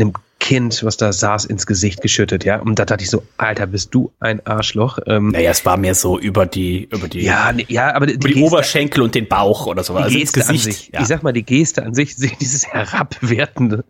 einem 0.00 0.12
Kind, 0.40 0.82
was 0.84 0.96
da 0.96 1.12
saß, 1.12 1.44
ins 1.44 1.66
Gesicht 1.66 2.00
geschüttet, 2.00 2.44
ja. 2.44 2.60
Und 2.60 2.78
da 2.78 2.86
dachte 2.86 3.04
ich 3.04 3.10
so, 3.10 3.22
Alter, 3.36 3.66
bist 3.66 3.94
du 3.94 4.10
ein 4.20 4.44
Arschloch. 4.46 4.98
Ähm, 5.06 5.28
naja, 5.28 5.50
es 5.50 5.66
war 5.66 5.76
mehr 5.76 5.94
so 5.94 6.18
über 6.18 6.46
die, 6.46 6.88
über 6.90 7.08
die, 7.08 7.20
ja, 7.20 7.52
nee, 7.52 7.66
ja, 7.68 7.94
aber 7.94 8.06
die, 8.06 8.18
die, 8.18 8.34
die 8.34 8.42
Oberschenkel 8.42 9.02
und 9.02 9.14
den 9.14 9.28
Bauch 9.28 9.66
oder 9.66 9.84
so. 9.84 9.94
Die 9.96 10.02
also 10.02 10.18
Geste 10.18 10.40
Gesicht, 10.40 10.66
an 10.66 10.72
sich, 10.72 10.90
ja. 10.94 11.00
Ich 11.02 11.06
sag 11.08 11.22
mal, 11.22 11.32
die 11.32 11.42
Geste 11.42 11.84
an 11.84 11.94
sich, 11.94 12.16
dieses 12.40 12.66
herabwertende, 12.66 13.84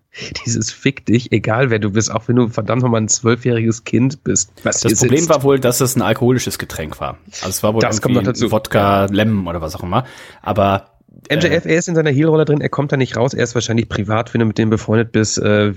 dieses 0.44 0.72
Fick 0.72 1.06
dich, 1.06 1.30
egal 1.30 1.70
wer 1.70 1.78
du 1.78 1.90
bist, 1.90 2.10
auch 2.10 2.26
wenn 2.26 2.36
du 2.36 2.48
verdammt 2.48 2.82
nochmal 2.82 3.02
ein 3.02 3.08
zwölfjähriges 3.08 3.84
Kind 3.84 4.24
bist. 4.24 4.50
Was 4.64 4.80
das 4.80 4.98
Problem 4.98 5.20
sitzt. 5.20 5.30
war 5.30 5.44
wohl, 5.44 5.60
dass 5.60 5.80
es 5.80 5.94
ein 5.94 6.02
alkoholisches 6.02 6.58
Getränk 6.58 7.00
war. 7.00 7.16
Also 7.26 7.48
es 7.48 7.62
war 7.62 7.74
wohl 7.74 7.80
das 7.80 8.02
kommt 8.02 8.16
noch 8.16 8.24
dazu. 8.24 8.50
Wodka, 8.50 9.04
Lemon 9.04 9.46
oder 9.46 9.60
was 9.60 9.76
auch 9.76 9.84
immer. 9.84 10.04
Aber 10.42 10.90
MJF, 11.30 11.64
er 11.64 11.76
ist 11.76 11.88
in 11.88 11.94
seiner 11.94 12.10
Heel-Rolle 12.10 12.44
drin, 12.44 12.60
er 12.60 12.68
kommt 12.68 12.92
da 12.92 12.96
nicht 12.96 13.16
raus, 13.16 13.34
er 13.34 13.44
ist 13.44 13.54
wahrscheinlich 13.54 13.88
privat, 13.88 14.32
wenn 14.32 14.40
du 14.40 14.46
mit 14.46 14.58
dem 14.58 14.70
befreundet 14.70 15.12
bist, 15.12 15.38
äh, 15.38 15.72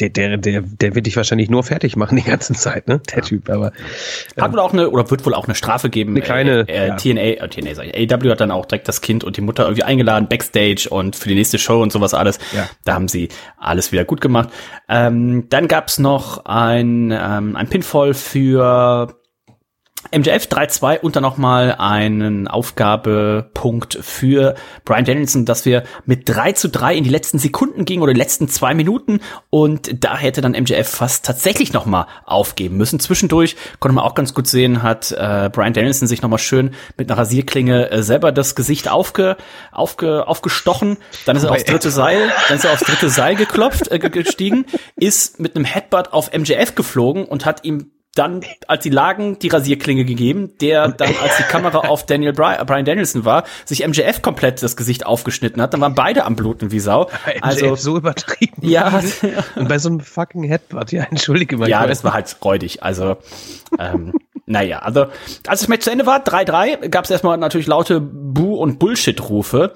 der, 0.00 0.08
der, 0.08 0.36
der, 0.36 0.62
der 0.62 0.94
wird 0.94 1.06
dich 1.06 1.16
wahrscheinlich 1.16 1.50
nur 1.50 1.62
fertig 1.62 1.96
machen 1.96 2.16
die 2.16 2.22
ganze 2.22 2.54
Zeit, 2.54 2.88
ne? 2.88 3.00
Der 3.14 3.22
Typ, 3.22 3.50
aber. 3.50 3.72
Ähm, 4.36 4.42
hat 4.42 4.52
wohl 4.52 4.60
auch 4.60 4.72
eine, 4.72 4.90
oder 4.90 5.10
wird 5.10 5.24
wohl 5.26 5.34
auch 5.34 5.46
eine 5.46 5.54
Strafe 5.54 5.90
geben. 5.90 6.12
Eine 6.12 6.22
kleine. 6.22 6.68
Äh, 6.68 6.86
äh, 6.86 6.88
ja. 6.88 6.96
TNA, 6.96 7.20
äh, 7.20 7.48
TNA 7.48 7.74
sag 7.74 7.86
ich, 7.86 8.12
AW 8.12 8.30
hat 8.30 8.40
dann 8.40 8.50
auch 8.50 8.66
direkt 8.66 8.88
das 8.88 9.00
Kind 9.00 9.24
und 9.24 9.36
die 9.36 9.40
Mutter 9.40 9.64
irgendwie 9.64 9.82
eingeladen, 9.82 10.28
Backstage 10.28 10.88
und 10.90 11.16
für 11.16 11.28
die 11.28 11.34
nächste 11.34 11.58
Show 11.58 11.82
und 11.82 11.92
sowas 11.92 12.14
alles. 12.14 12.38
Ja. 12.54 12.68
Da 12.84 12.94
haben 12.94 13.08
sie 13.08 13.28
alles 13.58 13.92
wieder 13.92 14.04
gut 14.04 14.20
gemacht. 14.20 14.50
Ähm, 14.88 15.46
dann 15.48 15.68
gab's 15.68 15.98
noch 15.98 16.44
ein, 16.44 17.10
ähm, 17.12 17.56
ein 17.56 17.68
Pinfall 17.68 18.14
für 18.14 19.19
MJF 20.12 20.46
3-2 20.46 21.00
und 21.00 21.14
dann 21.14 21.22
nochmal 21.22 21.76
einen 21.78 22.48
Aufgabepunkt 22.48 23.98
für 24.00 24.54
Brian 24.84 25.04
Danielson, 25.04 25.44
dass 25.44 25.66
wir 25.66 25.84
mit 26.06 26.28
3 26.28 26.52
zu 26.52 26.68
3 26.68 26.96
in 26.96 27.04
die 27.04 27.10
letzten 27.10 27.38
Sekunden 27.38 27.84
gingen 27.84 28.02
oder 28.02 28.12
die 28.12 28.18
letzten 28.18 28.48
zwei 28.48 28.74
Minuten 28.74 29.20
und 29.50 30.02
da 30.02 30.16
hätte 30.16 30.40
dann 30.40 30.52
MJF 30.52 30.88
fast 30.88 31.24
tatsächlich 31.26 31.72
nochmal 31.72 32.06
aufgeben 32.24 32.76
müssen. 32.76 32.98
Zwischendurch 32.98 33.56
konnte 33.78 33.94
man 33.94 34.04
auch 34.04 34.14
ganz 34.14 34.34
gut 34.34 34.46
sehen, 34.46 34.82
hat 34.82 35.12
äh, 35.12 35.50
Brian 35.52 35.74
Danielson 35.74 36.08
sich 36.08 36.22
nochmal 36.22 36.38
schön 36.38 36.74
mit 36.96 37.10
einer 37.10 37.18
Rasierklinge 37.18 37.90
äh, 37.90 38.02
selber 38.02 38.32
das 38.32 38.54
Gesicht 38.54 38.90
aufge, 38.90 39.36
aufge, 39.70 40.26
aufgestochen, 40.26 40.96
dann 41.26 41.36
ist 41.36 41.44
er 41.44 41.52
aufs 41.52 41.64
dritte 41.64 41.90
Seil, 41.90 42.32
dann 42.48 42.56
ist 42.56 42.64
er 42.64 42.72
aufs 42.72 42.84
dritte 42.84 43.10
Seil 43.10 43.36
geklopft, 43.36 43.88
äh, 43.92 43.98
gestiegen, 43.98 44.64
ist 44.96 45.38
mit 45.38 45.54
einem 45.54 45.66
Headbutt 45.66 46.12
auf 46.12 46.32
MJF 46.32 46.74
geflogen 46.74 47.26
und 47.26 47.44
hat 47.44 47.64
ihm 47.64 47.92
dann, 48.14 48.42
als 48.66 48.82
sie 48.82 48.90
lagen, 48.90 49.38
die 49.38 49.48
Rasierklinge 49.48 50.04
gegeben, 50.04 50.52
der 50.60 50.88
dann, 50.88 51.14
als 51.22 51.36
die 51.36 51.44
Kamera 51.44 51.78
auf 51.88 52.06
Daniel 52.06 52.32
Bryan, 52.32 52.66
Brian 52.66 52.84
Danielson 52.84 53.24
war, 53.24 53.44
sich 53.64 53.86
MJF 53.86 54.20
komplett 54.20 54.62
das 54.62 54.76
Gesicht 54.76 55.06
aufgeschnitten 55.06 55.62
hat. 55.62 55.72
Dann 55.72 55.80
waren 55.80 55.94
beide 55.94 56.24
am 56.24 56.34
Bluten 56.34 56.72
wie 56.72 56.80
Sau. 56.80 57.08
Also 57.40 57.76
so 57.76 57.96
übertrieben. 57.96 58.66
Ja. 58.66 59.00
Und 59.54 59.68
bei 59.68 59.78
so 59.78 59.88
einem 59.88 60.00
fucking 60.00 60.42
Headbutt, 60.42 60.90
ja, 60.90 61.04
entschuldige 61.04 61.56
mal. 61.56 61.68
Ja, 61.68 61.86
das 61.86 62.02
war 62.02 62.12
halt 62.12 62.36
räudig. 62.44 62.82
Also, 62.82 63.16
ähm, 63.78 64.12
naja, 64.46 64.80
also 64.80 65.06
als 65.46 65.60
das 65.60 65.68
Match 65.68 65.84
zu 65.84 65.92
Ende 65.92 66.06
war, 66.06 66.24
3-3, 66.24 66.88
gab 66.88 67.04
es 67.04 67.10
erstmal 67.10 67.38
natürlich 67.38 67.68
laute 67.68 68.00
Bu- 68.00 68.56
und 68.56 68.80
Bullshit-Rufe. 68.80 69.74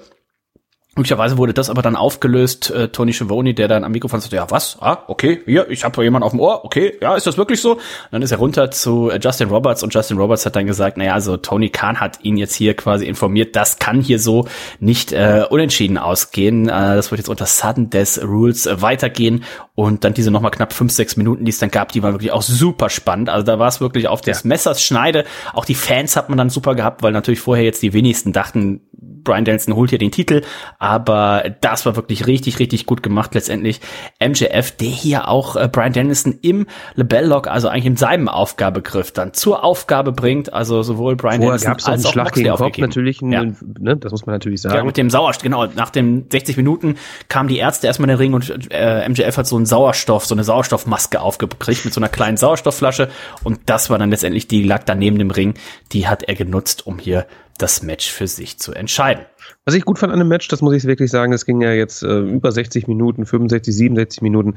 Möglicherweise 0.95 1.37
wurde 1.37 1.53
das 1.53 1.69
aber 1.69 1.81
dann 1.81 1.97
aufgelöst, 1.97 2.71
äh, 2.71 2.87
Tony 2.87 3.11
Schiavone, 3.11 3.53
der 3.53 3.67
dann 3.67 3.83
am 3.83 3.91
Mikrofon 3.91 4.21
sagte, 4.21 4.37
ja 4.37 4.49
was, 4.49 4.77
ah, 4.79 4.99
okay, 5.07 5.41
hier, 5.45 5.69
ich 5.69 5.83
habe 5.83 6.01
jemanden 6.03 6.25
auf 6.25 6.31
dem 6.31 6.39
Ohr, 6.39 6.63
okay, 6.63 6.97
ja, 7.01 7.15
ist 7.15 7.27
das 7.27 7.37
wirklich 7.37 7.59
so? 7.59 7.73
Und 7.73 7.81
dann 8.11 8.21
ist 8.21 8.31
er 8.31 8.37
runter 8.37 8.71
zu 8.71 9.09
äh, 9.09 9.19
Justin 9.21 9.49
Roberts 9.49 9.83
und 9.83 9.93
Justin 9.93 10.17
Roberts 10.17 10.45
hat 10.45 10.55
dann 10.55 10.65
gesagt, 10.65 10.95
naja, 10.95 11.13
also 11.13 11.35
Tony 11.35 11.69
Khan 11.69 11.99
hat 11.99 12.23
ihn 12.23 12.37
jetzt 12.37 12.55
hier 12.55 12.75
quasi 12.75 13.05
informiert, 13.05 13.57
das 13.57 13.77
kann 13.77 13.99
hier 13.99 14.19
so 14.19 14.47
nicht 14.79 15.11
äh, 15.11 15.43
unentschieden 15.49 15.97
ausgehen. 15.97 16.69
Äh, 16.69 16.95
das 16.95 17.11
wird 17.11 17.19
jetzt 17.19 17.29
unter 17.29 17.45
Sudden 17.45 17.89
Death 17.89 18.21
Rules 18.23 18.65
äh, 18.65 18.81
weitergehen 18.81 19.43
und 19.75 20.05
dann 20.05 20.13
diese 20.13 20.31
nochmal 20.31 20.51
knapp 20.51 20.71
fünf, 20.71 20.93
sechs 20.93 21.17
Minuten, 21.17 21.43
die 21.43 21.49
es 21.49 21.59
dann 21.59 21.71
gab, 21.71 21.91
die 21.91 22.03
waren 22.03 22.13
wirklich 22.13 22.31
auch 22.31 22.41
super 22.41 22.89
spannend. 22.89 23.29
Also 23.29 23.45
da 23.45 23.59
war 23.59 23.67
es 23.67 23.81
wirklich 23.81 24.07
auf 24.07 24.21
des 24.21 24.43
ja. 24.43 24.47
Messers 24.47 24.81
Schneide. 24.81 25.25
Auch 25.53 25.65
die 25.65 25.75
Fans 25.75 26.15
hat 26.15 26.29
man 26.29 26.37
dann 26.37 26.49
super 26.49 26.73
gehabt, 26.73 27.03
weil 27.03 27.11
natürlich 27.11 27.41
vorher 27.41 27.65
jetzt 27.65 27.83
die 27.83 27.91
wenigsten 27.91 28.31
dachten, 28.31 28.79
Brian 29.25 29.43
Danielson 29.43 29.75
holt 29.75 29.89
hier 29.89 29.99
den 29.99 30.11
Titel, 30.11 30.43
aber 30.85 31.55
das 31.61 31.87
war 31.87 31.95
wirklich 31.95 32.27
richtig, 32.27 32.59
richtig 32.59 32.85
gut 32.85 33.01
gemacht 33.01 33.33
letztendlich. 33.33 33.81
MJF, 34.23 34.69
der 34.69 34.87
hier 34.87 35.27
auch 35.27 35.55
äh, 35.55 35.67
Brian 35.67 35.93
Danielson 35.93 36.37
im 36.43 36.67
Lebell-Lock, 36.93 37.47
also 37.47 37.69
eigentlich 37.69 37.87
in 37.87 37.97
seinem 37.97 38.29
Aufgabegriff 38.29 39.11
dann 39.11 39.33
zur 39.33 39.63
Aufgabe 39.63 40.11
bringt, 40.11 40.53
also 40.53 40.83
sowohl 40.83 41.15
Brian 41.15 41.41
Vorher 41.41 41.57
Danielson 41.57 41.71
gab's 41.71 41.85
auch 41.85 41.89
als 41.89 42.01
einen 42.01 42.05
auch 42.05 42.13
Schlag 42.13 42.25
Moxley 42.25 42.43
gegen 42.43 42.55
Kopf 42.55 42.77
natürlich, 42.77 43.21
Ja. 43.21 43.43
ne, 43.79 43.97
das 43.97 44.11
muss 44.11 44.27
man 44.27 44.35
natürlich 44.35 44.61
sagen. 44.61 44.75
Ja, 44.75 44.83
mit 44.83 44.95
dem 44.95 45.09
Sauerstoff, 45.09 45.41
genau. 45.41 45.65
Nach 45.65 45.89
den 45.89 46.27
60 46.29 46.55
Minuten 46.55 46.97
kamen 47.29 47.49
die 47.49 47.57
Ärzte 47.57 47.87
erstmal 47.87 48.07
in 48.11 48.17
den 48.17 48.19
Ring 48.19 48.33
und 48.35 48.71
äh, 48.71 49.09
MJF 49.09 49.37
hat 49.37 49.47
so 49.47 49.55
einen 49.55 49.65
Sauerstoff, 49.65 50.27
so 50.27 50.35
eine 50.35 50.43
Sauerstoffmaske 50.43 51.19
aufgekriegt 51.19 51.83
mit 51.85 51.95
so 51.95 51.99
einer 51.99 52.09
kleinen 52.09 52.37
Sauerstoffflasche 52.37 53.09
und 53.43 53.59
das 53.65 53.89
war 53.89 53.97
dann 53.97 54.11
letztendlich 54.11 54.47
die, 54.47 54.61
lag 54.61 54.83
dann 54.83 54.99
neben 54.99 55.17
dem 55.17 55.31
Ring, 55.31 55.55
die 55.93 56.07
hat 56.07 56.21
er 56.21 56.35
genutzt, 56.35 56.85
um 56.85 56.99
hier 56.99 57.25
das 57.57 57.81
Match 57.81 58.11
für 58.11 58.27
sich 58.27 58.59
zu 58.59 58.73
entscheiden. 58.73 59.25
Was 59.65 59.73
ich 59.73 59.83
gut 59.85 59.97
fand 59.99 60.13
an 60.13 60.19
dem 60.19 60.27
Match, 60.27 60.47
das 60.47 60.61
muss 60.61 60.75
ich 60.75 60.83
wirklich 60.85 61.09
sagen, 61.11 61.33
es 61.33 61.45
ging 61.45 61.61
ja 61.61 61.71
jetzt 61.73 62.03
äh, 62.03 62.19
über 62.19 62.51
60 62.51 62.87
Minuten, 62.87 63.25
65, 63.25 63.75
67 63.75 64.21
Minuten. 64.21 64.55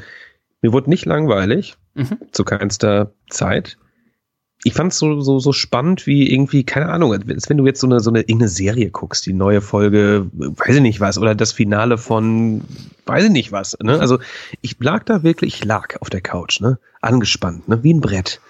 Mir 0.61 0.73
wurde 0.73 0.91
nicht 0.91 1.07
langweilig, 1.07 1.77
Mhm. 1.95 2.19
zu 2.33 2.45
keinster 2.45 3.13
Zeit. 3.31 3.79
Ich 4.65 4.75
fand 4.75 4.93
es 4.93 4.99
so, 4.99 5.21
so, 5.21 5.39
so 5.39 5.53
spannend 5.53 6.07
wie 6.07 6.33
irgendwie, 6.33 6.65
keine 6.65 6.89
Ahnung, 6.89 7.13
als 7.13 7.49
wenn 7.49 7.57
du 7.59 7.65
jetzt 7.67 7.81
so 7.81 7.87
eine, 7.87 8.01
so 8.01 8.11
eine, 8.11 8.21
irgendeine 8.21 8.49
Serie 8.49 8.91
guckst, 8.91 9.25
die 9.25 9.33
neue 9.33 9.61
Folge, 9.61 10.27
weiß 10.33 10.75
ich 10.77 10.83
nicht 10.83 11.01
was, 11.01 11.17
oder 11.17 11.35
das 11.37 11.53
Finale 11.53 11.97
von, 11.97 12.63
weiß 13.07 13.25
ich 13.25 13.31
nicht 13.31 13.53
was, 13.53 13.77
ne? 13.81 14.01
Also, 14.01 14.19
ich 14.61 14.77
lag 14.81 15.05
da 15.05 15.23
wirklich, 15.23 15.55
ich 15.59 15.65
lag 15.65 16.01
auf 16.01 16.11
der 16.11 16.21
Couch, 16.23 16.61
ne? 16.61 16.79
Angespannt, 17.01 17.69
ne? 17.69 17.85
Wie 17.85 17.95
ein 17.95 18.01
Brett. 18.01 18.41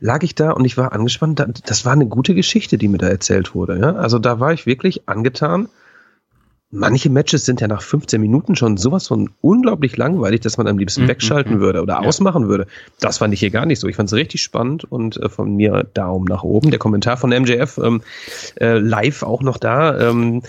Lag 0.00 0.22
ich 0.24 0.34
da 0.34 0.50
und 0.50 0.64
ich 0.64 0.76
war 0.76 0.92
angespannt. 0.92 1.38
Da- 1.38 1.46
Das 1.66 1.84
war 1.84 1.92
eine 1.92 2.06
gute 2.06 2.34
Geschichte, 2.34 2.76
die 2.76 2.88
mir 2.88 2.98
da 2.98 3.06
erzählt 3.08 3.54
wurde, 3.54 3.78
ja? 3.78 3.94
Also, 3.94 4.18
da 4.18 4.40
war 4.40 4.52
ich 4.52 4.66
wirklich 4.66 5.08
angetan. 5.08 5.68
Manche 6.74 7.08
Matches 7.08 7.44
sind 7.44 7.60
ja 7.60 7.68
nach 7.68 7.82
15 7.82 8.20
Minuten 8.20 8.56
schon 8.56 8.76
sowas 8.76 9.06
von 9.06 9.30
unglaublich 9.40 9.96
langweilig, 9.96 10.40
dass 10.40 10.56
man 10.58 10.66
am 10.66 10.76
liebsten 10.76 11.04
Mhm, 11.04 11.08
wegschalten 11.08 11.60
würde 11.60 11.80
oder 11.82 11.94
Ja. 11.94 12.00
ausmachen 12.00 12.48
würde. 12.48 12.66
Das 13.00 13.18
fand 13.18 13.32
ich 13.32 13.40
hier 13.40 13.50
gar 13.50 13.64
nicht 13.64 13.78
so. 13.80 13.86
Ich 13.88 13.96
fand 13.96 14.08
es 14.08 14.14
richtig 14.14 14.42
spannend 14.42 14.84
und 14.84 15.16
äh, 15.16 15.28
von 15.28 15.54
mir 15.54 15.84
Daumen 15.94 16.24
nach 16.26 16.42
oben. 16.42 16.70
Der 16.70 16.78
Kommentar 16.80 17.16
von 17.16 17.30
MJF 17.30 17.78
ähm, 17.78 18.02
äh, 18.60 18.78
live 18.78 19.22
auch 19.22 19.42
noch 19.42 19.56
da. 19.58 20.10
Ähm, 20.10 20.42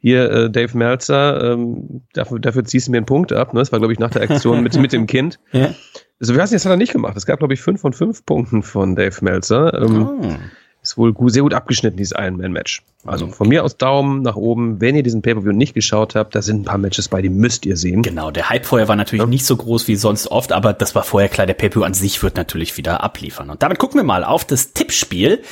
hier, 0.00 0.30
äh, 0.30 0.50
Dave 0.50 0.76
Meltzer, 0.76 1.52
ähm, 1.54 2.02
dafür, 2.12 2.38
dafür 2.38 2.64
ziehst 2.64 2.88
du 2.88 2.90
mir 2.90 2.98
einen 2.98 3.06
Punkt 3.06 3.32
ab. 3.32 3.54
Ne? 3.54 3.60
Das 3.60 3.72
war, 3.72 3.78
glaube 3.78 3.94
ich, 3.94 3.98
nach 3.98 4.10
der 4.10 4.20
Aktion 4.22 4.62
mit, 4.62 4.78
mit 4.78 4.92
dem 4.92 5.06
Kind. 5.06 5.38
Ja. 5.52 5.74
Also, 6.20 6.34
wir 6.34 6.40
weiß 6.42 6.50
nicht, 6.50 6.60
das 6.62 6.66
hat 6.66 6.72
er 6.72 6.76
nicht 6.76 6.92
gemacht. 6.92 7.16
Es 7.16 7.26
gab, 7.26 7.38
glaube 7.38 7.54
ich, 7.54 7.60
fünf 7.60 7.80
von 7.80 7.92
fünf 7.92 8.24
Punkten 8.26 8.62
von 8.62 8.94
Dave 8.96 9.16
Meltzer. 9.22 9.74
Ähm, 9.82 10.08
Oh. 10.08 10.34
ist 10.82 10.96
wohl 10.98 11.12
gut, 11.12 11.32
sehr 11.32 11.42
gut 11.42 11.54
abgeschnitten, 11.54 11.96
dieses 11.96 12.16
Ironman-Match. 12.16 12.82
Also 13.06 13.28
von 13.28 13.48
mir 13.48 13.64
aus 13.64 13.76
Daumen 13.76 14.22
nach 14.22 14.36
oben. 14.36 14.80
Wenn 14.80 14.96
ihr 14.96 15.02
diesen 15.02 15.22
Pay-Per-View 15.22 15.52
nicht 15.52 15.74
geschaut 15.74 16.14
habt, 16.14 16.34
da 16.34 16.42
sind 16.42 16.62
ein 16.62 16.64
paar 16.64 16.78
Matches 16.78 17.08
bei, 17.08 17.20
die 17.20 17.28
müsst 17.28 17.66
ihr 17.66 17.76
sehen. 17.76 18.02
Genau, 18.02 18.30
der 18.30 18.48
Hype 18.48 18.64
vorher 18.64 18.88
war 18.88 18.96
natürlich 18.96 19.26
nicht 19.26 19.44
so 19.44 19.56
groß 19.56 19.88
wie 19.88 19.96
sonst 19.96 20.30
oft, 20.30 20.52
aber 20.52 20.72
das 20.72 20.94
war 20.94 21.02
vorher 21.02 21.28
klar, 21.28 21.46
der 21.46 21.54
pay 21.54 21.70
an 21.82 21.94
sich 21.94 22.22
wird 22.22 22.36
natürlich 22.36 22.76
wieder 22.76 23.02
abliefern. 23.02 23.50
Und 23.50 23.62
damit 23.62 23.78
gucken 23.78 23.98
wir 23.98 24.04
mal 24.04 24.24
auf 24.24 24.44
das 24.44 24.72
Tippspiel. 24.72 25.42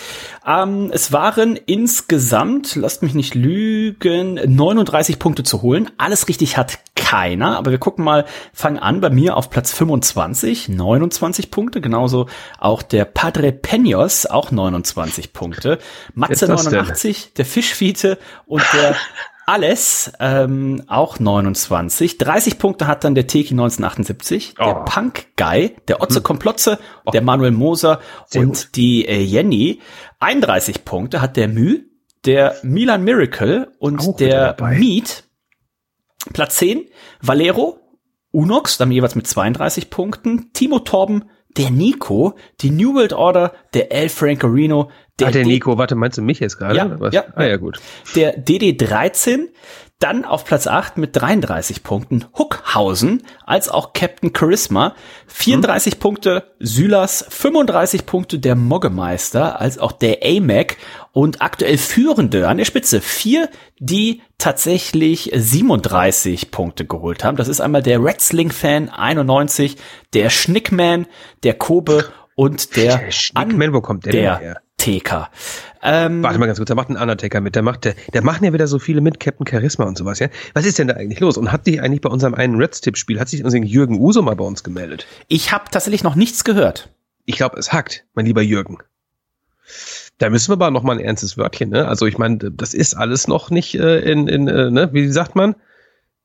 Ähm, 0.46 0.90
es 0.92 1.12
waren 1.12 1.56
insgesamt, 1.56 2.76
lasst 2.76 3.02
mich 3.02 3.14
nicht 3.14 3.34
lügen, 3.34 4.34
39 4.34 5.18
Punkte 5.18 5.42
zu 5.42 5.62
holen. 5.62 5.90
Alles 5.98 6.28
richtig 6.28 6.56
hat 6.56 6.78
keiner, 6.94 7.58
aber 7.58 7.70
wir 7.70 7.78
gucken 7.78 8.04
mal, 8.04 8.24
fangen 8.52 8.78
an 8.78 9.00
bei 9.00 9.10
mir 9.10 9.36
auf 9.36 9.50
Platz 9.50 9.72
25, 9.72 10.68
29 10.68 11.50
Punkte, 11.50 11.80
genauso 11.80 12.26
auch 12.58 12.82
der 12.82 13.04
Padre 13.04 13.48
Peños, 13.48 14.26
auch 14.26 14.50
29 14.50 15.32
Punkte. 15.32 15.78
Matze 16.14 16.32
Ist 16.32 16.42
das 16.42 16.64
denn? 16.64 16.72
89, 16.72 17.32
der 17.42 17.46
Fischfiete 17.46 18.18
und 18.46 18.62
der 18.72 18.94
alles, 19.46 20.12
ähm, 20.20 20.82
auch 20.86 21.18
29. 21.18 22.16
30 22.18 22.58
Punkte 22.58 22.86
hat 22.86 23.02
dann 23.02 23.14
der 23.16 23.26
Teki 23.26 23.54
1978, 23.54 24.54
der 24.54 24.82
Oh. 24.82 24.84
Punk 24.84 25.26
Guy, 25.36 25.74
der 25.88 26.00
Otze 26.00 26.20
Komplotze, 26.22 26.78
der 27.12 27.22
Manuel 27.22 27.50
Moser 27.50 28.00
Sehr 28.28 28.42
und 28.42 28.48
gut. 28.48 28.68
die 28.76 29.06
äh, 29.08 29.20
Jenny. 29.20 29.80
31 30.20 30.84
Punkte 30.84 31.20
hat 31.20 31.36
der 31.36 31.48
Mü, 31.48 31.80
der 32.24 32.54
Milan 32.62 33.02
Miracle 33.02 33.72
und 33.80 34.00
Auch 34.00 34.16
der. 34.16 34.56
Meat. 34.60 35.24
Platz 36.32 36.56
10, 36.58 36.86
Valero, 37.20 37.80
Unox, 38.30 38.78
dann 38.78 38.92
jeweils 38.92 39.16
mit 39.16 39.26
32 39.26 39.90
Punkten, 39.90 40.52
Timo 40.52 40.78
Torben, 40.78 41.24
der 41.56 41.70
Nico, 41.70 42.34
die 42.60 42.70
New 42.70 42.94
World 42.94 43.12
Order, 43.12 43.52
der 43.74 43.90
El 43.92 44.08
Francorino, 44.08 44.90
der, 45.18 45.28
ah, 45.28 45.30
der 45.30 45.44
Nico, 45.44 45.76
warte, 45.78 45.94
meinst 45.94 46.18
du 46.18 46.22
mich 46.22 46.40
jetzt 46.40 46.56
gerade? 46.56 46.76
Ja, 46.76 47.10
ja, 47.10 47.24
ah, 47.34 47.44
ja. 47.44 47.56
gut. 47.56 47.80
der 48.16 48.42
DD13, 48.42 49.48
dann 50.02 50.24
auf 50.24 50.44
Platz 50.44 50.66
8 50.66 50.98
mit 50.98 51.14
33 51.14 51.84
Punkten 51.84 52.24
Huckhausen, 52.36 53.22
als 53.46 53.68
auch 53.68 53.92
Captain 53.92 54.32
Charisma, 54.36 54.96
34 55.28 56.00
Punkte 56.00 56.44
Sylas, 56.58 57.24
35 57.28 58.04
Punkte 58.04 58.40
der 58.40 58.56
Moggemeister, 58.56 59.60
als 59.60 59.78
auch 59.78 59.92
der 59.92 60.18
AMAC 60.24 60.76
und 61.12 61.40
aktuell 61.40 61.78
Führende 61.78 62.48
an 62.48 62.56
der 62.56 62.64
Spitze, 62.64 63.00
vier, 63.00 63.48
die 63.78 64.22
tatsächlich 64.38 65.30
37 65.32 66.50
Punkte 66.50 66.84
geholt 66.84 67.22
haben. 67.22 67.36
Das 67.36 67.46
ist 67.46 67.60
einmal 67.60 67.82
der 67.82 68.02
Wrestling-Fan 68.02 68.88
91, 68.88 69.76
der 70.14 70.30
Schnickman, 70.30 71.06
der 71.44 71.54
Kobe 71.54 72.08
und 72.34 72.74
der, 72.76 72.98
Der 72.98 73.10
Schnickman, 73.12 73.72
wo 73.72 73.80
kommt 73.80 74.06
der 74.06 74.12
denn 74.12 74.22
der 74.22 74.62
TK. 74.82 75.30
Ähm, 75.84 76.22
Warte 76.22 76.38
mal 76.38 76.46
ganz 76.46 76.58
kurz, 76.58 76.68
da 76.68 76.74
macht 76.74 76.90
ein 76.90 76.96
Undertaker 76.96 77.40
mit, 77.40 77.54
der 77.54 77.62
macht, 77.62 77.84
der, 77.84 77.94
der 78.12 78.22
machen 78.22 78.44
ja 78.44 78.52
wieder 78.52 78.66
so 78.66 78.80
viele 78.80 79.00
mit, 79.00 79.20
Captain 79.20 79.46
Charisma 79.46 79.84
und 79.84 79.96
sowas, 79.96 80.18
ja? 80.18 80.28
Was 80.54 80.66
ist 80.66 80.78
denn 80.78 80.88
da 80.88 80.94
eigentlich 80.94 81.20
los? 81.20 81.36
Und 81.36 81.52
hat 81.52 81.64
sich 81.64 81.80
eigentlich 81.80 82.00
bei 82.00 82.10
unserem 82.10 82.34
einen 82.34 82.56
Reds-Tipp-Spiel, 82.56 83.20
hat 83.20 83.28
sich 83.28 83.44
unser 83.44 83.58
Jürgen 83.58 84.00
Uso 84.00 84.22
mal 84.22 84.34
bei 84.34 84.44
uns 84.44 84.64
gemeldet? 84.64 85.06
Ich 85.28 85.52
habe 85.52 85.64
tatsächlich 85.70 86.02
noch 86.02 86.16
nichts 86.16 86.42
gehört. 86.42 86.88
Ich 87.26 87.36
glaube, 87.36 87.58
es 87.58 87.72
hackt, 87.72 88.04
mein 88.14 88.26
lieber 88.26 88.42
Jürgen. 88.42 88.78
Da 90.18 90.30
müssen 90.30 90.50
wir 90.50 90.54
aber 90.54 90.70
noch 90.70 90.82
mal 90.82 90.98
ein 90.98 91.04
ernstes 91.04 91.38
Wörtchen, 91.38 91.70
ne? 91.70 91.86
Also 91.86 92.06
ich 92.06 92.18
meine, 92.18 92.38
das 92.38 92.74
ist 92.74 92.94
alles 92.94 93.28
noch 93.28 93.50
nicht 93.50 93.76
äh, 93.76 94.00
in, 94.00 94.26
in 94.26 94.48
äh, 94.48 94.70
ne, 94.70 94.90
wie 94.92 95.08
sagt 95.08 95.36
man? 95.36 95.54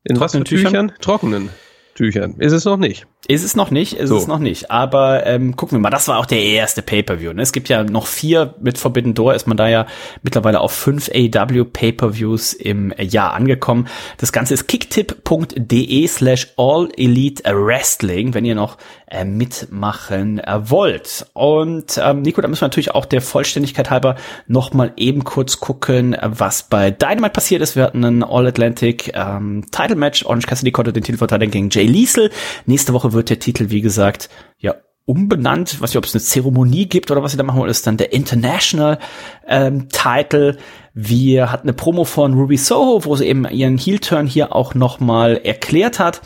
In 0.03 0.19
was 0.19 0.31
für 0.31 0.39
Trockenen 0.39 0.45
Tüchern? 0.45 0.87
Tüchern? 0.87 1.01
Trockenen 1.01 1.49
Tüchern. 1.93 2.35
Ist 2.39 2.53
es 2.53 2.65
noch 2.65 2.77
nicht. 2.77 3.05
Ist 3.25 3.43
es 3.43 3.55
noch 3.55 3.71
nicht, 3.71 3.93
ist 3.93 4.09
So. 4.09 4.17
es 4.17 4.27
noch 4.27 4.39
nicht. 4.39 4.69
Aber 4.69 5.25
ähm, 5.25 5.55
gucken 5.55 5.77
wir 5.77 5.81
mal, 5.81 5.89
das 5.89 6.07
war 6.07 6.19
auch 6.19 6.27
der 6.27 6.41
erste 6.41 6.81
Pay-Per-View. 6.81 7.33
Ne? 7.33 7.41
Es 7.41 7.51
gibt 7.51 7.67
ja 7.67 7.83
noch 7.83 8.05
vier 8.05 8.53
mit 8.61 8.77
Forbidden 8.77 9.15
Door, 9.15 9.33
ist 9.33 9.47
man 9.47 9.57
da 9.57 9.67
ja 9.67 9.85
mittlerweile 10.21 10.61
auf 10.61 10.71
fünf 10.71 11.09
AW 11.09 11.63
Pay-Per-Views 11.65 12.53
im 12.53 12.93
Jahr 12.97 13.33
angekommen. 13.33 13.87
Das 14.17 14.31
Ganze 14.31 14.53
ist 14.53 14.67
kicktip.de 14.67 16.07
slash 16.07 16.53
All 16.57 16.89
Elite 16.95 17.43
Wrestling, 17.43 18.33
wenn 18.33 18.45
ihr 18.45 18.55
noch 18.55 18.77
äh, 19.07 19.25
mitmachen 19.25 20.39
äh, 20.39 20.69
wollt. 20.69 21.25
Und 21.33 21.99
ähm, 22.01 22.21
Nico, 22.21 22.41
da 22.41 22.47
müssen 22.47 22.61
wir 22.61 22.67
natürlich 22.67 22.91
auch 22.91 23.05
der 23.05 23.21
Vollständigkeit 23.21 23.89
halber 23.89 24.15
noch 24.47 24.73
mal 24.73 24.93
eben 24.95 25.23
kurz 25.23 25.59
gucken, 25.59 26.15
was 26.21 26.63
bei 26.63 26.91
Dynamite 26.91 27.31
passiert 27.31 27.61
ist. 27.61 27.75
Wir 27.75 27.83
hatten 27.83 28.03
ein 28.03 28.23
All-Atlantic 28.23 29.11
ähm, 29.15 29.65
Title-Match. 29.71 30.25
Orange 30.25 30.45
Cassidy 30.45 30.71
konnte 30.71 30.93
den 30.93 31.03
Titel 31.03 31.17
verteidigen 31.17 31.51
gegen 31.51 31.69
Jay 31.71 31.85
Liesel. 31.85 32.31
Nächste 32.65 32.93
Woche 32.93 33.06
wird 33.13 33.29
der 33.29 33.39
Titel, 33.39 33.69
wie 33.69 33.81
gesagt, 33.81 34.29
ja 34.57 34.75
umbenannt. 35.07 35.81
Weiß 35.81 35.91
nicht, 35.91 35.97
ob 35.97 36.03
es 36.03 36.13
eine 36.13 36.21
Zeremonie 36.21 36.87
gibt 36.87 37.09
oder 37.09 37.23
was 37.23 37.31
sie 37.31 37.37
da 37.37 37.43
machen 37.43 37.59
wollen. 37.59 37.71
Ist 37.71 37.87
dann 37.87 37.97
der 37.97 38.13
International 38.13 38.99
ähm, 39.47 39.87
Title. 39.89 40.57
Wir 40.93 41.51
hatten 41.51 41.67
eine 41.67 41.73
Promo 41.73 42.03
von 42.03 42.33
Ruby 42.33 42.57
Soho, 42.57 43.05
wo 43.05 43.15
sie 43.15 43.25
eben 43.25 43.45
ihren 43.49 43.77
Heel-Turn 43.77 44.27
hier 44.27 44.53
auch 44.53 44.75
noch 44.75 44.99
mal 44.99 45.37
erklärt 45.37 45.99
hat. 45.99 46.21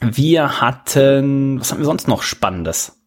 Wir 0.00 0.60
hatten, 0.60 1.60
was 1.60 1.72
haben 1.72 1.78
wir 1.78 1.84
sonst 1.84 2.08
noch 2.08 2.22
Spannendes? 2.22 3.01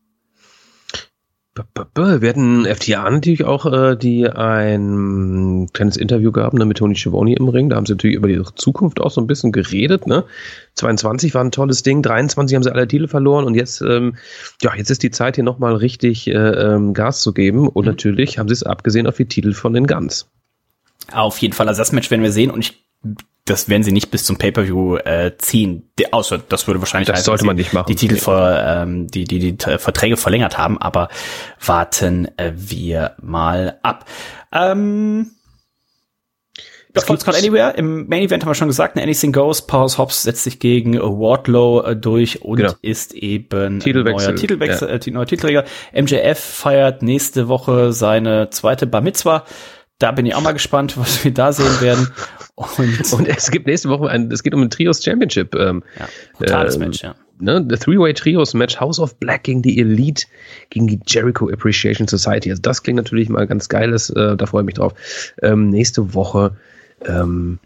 Wir 1.96 2.30
hatten 2.30 2.66
FTA 2.66 3.10
natürlich 3.10 3.46
auch, 3.46 3.66
äh, 3.66 3.96
die 3.96 4.28
ein 4.28 5.70
kleines 5.72 5.96
Interview 5.96 6.34
gaben 6.34 6.58
ne, 6.58 6.66
mit 6.66 6.78
Tony 6.78 6.96
Schiavone 6.96 7.34
im 7.34 7.48
Ring. 7.48 7.70
Da 7.70 7.78
haben 7.78 7.86
sie 7.86 7.94
natürlich 7.94 8.18
über 8.18 8.28
ihre 8.28 8.54
Zukunft 8.56 9.00
auch 9.00 9.10
so 9.10 9.22
ein 9.22 9.28
bisschen 9.28 9.54
geredet. 9.54 10.06
Ne? 10.06 10.26
22 10.74 11.34
war 11.34 11.44
ein 11.44 11.52
tolles 11.52 11.82
Ding, 11.82 12.02
23 12.02 12.56
haben 12.56 12.64
sie 12.64 12.74
alle 12.74 12.88
Titel 12.90 13.08
verloren 13.08 13.46
und 13.46 13.56
jetzt, 13.56 13.82
ähm, 13.82 14.18
ja, 14.62 14.76
jetzt 14.76 14.92
ist 14.92 15.02
die 15.02 15.12
Zeit 15.12 15.36
hier 15.36 15.46
nochmal 15.46 15.76
richtig 15.76 16.28
äh, 16.28 16.34
ähm, 16.34 16.94
Gas 16.94 17.22
zu 17.22 17.34
geben. 17.34 17.70
Und 17.70 17.86
natürlich 17.86 18.38
haben 18.38 18.50
sie 18.50 18.54
es 18.54 18.64
abgesehen 18.64 19.08
auf 19.08 19.16
die 19.16 19.26
Titel 19.26 19.54
von 19.54 19.72
den 19.72 19.88
Guns. 19.88 20.28
Auf 21.14 21.38
jeden 21.38 21.54
Fall, 21.54 21.70
also 21.70 21.80
das 21.80 21.94
Match 21.94 22.12
werden 22.12 22.24
wir 22.24 22.34
sehen 22.34 22.52
und 22.52 22.60
ich, 22.60 22.86
das 23.46 23.70
werden 23.70 23.84
sie 23.84 23.92
nicht 23.92 24.10
bis 24.12 24.24
zum 24.26 24.38
Pay-Per-View 24.38 24.98
äh, 24.98 25.32
ziehen. 25.38 25.90
De, 26.00 26.08
außer 26.12 26.40
das 26.50 26.66
würde 26.68 26.80
wahrscheinlich 26.82 27.08
Das 27.08 27.18
heißen, 27.18 27.26
sollte 27.26 27.46
man 27.46 27.56
nicht 27.56 27.74
machen. 27.74 27.86
Die 27.88 27.96
Titel 27.96 28.16
ver, 28.18 28.82
ähm, 28.84 29.08
die, 29.08 29.24
die, 29.26 29.38
die 29.40 29.56
T- 29.58 29.78
Verträge 29.78 30.18
verlängert 30.18 30.58
haben, 30.58 30.80
aber 30.80 31.10
warten 31.64 32.28
äh, 32.38 32.54
wir 32.56 33.16
mal 33.22 33.80
ab. 33.84 34.06
Ähm, 34.52 35.32
das 36.94 37.06
gibt- 37.06 37.22
Scott 37.22 37.36
Anywhere. 37.36 37.74
Im 37.78 38.08
Main 38.08 38.24
Event 38.24 38.44
haben 38.44 38.50
wir 38.50 38.56
schon 38.56 38.70
gesagt, 38.70 38.98
Anything 38.98 39.32
Goes. 39.34 39.68
Powers 39.68 39.98
Hobbs 39.98 40.24
setzt 40.24 40.44
sich 40.44 40.60
gegen 40.60 40.98
Wardlow 41.00 41.82
äh, 41.84 41.96
durch 41.96 42.42
und 42.42 42.58
Genau. 42.58 42.72
ist 42.82 43.14
eben 43.14 43.80
Titelwechsel, 43.80 44.30
neuer 44.30 44.36
Titelwechsel, 44.40 44.90
äh, 44.90 45.12
neuer 45.12 45.26
Titelträger. 45.26 45.66
MJF 45.94 46.40
feiert 46.40 47.04
nächste 47.04 47.48
Woche 47.48 47.92
seine 47.92 48.50
zweite 48.50 48.88
Bar 48.88 49.02
Mitzwa. 49.02 49.44
Da 50.00 50.12
bin 50.12 50.26
ich 50.26 50.36
auch 50.36 50.42
mal 50.42 50.52
gespannt, 50.52 50.98
was 50.98 51.24
wir 51.24 51.34
da 51.34 51.54
sehen 51.54 51.80
werden. 51.82 52.10
Und, 52.56 53.14
und 53.14 53.28
es 53.28 53.52
gibt 53.52 53.68
nächste 53.68 53.90
Woche 53.90 54.10
ein, 54.10 54.32
es 54.32 54.44
geht 54.44 54.54
um 54.54 54.62
ein 54.62 54.70
Trios 54.70 55.04
Championship. 55.04 55.56
Ähm, 55.56 55.84
ja, 56.00 56.08
brutales 56.38 56.76
äh, 56.76 56.80
Match, 56.80 57.04
ja. 57.04 57.16
Ne, 57.38 57.66
The 57.70 57.76
Three-Way 57.76 58.14
Trios 58.14 58.54
Match 58.54 58.80
House 58.80 59.00
of 59.00 59.18
Black 59.18 59.44
gegen 59.44 59.62
die 59.62 59.78
Elite, 59.80 60.26
gegen 60.70 60.88
die 60.88 61.00
Jericho 61.06 61.50
Appreciation 61.50 62.08
Society. 62.08 62.50
Also 62.50 62.62
das 62.62 62.82
klingt 62.82 62.96
natürlich 62.98 63.28
mal 63.28 63.46
ganz 63.46 63.68
geiles, 63.68 64.10
äh, 64.10 64.38
da 64.38 64.46
freue 64.46 64.62
ich 64.62 64.66
mich 64.68 64.76
drauf. 64.76 64.94
Ähm, 65.42 65.70
nächste 65.70 66.14
Woche 66.14 66.56
ähm, 67.06 67.60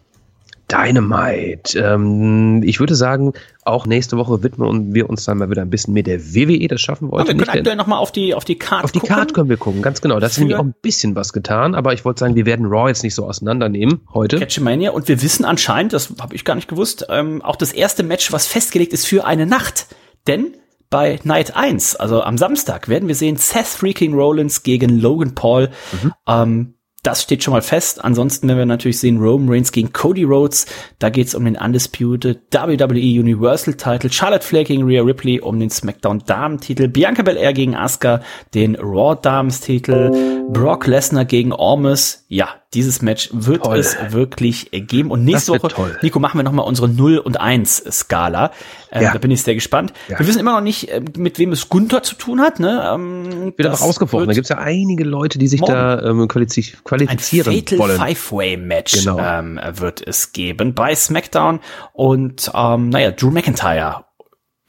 Dynamite. 0.72 1.78
Ähm, 1.78 2.62
ich 2.64 2.80
würde 2.80 2.96
sagen, 2.96 3.34
auch 3.66 3.86
nächste 3.86 4.18
Woche 4.18 4.44
widmen 4.44 4.94
wir 4.94 5.10
uns 5.10 5.26
dann 5.26 5.38
mal 5.38 5.50
wieder 5.50 5.62
ein 5.62 5.70
bisschen 5.70 5.94
mit 5.94 6.08
der 6.08 6.34
WWE. 6.34 6.68
Das 6.68 6.82
schaffen 6.82 7.10
wir 7.10 7.12
heute 7.12 7.32
ja, 7.32 7.38
wir 7.38 7.54
nicht. 7.54 7.66
Können 7.66 7.78
nochmal 7.78 8.00
auf 8.00 8.12
die, 8.12 8.34
auf 8.34 8.46
die 8.46 8.58
Card 8.58 8.84
Auf 8.84 8.92
die 8.92 9.00
gucken. 9.00 9.16
Card 9.16 9.34
können 9.34 9.50
wir 9.50 9.58
gucken, 9.58 9.82
ganz 9.82 10.02
genau. 10.02 10.20
Das 10.20 10.34
ist 10.34 10.40
nämlich 10.40 10.56
auch 10.56 10.64
ein 10.64 10.76
bisschen 10.82 11.16
was 11.16 11.34
getan, 11.34 11.76
aber 11.76 11.94
ich 11.94 12.06
wollte 12.06 12.20
sagen, 12.20 12.36
wir 12.36 12.46
werden 12.46 12.66
Raw 12.66 12.88
jetzt 12.88 13.04
nicht 13.04 13.16
so 13.16 13.26
auseinandernehmen 13.26 14.02
heute. 14.14 14.40
Catchmania 14.40 14.92
und 14.92 15.08
wir 15.08 15.22
wissen 15.22 15.46
anscheinend, 15.46 15.94
das 15.94 16.14
habe 16.20 16.36
ich 16.36 16.46
gar 16.46 16.56
nicht 16.56 16.68
gewusst, 16.68 17.08
ähm, 17.10 17.42
auch 17.42 17.56
das 17.56 17.72
erste 17.72 18.04
Match, 18.04 18.32
was 18.32 18.48
festgelegt 18.48 18.94
ist 18.94 19.08
für 19.08 19.26
eine 19.26 19.46
Nacht. 19.46 19.88
Denn 20.28 20.54
bei 20.90 21.20
Night 21.24 21.56
1, 21.56 21.96
also 21.98 22.24
am 22.24 22.38
Samstag, 22.38 22.88
werden 22.88 23.08
wir 23.08 23.16
sehen 23.16 23.38
Seth 23.38 23.68
Freaking 23.68 24.14
Rollins 24.14 24.64
gegen 24.64 25.00
Logan 25.00 25.36
Paul. 25.36 25.70
Mhm. 25.92 26.14
Ähm, 26.28 26.74
das 27.04 27.24
steht 27.24 27.44
schon 27.44 27.54
mal 27.54 27.62
fest. 27.62 28.04
Ansonsten 28.04 28.48
werden 28.48 28.58
wir 28.58 28.66
natürlich 28.66 29.00
sehen 29.00 29.20
Roman 29.20 29.50
Reigns 29.50 29.72
gegen 29.72 29.94
Cody 29.94 30.24
Rhodes. 30.24 30.66
Da 31.00 31.10
geht's 31.10 31.36
um 31.36 31.46
den 31.46 31.56
Undisputed 31.56 32.40
WWE 32.52 33.20
Universal 33.20 33.76
Title. 33.76 34.12
Charlotte 34.12 34.46
Flair 34.46 34.64
gegen 34.64 34.84
Rhea 34.84 35.02
Ripley 35.02 35.40
um 35.40 35.60
den 35.60 35.70
SmackDown 35.70 36.20
Damen-Titel. 36.26 36.88
Bianca 36.88 37.24
Belair 37.24 37.54
gegen 37.54 37.76
Asuka 37.76 38.22
den 38.54 38.76
Raw 38.76 39.18
Damen-Titel. 39.20 40.48
Brock 40.52 40.88
Lesnar 40.88 41.26
gegen 41.26 41.54
Ormus. 41.54 42.26
Ja, 42.28 42.50
dieses 42.74 43.02
Match 43.02 43.30
wird 43.34 43.64
toll. 43.64 43.80
es 43.80 43.98
wirklich 44.12 44.70
geben. 44.72 45.10
Und 45.10 45.24
nächste 45.24 45.54
Woche, 45.54 45.70
toll. 45.70 45.98
Nico, 46.04 46.20
machen 46.20 46.38
wir 46.38 46.44
nochmal 46.44 46.66
unsere 46.66 46.88
0 46.88 47.18
und 47.18 47.40
1 47.40 47.84
Skala. 47.90 48.52
Ähm, 48.92 49.04
ja. 49.04 49.14
Da 49.14 49.18
bin 49.18 49.32
ich 49.32 49.42
sehr 49.42 49.56
gespannt. 49.56 49.92
Ja. 50.08 50.20
Wir 50.20 50.28
wissen 50.28 50.40
immer 50.40 50.54
noch 50.54 50.62
nicht, 50.62 50.90
äh, 50.90 51.02
mit 51.18 51.40
wem 51.40 51.52
es 51.52 51.70
Gunther 51.70 52.04
zu 52.04 52.16
tun 52.16 52.42
hat. 52.42 52.60
Ne? 52.60 52.88
Ähm, 52.94 53.54
Wird 53.58 53.70
auch 53.70 53.82
ausgefochten. 53.82 54.28
Da 54.28 54.34
gibt's 54.34 54.50
ja 54.50 54.60
einige 54.60 55.04
Leute, 55.04 55.40
die 55.40 55.48
sich 55.48 55.62
da 55.62 56.00
ähm, 56.02 56.28
qualifizieren 56.28 57.08
Ein 57.08 57.20
Fatal 57.20 57.80
wollen. 57.80 57.98
Five-Way-Match 57.98 59.00
genau. 59.00 59.20
ähm, 59.20 59.60
wird 59.74 60.06
es 60.06 60.32
geben 60.32 60.76
bei 60.76 60.94
SmackDown. 60.94 61.62
Und 61.94 62.52
ähm, 62.54 62.90
naja, 62.90 63.12
Drew 63.12 63.32
McIntyre 63.32 64.06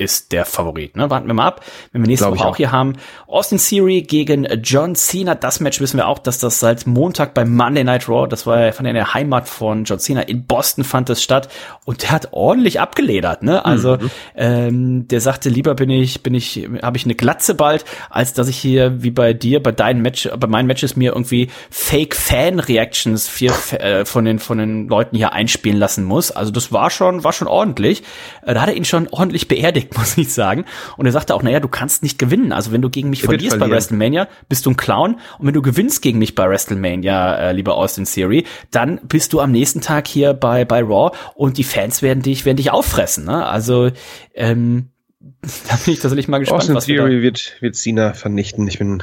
ist 0.00 0.32
der 0.32 0.46
Favorit. 0.46 0.96
Ne? 0.96 1.10
Warten 1.10 1.26
wir 1.26 1.34
mal 1.34 1.46
ab, 1.46 1.60
wenn 1.92 2.02
wir 2.02 2.08
nächste 2.08 2.26
Glaube 2.26 2.38
Woche 2.38 2.46
auch. 2.46 2.52
auch 2.52 2.56
hier 2.56 2.72
haben. 2.72 2.94
Austin 3.26 3.58
Theory 3.58 4.00
gegen 4.00 4.46
John 4.62 4.94
Cena. 4.94 5.34
Das 5.34 5.60
Match 5.60 5.78
wissen 5.80 5.98
wir 5.98 6.08
auch, 6.08 6.18
dass 6.18 6.38
das 6.38 6.58
seit 6.58 6.86
Montag 6.86 7.34
beim 7.34 7.54
Monday 7.54 7.84
Night 7.84 8.08
Raw, 8.08 8.26
das 8.26 8.46
war 8.46 8.64
ja 8.64 8.72
von 8.72 8.86
der 8.86 9.14
Heimat 9.14 9.46
von 9.46 9.84
John 9.84 9.98
Cena 9.98 10.22
in 10.22 10.46
Boston 10.46 10.84
fand 10.84 11.10
das 11.10 11.22
statt 11.22 11.50
und 11.84 12.02
der 12.02 12.12
hat 12.12 12.28
ordentlich 12.32 12.80
abgeledert. 12.80 13.42
Ne? 13.42 13.62
Also 13.62 13.98
mhm. 13.98 14.10
ähm, 14.36 15.08
der 15.08 15.20
sagte, 15.20 15.50
lieber 15.50 15.74
bin 15.74 15.90
ich, 15.90 16.22
bin 16.22 16.32
ich, 16.32 16.66
habe 16.82 16.96
ich 16.96 17.04
eine 17.04 17.14
Glatze 17.14 17.54
bald, 17.54 17.84
als 18.08 18.32
dass 18.32 18.48
ich 18.48 18.56
hier 18.56 19.02
wie 19.02 19.10
bei 19.10 19.34
dir, 19.34 19.62
bei 19.62 19.72
deinen 19.72 20.00
Match, 20.00 20.28
bei 20.38 20.46
meinen 20.46 20.66
Matches 20.66 20.96
mir 20.96 21.12
irgendwie 21.12 21.50
Fake 21.68 22.16
Fan 22.16 22.58
Reactions 22.58 23.30
äh, 23.42 24.06
von 24.06 24.24
den 24.24 24.38
von 24.38 24.56
den 24.56 24.88
Leuten 24.88 25.16
hier 25.16 25.34
einspielen 25.34 25.78
lassen 25.78 26.04
muss. 26.04 26.30
Also 26.30 26.50
das 26.50 26.72
war 26.72 26.88
schon, 26.88 27.22
war 27.22 27.34
schon 27.34 27.48
ordentlich. 27.48 28.02
Äh, 28.46 28.54
da 28.54 28.62
hat 28.62 28.70
er 28.70 28.76
ihn 28.76 28.86
schon 28.86 29.08
ordentlich 29.10 29.46
beerdigt 29.46 29.89
muss 29.96 30.16
ich 30.16 30.32
sagen. 30.32 30.64
Und 30.96 31.06
er 31.06 31.12
sagte 31.12 31.34
auch, 31.34 31.42
naja, 31.42 31.60
du 31.60 31.68
kannst 31.68 32.02
nicht 32.02 32.18
gewinnen. 32.18 32.52
Also 32.52 32.72
wenn 32.72 32.82
du 32.82 32.90
gegen 32.90 33.10
mich 33.10 33.22
er 33.22 33.26
verlierst 33.26 33.58
bei 33.58 33.70
WrestleMania, 33.70 34.28
bist 34.48 34.66
du 34.66 34.70
ein 34.70 34.76
Clown. 34.76 35.16
Und 35.38 35.46
wenn 35.46 35.54
du 35.54 35.62
gewinnst 35.62 36.02
gegen 36.02 36.18
mich 36.18 36.34
bei 36.34 36.48
WrestleMania, 36.48 37.36
äh, 37.36 37.52
lieber 37.52 37.76
Austin 37.76 38.04
Theory, 38.04 38.44
dann 38.70 39.00
bist 39.04 39.32
du 39.32 39.40
am 39.40 39.52
nächsten 39.52 39.80
Tag 39.80 40.08
hier 40.08 40.34
bei, 40.34 40.64
bei 40.64 40.82
Raw 40.82 41.16
und 41.34 41.58
die 41.58 41.64
Fans 41.64 42.02
werden 42.02 42.22
dich, 42.22 42.44
werden 42.44 42.56
dich 42.56 42.70
auffressen. 42.70 43.24
Ne? 43.24 43.46
Also, 43.46 43.90
ähm, 44.34 44.88
da 45.68 45.76
bin 45.84 45.94
ich 45.94 46.00
tatsächlich 46.00 46.28
mal 46.28 46.38
gespannt. 46.38 46.62
Austin 46.62 46.74
was 46.74 46.86
Theory 46.86 47.22
wird, 47.22 47.56
wird 47.60 47.76
Cena 47.76 48.12
vernichten. 48.12 48.66
Ich 48.68 48.78
bin 48.78 49.02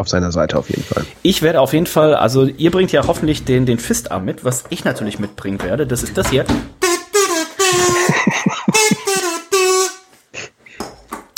auf 0.00 0.08
seiner 0.08 0.32
Seite 0.32 0.58
auf 0.58 0.70
jeden 0.70 0.82
Fall. 0.82 1.04
Ich 1.22 1.42
werde 1.42 1.60
auf 1.60 1.74
jeden 1.74 1.86
Fall, 1.86 2.14
also 2.14 2.46
ihr 2.46 2.70
bringt 2.70 2.90
ja 2.90 3.06
hoffentlich 3.06 3.44
den, 3.44 3.66
den 3.66 3.78
Fistarm 3.78 4.24
mit, 4.24 4.44
was 4.44 4.64
ich 4.70 4.84
natürlich 4.84 5.18
mitbringen 5.18 5.62
werde. 5.62 5.86
Das 5.86 6.02
ist 6.02 6.16
das 6.16 6.30
hier. 6.30 6.46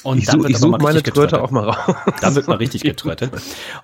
Und 0.03 0.19
ich 0.19 0.27
suche 0.27 0.53
such 0.55 0.79
meine 0.79 1.03
Tröte 1.03 1.43
auch 1.43 1.51
mal 1.51 1.71
raus. 1.71 1.97
Dann 2.21 2.35
wird 2.35 2.49
mal 2.49 2.57
richtig 2.59 2.83
getrötet. 2.83 3.33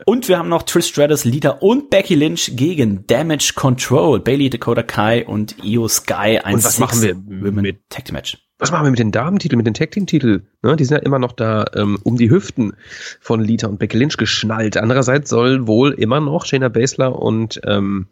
Und 0.04 0.28
wir 0.28 0.38
haben 0.38 0.48
noch 0.48 0.62
Trish 0.62 0.86
Stratus 0.88 1.24
Leader 1.24 1.62
und 1.62 1.90
Becky 1.90 2.14
Lynch 2.14 2.52
gegen 2.54 3.06
Damage 3.06 3.52
Control. 3.54 4.20
Bailey, 4.20 4.50
Dakota 4.50 4.82
Kai 4.82 5.26
und 5.26 5.56
Io 5.62 5.88
Sky. 5.88 6.40
Ein 6.42 6.56
und 6.56 6.64
was 6.64 6.78
machen 6.78 7.02
wir 7.02 7.14
mit 7.52 7.88
Tag 7.88 8.10
Match? 8.12 8.38
Was 8.58 8.72
machen 8.72 8.84
wir 8.84 8.90
mit 8.90 8.98
den 8.98 9.12
Damentiteln, 9.12 9.56
mit 9.56 9.66
den 9.66 9.74
Tag 9.74 9.92
Team 9.92 10.06
Titel? 10.06 10.42
Ne, 10.62 10.74
die 10.74 10.84
sind 10.84 10.96
ja 10.96 11.02
immer 11.02 11.20
noch 11.20 11.30
da 11.30 11.64
ähm, 11.76 11.98
um 12.02 12.16
die 12.16 12.28
Hüften 12.28 12.72
von 13.20 13.40
Lita 13.40 13.68
und 13.68 13.78
Becky 13.78 13.96
Lynch 13.96 14.16
geschnallt. 14.16 14.76
Andererseits 14.76 15.30
soll 15.30 15.68
wohl 15.68 15.92
immer 15.92 16.20
noch 16.20 16.44
Shayna 16.44 16.68
Baszler 16.68 17.14
und 17.20 17.60
ähm, 17.64 18.08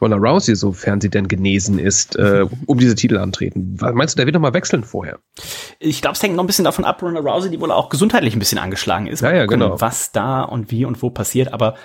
Ronda 0.00 0.16
Rousey, 0.16 0.56
sofern 0.56 1.00
sie 1.00 1.10
denn 1.10 1.28
genesen 1.28 1.78
ist, 1.78 2.16
äh, 2.16 2.44
um 2.66 2.78
diese 2.78 2.96
Titel 2.96 3.18
antreten. 3.18 3.76
Meinst 3.80 4.14
du, 4.14 4.16
der 4.16 4.26
wird 4.26 4.34
noch 4.34 4.40
mal 4.40 4.52
wechseln 4.52 4.82
vorher? 4.82 5.20
Ich 5.78 6.02
glaube, 6.02 6.16
es 6.16 6.22
hängt 6.22 6.34
noch 6.34 6.42
ein 6.42 6.48
bisschen 6.48 6.64
davon 6.64 6.84
ab, 6.84 7.00
Ronda 7.00 7.20
Rousey, 7.20 7.50
die 7.50 7.60
wohl 7.60 7.70
auch 7.70 7.88
gesundheitlich 7.88 8.34
ein 8.34 8.40
bisschen 8.40 8.58
angeschlagen 8.58 9.06
ist. 9.06 9.20
Ja, 9.20 9.32
ja, 9.32 9.46
genau. 9.46 9.80
Was 9.80 10.10
da 10.10 10.42
und 10.42 10.72
wie 10.72 10.84
und 10.84 11.02
wo 11.02 11.10
passiert. 11.10 11.52
Aber 11.52 11.76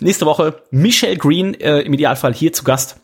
nächste 0.00 0.26
Woche 0.26 0.62
Michelle 0.70 1.16
Green 1.16 1.54
äh, 1.54 1.80
im 1.80 1.94
Idealfall 1.94 2.34
hier 2.34 2.52
zu 2.52 2.64
Gast 2.64 3.00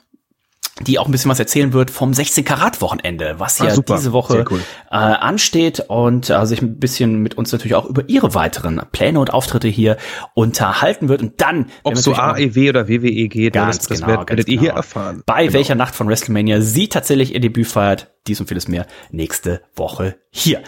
die 0.86 0.98
auch 0.98 1.06
ein 1.06 1.12
bisschen 1.12 1.30
was 1.30 1.38
erzählen 1.38 1.72
wird 1.72 1.90
vom 1.90 2.14
16 2.14 2.44
Karat 2.44 2.80
Wochenende, 2.80 3.34
was 3.38 3.60
ah, 3.60 3.66
ja 3.66 3.76
diese 3.76 4.12
Woche 4.12 4.44
cool. 4.50 4.60
äh, 4.90 4.96
ansteht 4.96 5.80
und 5.88 6.30
äh, 6.30 6.46
sich 6.46 6.62
ein 6.62 6.78
bisschen 6.78 7.16
mit 7.20 7.36
uns 7.36 7.52
natürlich 7.52 7.74
auch 7.74 7.86
über 7.86 8.08
ihre 8.08 8.34
weiteren 8.34 8.80
Pläne 8.90 9.20
und 9.20 9.32
Auftritte 9.32 9.68
hier 9.68 9.96
unterhalten 10.34 11.08
wird 11.08 11.22
und 11.22 11.40
dann 11.40 11.66
ob 11.82 11.96
so 11.96 12.14
AEW 12.14 12.70
oder 12.70 12.88
WWE 12.88 13.28
geht, 13.28 13.52
ganz 13.52 13.78
das, 13.78 13.86
das 13.86 13.98
genau, 13.98 14.08
werdet, 14.08 14.30
werdet 14.30 14.46
genau. 14.46 14.54
ihr 14.56 14.60
hier 14.60 14.72
erfahren. 14.72 15.22
Bei 15.26 15.42
genau. 15.42 15.54
welcher 15.54 15.74
Nacht 15.74 15.94
von 15.94 16.08
WrestleMania 16.08 16.60
sie 16.60 16.88
tatsächlich 16.88 17.34
ihr 17.34 17.40
Debüt 17.40 17.66
feiert, 17.66 18.10
dies 18.26 18.40
und 18.40 18.46
vieles 18.46 18.68
mehr 18.68 18.86
nächste 19.10 19.62
Woche 19.74 20.16
hier. 20.30 20.62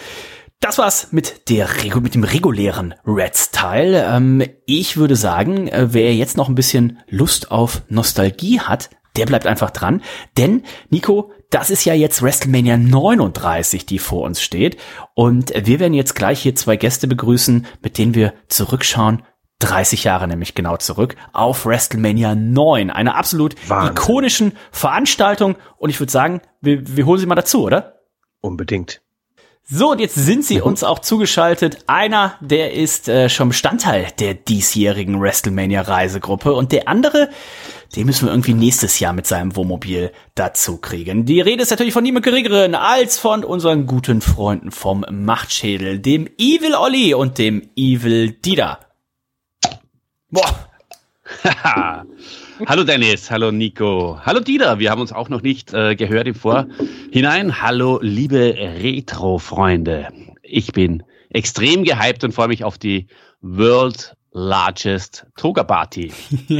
Das 0.61 0.79
war's 0.79 1.09
mit 1.11 1.51
der 1.51 1.69
mit 2.01 2.15
dem 2.15 2.23
regulären 2.23 2.95
Reds-Teil. 3.05 4.07
Ähm, 4.09 4.45
ich 4.65 4.97
würde 4.97 5.17
sagen, 5.17 5.67
äh, 5.67 5.89
wer 5.91 6.15
jetzt 6.15 6.37
noch 6.37 6.49
ein 6.49 6.55
bisschen 6.55 7.01
Lust 7.09 7.51
auf 7.51 7.83
Nostalgie 7.89 8.61
hat, 8.61 8.89
der 9.17 9.27
bleibt 9.27 9.47
einfach 9.47 9.71
dran. 9.71 10.03
Denn, 10.37 10.63
Nico, 10.91 11.33
das 11.51 11.71
ist 11.71 11.85
ja 11.85 11.95
jetzt 11.95 12.23
WrestleMania 12.23 12.77
39, 12.77 13.85
die 13.87 13.99
vor 13.99 14.23
uns 14.23 14.43
steht. 14.43 14.79
Und 15.15 15.53
wir 15.55 15.81
werden 15.81 15.95
jetzt 15.95 16.15
gleich 16.15 16.41
hier 16.41 16.55
zwei 16.55 16.77
Gäste 16.77 17.07
begrüßen, 17.07 17.67
mit 17.83 17.99
denen 17.99 18.15
wir 18.15 18.33
zurückschauen 18.49 19.23
30 19.63 20.05
Jahre 20.05 20.27
nämlich 20.27 20.55
genau 20.55 20.77
zurück 20.77 21.15
auf 21.33 21.67
WrestleMania 21.67 22.35
9. 22.35 22.91
Eine 22.91 23.15
absolut 23.15 23.55
Wahnsinn. 23.69 23.93
ikonischen 23.93 24.53
Veranstaltung. 24.73 25.57
Und 25.77 25.91
ich 25.91 26.01
würde 26.01 26.11
sagen, 26.11 26.41
wir, 26.61 26.97
wir 26.97 27.07
holen 27.07 27.21
sie 27.21 27.27
mal 27.27 27.37
dazu, 27.37 27.63
oder? 27.63 28.01
Unbedingt. 28.41 29.03
So, 29.65 29.93
und 29.93 30.01
jetzt 30.01 30.17
sind 30.17 30.45
sie 30.45 30.61
uns 30.61 30.83
auch 30.83 30.99
zugeschaltet. 30.99 31.85
Einer, 31.87 32.35
der 32.41 32.73
ist 32.73 33.09
äh, 33.09 33.29
schon 33.29 33.51
Bestandteil 33.51 34.09
der 34.19 34.35
diesjährigen 34.35 35.21
WrestleMania-Reisegruppe 35.21 36.53
und 36.53 36.73
der 36.73 36.89
andere, 36.89 37.31
den 37.97 38.07
müssen 38.07 38.27
wir 38.27 38.33
irgendwie 38.33 38.55
nächstes 38.55 38.99
Jahr 39.01 39.13
mit 39.13 39.27
seinem 39.27 39.55
Wohnmobil 39.55 40.13
dazu 40.35 40.79
kriegen. 40.79 41.27
Die 41.27 41.41
Rede 41.41 41.63
ist 41.63 41.71
natürlich 41.71 41.93
von 41.93 42.03
niemand 42.03 42.25
geringeren 42.25 42.75
als 42.75 43.19
von 43.19 43.45
unseren 43.45 43.87
guten 43.87 44.21
Freunden 44.21 44.71
vom 44.71 45.05
Machtschädel, 45.11 45.99
dem 45.99 46.27
Evil 46.39 46.75
Olli 46.75 47.15
und 47.15 47.39
dem 47.39 47.69
Evil 47.77 48.31
Dieter. 48.31 48.81
Boah. 50.31 50.69
hallo 52.67 52.85
Dennis, 52.85 53.31
hallo 53.31 53.53
Nico, 53.53 54.19
hallo 54.25 54.41
Dieter. 54.41 54.79
Wir 54.79 54.91
haben 54.91 55.01
uns 55.01 55.13
auch 55.13 55.29
noch 55.29 55.43
nicht 55.43 55.73
äh, 55.73 55.95
gehört 55.95 56.27
im 56.27 56.35
Vorhinein. 56.35 57.63
Hallo 57.63 57.99
liebe 58.03 58.55
Retro-Freunde. 58.83 60.09
Ich 60.43 60.73
bin 60.73 61.03
extrem 61.31 61.85
gehypt 61.85 62.25
und 62.25 62.33
freue 62.33 62.49
mich 62.49 62.65
auf 62.65 62.79
die 62.79 63.07
World 63.41 64.17
largest 64.33 65.27
Toga 65.37 65.63
Party. 65.63 66.13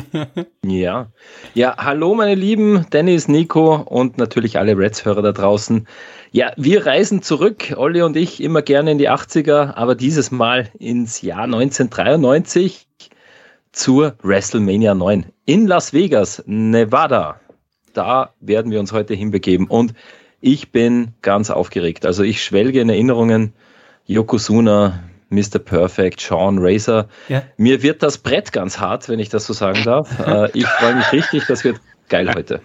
ja. 0.67 1.11
Ja, 1.55 1.75
hallo 1.79 2.15
meine 2.15 2.35
Lieben, 2.35 2.87
Dennis, 2.93 3.29
Nico 3.29 3.77
und 3.77 4.19
natürlich 4.19 4.59
alle 4.59 4.77
Reds-Hörer 4.77 5.23
da 5.23 5.33
draußen. 5.33 5.87
Ja, 6.31 6.53
wir 6.57 6.87
reisen 6.87 7.23
zurück, 7.23 7.75
Olli 7.77 8.03
und 8.03 8.17
ich, 8.17 8.43
immer 8.43 8.63
gerne 8.63 8.93
in 8.93 8.99
die 8.99 9.11
80er, 9.11 9.75
aber 9.75 9.95
dieses 9.95 10.31
Mal 10.31 10.71
ins 10.79 11.23
Jahr 11.23 11.45
1993 11.45 12.87
zur 13.73 14.17
WrestleMania 14.23 14.95
9 14.95 15.27
in 15.47 15.67
Las 15.67 15.93
Vegas, 15.93 16.43
Nevada. 16.47 17.41
Da 17.95 18.35
werden 18.41 18.71
wir 18.71 18.81
uns 18.81 18.93
heute 18.93 19.15
hinbegeben 19.15 19.67
und 19.67 19.95
ich 20.41 20.73
bin 20.73 21.15
ganz 21.23 21.51
aufgeregt. 21.51 22.05
Also 22.05 22.23
ich 22.23 22.43
schwelge 22.43 22.81
in 22.81 22.89
Erinnerungen. 22.89 23.55
Yokozuna, 24.07 25.05
Mr. 25.33 25.59
Perfect, 25.59 26.21
Sean 26.21 26.59
Razor. 26.59 27.07
Ja. 27.29 27.43
Mir 27.57 27.83
wird 27.83 28.03
das 28.03 28.19
Brett 28.19 28.53
ganz 28.53 28.79
hart, 28.79 29.09
wenn 29.09 29.19
ich 29.19 29.29
das 29.29 29.47
so 29.47 29.53
sagen 29.53 29.83
darf. 29.85 30.09
äh, 30.27 30.51
ich 30.53 30.67
freue 30.67 30.95
mich 30.95 31.13
richtig, 31.13 31.47
das 31.47 31.65
wird 31.65 31.81
geil 32.13 32.31
heute. 32.35 32.61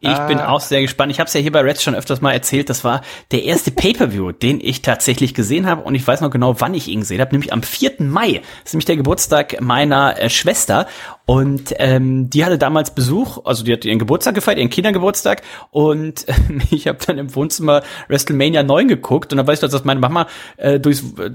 Ich 0.00 0.18
bin 0.28 0.38
auch 0.38 0.60
sehr 0.60 0.82
gespannt. 0.82 1.10
Ich 1.10 1.20
habe 1.20 1.26
es 1.26 1.32
ja 1.32 1.40
hier 1.40 1.52
bei 1.52 1.60
Reds 1.60 1.82
schon 1.82 1.94
öfters 1.94 2.20
mal 2.20 2.32
erzählt. 2.32 2.68
Das 2.68 2.84
war 2.84 3.00
der 3.30 3.44
erste 3.44 3.70
Pay-per-View, 3.70 4.32
den 4.42 4.60
ich 4.60 4.82
tatsächlich 4.82 5.32
gesehen 5.32 5.66
habe 5.66 5.82
und 5.82 5.94
ich 5.94 6.06
weiß 6.06 6.20
noch 6.20 6.30
genau, 6.30 6.60
wann 6.60 6.74
ich 6.74 6.86
ihn 6.88 7.00
gesehen 7.00 7.20
habe, 7.20 7.32
nämlich 7.32 7.52
am 7.52 7.62
4. 7.62 7.94
Mai. 7.98 8.42
Das 8.42 8.66
ist 8.66 8.74
nämlich 8.74 8.84
der 8.84 8.96
Geburtstag 8.96 9.60
meiner 9.62 10.20
äh, 10.20 10.28
Schwester 10.28 10.86
und 11.30 11.74
ähm, 11.76 12.28
die 12.28 12.44
hatte 12.44 12.58
damals 12.58 12.92
Besuch, 12.92 13.44
also 13.44 13.62
die 13.62 13.72
hat 13.72 13.84
ihren 13.84 14.00
Geburtstag 14.00 14.34
gefeiert, 14.34 14.58
ihren 14.58 14.68
Kindergeburtstag. 14.68 15.42
Und 15.70 16.24
ähm, 16.26 16.60
ich 16.72 16.88
habe 16.88 16.98
dann 17.06 17.18
im 17.18 17.32
Wohnzimmer 17.36 17.84
WrestleMania 18.08 18.64
9 18.64 18.88
geguckt. 18.88 19.32
Und 19.32 19.36
dann 19.36 19.46
weißt 19.46 19.62
du, 19.62 19.68
dass 19.68 19.84
meine 19.84 20.00
Mama 20.00 20.26
äh, 20.56 20.80
durchs, 20.80 21.04
äh, 21.20 21.30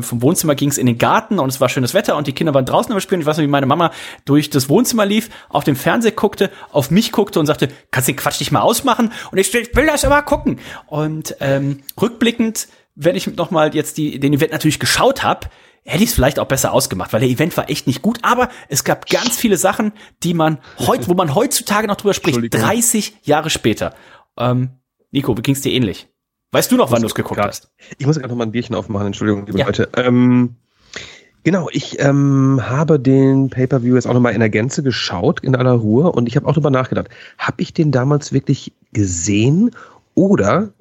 vom 0.00 0.22
Wohnzimmer 0.22 0.56
ging 0.56 0.70
es 0.70 0.76
in 0.76 0.86
den 0.86 0.98
Garten 0.98 1.38
und 1.38 1.50
es 1.50 1.60
war 1.60 1.68
schönes 1.68 1.94
Wetter 1.94 2.16
und 2.16 2.26
die 2.26 2.32
Kinder 2.32 2.52
waren 2.52 2.64
draußen 2.64 2.92
am 2.92 2.98
Spielen. 2.98 3.20
Ich 3.20 3.28
weiß 3.28 3.36
noch, 3.36 3.44
wie 3.44 3.46
meine 3.46 3.66
Mama 3.66 3.92
durch 4.24 4.50
das 4.50 4.68
Wohnzimmer 4.68 5.06
lief, 5.06 5.30
auf 5.50 5.62
dem 5.62 5.76
Fernseher 5.76 6.10
guckte, 6.10 6.50
auf 6.72 6.90
mich 6.90 7.12
guckte 7.12 7.38
und 7.38 7.46
sagte, 7.46 7.68
kannst 7.92 8.08
du 8.08 8.14
den 8.14 8.18
Quatsch 8.18 8.40
nicht 8.40 8.50
mal 8.50 8.62
ausmachen? 8.62 9.12
Und 9.30 9.38
ich, 9.38 9.54
ich 9.54 9.76
will 9.76 9.86
das 9.86 10.04
aber 10.04 10.20
gucken. 10.22 10.58
Und 10.88 11.36
ähm, 11.38 11.84
rückblickend, 12.00 12.66
wenn 12.96 13.14
ich 13.14 13.28
noch 13.36 13.52
mal 13.52 13.72
jetzt 13.72 13.98
die, 13.98 14.18
den 14.18 14.32
Event 14.32 14.50
natürlich 14.50 14.80
geschaut 14.80 15.22
habe, 15.22 15.46
hätte 15.88 16.04
ich 16.04 16.10
es 16.10 16.14
vielleicht 16.14 16.38
auch 16.38 16.46
besser 16.46 16.72
ausgemacht, 16.72 17.12
weil 17.12 17.20
der 17.20 17.28
Event 17.28 17.56
war 17.56 17.70
echt 17.70 17.86
nicht 17.86 18.02
gut, 18.02 18.18
aber 18.22 18.50
es 18.68 18.84
gab 18.84 19.08
ganz 19.08 19.36
viele 19.36 19.56
Sachen, 19.56 19.92
die 20.22 20.34
man 20.34 20.58
heute, 20.78 21.08
wo 21.08 21.14
man 21.14 21.34
heutzutage 21.34 21.86
noch 21.86 21.96
drüber 21.96 22.14
spricht, 22.14 22.54
30 22.54 23.18
Jahre 23.22 23.50
später. 23.50 23.94
Ähm, 24.36 24.70
Nico, 25.10 25.36
wie 25.36 25.42
ging's 25.42 25.62
dir 25.62 25.72
ähnlich? 25.72 26.08
Weißt 26.52 26.70
du 26.70 26.76
noch, 26.76 26.90
wann 26.90 27.00
du 27.00 27.06
es 27.06 27.14
geguckt 27.14 27.36
grad, 27.36 27.48
hast? 27.48 27.70
Ich 27.98 28.06
muss 28.06 28.16
gerade 28.16 28.28
noch 28.28 28.36
mal 28.36 28.44
ein 28.44 28.52
Bierchen 28.52 28.74
aufmachen, 28.74 29.06
Entschuldigung, 29.06 29.46
liebe 29.46 29.58
ja. 29.58 29.66
Leute. 29.66 29.88
Ähm, 29.96 30.56
genau, 31.42 31.68
ich 31.72 31.98
ähm, 32.00 32.60
habe 32.62 33.00
den 33.00 33.50
Pay-Per-View 33.50 33.94
jetzt 33.94 34.06
auch 34.06 34.14
noch 34.14 34.20
mal 34.20 34.34
in 34.34 34.40
der 34.40 34.50
Gänze 34.50 34.82
geschaut, 34.82 35.40
in 35.40 35.56
aller 35.56 35.72
Ruhe, 35.72 36.12
und 36.12 36.26
ich 36.26 36.36
habe 36.36 36.46
auch 36.46 36.54
drüber 36.54 36.70
nachgedacht. 36.70 37.08
Habe 37.38 37.62
ich 37.62 37.72
den 37.72 37.92
damals 37.92 38.32
wirklich 38.32 38.72
gesehen 38.92 39.72
oder 40.14 40.72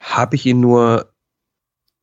habe 0.00 0.36
ich 0.36 0.46
ihn 0.46 0.60
nur 0.60 1.12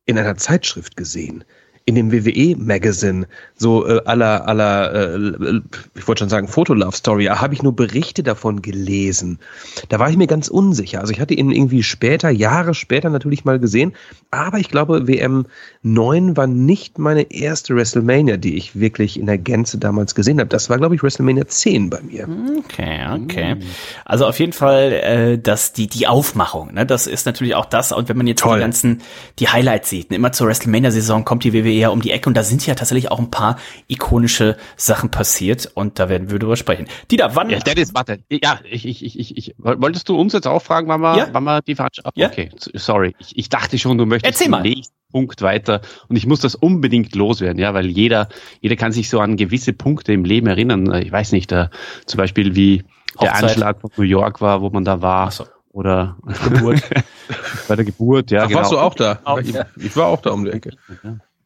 in 0.04 0.18
einer 0.18 0.36
Zeitschrift 0.36 0.96
gesehen? 0.96 1.44
In 1.90 1.96
dem 1.96 2.12
WWE-Magazine, 2.12 3.26
so 3.56 3.86
äh, 3.86 4.00
aller, 4.04 4.46
aller, 4.46 4.94
äh, 4.94 5.60
ich 5.96 6.06
wollte 6.06 6.20
schon 6.20 6.28
sagen, 6.28 6.46
Fotolove-Story, 6.46 7.26
habe 7.26 7.52
ich 7.52 7.62
nur 7.62 7.74
Berichte 7.74 8.22
davon 8.22 8.62
gelesen. 8.62 9.40
Da 9.88 9.98
war 9.98 10.08
ich 10.08 10.16
mir 10.16 10.28
ganz 10.28 10.48
unsicher. 10.48 11.00
Also 11.00 11.12
ich 11.12 11.20
hatte 11.20 11.34
ihn 11.34 11.50
irgendwie 11.50 11.82
später, 11.82 12.30
Jahre 12.30 12.74
später 12.74 13.10
natürlich 13.10 13.44
mal 13.44 13.58
gesehen, 13.58 13.92
aber 14.30 14.58
ich 14.58 14.68
glaube, 14.68 15.08
WM 15.08 15.46
9 15.82 16.36
war 16.36 16.46
nicht 16.46 16.98
meine 16.98 17.32
erste 17.32 17.74
WrestleMania, 17.74 18.36
die 18.36 18.56
ich 18.56 18.78
wirklich 18.78 19.18
in 19.18 19.26
der 19.26 19.38
Gänze 19.38 19.78
damals 19.78 20.14
gesehen 20.14 20.38
habe. 20.38 20.48
Das 20.48 20.70
war, 20.70 20.78
glaube 20.78 20.94
ich, 20.94 21.02
WrestleMania 21.02 21.48
10 21.48 21.90
bei 21.90 22.00
mir. 22.02 22.28
Okay, 22.58 23.00
okay. 23.14 23.56
Also 24.04 24.26
auf 24.26 24.38
jeden 24.38 24.52
Fall, 24.52 24.92
äh, 24.92 25.38
dass 25.38 25.72
die, 25.72 25.88
die 25.88 26.06
Aufmachung, 26.06 26.74
ne, 26.74 26.86
das 26.86 27.08
ist 27.08 27.26
natürlich 27.26 27.56
auch 27.56 27.66
das. 27.66 27.90
Und 27.90 28.08
wenn 28.08 28.16
man 28.16 28.28
jetzt 28.28 28.42
Toll. 28.42 28.58
die 28.58 28.60
ganzen, 28.60 29.02
die 29.40 29.48
Highlights 29.48 29.90
sieht, 29.90 30.10
ne, 30.10 30.16
immer 30.16 30.30
zur 30.30 30.46
WrestleMania-Saison 30.46 31.24
kommt 31.24 31.42
die 31.42 31.52
WWE 31.52 31.79
eher 31.80 31.92
um 31.92 32.02
die 32.02 32.10
Ecke 32.10 32.28
und 32.28 32.36
da 32.36 32.42
sind 32.42 32.66
ja 32.66 32.74
tatsächlich 32.74 33.10
auch 33.10 33.18
ein 33.18 33.30
paar 33.30 33.56
ikonische 33.88 34.56
Sachen 34.76 35.10
passiert 35.10 35.70
und 35.74 35.98
da 35.98 36.08
werden 36.08 36.30
wir 36.30 36.38
drüber 36.38 36.56
sprechen. 36.56 36.86
Dieter, 37.10 37.34
wann? 37.34 37.48
Ja, 37.48 37.58
Dennis, 37.58 37.94
warte. 37.94 38.20
Ja, 38.30 38.60
ich, 38.70 38.86
ich, 38.86 39.04
ich, 39.04 39.18
ich, 39.18 39.36
ich, 39.36 39.54
wolltest 39.58 40.08
du 40.08 40.16
uns 40.16 40.34
jetzt 40.34 40.46
auch 40.46 40.62
fragen, 40.62 40.88
wann 40.88 41.00
wir, 41.00 41.16
ja? 41.16 41.28
wann 41.32 41.44
wir 41.44 41.62
die 41.62 41.74
Veranstaltung? 41.74 42.12
Ja? 42.20 42.28
Okay, 42.28 42.50
sorry. 42.74 43.14
Ich, 43.18 43.36
ich 43.38 43.48
dachte 43.48 43.78
schon, 43.78 43.96
du 43.96 44.04
möchtest 44.04 44.34
Erzähl 44.34 44.50
mal. 44.50 44.62
nächsten 44.62 44.94
Punkt 45.10 45.40
weiter 45.42 45.80
und 46.08 46.16
ich 46.16 46.26
muss 46.26 46.40
das 46.40 46.54
unbedingt 46.54 47.14
loswerden, 47.14 47.58
ja, 47.58 47.74
weil 47.74 47.86
jeder, 47.86 48.28
jeder 48.60 48.76
kann 48.76 48.92
sich 48.92 49.08
so 49.08 49.20
an 49.20 49.36
gewisse 49.36 49.72
Punkte 49.72 50.12
im 50.12 50.24
Leben 50.24 50.46
erinnern. 50.46 50.94
Ich 51.02 51.10
weiß 51.10 51.32
nicht, 51.32 51.50
da, 51.50 51.70
zum 52.04 52.18
Beispiel 52.18 52.54
wie 52.54 52.84
der 53.20 53.34
Anschlag 53.34 53.80
von 53.80 53.90
New 53.96 54.04
York 54.04 54.40
war, 54.40 54.60
wo 54.60 54.70
man 54.70 54.84
da 54.84 55.02
war. 55.02 55.28
Ach 55.28 55.32
so 55.32 55.46
oder 55.72 56.16
Geburt. 56.44 56.82
bei 57.68 57.76
der 57.76 57.84
Geburt, 57.84 58.30
ja. 58.30 58.42
Ach, 58.42 58.48
genau. 58.48 58.60
Warst 58.60 58.72
du 58.72 58.78
auch 58.78 58.94
da? 58.94 59.20
Auch, 59.24 59.38
ich, 59.38 59.54
ich, 59.76 59.96
war 59.96 60.06
auch 60.06 60.20
da 60.20 60.30
um 60.30 60.44
die 60.44 60.50
Ecke. 60.50 60.72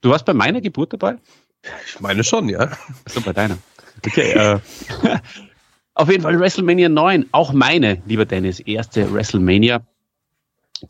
Du 0.05 0.11
warst 0.11 0.27
bei 0.27 0.35
meiner 0.35 0.61
Geburt 0.61 0.93
dabei? 0.93 1.17
Ich 1.87 1.99
meine 1.99 2.23
schon, 2.25 2.51
ja. 2.51 2.69
So, 3.07 3.23
bei 3.23 3.33
deiner. 3.33 3.57
Okay. 4.07 4.33
äh, 4.33 4.59
auf 5.95 6.11
jeden 6.11 6.23
Fall 6.23 6.39
WrestleMania 6.39 6.91
9, 6.91 7.25
auch 7.33 7.55
meine, 7.55 8.03
lieber 8.05 8.27
Dennis, 8.27 8.61
erste 8.61 9.11
WrestleMania, 9.11 9.81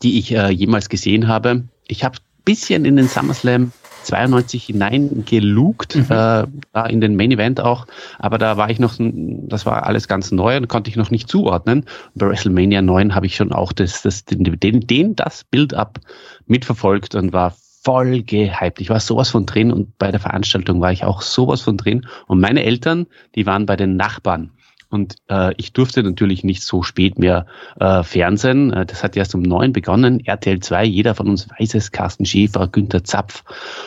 die 0.03 0.19
ich 0.19 0.33
äh, 0.33 0.49
jemals 0.49 0.89
gesehen 0.89 1.29
habe. 1.29 1.63
Ich 1.87 2.03
habe 2.03 2.17
ein 2.17 2.43
bisschen 2.43 2.83
in 2.83 2.97
den 2.97 3.07
SummerSlam 3.07 3.71
92 4.03 4.65
hineingelugt, 4.65 5.95
mhm. 5.95 6.03
äh, 6.09 6.43
da 6.73 6.85
in 6.89 6.99
den 6.99 7.15
Main 7.15 7.31
Event 7.31 7.61
auch, 7.61 7.87
aber 8.19 8.37
da 8.37 8.57
war 8.57 8.69
ich 8.69 8.79
noch, 8.79 8.95
das 8.99 9.65
war 9.65 9.85
alles 9.85 10.09
ganz 10.09 10.33
neu 10.33 10.57
und 10.57 10.67
konnte 10.67 10.89
ich 10.89 10.97
noch 10.97 11.09
nicht 11.09 11.29
zuordnen. 11.29 11.85
bei 12.15 12.27
WrestleMania 12.27 12.81
9 12.81 13.15
habe 13.15 13.27
ich 13.27 13.37
schon 13.37 13.53
auch 13.53 13.71
das, 13.71 14.01
das, 14.01 14.25
den, 14.25 14.81
den 14.81 15.15
das 15.15 15.45
Build-up 15.45 16.01
mitverfolgt 16.47 17.15
und 17.15 17.31
war 17.31 17.55
voll 17.85 18.23
gehypt. 18.23 18.81
Ich 18.81 18.89
war 18.89 18.99
sowas 18.99 19.29
von 19.29 19.45
drin 19.45 19.71
und 19.71 19.97
bei 19.99 20.09
der 20.11 20.19
Veranstaltung 20.19 20.81
war 20.81 20.91
ich 20.91 21.03
auch 21.03 21.21
sowas 21.21 21.61
von 21.61 21.77
drin. 21.77 22.07
Und 22.25 22.41
meine 22.41 22.63
Eltern, 22.63 23.05
die 23.35 23.45
waren 23.45 23.67
bei 23.67 23.75
den 23.75 23.95
Nachbarn. 23.95 24.51
Und 24.89 25.15
äh, 25.29 25.53
ich 25.57 25.73
durfte 25.73 26.01
natürlich 26.03 26.43
nicht 26.43 26.63
so 26.63 26.81
spät 26.81 27.19
mehr 27.19 27.45
äh, 27.79 28.01
Fernsehen. 28.01 28.73
Äh, 28.73 28.85
das 28.85 29.03
hat 29.03 29.15
erst 29.15 29.35
um 29.35 29.41
neun 29.41 29.71
begonnen. 29.71 30.19
RTL 30.25 30.59
2, 30.59 30.83
jeder 30.85 31.13
von 31.15 31.27
uns 31.27 31.47
weiß 31.59 31.75
es, 31.75 31.91
Carsten 31.91 32.25
Schäfer, 32.25 32.67
Günther 32.67 33.03
Zapf. 33.03 33.43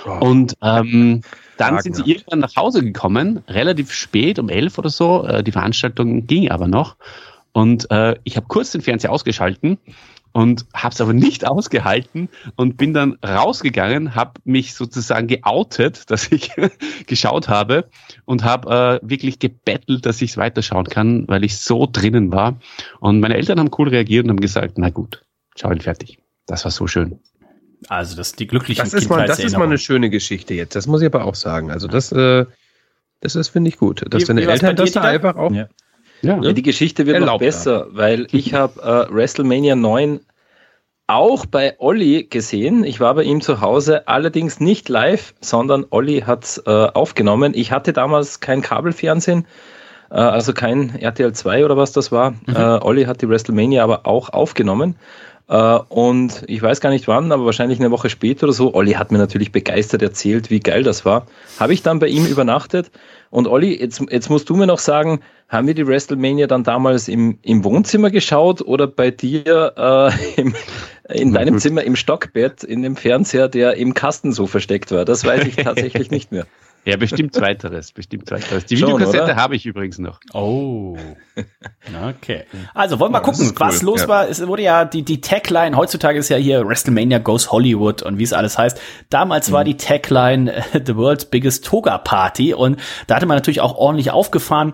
Oh. 0.06 0.26
Und 0.26 0.54
ähm, 0.62 1.22
dann 1.56 1.74
Wagner. 1.74 1.82
sind 1.82 1.96
sie 1.96 2.10
irgendwann 2.10 2.38
nach 2.40 2.54
Hause 2.54 2.84
gekommen, 2.84 3.42
relativ 3.48 3.92
spät, 3.92 4.38
um 4.38 4.48
elf 4.48 4.78
oder 4.78 4.90
so. 4.90 5.24
Äh, 5.24 5.42
die 5.42 5.52
Veranstaltung 5.52 6.26
ging 6.26 6.50
aber 6.50 6.68
noch. 6.68 6.96
Und 7.52 7.90
äh, 7.90 8.16
ich 8.22 8.36
habe 8.36 8.46
kurz 8.46 8.70
den 8.70 8.82
Fernseher 8.82 9.10
ausgeschalten 9.10 9.78
und 10.38 10.66
habe 10.72 10.94
es 10.94 11.00
aber 11.00 11.14
nicht 11.14 11.44
ausgehalten 11.48 12.28
und 12.54 12.76
bin 12.76 12.94
dann 12.94 13.18
rausgegangen, 13.26 14.14
habe 14.14 14.40
mich 14.44 14.72
sozusagen 14.74 15.26
geoutet, 15.26 16.08
dass 16.12 16.30
ich 16.30 16.52
geschaut 17.08 17.48
habe 17.48 17.88
und 18.24 18.44
habe 18.44 19.00
äh, 19.02 19.08
wirklich 19.08 19.40
gebettelt, 19.40 20.06
dass 20.06 20.22
ich 20.22 20.30
es 20.30 20.36
weiterschauen 20.36 20.84
kann, 20.84 21.26
weil 21.26 21.42
ich 21.42 21.58
so 21.58 21.88
drinnen 21.90 22.30
war. 22.30 22.60
Und 23.00 23.18
meine 23.18 23.34
Eltern 23.34 23.58
haben 23.58 23.70
cool 23.78 23.88
reagiert 23.88 24.24
und 24.24 24.30
haben 24.30 24.40
gesagt, 24.40 24.78
na 24.78 24.90
gut, 24.90 25.24
schau 25.56 25.72
ihn 25.72 25.80
fertig. 25.80 26.20
Das 26.46 26.64
war 26.64 26.70
so 26.70 26.86
schön. 26.86 27.18
Also 27.88 28.16
das 28.16 28.32
die 28.34 28.46
glücklichen 28.46 28.84
Das 28.84 28.94
ist 28.94 29.08
mal, 29.08 29.26
das 29.26 29.40
ist 29.40 29.58
mal 29.58 29.64
eine 29.64 29.78
schöne 29.78 30.08
Geschichte 30.08 30.54
jetzt. 30.54 30.76
Das 30.76 30.86
muss 30.86 31.00
ich 31.02 31.06
aber 31.06 31.24
auch 31.24 31.34
sagen. 31.34 31.72
Also 31.72 31.88
das, 31.88 32.12
äh, 32.12 32.46
das 33.20 33.34
ist 33.34 33.48
finde 33.48 33.70
ich 33.70 33.76
gut, 33.76 34.04
dass 34.08 34.22
wie, 34.22 34.26
deine 34.26 34.42
wie 34.42 34.46
Eltern 34.46 34.76
das 34.76 34.92
da 34.92 35.02
einfach 35.02 35.34
auch 35.34 35.50
ja. 35.50 35.68
Ja, 36.22 36.40
ja, 36.42 36.52
die 36.52 36.62
Geschichte 36.62 37.06
wird 37.06 37.20
noch 37.20 37.38
besser, 37.38 37.80
haben. 37.80 37.96
weil 37.96 38.26
ich 38.32 38.54
habe 38.54 39.08
äh, 39.10 39.14
WrestleMania 39.14 39.76
9 39.76 40.20
auch 41.06 41.46
bei 41.46 41.74
Olli 41.78 42.24
gesehen. 42.24 42.84
Ich 42.84 43.00
war 43.00 43.14
bei 43.14 43.22
ihm 43.22 43.40
zu 43.40 43.60
Hause, 43.60 44.06
allerdings 44.08 44.60
nicht 44.60 44.88
live, 44.88 45.34
sondern 45.40 45.86
Olli 45.90 46.20
hat 46.20 46.62
äh, 46.66 46.70
aufgenommen. 46.70 47.52
Ich 47.54 47.72
hatte 47.72 47.92
damals 47.94 48.40
kein 48.40 48.60
Kabelfernsehen, 48.60 49.46
äh, 50.10 50.16
also 50.16 50.52
kein 50.52 50.94
RTL 50.96 51.32
2 51.32 51.64
oder 51.64 51.76
was 51.78 51.92
das 51.92 52.12
war. 52.12 52.32
Mhm. 52.32 52.54
Äh, 52.54 52.78
Olli 52.82 53.04
hat 53.04 53.22
die 53.22 53.28
WrestleMania 53.28 53.82
aber 53.82 54.06
auch 54.06 54.28
aufgenommen. 54.28 54.96
Uh, 55.50 55.80
und 55.88 56.44
ich 56.46 56.60
weiß 56.60 56.82
gar 56.82 56.90
nicht 56.90 57.08
wann, 57.08 57.32
aber 57.32 57.46
wahrscheinlich 57.46 57.80
eine 57.80 57.90
Woche 57.90 58.10
später 58.10 58.44
oder 58.44 58.52
so. 58.52 58.74
Olli 58.74 58.92
hat 58.92 59.10
mir 59.10 59.16
natürlich 59.16 59.50
begeistert 59.50 60.02
erzählt, 60.02 60.50
wie 60.50 60.60
geil 60.60 60.82
das 60.82 61.06
war. 61.06 61.26
Habe 61.58 61.72
ich 61.72 61.82
dann 61.82 62.00
bei 62.00 62.08
ihm 62.08 62.26
übernachtet. 62.26 62.90
Und 63.30 63.48
Olli, 63.48 63.80
jetzt, 63.80 64.02
jetzt 64.10 64.28
musst 64.28 64.50
du 64.50 64.56
mir 64.56 64.66
noch 64.66 64.78
sagen, 64.78 65.20
haben 65.48 65.66
wir 65.66 65.72
die 65.72 65.86
WrestleMania 65.86 66.46
dann 66.48 66.64
damals 66.64 67.08
im, 67.08 67.38
im 67.40 67.64
Wohnzimmer 67.64 68.10
geschaut 68.10 68.60
oder 68.60 68.86
bei 68.86 69.10
dir 69.10 69.72
äh, 69.78 70.40
im, 70.40 70.54
in 71.08 71.32
deinem 71.32 71.58
Zimmer 71.60 71.82
im 71.82 71.96
Stockbett 71.96 72.62
in 72.62 72.82
dem 72.82 72.96
Fernseher, 72.96 73.48
der 73.48 73.76
im 73.76 73.94
Kasten 73.94 74.32
so 74.32 74.46
versteckt 74.46 74.92
war? 74.92 75.06
Das 75.06 75.24
weiß 75.24 75.46
ich 75.46 75.56
tatsächlich 75.56 76.10
nicht 76.10 76.30
mehr. 76.30 76.46
Ja, 76.88 76.96
bestimmt 76.96 77.34
zweiteres, 77.34 77.92
bestimmt 77.92 78.26
zweiteres. 78.26 78.64
Die 78.64 78.78
Schon, 78.78 78.94
Videokassette 78.94 79.36
habe 79.36 79.54
ich 79.54 79.66
übrigens 79.66 79.98
noch. 79.98 80.20
Oh. 80.32 80.96
Okay. 82.08 82.44
Also 82.72 82.98
wollen 82.98 83.12
wir 83.12 83.20
mal 83.20 83.20
gucken, 83.20 83.48
cool. 83.48 83.54
was 83.58 83.82
los 83.82 84.02
ja. 84.02 84.08
war. 84.08 84.28
Es 84.28 84.44
wurde 84.46 84.62
ja 84.62 84.86
die, 84.86 85.02
die 85.02 85.20
Tagline, 85.20 85.76
heutzutage 85.76 86.18
ist 86.18 86.30
ja 86.30 86.38
hier 86.38 86.66
WrestleMania 86.66 87.18
Goes 87.18 87.52
Hollywood 87.52 88.02
und 88.02 88.18
wie 88.18 88.22
es 88.22 88.32
alles 88.32 88.56
heißt. 88.56 88.80
Damals 89.10 89.50
mhm. 89.50 89.52
war 89.52 89.64
die 89.64 89.76
Tagline 89.76 90.64
The 90.72 90.96
World's 90.96 91.26
Biggest 91.26 91.66
Toga 91.66 91.98
Party 91.98 92.54
und 92.54 92.80
da 93.06 93.16
hatte 93.16 93.26
man 93.26 93.36
natürlich 93.36 93.60
auch 93.60 93.76
ordentlich 93.76 94.10
aufgefahren. 94.10 94.72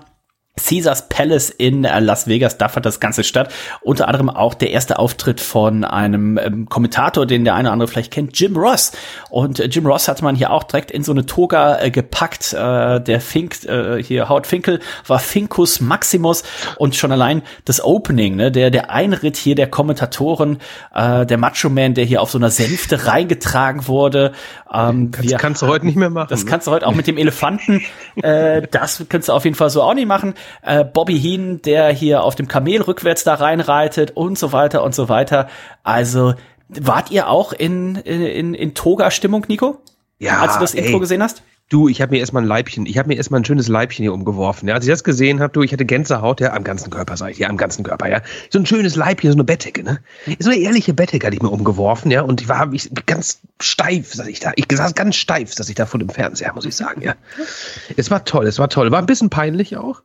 Caesars 0.56 1.08
Palace 1.08 1.50
in 1.50 1.84
äh, 1.84 1.98
Las 1.98 2.28
Vegas, 2.28 2.58
da 2.58 2.68
fand 2.68 2.86
das 2.86 3.00
Ganze 3.00 3.24
statt. 3.24 3.52
Unter 3.82 4.06
anderem 4.06 4.30
auch 4.30 4.54
der 4.54 4.70
erste 4.70 5.00
Auftritt 5.00 5.40
von 5.40 5.84
einem 5.84 6.38
ähm, 6.38 6.68
Kommentator, 6.68 7.26
den 7.26 7.44
der 7.44 7.54
eine 7.54 7.68
oder 7.68 7.72
andere 7.72 7.88
vielleicht 7.88 8.12
kennt, 8.12 8.38
Jim 8.38 8.56
Ross. 8.56 8.92
Und 9.30 9.58
äh, 9.58 9.64
Jim 9.64 9.84
Ross 9.84 10.06
hat 10.06 10.22
man 10.22 10.36
hier 10.36 10.52
auch 10.52 10.62
direkt 10.62 10.92
in 10.92 11.02
so 11.02 11.10
eine 11.10 11.26
Toga 11.26 11.80
äh, 11.80 11.90
gepackt. 11.90 12.52
Äh, 12.52 13.00
der 13.00 13.20
Fink, 13.20 13.64
äh, 13.64 14.00
hier 14.00 14.28
Howard 14.28 14.46
Finkel 14.46 14.78
war 15.06 15.18
Finkus 15.18 15.80
Maximus 15.80 16.44
und 16.76 16.94
schon 16.94 17.10
allein 17.10 17.42
das 17.64 17.82
Opening, 17.82 18.36
ne, 18.36 18.52
der, 18.52 18.70
der 18.70 18.90
Einritt 18.90 19.36
hier 19.36 19.56
der 19.56 19.66
Kommentatoren, 19.66 20.58
äh, 20.94 21.26
der 21.26 21.36
Macho 21.36 21.68
Man, 21.68 21.94
der 21.94 22.04
hier 22.04 22.22
auf 22.22 22.30
so 22.30 22.38
einer 22.38 22.50
Sänfte 22.50 23.06
reingetragen 23.06 23.88
wurde. 23.88 24.32
Ähm, 24.72 25.10
das 25.10 25.22
wir, 25.22 25.36
kannst 25.36 25.62
du 25.62 25.66
heute 25.66 25.84
nicht 25.84 25.96
mehr 25.96 26.10
machen. 26.10 26.28
Das 26.30 26.44
ne? 26.44 26.50
kannst 26.50 26.68
du 26.68 26.70
heute 26.70 26.86
auch 26.86 26.94
mit 26.94 27.08
dem 27.08 27.18
Elefanten. 27.18 27.82
äh, 28.22 28.62
das 28.70 29.04
kannst 29.08 29.28
du 29.28 29.32
auf 29.32 29.44
jeden 29.44 29.56
Fall 29.56 29.70
so 29.70 29.82
auch 29.82 29.94
nicht 29.94 30.06
machen 30.06 30.34
äh, 30.62 30.84
Bobby 30.84 31.18
Heen, 31.18 31.62
der 31.62 31.90
hier 31.90 32.22
auf 32.22 32.34
dem 32.34 32.48
Kamel 32.48 32.82
rückwärts 32.82 33.24
da 33.24 33.34
reinreitet 33.34 34.12
und 34.16 34.38
so 34.38 34.52
weiter 34.52 34.82
und 34.82 34.94
so 34.94 35.08
weiter. 35.08 35.48
Also 35.82 36.34
wart 36.68 37.10
ihr 37.10 37.28
auch 37.28 37.52
in, 37.52 37.96
in, 37.96 38.54
in 38.54 38.74
Toga-Stimmung, 38.74 39.44
Nico? 39.48 39.78
Ja. 40.18 40.40
Als 40.40 40.54
du 40.54 40.60
das 40.60 40.74
Intro 40.74 40.94
ey. 40.94 41.00
gesehen 41.00 41.22
hast? 41.22 41.42
Du, 41.70 41.88
ich 41.88 42.02
habe 42.02 42.12
mir 42.12 42.18
erstmal 42.18 42.42
ein 42.42 42.46
Leibchen, 42.46 42.84
ich 42.84 42.98
habe 42.98 43.08
mir 43.08 43.14
erstmal 43.14 43.40
ein 43.40 43.44
schönes 43.44 43.68
Leibchen 43.68 44.02
hier 44.02 44.12
umgeworfen. 44.12 44.68
Ja. 44.68 44.74
Als 44.74 44.84
ich 44.84 44.90
das 44.90 45.02
gesehen 45.02 45.40
habe, 45.40 45.50
du, 45.52 45.62
ich 45.62 45.72
hatte 45.72 45.86
Gänsehaut, 45.86 46.40
ja, 46.40 46.52
am 46.52 46.62
ganzen 46.62 46.90
Körper, 46.90 47.16
sag 47.16 47.30
ich, 47.30 47.38
ja, 47.38 47.48
am 47.48 47.56
ganzen 47.56 47.84
Körper, 47.84 48.08
ja. 48.08 48.20
So 48.50 48.58
ein 48.58 48.66
schönes 48.66 48.96
Leibchen, 48.96 49.30
so 49.30 49.36
eine 49.36 49.44
Bettdecke, 49.44 49.82
ne? 49.82 50.00
So 50.38 50.50
eine 50.50 50.60
ehrliche 50.60 50.92
Bettdecke 50.92 51.26
hatte 51.26 51.34
ich 51.34 51.42
mir 51.42 51.48
umgeworfen, 51.48 52.10
ja. 52.10 52.20
Und 52.20 52.42
ich 52.42 52.48
war 52.48 52.70
ich, 52.72 52.90
ganz 53.06 53.40
steif, 53.60 54.12
saß 54.12 54.26
ich 54.26 54.40
da. 54.40 54.52
Ich 54.56 54.66
saß 54.70 54.94
ganz 54.94 55.16
steif, 55.16 55.54
saß 55.54 55.68
ich 55.70 55.74
da 55.74 55.86
vor 55.86 55.98
dem 55.98 56.10
Fernseher, 56.10 56.52
muss 56.54 56.66
ich 56.66 56.76
sagen, 56.76 57.00
ja. 57.00 57.14
Es 57.96 58.10
war 58.10 58.26
toll, 58.26 58.46
es 58.46 58.58
war 58.58 58.68
toll. 58.68 58.92
War 58.92 58.98
ein 58.98 59.06
bisschen 59.06 59.30
peinlich 59.30 59.78
auch. 59.78 60.02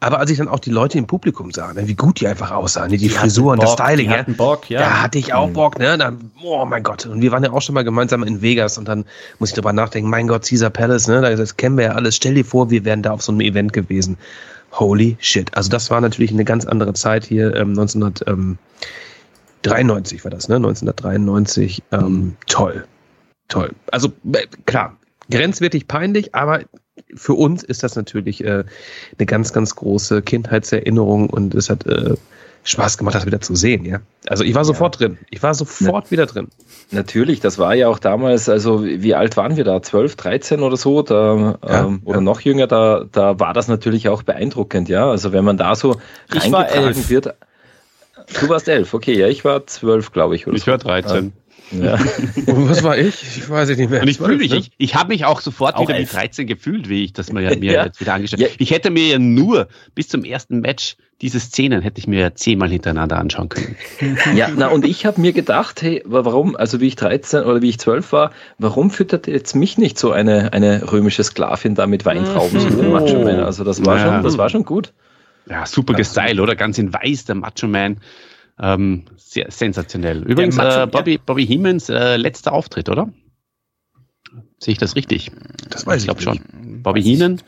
Aber 0.00 0.18
als 0.18 0.30
ich 0.30 0.38
dann 0.38 0.48
auch 0.48 0.58
die 0.58 0.70
Leute 0.70 0.98
im 0.98 1.06
Publikum 1.06 1.52
sah, 1.52 1.72
ne, 1.72 1.86
wie 1.88 1.94
gut 1.94 2.20
die 2.20 2.26
einfach 2.26 2.50
aussahen, 2.50 2.90
ne, 2.90 2.96
die, 2.96 3.08
die 3.08 3.14
Frisuren, 3.14 3.60
das 3.60 3.72
Styling, 3.72 4.10
ja, 4.10 4.24
Bock, 4.26 4.68
ja. 4.70 4.80
da 4.80 5.02
hatte 5.02 5.18
ich 5.18 5.34
auch 5.34 5.48
mhm. 5.48 5.52
Bock, 5.52 5.78
ne? 5.78 5.98
Dann, 5.98 6.30
oh 6.42 6.64
mein 6.64 6.82
Gott. 6.82 7.06
Und 7.06 7.22
wir 7.22 7.30
waren 7.32 7.44
ja 7.44 7.52
auch 7.52 7.62
schon 7.62 7.74
mal 7.74 7.84
gemeinsam 7.84 8.22
in 8.22 8.42
Vegas 8.42 8.78
und 8.78 8.88
dann 8.88 9.04
muss 9.38 9.50
ich 9.50 9.54
drüber 9.54 9.72
nachdenken, 9.72 10.10
mein 10.10 10.26
Gott, 10.28 10.46
Caesar 10.46 10.70
Palace, 10.70 11.08
ne? 11.08 11.36
Das 11.36 11.56
kennen 11.56 11.76
wir 11.76 11.84
ja 11.84 11.92
alles. 11.92 12.16
Stell 12.16 12.34
dir 12.34 12.44
vor, 12.44 12.70
wir 12.70 12.84
wären 12.84 13.02
da 13.02 13.12
auf 13.12 13.22
so 13.22 13.32
einem 13.32 13.40
Event 13.40 13.72
gewesen. 13.72 14.18
Holy 14.72 15.16
shit. 15.20 15.56
Also 15.56 15.70
das 15.70 15.90
war 15.90 16.00
natürlich 16.00 16.32
eine 16.32 16.44
ganz 16.44 16.66
andere 16.66 16.94
Zeit 16.94 17.24
hier, 17.24 17.54
ähm, 17.56 17.70
1993 17.70 20.24
war 20.24 20.30
das, 20.30 20.48
ne? 20.48 20.56
1993. 20.56 21.82
Ähm, 21.92 22.36
toll. 22.46 22.84
Toll. 23.48 23.72
Also 23.90 24.12
äh, 24.32 24.46
klar, 24.66 24.96
grenzwertig 25.30 25.88
peinlich, 25.88 26.34
aber 26.34 26.60
für 27.14 27.34
uns 27.34 27.62
ist 27.62 27.82
das 27.82 27.96
natürlich 27.96 28.44
äh, 28.44 28.64
eine 29.18 29.26
ganz, 29.26 29.52
ganz 29.52 29.74
große 29.74 30.22
Kindheitserinnerung 30.22 31.30
und 31.30 31.54
es 31.54 31.70
hat 31.70 31.86
äh, 31.86 32.14
Spaß 32.64 32.98
gemacht, 32.98 33.14
das 33.14 33.24
wieder 33.24 33.40
zu 33.40 33.54
sehen, 33.54 33.84
ja. 33.84 34.00
Also 34.26 34.44
ich 34.44 34.54
war 34.54 34.64
sofort 34.64 35.00
ja. 35.00 35.08
drin. 35.08 35.18
Ich 35.30 35.42
war 35.42 35.54
sofort 35.54 36.06
ja. 36.06 36.10
wieder 36.10 36.26
drin. 36.26 36.48
Natürlich, 36.90 37.40
das 37.40 37.58
war 37.58 37.74
ja 37.74 37.88
auch 37.88 37.98
damals, 37.98 38.48
also 38.48 38.84
wie 38.84 39.14
alt 39.14 39.36
waren 39.36 39.56
wir 39.56 39.64
da? 39.64 39.80
12, 39.80 40.16
13 40.16 40.60
oder 40.60 40.76
so, 40.76 41.02
da, 41.02 41.58
ja, 41.66 41.84
ähm, 41.84 42.02
oder 42.04 42.20
noch 42.20 42.40
jünger, 42.40 42.66
da, 42.66 43.04
da 43.10 43.40
war 43.40 43.54
das 43.54 43.68
natürlich 43.68 44.08
auch 44.08 44.22
beeindruckend, 44.22 44.88
ja. 44.88 45.08
Also 45.08 45.32
wenn 45.32 45.44
man 45.44 45.56
da 45.56 45.74
so 45.76 45.96
ich 46.32 46.52
reingetragen 46.52 47.08
wird. 47.08 47.34
Du 48.40 48.48
warst 48.50 48.68
elf, 48.68 48.92
okay, 48.92 49.18
ja, 49.18 49.28
ich 49.28 49.44
war 49.44 49.66
zwölf, 49.66 50.12
glaube 50.12 50.34
ich. 50.34 50.46
Oder 50.46 50.56
ich 50.56 50.64
so. 50.64 50.70
war 50.70 50.78
13. 50.78 51.32
Ja. 51.72 51.94
Und 52.46 52.68
was 52.68 52.82
war 52.82 52.96
ich? 52.96 53.22
Ich 53.36 53.48
weiß 53.48 53.68
nicht 53.70 53.90
mehr. 53.90 54.02
Und 54.02 54.08
ich 54.08 54.18
fühle 54.18 54.36
mich, 54.36 54.50
ne? 54.50 54.58
ich, 54.58 54.70
ich 54.78 54.94
habe 54.94 55.08
mich 55.08 55.24
auch 55.24 55.40
sofort 55.40 55.76
auch 55.76 55.82
wieder 55.82 55.96
elf. 55.96 56.12
mit 56.12 56.20
13 56.20 56.46
gefühlt, 56.46 56.88
wie 56.88 57.04
ich 57.04 57.12
das 57.12 57.32
mir, 57.32 57.56
mir 57.58 57.72
ja. 57.72 57.84
jetzt 57.84 58.00
wieder 58.00 58.14
angeschaut 58.14 58.40
habe. 58.40 58.50
Ja. 58.50 58.56
Ich 58.58 58.70
hätte 58.70 58.90
mir 58.90 59.06
ja 59.06 59.18
nur 59.18 59.68
bis 59.94 60.08
zum 60.08 60.24
ersten 60.24 60.60
Match 60.60 60.96
diese 61.20 61.40
Szenen 61.40 61.82
hätte 61.82 61.98
ich 61.98 62.06
mir 62.06 62.20
ja 62.20 62.34
zehnmal 62.34 62.68
hintereinander 62.68 63.18
anschauen 63.18 63.48
können. 63.48 63.76
Ja, 64.36 64.50
na 64.56 64.68
und 64.68 64.84
ich 64.84 65.04
habe 65.04 65.20
mir 65.20 65.32
gedacht, 65.32 65.82
hey, 65.82 66.02
warum, 66.06 66.54
also 66.54 66.80
wie 66.80 66.86
ich 66.86 66.96
13 66.96 67.42
oder 67.42 67.60
wie 67.60 67.70
ich 67.70 67.80
12 67.80 68.12
war, 68.12 68.30
warum 68.58 68.90
füttert 68.90 69.26
jetzt 69.26 69.56
mich 69.56 69.78
nicht 69.78 69.98
so 69.98 70.12
eine, 70.12 70.52
eine 70.52 70.92
römische 70.92 71.24
Sklavin 71.24 71.74
da 71.74 71.88
mit 71.88 72.04
Weintrauben, 72.04 72.60
so 72.60 72.70
der 72.70 72.88
Macho 72.88 73.24
Man? 73.24 73.40
Also 73.40 73.64
das 73.64 73.84
war 73.84 73.98
ja. 73.98 74.04
schon, 74.04 74.22
das 74.22 74.38
war 74.38 74.48
schon 74.48 74.64
gut. 74.64 74.92
Ja, 75.48 75.66
super 75.66 75.94
gestylt, 75.94 76.38
oder? 76.38 76.54
Ganz 76.54 76.78
in 76.78 76.92
weiß, 76.92 77.24
der 77.24 77.34
Macho 77.34 77.66
Man. 77.66 77.98
Ähm, 78.60 79.04
sehr 79.16 79.50
sensationell. 79.50 80.22
Übrigens, 80.24 80.56
Macho, 80.56 80.82
äh, 80.82 80.86
Bobby, 80.86 81.14
ja. 81.14 81.20
Bobby 81.24 81.46
Hemans 81.46 81.88
äh, 81.88 82.16
letzter 82.16 82.52
Auftritt, 82.52 82.88
oder? 82.88 83.12
Sehe 84.58 84.72
ich 84.72 84.78
das 84.78 84.96
richtig? 84.96 85.30
Das 85.70 85.86
weiß 85.86 86.02
ich, 86.02 86.08
ich 86.10 86.16
glaube 86.16 86.22
schon. 86.22 86.82
Bobby 86.82 87.02
Heenan, 87.02 87.40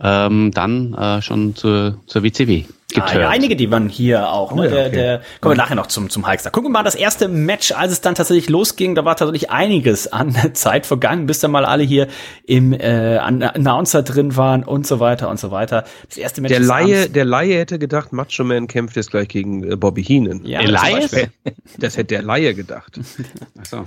ähm, 0.00 0.50
dann 0.52 0.94
äh, 0.94 1.22
schon 1.22 1.54
zur, 1.54 2.00
zur 2.06 2.22
WCW 2.22 2.64
geturnt. 2.94 3.16
Ah, 3.16 3.20
ja, 3.20 3.28
einige, 3.28 3.54
die 3.54 3.70
waren 3.70 3.88
hier 3.88 4.30
auch. 4.30 4.54
Ne? 4.54 4.62
Oh, 4.62 4.64
ja, 4.64 4.70
der, 4.70 4.86
okay. 4.86 4.96
der, 4.96 5.22
kommen 5.40 5.54
wir 5.54 5.62
nachher 5.62 5.74
noch 5.74 5.86
zum, 5.86 6.08
zum 6.08 6.26
Hulkster. 6.26 6.50
Gucken 6.50 6.70
wir 6.70 6.72
mal 6.72 6.82
das 6.82 6.94
erste 6.94 7.28
Match, 7.28 7.72
als 7.72 7.92
es 7.92 8.00
dann 8.00 8.14
tatsächlich 8.14 8.48
losging. 8.48 8.94
Da 8.94 9.04
war 9.04 9.16
tatsächlich 9.16 9.50
einiges 9.50 10.10
an 10.10 10.34
Zeit 10.54 10.86
vergangen, 10.86 11.26
bis 11.26 11.40
dann 11.40 11.50
mal 11.50 11.64
alle 11.64 11.82
hier 11.82 12.08
im 12.46 12.72
äh, 12.72 13.18
Announcer 13.18 14.02
drin 14.02 14.36
waren 14.36 14.64
und 14.64 14.86
so 14.86 15.00
weiter 15.00 15.28
und 15.28 15.38
so 15.38 15.50
weiter. 15.50 15.84
Das 16.08 16.16
erste 16.16 16.40
Match 16.40 16.52
der 16.52 16.60
Laie, 16.60 17.10
der 17.10 17.24
Laie 17.24 17.58
hätte 17.58 17.78
gedacht, 17.78 18.12
Macho 18.12 18.44
Man 18.44 18.68
kämpft 18.68 18.96
jetzt 18.96 19.10
gleich 19.10 19.28
gegen 19.28 19.70
äh, 19.70 19.76
Bobby 19.76 20.02
Heenan. 20.02 20.44
Ja, 20.44 20.60
der 20.60 20.70
Laie? 20.70 21.08
Das 21.76 21.96
hätte 21.96 22.14
der 22.14 22.22
Laie 22.22 22.54
gedacht. 22.54 22.98
so. 23.62 23.84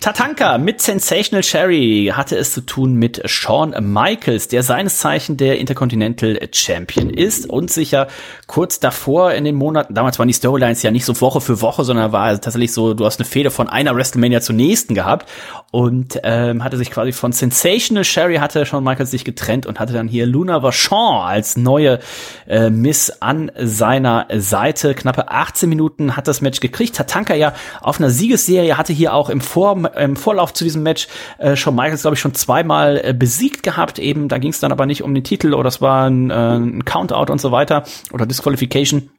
Tatanka 0.00 0.58
mit 0.58 0.80
Sensational 0.80 1.42
Sherry 1.42 2.12
hatte 2.14 2.36
es 2.36 2.52
zu 2.52 2.60
tun 2.60 2.94
mit 2.94 3.22
Shawn 3.28 3.74
Michaels, 3.80 4.48
der 4.48 4.62
seines 4.62 4.98
Zeichen 4.98 5.36
der 5.36 5.58
Intercontinental 5.58 6.38
Champion 6.52 7.10
ist 7.10 7.48
und 7.48 7.70
sicher 7.70 8.08
kurz 8.46 8.80
davor 8.80 9.32
in 9.32 9.44
den 9.44 9.54
Monaten, 9.54 9.94
damals 9.94 10.18
waren 10.18 10.28
die 10.28 10.34
Storylines 10.34 10.82
ja 10.82 10.90
nicht 10.90 11.04
so 11.04 11.20
Woche 11.20 11.40
für 11.40 11.60
Woche, 11.60 11.84
sondern 11.84 12.12
war 12.12 12.32
tatsächlich 12.40 12.72
so, 12.72 12.94
du 12.94 13.04
hast 13.04 13.20
eine 13.20 13.26
Fehde 13.26 13.50
von 13.50 13.68
einer 13.68 13.94
WrestleMania 13.96 14.40
zur 14.40 14.54
nächsten 14.54 14.94
gehabt 14.94 15.28
und 15.70 16.20
ähm, 16.22 16.62
hatte 16.62 16.76
sich 16.76 16.90
quasi 16.90 17.12
von 17.12 17.32
Sensational 17.32 18.04
Sherry 18.04 18.36
hatte 18.36 18.66
Shawn 18.66 18.84
Michaels 18.84 19.10
sich 19.10 19.24
getrennt 19.24 19.64
und 19.64 19.80
hatte 19.80 19.92
dann 19.92 20.06
hier 20.06 20.26
Luna 20.26 20.62
Vachon 20.62 21.22
als 21.22 21.56
neue 21.56 22.00
äh, 22.46 22.68
Miss 22.68 23.10
an 23.20 23.50
seiner 23.58 24.26
Seite. 24.36 24.94
Knappe 24.94 25.30
18 25.30 25.68
Minuten 25.68 26.16
hat 26.16 26.28
das 26.28 26.42
Match 26.42 26.60
gekriegt. 26.60 26.96
Tatanka 26.96 27.34
ja 27.34 27.54
auf 27.80 28.00
einer 28.00 28.10
Siegesserie 28.10 28.76
hatte 28.76 28.92
hier 28.92 29.14
auch 29.14 29.30
im, 29.30 29.40
Vor 29.40 29.96
im 29.96 30.16
Vorlauf 30.16 30.52
zu 30.52 30.64
diesem 30.64 30.82
Match 30.82 31.08
äh, 31.38 31.56
Shawn 31.56 31.74
Michaels, 31.74 32.02
glaube 32.02 32.16
ich, 32.16 32.20
schon 32.20 32.34
zweimal 32.34 33.00
äh, 33.02 33.14
besiegt 33.14 33.62
gehabt. 33.62 33.98
Eben, 33.98 34.28
da 34.28 34.38
ging 34.38 34.50
es 34.50 34.60
dann 34.60 34.72
aber 34.72 34.84
nicht 34.84 35.02
um 35.02 35.14
den 35.14 35.24
Titel 35.24 35.54
oder 35.54 35.68
es 35.68 35.80
war 35.80 36.10
ein, 36.10 36.30
äh, 36.30 36.34
ein 36.34 36.84
Countout 36.84 37.32
und 37.32 37.40
so 37.40 37.50
weiter 37.50 37.84
oder 38.12 38.26
Disqualification. 38.32 39.10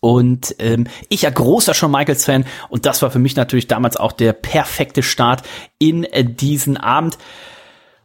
Und 0.00 0.56
ähm, 0.58 0.86
ich 1.08 1.22
ja 1.22 1.30
großer 1.30 1.74
Shawn 1.74 1.90
Michaels 1.90 2.24
Fan 2.24 2.46
und 2.70 2.86
das 2.86 3.02
war 3.02 3.10
für 3.10 3.18
mich 3.18 3.36
natürlich 3.36 3.66
damals 3.66 3.96
auch 3.96 4.12
der 4.12 4.32
perfekte 4.32 5.02
Start 5.02 5.42
in 5.78 6.04
äh, 6.04 6.24
diesen 6.24 6.78
Abend. 6.78 7.18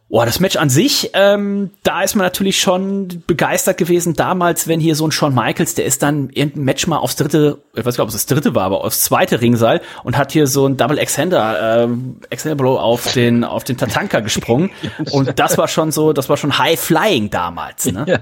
Boah, 0.08 0.24
das 0.24 0.38
Match 0.38 0.54
an 0.54 0.70
sich, 0.70 1.10
ähm, 1.14 1.70
da 1.82 2.02
ist 2.02 2.14
man 2.14 2.24
natürlich 2.24 2.60
schon 2.60 3.24
begeistert 3.26 3.76
gewesen 3.76 4.14
damals, 4.14 4.68
wenn 4.68 4.78
hier 4.78 4.94
so 4.94 5.04
ein 5.04 5.10
Shawn 5.10 5.34
Michaels, 5.34 5.74
der 5.74 5.84
ist 5.84 6.00
dann 6.00 6.30
irgendein 6.30 6.62
Match 6.62 6.86
mal 6.86 6.98
aufs 6.98 7.16
dritte, 7.16 7.58
ich 7.74 7.84
weiß 7.84 7.94
nicht, 7.94 8.00
ob 8.00 8.08
es 8.08 8.14
das 8.14 8.26
dritte 8.26 8.54
war, 8.54 8.64
aber 8.64 8.84
aufs 8.84 9.02
zweite 9.02 9.40
Ringseil 9.40 9.80
und 10.04 10.16
hat 10.16 10.30
hier 10.30 10.46
so 10.46 10.64
ein 10.64 10.76
Double 10.76 10.98
Extender, 10.98 11.82
ähm, 11.82 12.20
Extender 12.30 12.54
Blow 12.54 12.78
auf 12.78 13.12
den, 13.14 13.42
auf 13.42 13.64
den 13.64 13.78
Tatanka 13.78 14.20
gesprungen. 14.20 14.70
und 15.10 15.40
das 15.40 15.58
war 15.58 15.66
schon 15.66 15.90
so, 15.90 16.12
das 16.12 16.28
war 16.28 16.36
schon 16.36 16.56
High 16.56 16.78
Flying 16.78 17.30
damals, 17.30 17.86
ne? 17.86 18.04
Ja. 18.06 18.20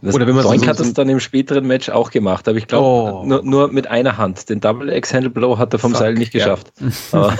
Das 0.00 0.14
Oder 0.14 0.26
wenn 0.26 0.34
man 0.34 0.44
Doink 0.44 0.64
so, 0.64 0.70
hat 0.70 0.80
es 0.80 0.94
dann 0.94 1.08
im 1.08 1.18
späteren 1.18 1.66
Match 1.66 1.88
auch 1.88 2.10
gemacht, 2.10 2.46
aber 2.46 2.56
ich 2.56 2.68
glaube 2.68 2.86
oh. 2.86 3.24
nur, 3.24 3.42
nur, 3.42 3.72
mit 3.72 3.88
einer 3.88 4.16
Hand. 4.16 4.48
Den 4.48 4.60
Double 4.60 4.92
X 4.92 5.12
Handle 5.12 5.30
Blow 5.30 5.58
hat 5.58 5.72
er 5.72 5.78
vom 5.78 5.92
Fuck, 5.92 6.00
Seil 6.00 6.14
nicht 6.14 6.32
geschafft. 6.32 6.72
Ja. 7.12 7.36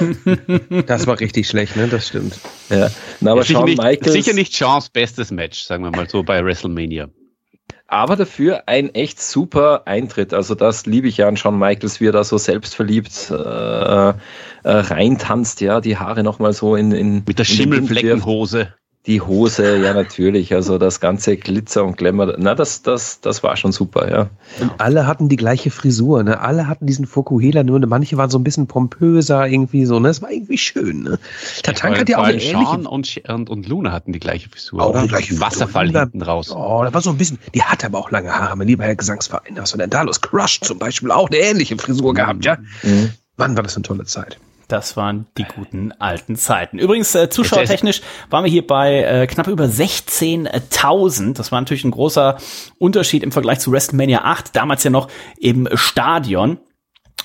das 0.86 1.06
war 1.06 1.20
richtig 1.20 1.48
schlecht, 1.48 1.76
ne? 1.76 1.88
Das 1.88 2.08
stimmt. 2.08 2.38
Ja. 2.70 2.90
Na, 3.20 3.32
aber 3.32 3.40
ja, 3.40 3.46
sicher, 3.46 3.64
nicht, 3.64 3.78
Michaels, 3.78 4.12
sicher 4.12 4.32
nicht 4.32 4.52
Chance 4.52 4.90
bestes 4.92 5.30
Match, 5.30 5.62
sagen 5.62 5.84
wir 5.84 5.90
mal 5.90 6.08
so 6.08 6.22
bei 6.22 6.44
WrestleMania. 6.44 7.08
Aber 7.86 8.16
dafür 8.16 8.64
ein 8.66 8.94
echt 8.94 9.20
super 9.20 9.86
Eintritt. 9.86 10.34
Also 10.34 10.54
das 10.54 10.84
liebe 10.84 11.08
ich 11.08 11.16
ja 11.16 11.28
an 11.28 11.36
Shawn 11.36 11.58
Michaels, 11.58 12.00
wie 12.00 12.08
er 12.08 12.12
da 12.12 12.22
so 12.22 12.36
selbstverliebt 12.36 13.30
äh, 13.30 13.34
äh, 13.34 14.14
reintanzt, 14.64 15.60
ja, 15.60 15.80
die 15.80 15.96
Haare 15.96 16.22
nochmal 16.22 16.52
so 16.52 16.76
in, 16.76 16.92
in 16.92 17.22
mit 17.26 17.38
der 17.38 17.44
Schimmelfleckenhose. 17.44 18.74
Die 19.06 19.22
Hose, 19.22 19.78
ja 19.78 19.94
natürlich, 19.94 20.52
also 20.52 20.76
das 20.76 21.00
ganze 21.00 21.38
Glitzer 21.38 21.82
und 21.84 21.96
Glamour, 21.96 22.34
na 22.36 22.54
das, 22.54 22.82
das, 22.82 23.22
das 23.22 23.42
war 23.42 23.56
schon 23.56 23.72
super, 23.72 24.10
ja. 24.10 24.28
Und 24.60 24.72
alle 24.78 25.06
hatten 25.06 25.30
die 25.30 25.36
gleiche 25.36 25.70
Frisur, 25.70 26.22
ne? 26.24 26.40
Alle 26.40 26.66
hatten 26.66 26.86
diesen 26.86 27.06
Fokuhila, 27.06 27.62
nur 27.62 27.78
manche 27.86 28.18
waren 28.18 28.28
so 28.28 28.38
ein 28.38 28.44
bisschen 28.44 28.66
pompöser 28.66 29.46
irgendwie 29.46 29.86
so, 29.86 29.98
ne? 29.98 30.08
Das 30.08 30.20
war 30.20 30.30
irgendwie 30.30 30.58
schön, 30.58 31.04
ne? 31.04 31.18
Der 31.64 31.74
Tank 31.74 31.98
hat 31.98 32.08
ja 32.10 32.18
auch 32.18 32.24
eine 32.24 32.34
ähnliche... 32.34 32.58
Sean 32.58 32.86
und, 32.86 33.22
und, 33.28 33.48
und 33.48 33.68
Luna 33.68 33.92
hatten 33.92 34.12
die 34.12 34.18
gleiche 34.18 34.50
Frisur, 34.50 34.82
auch 34.82 34.90
oder? 34.90 35.02
Die 35.02 35.08
gleiche 35.08 35.40
Wasserfall 35.40 35.86
Luna, 35.86 36.00
hinten 36.00 36.20
raus. 36.20 36.50
Oh, 36.54 36.82
da 36.84 36.92
war 36.92 37.00
so 37.00 37.10
ein 37.10 37.16
bisschen, 37.16 37.38
die 37.54 37.62
hatte 37.62 37.86
aber 37.86 37.98
auch 37.98 38.10
lange 38.10 38.30
Haare, 38.30 38.56
mein 38.56 38.66
lieber 38.66 38.84
Herr 38.84 38.96
Gesangsverein. 38.96 39.56
Was 39.56 39.72
war 39.72 39.78
denn 39.78 39.90
da 39.90 40.02
los? 40.02 40.20
Crush 40.20 40.60
zum 40.60 40.78
Beispiel 40.78 41.12
auch 41.12 41.28
eine 41.28 41.38
ähnliche 41.38 41.78
Frisur 41.78 42.12
gehabt, 42.12 42.44
ja? 42.44 42.58
Mhm. 42.82 43.12
Wann 43.38 43.56
war 43.56 43.62
das 43.62 43.76
eine 43.76 43.84
tolle 43.84 44.04
Zeit? 44.04 44.38
Das 44.68 44.98
waren 44.98 45.26
die 45.38 45.44
guten 45.44 45.92
alten 45.92 46.36
Zeiten. 46.36 46.78
Übrigens, 46.78 47.14
äh, 47.14 47.30
zuschauertechnisch 47.30 48.02
waren 48.28 48.44
wir 48.44 48.50
hier 48.50 48.66
bei 48.66 49.02
äh, 49.02 49.26
knapp 49.26 49.46
über 49.46 49.64
16.000. 49.64 51.34
Das 51.34 51.50
war 51.50 51.60
natürlich 51.60 51.84
ein 51.84 51.90
großer 51.90 52.36
Unterschied 52.76 53.22
im 53.22 53.32
Vergleich 53.32 53.60
zu 53.60 53.72
WrestleMania 53.72 54.24
8. 54.24 54.54
Damals 54.54 54.84
ja 54.84 54.90
noch 54.90 55.08
im 55.38 55.70
Stadion. 55.72 56.58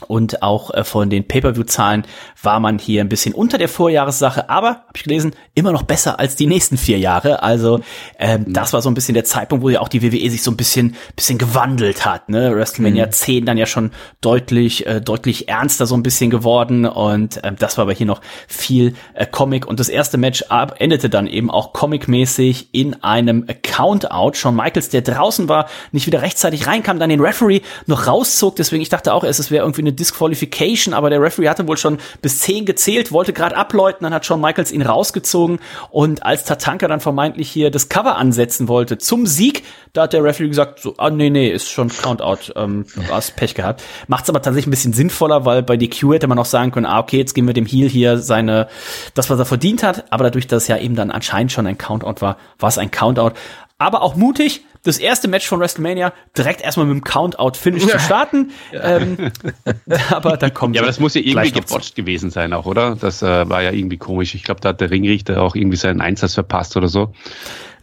Und 0.07 0.41
auch 0.43 0.71
äh, 0.71 0.83
von 0.83 1.09
den 1.09 1.27
Pay-per-view-Zahlen 1.27 2.05
war 2.41 2.59
man 2.59 2.77
hier 2.77 3.01
ein 3.01 3.09
bisschen 3.09 3.33
unter 3.33 3.57
der 3.57 3.69
Vorjahressache, 3.69 4.49
aber 4.49 4.69
habe 4.69 4.83
ich 4.95 5.03
gelesen, 5.03 5.33
immer 5.53 5.71
noch 5.71 5.83
besser 5.83 6.19
als 6.19 6.35
die 6.35 6.47
nächsten 6.47 6.77
vier 6.77 6.99
Jahre. 6.99 7.41
Also 7.43 7.79
ähm, 8.19 8.45
mhm. 8.47 8.53
das 8.53 8.73
war 8.73 8.81
so 8.81 8.89
ein 8.89 8.95
bisschen 8.95 9.13
der 9.13 9.23
Zeitpunkt, 9.23 9.63
wo 9.63 9.69
ja 9.69 9.79
auch 9.79 9.87
die 9.87 10.01
WWE 10.01 10.29
sich 10.29 10.43
so 10.43 10.51
ein 10.51 10.57
bisschen 10.57 10.95
bisschen 11.15 11.37
gewandelt 11.37 12.05
hat. 12.05 12.29
Ne? 12.29 12.55
WrestleMania 12.55 13.05
mhm. 13.05 13.11
10 13.11 13.45
dann 13.45 13.57
ja 13.57 13.65
schon 13.65 13.91
deutlich 14.21 14.85
äh, 14.87 14.99
deutlich 14.99 15.47
ernster 15.47 15.85
so 15.85 15.95
ein 15.95 16.03
bisschen 16.03 16.29
geworden 16.29 16.85
und 16.85 17.39
ähm, 17.43 17.55
das 17.57 17.77
war 17.77 17.83
aber 17.83 17.93
hier 17.93 18.07
noch 18.07 18.21
viel 18.47 18.95
äh, 19.13 19.25
Comic 19.25 19.65
und 19.67 19.79
das 19.79 19.89
erste 19.89 20.17
Match 20.17 20.43
ab 20.49 20.75
endete 20.79 21.09
dann 21.09 21.27
eben 21.27 21.49
auch 21.49 21.73
comicmäßig 21.73 22.73
in 22.73 23.03
einem 23.03 23.45
Countout. 23.61 24.33
Shawn 24.33 24.55
Michaels, 24.55 24.89
der 24.89 25.01
draußen 25.01 25.47
war, 25.49 25.67
nicht 25.91 26.07
wieder 26.07 26.21
rechtzeitig 26.21 26.67
reinkam, 26.67 26.99
dann 26.99 27.09
den 27.09 27.21
Referee 27.21 27.61
noch 27.85 28.07
rauszog. 28.07 28.55
Deswegen 28.55 28.81
ich 28.81 28.89
dachte 28.89 29.13
auch, 29.13 29.23
es 29.23 29.51
wäre 29.51 29.63
irgendwie 29.63 29.82
eine 29.83 29.93
Disqualification, 29.93 30.93
aber 30.93 31.09
der 31.09 31.21
Referee 31.21 31.49
hatte 31.49 31.67
wohl 31.67 31.77
schon 31.77 31.97
bis 32.21 32.39
zehn 32.39 32.65
gezählt, 32.65 33.11
wollte 33.11 33.33
gerade 33.33 33.55
abläuten, 33.55 34.03
dann 34.03 34.13
hat 34.13 34.25
Shawn 34.25 34.41
Michaels 34.41 34.71
ihn 34.71 34.81
rausgezogen 34.81 35.59
und 35.91 36.25
als 36.25 36.43
Tatanka 36.45 36.87
dann 36.87 36.99
vermeintlich 36.99 37.49
hier 37.49 37.71
das 37.71 37.89
Cover 37.89 38.17
ansetzen 38.17 38.67
wollte 38.67 38.97
zum 38.97 39.27
Sieg, 39.27 39.63
da 39.93 40.03
hat 40.03 40.13
der 40.13 40.23
Referee 40.23 40.47
gesagt, 40.47 40.79
so, 40.79 40.95
ah 40.97 41.09
nee, 41.09 41.29
nee, 41.29 41.49
ist 41.49 41.69
schon 41.69 41.89
Countout, 41.89 42.51
ähm, 42.55 42.85
hast 43.11 43.35
Pech 43.35 43.53
gehabt. 43.53 43.83
Macht's 44.07 44.29
aber 44.29 44.41
tatsächlich 44.41 44.67
ein 44.67 44.71
bisschen 44.71 44.93
sinnvoller, 44.93 45.45
weil 45.45 45.61
bei 45.61 45.77
DQ 45.77 46.13
hätte 46.13 46.27
man 46.27 46.39
auch 46.39 46.45
sagen 46.45 46.71
können, 46.71 46.85
ah 46.85 46.99
okay, 46.99 47.17
jetzt 47.17 47.33
geben 47.33 47.47
wir 47.47 47.53
dem 47.53 47.65
Heel 47.65 47.89
hier 47.89 48.17
seine, 48.17 48.67
das 49.13 49.29
was 49.29 49.39
er 49.39 49.45
verdient 49.45 49.83
hat, 49.83 50.05
aber 50.11 50.23
dadurch, 50.23 50.47
dass 50.47 50.63
es 50.63 50.67
ja 50.67 50.77
eben 50.77 50.95
dann 50.95 51.11
anscheinend 51.11 51.51
schon 51.51 51.67
ein 51.67 51.77
Countout 51.77 52.21
war, 52.21 52.37
war 52.57 52.69
es 52.69 52.77
ein 52.77 52.91
Countout. 52.91 53.33
Aber 53.77 54.01
auch 54.01 54.15
mutig, 54.15 54.65
das 54.83 54.97
erste 54.97 55.27
Match 55.27 55.47
von 55.47 55.59
WrestleMania 55.59 56.13
direkt 56.37 56.61
erstmal 56.61 56.85
mit 56.85 56.95
dem 56.95 57.03
Countout-Finish 57.03 57.87
zu 57.87 57.99
starten. 57.99 58.51
Ja. 58.71 58.97
Ähm, 58.97 59.31
aber 60.09 60.37
da 60.37 60.49
kommt. 60.49 60.75
Ja, 60.75 60.81
aber 60.81 60.87
das 60.87 60.99
muss 60.99 61.15
ja 61.15 61.21
irgendwie 61.21 61.51
gebotcht 61.51 61.95
gewesen 61.95 62.29
sein 62.29 62.53
auch, 62.53 62.65
oder? 62.65 62.95
Das 62.95 63.21
äh, 63.23 63.49
war 63.49 63.61
ja 63.63 63.71
irgendwie 63.71 63.97
komisch. 63.97 64.35
Ich 64.35 64.43
glaube, 64.43 64.61
da 64.61 64.69
hat 64.69 64.81
der 64.81 64.91
Ringrichter 64.91 65.41
auch 65.41 65.55
irgendwie 65.55 65.77
seinen 65.77 66.01
Einsatz 66.01 66.33
verpasst 66.33 66.75
oder 66.77 66.87
so. 66.87 67.13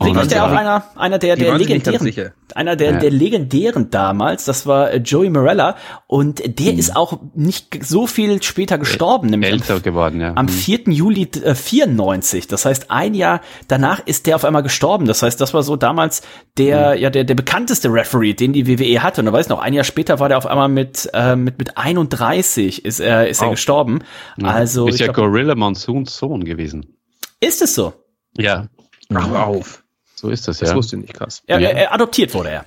Sicherlich 0.02 0.32
ja 0.32 0.46
auch 0.46 0.52
einer, 0.52 0.84
einer 0.96 1.18
der, 1.18 1.36
der 1.36 1.58
legendären, 1.58 2.32
einer 2.54 2.74
der, 2.74 2.92
ja. 2.92 2.98
der 2.98 3.10
legendären 3.10 3.90
damals, 3.90 4.46
das 4.46 4.66
war 4.66 4.90
äh, 4.90 4.96
Joey 4.96 5.28
Morella 5.28 5.76
und 6.06 6.42
der 6.58 6.72
mhm. 6.72 6.78
ist 6.78 6.96
auch 6.96 7.20
nicht 7.34 7.84
so 7.84 8.06
viel 8.06 8.42
später 8.42 8.78
gestorben, 8.78 9.28
nämlich 9.28 9.50
älter 9.50 9.74
am, 9.74 9.82
geworden, 9.82 10.20
ja. 10.20 10.32
Am 10.36 10.48
4. 10.48 10.80
Mhm. 10.86 10.92
Juli 10.92 11.28
äh, 11.44 11.54
94. 11.54 12.46
Das 12.46 12.64
heißt, 12.64 12.90
ein 12.90 13.12
Jahr 13.12 13.42
danach 13.68 14.00
ist 14.06 14.26
der 14.26 14.36
auf 14.36 14.46
einmal 14.46 14.62
gestorben. 14.62 15.04
Das 15.04 15.22
heißt, 15.22 15.38
das 15.38 15.52
war 15.52 15.62
so 15.62 15.76
damals 15.76 16.22
der, 16.56 16.94
mhm. 16.94 17.02
ja, 17.02 17.10
der, 17.10 17.24
der 17.24 17.34
bekannteste 17.34 17.92
Referee, 17.92 18.32
den 18.32 18.54
die 18.54 18.66
WWE 18.66 19.02
hatte. 19.02 19.20
Und 19.20 19.26
du 19.26 19.32
weißt 19.32 19.50
noch, 19.50 19.60
ein 19.60 19.74
Jahr 19.74 19.84
später 19.84 20.18
war 20.18 20.28
der 20.28 20.38
auf 20.38 20.46
einmal 20.46 20.68
mit, 20.68 21.10
äh, 21.12 21.36
mit, 21.36 21.58
mit 21.58 21.76
31 21.76 22.86
ist 22.86 23.00
er, 23.00 23.28
ist 23.28 23.42
oh. 23.42 23.46
er 23.46 23.50
gestorben. 23.50 24.00
Mhm. 24.38 24.46
Also. 24.46 24.88
Ist 24.88 24.98
ja 24.98 25.06
glaub, 25.12 25.26
Gorilla 25.26 25.54
Monsoons 25.54 26.16
Sohn 26.16 26.44
gewesen. 26.44 26.96
Ist 27.40 27.60
es 27.60 27.74
so? 27.74 27.92
Ja. 28.36 28.68
Ach, 29.12 29.30
auf. 29.30 29.79
So 30.20 30.28
ist 30.28 30.46
das, 30.48 30.60
ja. 30.60 30.66
Das 30.66 30.76
wusste 30.76 30.96
ich 30.96 31.02
nicht, 31.02 31.14
krass. 31.14 31.42
Ja, 31.48 31.58
ja. 31.58 31.70
Er, 31.70 31.94
adoptiert 31.94 32.34
wurde 32.34 32.50
er. 32.50 32.66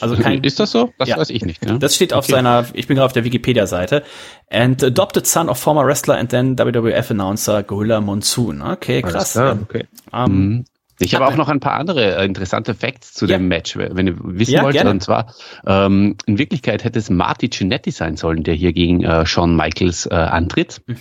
Also 0.00 0.16
kein, 0.16 0.44
ist 0.44 0.60
das 0.60 0.70
so? 0.70 0.92
Das 0.98 1.08
ja. 1.08 1.16
weiß 1.16 1.30
ich 1.30 1.46
nicht. 1.46 1.64
Ne? 1.64 1.78
Das 1.78 1.94
steht 1.94 2.12
auf 2.12 2.24
okay. 2.24 2.32
seiner, 2.32 2.66
ich 2.74 2.86
bin 2.88 2.96
gerade 2.96 3.06
auf 3.06 3.14
der 3.14 3.24
Wikipedia-Seite. 3.24 4.02
And 4.50 4.82
adopted 4.84 5.26
son 5.26 5.48
of 5.48 5.56
former 5.56 5.86
wrestler 5.86 6.18
and 6.18 6.28
then 6.30 6.58
WWF 6.58 7.10
announcer 7.12 7.62
Gorilla 7.62 8.02
Monsoon. 8.02 8.60
Okay, 8.60 9.00
krass. 9.00 9.32
Klar, 9.32 9.58
okay. 9.62 9.86
Um, 10.12 10.32
mhm. 10.32 10.64
Ich 10.98 11.14
habe 11.14 11.26
auch 11.26 11.36
noch 11.36 11.48
ein 11.48 11.60
paar 11.60 11.74
andere 11.74 12.16
äh, 12.16 12.24
interessante 12.24 12.74
Facts 12.74 13.14
zu 13.14 13.26
ja. 13.26 13.36
dem 13.36 13.48
Match, 13.48 13.76
wenn 13.76 14.06
ihr 14.06 14.16
wissen 14.18 14.52
ja, 14.52 14.62
wollt. 14.62 14.74
Gerne. 14.74 14.90
Und 14.90 15.02
zwar, 15.02 15.34
ähm, 15.66 16.16
in 16.26 16.38
Wirklichkeit 16.38 16.84
hätte 16.84 16.98
es 16.98 17.08
Marty 17.08 17.50
Cinetti 17.50 17.90
sein 17.90 18.16
sollen, 18.16 18.42
der 18.42 18.54
hier 18.54 18.72
gegen 18.72 19.04
äh, 19.04 19.24
Shawn 19.24 19.56
Michaels 19.56 20.06
äh, 20.06 20.14
antritt. 20.14 20.82
Mhm. 20.86 20.96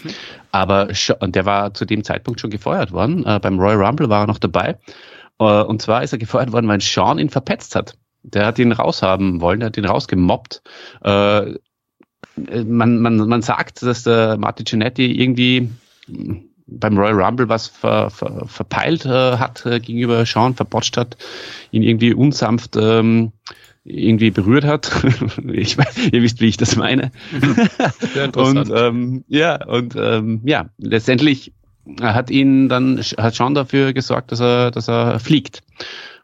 Aber 0.52 0.90
der 1.22 1.46
war 1.46 1.74
zu 1.74 1.86
dem 1.86 2.04
Zeitpunkt 2.04 2.40
schon 2.40 2.50
gefeuert 2.50 2.92
worden. 2.92 3.26
Äh, 3.26 3.40
beim 3.42 3.60
Royal 3.60 3.84
Rumble 3.84 4.10
war 4.10 4.24
er 4.24 4.28
noch 4.28 4.40
dabei. 4.40 4.78
Äh, 5.40 5.64
und 5.64 5.82
zwar 5.82 6.04
ist 6.04 6.14
er 6.14 6.20
gefeuert 6.20 6.52
worden, 6.52 6.68
weil 6.68 6.82
Sean 6.82 7.20
ihn 7.20 7.30
verpetzt 7.30 7.76
hat. 7.76 7.96
Der 8.24 8.46
hat 8.46 8.60
ihn 8.60 8.72
raushaben 8.72 9.42
wollen, 9.42 9.60
der 9.60 9.68
hat 9.68 9.78
ihn 9.78 9.86
rausgemobbt. 9.86 10.62
Äh, 11.04 11.56
man, 12.36 13.00
man, 13.00 13.18
man 13.18 13.42
sagt, 13.42 13.84
dass 13.84 14.04
der 14.04 14.38
Marty 14.38 14.64
Cinetti 14.64 15.12
irgendwie 15.12 15.70
beim 16.68 16.98
Royal 16.98 17.22
Rumble 17.22 17.50
was 17.50 17.68
ver, 17.68 18.10
ver, 18.10 18.46
verpeilt 18.48 19.06
äh, 19.06 19.38
hat 19.38 19.66
äh, 19.66 19.80
gegenüber 19.80 20.26
Sean, 20.26 20.56
verbotscht 20.56 20.98
hat, 20.98 21.18
ihn 21.72 21.84
irgendwie 21.84 22.14
unsanft 22.14 22.76
ähm, 22.76 23.32
irgendwie 23.84 24.32
berührt 24.32 24.66
hat. 24.66 24.92
ich 25.48 25.78
ihr 26.12 26.22
wisst, 26.22 26.42
wie 26.42 26.48
ich 26.48 26.58
das 26.58 26.76
meine. 26.76 27.12
Sehr 28.14 28.26
interessant. 28.26 28.70
und 28.72 28.78
ähm, 28.78 29.24
ja, 29.28 29.64
und 29.64 29.96
ähm, 29.96 30.42
ja, 30.46 30.70
letztendlich 30.78 31.54
hat 32.02 32.30
ihn 32.30 32.70
dann, 32.70 33.00
hat 33.00 33.36
Sean 33.36 33.54
dafür 33.54 33.94
gesorgt, 33.94 34.32
dass 34.32 34.40
er, 34.40 34.72
dass 34.72 34.88
er 34.88 35.20
fliegt. 35.20 35.62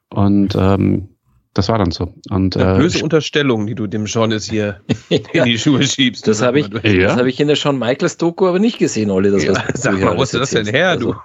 Und 0.10 0.56
ähm, 0.56 1.10
das 1.54 1.68
war 1.68 1.78
dann 1.78 1.92
so. 1.92 2.14
Und, 2.30 2.56
Eine 2.56 2.76
äh, 2.76 2.78
böse 2.78 3.04
Unterstellung, 3.04 3.68
die 3.68 3.76
du 3.76 3.88
dem 3.88 4.08
Sean 4.08 4.32
jetzt 4.32 4.50
hier 4.50 4.82
in 5.10 5.44
die 5.44 5.58
Schuhe 5.58 5.84
schiebst. 5.84 6.28
Das 6.28 6.42
habe 6.42 6.60
ich, 6.60 6.68
ja? 6.84 7.08
das 7.08 7.18
hab 7.18 7.26
ich 7.26 7.40
in 7.40 7.48
der 7.48 7.58
Sean 7.58 7.78
Michaels 7.78 8.18
Doku 8.18 8.48
aber 8.48 8.60
nicht 8.60 8.78
gesehen, 8.78 9.12
Olli. 9.12 9.32
Das, 9.32 9.44
ja, 9.44 9.54
sag 9.74 10.00
mal, 10.00 10.18
wo 10.18 10.24
ist 10.24 10.34
das 10.34 10.52
denn 10.52 10.68
her, 10.68 10.90
also. 10.90 11.14
du? 11.14 11.20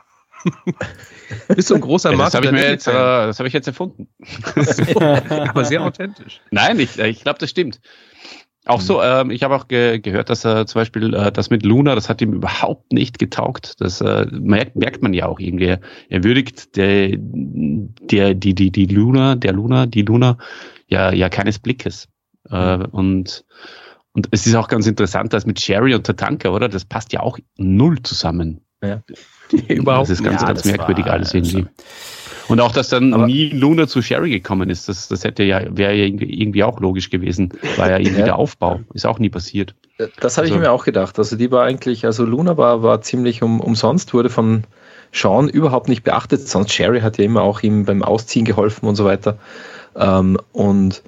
Bist 1.54 1.70
du 1.70 1.74
ein 1.74 1.80
großer 1.80 2.12
ja, 2.12 2.18
Das 2.18 2.34
habe 2.34 2.46
ich 2.46 2.52
mir 2.52 2.70
jetzt, 2.70 2.86
äh, 2.86 2.92
das 2.92 3.38
habe 3.38 3.48
ich 3.48 3.54
jetzt 3.54 3.66
erfunden. 3.66 4.08
aber 4.96 5.64
sehr 5.64 5.82
authentisch. 5.82 6.40
Nein, 6.50 6.78
ich, 6.78 6.98
ich 6.98 7.22
glaube, 7.22 7.38
das 7.38 7.50
stimmt. 7.50 7.80
Auch 8.66 8.80
so, 8.80 9.00
ähm, 9.00 9.30
ich 9.30 9.44
habe 9.44 9.54
auch 9.54 9.68
ge 9.68 10.00
gehört, 10.00 10.28
dass 10.28 10.44
er 10.44 10.66
zum 10.66 10.80
Beispiel 10.80 11.14
äh, 11.14 11.30
das 11.30 11.50
mit 11.50 11.64
Luna, 11.64 11.94
das 11.94 12.08
hat 12.08 12.20
ihm 12.20 12.32
überhaupt 12.32 12.92
nicht 12.92 13.18
getaugt. 13.20 13.80
Das 13.80 14.00
äh, 14.00 14.26
merkt, 14.32 14.74
merkt 14.74 15.02
man 15.02 15.14
ja 15.14 15.26
auch 15.26 15.38
irgendwie. 15.38 15.76
Er 16.08 16.24
würdigt 16.24 16.76
der, 16.76 17.10
der, 17.16 18.34
die, 18.34 18.54
die, 18.54 18.72
die 18.72 18.86
Luna, 18.86 19.36
der 19.36 19.52
Luna, 19.52 19.86
die 19.86 20.02
Luna 20.02 20.36
ja, 20.88 21.12
ja 21.12 21.28
keines 21.28 21.60
Blickes. 21.60 22.08
Äh, 22.50 22.78
und, 22.90 23.44
und 24.12 24.28
es 24.32 24.46
ist 24.48 24.56
auch 24.56 24.66
ganz 24.66 24.88
interessant, 24.88 25.32
dass 25.32 25.46
mit 25.46 25.60
Sherry 25.60 25.94
und 25.94 26.04
Tatanka, 26.04 26.48
oder? 26.48 26.68
Das 26.68 26.84
passt 26.84 27.12
ja 27.12 27.20
auch 27.20 27.38
null 27.56 28.02
zusammen. 28.02 28.62
Ja. 28.82 29.00
Überhaupt. 29.68 30.10
Das 30.10 30.18
ist 30.18 30.24
ganz, 30.24 30.42
ja, 30.42 30.48
ganz 30.48 30.64
merkwürdig 30.64 31.06
war, 31.06 31.12
alles 31.12 31.34
irgendwie. 31.34 31.58
Also, 31.58 31.68
und 32.48 32.60
auch, 32.60 32.72
dass 32.72 32.88
dann 32.88 33.14
aber 33.14 33.26
nie 33.26 33.48
Luna 33.50 33.86
zu 33.86 34.02
Sherry 34.02 34.30
gekommen 34.30 34.70
ist, 34.70 34.88
das, 34.88 35.08
das 35.08 35.24
hätte 35.24 35.42
ja, 35.42 35.62
wäre 35.68 35.94
ja 35.94 36.04
irgendwie 36.04 36.64
auch 36.64 36.80
logisch 36.80 37.10
gewesen. 37.10 37.52
War 37.76 37.90
ja 37.90 37.98
irgendwie 37.98 38.20
ja. 38.20 38.26
der 38.26 38.36
Aufbau. 38.36 38.80
Ist 38.94 39.06
auch 39.06 39.18
nie 39.18 39.28
passiert. 39.28 39.74
Das 40.20 40.36
habe 40.36 40.44
also, 40.44 40.54
ich 40.54 40.60
mir 40.60 40.70
auch 40.70 40.84
gedacht. 40.84 41.18
Also 41.18 41.36
die 41.36 41.50
war 41.50 41.64
eigentlich, 41.64 42.04
also 42.04 42.24
Luna 42.24 42.56
war, 42.56 42.82
war 42.82 43.00
ziemlich 43.00 43.42
um, 43.42 43.60
umsonst, 43.60 44.14
wurde 44.14 44.28
von 44.28 44.64
Sean 45.12 45.48
überhaupt 45.48 45.88
nicht 45.88 46.04
beachtet. 46.04 46.46
Sonst 46.46 46.72
Sherry 46.72 47.00
hat 47.00 47.18
ja 47.18 47.24
immer 47.24 47.42
auch 47.42 47.62
ihm 47.62 47.84
beim 47.84 48.02
Ausziehen 48.02 48.44
geholfen 48.44 48.86
und 48.86 48.96
so 48.96 49.04
weiter. 49.04 49.38
Ähm, 49.96 50.38
und 50.52 51.02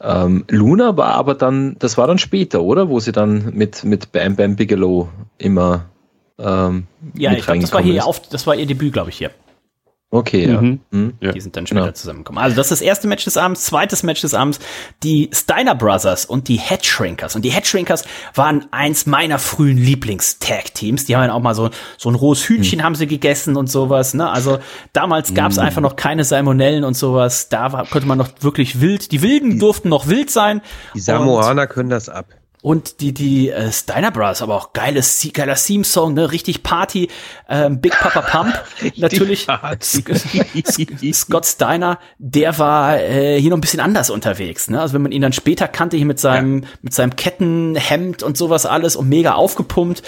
ähm, 0.00 0.44
Luna 0.48 0.96
war 0.96 1.14
aber 1.14 1.34
dann, 1.34 1.76
das 1.78 1.96
war 1.96 2.06
dann 2.06 2.18
später, 2.18 2.62
oder? 2.62 2.88
Wo 2.88 3.00
sie 3.00 3.12
dann 3.12 3.52
mit, 3.54 3.84
mit 3.84 4.12
Bam 4.12 4.36
Bam 4.36 4.56
Bigelow 4.56 5.08
immer 5.38 5.86
ähm, 6.38 6.86
ja, 7.14 7.32
ich 7.32 7.44
glaub, 7.44 7.60
das 7.60 7.72
war 7.72 7.82
hier 7.82 8.06
auf, 8.06 8.28
das 8.28 8.46
war 8.46 8.56
ihr 8.56 8.66
Debüt, 8.66 8.92
glaube 8.92 9.10
ich, 9.10 9.18
hier. 9.18 9.30
Okay, 10.14 10.48
ja. 10.48 10.60
Mhm. 10.60 10.78
Mhm. 10.92 11.14
Die 11.34 11.40
sind 11.40 11.56
dann 11.56 11.66
später 11.66 11.86
ja. 11.86 11.92
zusammengekommen. 11.92 12.40
Also 12.40 12.54
das 12.54 12.66
ist 12.66 12.80
das 12.80 12.80
erste 12.82 13.08
Match 13.08 13.24
des 13.24 13.36
Abends, 13.36 13.64
zweites 13.64 14.04
Match 14.04 14.20
des 14.20 14.32
Abends, 14.32 14.60
die 15.02 15.28
Steiner 15.32 15.74
Brothers 15.74 16.24
und 16.24 16.46
die 16.46 16.56
Headshrinkers. 16.56 17.34
Und 17.34 17.44
die 17.44 17.50
Headshrinkers 17.50 18.04
waren 18.32 18.66
eins 18.70 19.06
meiner 19.06 19.40
frühen 19.40 19.76
Lieblings-Tag-Teams. 19.76 21.06
Die 21.06 21.16
haben 21.16 21.24
ja 21.24 21.32
auch 21.32 21.42
mal 21.42 21.56
so, 21.56 21.70
so 21.98 22.10
ein 22.10 22.14
rohes 22.14 22.48
Hühnchen 22.48 22.78
mhm. 22.78 22.84
haben 22.84 22.94
sie 22.94 23.08
gegessen 23.08 23.56
und 23.56 23.68
sowas. 23.68 24.14
Ne? 24.14 24.30
Also 24.30 24.60
damals 24.92 25.34
gab 25.34 25.50
es 25.50 25.56
mhm. 25.56 25.64
einfach 25.64 25.80
noch 25.80 25.96
keine 25.96 26.22
Salmonellen 26.22 26.84
und 26.84 26.96
sowas. 26.96 27.48
Da 27.48 27.72
war, 27.72 27.84
konnte 27.84 28.06
man 28.06 28.16
noch 28.16 28.28
wirklich 28.38 28.80
wild, 28.80 29.10
die 29.10 29.20
Wilden 29.20 29.58
durften 29.58 29.88
noch 29.88 30.06
wild 30.06 30.30
sein. 30.30 30.60
Die 30.94 31.00
Samoaner 31.00 31.66
können 31.66 31.90
das 31.90 32.08
ab. 32.08 32.26
Und 32.64 33.02
die, 33.02 33.12
die 33.12 33.50
äh, 33.50 33.70
Steiner 33.70 34.10
Brothers, 34.10 34.40
aber 34.40 34.54
auch 34.54 34.72
geiles, 34.72 35.28
geiler 35.34 35.54
Theme-Song, 35.54 36.14
ne? 36.14 36.32
Richtig 36.32 36.62
Party, 36.62 37.10
ähm, 37.46 37.82
Big 37.82 37.92
Papa 37.92 38.22
Pump. 38.22 38.58
Natürlich 38.96 39.46
Scott 41.12 41.44
Steiner, 41.44 41.98
der 42.16 42.58
war 42.58 42.98
äh, 42.98 43.38
hier 43.38 43.50
noch 43.50 43.58
ein 43.58 43.60
bisschen 43.60 43.80
anders 43.80 44.08
unterwegs. 44.08 44.70
Ne? 44.70 44.80
Also 44.80 44.94
wenn 44.94 45.02
man 45.02 45.12
ihn 45.12 45.20
dann 45.20 45.34
später 45.34 45.68
kannte, 45.68 45.98
hier 45.98 46.06
mit 46.06 46.18
seinem, 46.18 46.62
ja. 46.62 46.68
mit 46.80 46.94
seinem 46.94 47.16
Kettenhemd 47.16 48.22
und 48.22 48.38
sowas 48.38 48.64
alles 48.64 48.96
und 48.96 49.10
mega 49.10 49.34
aufgepumpt. 49.34 50.02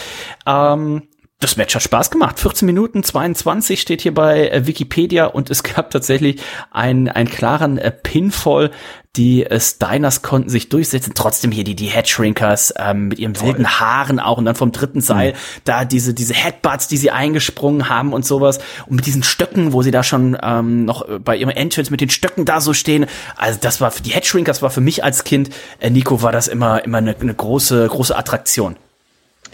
Ähm, 0.46 1.02
das 1.40 1.59
Match 1.59 1.74
hat 1.74 1.82
Spaß 1.82 2.11
gemacht. 2.11 2.40
14 2.40 2.64
Minuten 2.64 3.02
22 3.02 3.82
steht 3.82 4.00
hier 4.00 4.14
bei 4.14 4.48
äh, 4.48 4.66
Wikipedia 4.66 5.26
und 5.26 5.50
es 5.50 5.62
gab 5.62 5.90
tatsächlich 5.90 6.40
einen, 6.70 7.09
einen 7.09 7.28
klaren 7.28 7.76
äh, 7.76 7.90
Pinfall 7.90 8.70
die 9.16 9.44
äh, 9.44 9.60
Steiners 9.60 10.22
konnten 10.22 10.48
sich 10.48 10.68
durchsetzen. 10.68 11.12
Trotzdem 11.14 11.50
hier 11.50 11.64
die, 11.64 11.74
die 11.74 11.86
Headshrinkers 11.86 12.74
ähm, 12.78 13.08
mit 13.08 13.18
ihren 13.18 13.34
Toll. 13.34 13.48
wilden 13.48 13.80
Haaren 13.80 14.20
auch 14.20 14.38
und 14.38 14.44
dann 14.44 14.54
vom 14.54 14.72
dritten 14.72 15.00
Seil 15.00 15.32
mhm. 15.32 15.36
da 15.64 15.84
diese, 15.84 16.14
diese 16.14 16.34
Headbutts, 16.34 16.88
die 16.88 16.96
sie 16.96 17.10
eingesprungen 17.10 17.88
haben 17.88 18.12
und 18.12 18.24
sowas. 18.24 18.58
Und 18.86 18.96
mit 18.96 19.06
diesen 19.06 19.22
Stöcken, 19.22 19.72
wo 19.72 19.82
sie 19.82 19.90
da 19.90 20.02
schon 20.02 20.36
ähm, 20.42 20.84
noch 20.84 21.06
bei 21.20 21.36
ihrem 21.36 21.50
Entrance 21.50 21.90
mit 21.90 22.00
den 22.00 22.10
Stöcken 22.10 22.44
da 22.44 22.60
so 22.60 22.72
stehen. 22.72 23.06
Also 23.36 23.58
das 23.60 23.80
war, 23.80 23.92
die 24.04 24.10
Headshrinkers 24.10 24.62
war 24.62 24.70
für 24.70 24.80
mich 24.80 25.04
als 25.04 25.24
Kind, 25.24 25.50
äh, 25.80 25.90
Nico, 25.90 26.22
war 26.22 26.32
das 26.32 26.48
immer, 26.48 26.84
immer 26.84 26.98
eine, 26.98 27.16
eine 27.18 27.34
große, 27.34 27.86
große 27.88 28.16
Attraktion. 28.16 28.76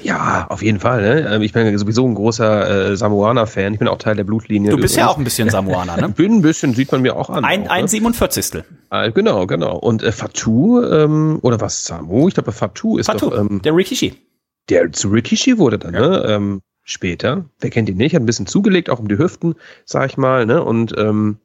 Ja, 0.03 0.47
auf 0.49 0.63
jeden 0.63 0.81
Fall. 0.81 1.03
Ne? 1.03 1.35
Ähm, 1.35 1.43
ich 1.43 1.53
bin 1.53 1.77
sowieso 1.79 2.07
ein 2.07 2.15
großer 2.15 2.91
äh, 2.91 2.97
Samoaner-Fan. 2.97 3.73
Ich 3.73 3.79
bin 3.79 3.89
auch 3.89 3.99
Teil 3.99 4.17
der 4.17 4.25
Blutlinie. 4.25 4.71
Du 4.71 4.77
bist 4.77 4.95
übrigens. 4.95 4.97
ja 4.97 5.09
auch 5.09 5.19
ein 5.19 5.25
bisschen 5.25 5.51
Samoaner, 5.51 5.97
ne? 5.97 6.09
bin 6.17 6.37
ein 6.37 6.43
bisschen, 6.43 6.75
sieht 6.75 6.91
man 6.93 7.03
mir 7.03 7.17
auch 7.17 7.31
an. 7.31 7.45
Ein, 7.45 7.67
auch, 7.67 7.73
ein 7.73 7.83
ne? 7.83 7.89
47. 7.89 8.63
Äh, 8.91 9.13
genau, 9.13 9.47
genau. 9.47 9.77
Und 9.77 10.03
äh, 10.03 10.13
Fatu, 10.13 10.83
ähm, 10.83 11.39
oder 11.43 11.61
was, 11.61 11.85
Samu? 11.85 12.29
Ich 12.29 12.35
glaube, 12.35 12.53
Fatu 12.53 12.99
ist 12.99 13.07
Fatu, 13.07 13.31
doch... 13.31 13.41
Ähm, 13.41 13.63
der 13.63 13.75
Rikishi. 13.75 14.15
Der 14.69 14.93
zu 14.93 15.09
Rikishi 15.09 15.59
wurde 15.59 15.79
dann, 15.79 15.95
ja. 15.95 16.01
ne? 16.01 16.25
Ähm, 16.29 16.61
später. 16.83 17.45
Wer 17.61 17.71
kennt 17.71 17.89
ihn 17.89 17.97
nicht? 17.97 18.15
Hat 18.15 18.23
ein 18.23 18.27
bisschen 18.27 18.47
zugelegt, 18.47 18.91
auch 18.91 18.99
um 18.99 19.09
die 19.09 19.19
Hüften, 19.19 19.55
sag 19.85 20.11
ich 20.11 20.17
mal. 20.17 20.47
Ne? 20.47 20.63
Und 20.63 20.95
ähm, 20.99 21.39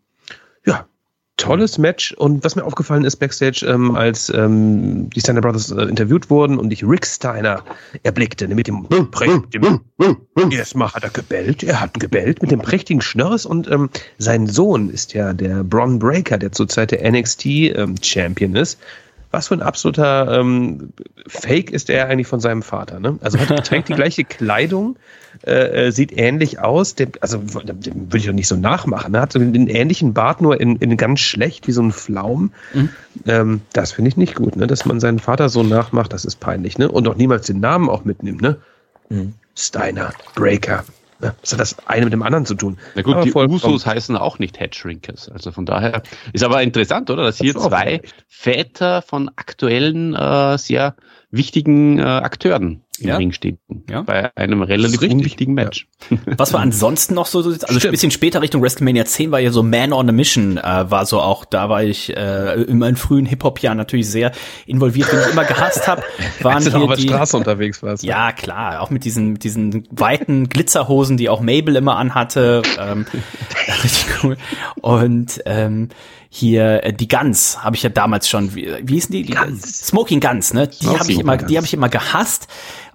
tolles 1.38 1.78
Match. 1.78 2.14
Und 2.14 2.44
was 2.44 2.56
mir 2.56 2.64
aufgefallen 2.64 3.06
ist 3.06 3.18
backstage, 3.18 3.66
ähm, 3.66 3.96
als 3.96 4.30
ähm, 4.30 5.10
die 5.12 5.20
Steiner 5.20 5.42
Brothers 5.42 5.72
äh, 5.72 5.84
interviewt 5.84 6.30
wurden 6.30 6.58
und 6.58 6.72
ich 6.72 6.84
Rick 6.84 7.06
Steiner 7.06 7.64
erblickte, 8.04 8.48
ne, 8.48 8.56
mit 8.56 8.68
dem, 8.68 8.88
dem 8.90 10.52
erstmal 10.52 10.92
hat 10.92 11.04
er 11.04 11.10
gebellt, 11.10 11.64
er 11.64 11.80
hat 11.80 11.94
gebellt 12.00 12.42
mit 12.42 12.52
dem 12.52 12.60
prächtigen 12.60 13.02
Schnörres 13.02 13.46
und 13.46 13.70
ähm, 13.72 13.90
sein 14.18 14.48
Sohn 14.48 14.90
ist 14.90 15.14
ja 15.14 15.34
der 15.34 15.64
Bron 15.64 16.00
Breaker, 16.00 16.38
der 16.38 16.52
zurzeit 16.52 16.92
der 16.92 17.10
NXT 17.10 17.46
ähm, 17.46 17.96
Champion 18.02 18.56
ist 18.56 18.80
was 19.32 19.50
für 19.50 19.56
ein 19.56 19.62
absoluter 19.62 20.40
ähm, 20.40 20.94
Fake 21.28 21.72
ist 21.72 21.90
er 21.90 22.08
eigentlich 22.08 22.28
von 22.28 22.40
seinem 22.40 22.62
Vater. 22.62 23.00
Ne? 23.00 23.18
Also 23.22 23.38
hat, 23.40 23.66
trägt 23.66 23.90
die 23.90 23.94
gleiche 23.94 24.24
Kleidung, 24.24 24.98
äh, 25.46 25.88
äh 25.88 25.92
sieht 25.92 26.18
ähnlich 26.18 26.60
aus. 26.60 26.96
Dem, 26.96 27.12
also 27.20 27.38
dem 27.38 28.08
würde 28.08 28.18
ich 28.18 28.26
doch 28.26 28.34
nicht 28.34 28.48
so 28.48 28.56
nachmachen. 28.56 29.14
Er 29.14 29.20
ne? 29.20 29.22
hat 29.22 29.34
so 29.34 29.40
einen 29.40 29.68
ähnlichen 29.68 30.14
Bart, 30.14 30.42
nur 30.42 30.60
in, 30.60 30.78
in 30.78 30.96
ganz 30.98 31.20
schlecht, 31.20 31.68
wie 31.68 31.74
so 31.74 31.82
ein 31.82 31.92
Pflaum. 31.92 32.52
Mhm. 32.74 32.90
Ähm, 33.26 33.62
das 33.74 33.92
finde 33.92 34.10
ich 34.10 34.18
nicht 34.18 34.36
gut, 34.36 34.56
ne? 34.56 34.68
dass 34.68 34.86
man 34.86 35.00
seinen 35.00 35.20
Vater 35.20 35.50
so 35.50 35.64
nachmacht. 35.64 36.14
Das 36.14 36.26
ist 36.26 36.40
peinlich. 36.40 36.78
Ne? 36.78 36.90
Und 36.90 37.08
auch 37.08 37.16
niemals 37.16 37.48
den 37.48 37.60
Namen 37.60 37.90
auch 37.90 38.06
mitnimmt. 38.06 38.42
Ne? 38.42 38.58
Mhm. 39.10 39.34
Steiner, 39.56 40.14
Breaker. 40.36 40.86
Ja, 41.22 41.36
was 41.42 41.52
hat 41.52 41.60
das 41.60 41.88
eine 41.88 42.06
mit 42.06 42.14
dem 42.14 42.22
anderen 42.22 42.46
zu 42.46 42.54
tun? 42.54 42.78
Na 42.96 43.02
gut, 43.02 43.16
aber 43.16 43.26
die 43.26 43.34
Usos 43.34 43.86
heißen 43.86 44.16
auch 44.16 44.38
nicht 44.38 44.60
Headshrinkers. 44.60 45.30
Also 45.30 45.52
von 45.52 45.66
daher 45.66 46.04
ist 46.34 46.44
aber 46.44 46.62
interessant, 46.62 47.10
oder? 47.10 47.24
Dass 47.24 47.38
hier 47.38 47.56
zwei 47.56 48.02
Väter 48.28 49.02
von 49.02 49.30
aktuellen, 49.36 50.14
äh, 50.14 50.58
sehr 50.58 50.96
wichtigen 51.30 52.00
äh, 52.00 52.04
Akteuren 52.04 52.84
im 53.00 53.10
ja. 53.10 53.18
Ring 53.18 53.32
stehen. 53.32 53.60
Ja. 53.90 54.02
Bei 54.02 54.36
einem 54.36 54.62
relativ 54.62 55.02
unwichtigen 55.02 55.54
Match. 55.54 55.88
Ja. 56.10 56.18
Was 56.38 56.54
war 56.54 56.62
ansonsten 56.62 57.14
noch 57.14 57.28
so, 57.28 57.40
also 57.40 57.54
Stimmt. 57.54 57.86
ein 57.86 57.92
bisschen 57.92 58.12
später 58.12 58.42
Richtung 58.42 58.62
WrestleMania 58.62 59.06
10 59.06 59.32
war 59.32 59.40
ja 59.40 59.52
so 59.52 59.62
Man 59.62 59.94
on 59.94 60.10
a 60.10 60.12
Mission, 60.12 60.58
äh, 60.58 60.90
war 60.90 61.06
so 61.06 61.22
auch, 61.22 61.46
da 61.46 61.70
war 61.70 61.84
ich 61.84 62.16
äh, 62.16 62.62
in 62.64 62.80
meinen 62.80 62.96
frühen 62.96 63.26
Hip-Hop-Jahren 63.26 63.78
natürlich 63.78 64.10
sehr 64.10 64.32
involviert, 64.66 65.12
den 65.12 65.20
ich 65.20 65.32
immer 65.32 65.46
gehasst 65.46 65.88
habe. 65.88 66.02
Waren 66.42 66.56
Als 66.56 66.66
du 66.66 66.72
hier 66.72 66.82
auf 66.82 66.96
der 66.96 67.02
Straße 67.02 67.38
unterwegs 67.38 67.84
warst. 67.84 68.04
Ja, 68.04 68.32
klar, 68.32 68.82
auch 68.82 68.90
mit 68.90 69.06
diesen, 69.06 69.34
mit 69.34 69.44
diesen 69.44 69.88
weiten 69.92 70.50
Glitzerhosen, 70.50 71.18
die 71.18 71.30
auch 71.30 71.42
Mabel 71.42 71.76
immer 71.76 71.98
anhatte. 71.98 72.64
Ähm, 72.80 73.06
richtig 73.84 74.06
cool. 74.24 74.38
Und 74.82 75.42
ähm, 75.46 75.90
hier 76.38 76.84
äh, 76.84 76.94
die 76.94 77.08
Guns 77.08 77.64
habe 77.64 77.76
ich 77.76 77.84
ja 77.84 77.90
damals 77.90 78.30
schon 78.30 78.56
wie, 78.56 78.72
wie 78.84 78.94
hießen 78.94 79.12
die, 79.12 79.24
die 79.24 79.34
Guns. 79.34 79.88
Smoking 79.88 80.20
Guns 80.20 80.54
ne 80.54 80.68
die 80.68 80.88
habe 80.88 81.12
ich 81.12 81.20
immer 81.20 81.38
Guns. 81.38 81.50
die 81.50 81.58
habe 81.58 81.66
ich 81.66 81.74
immer 81.74 81.90
gehasst 81.90 82.48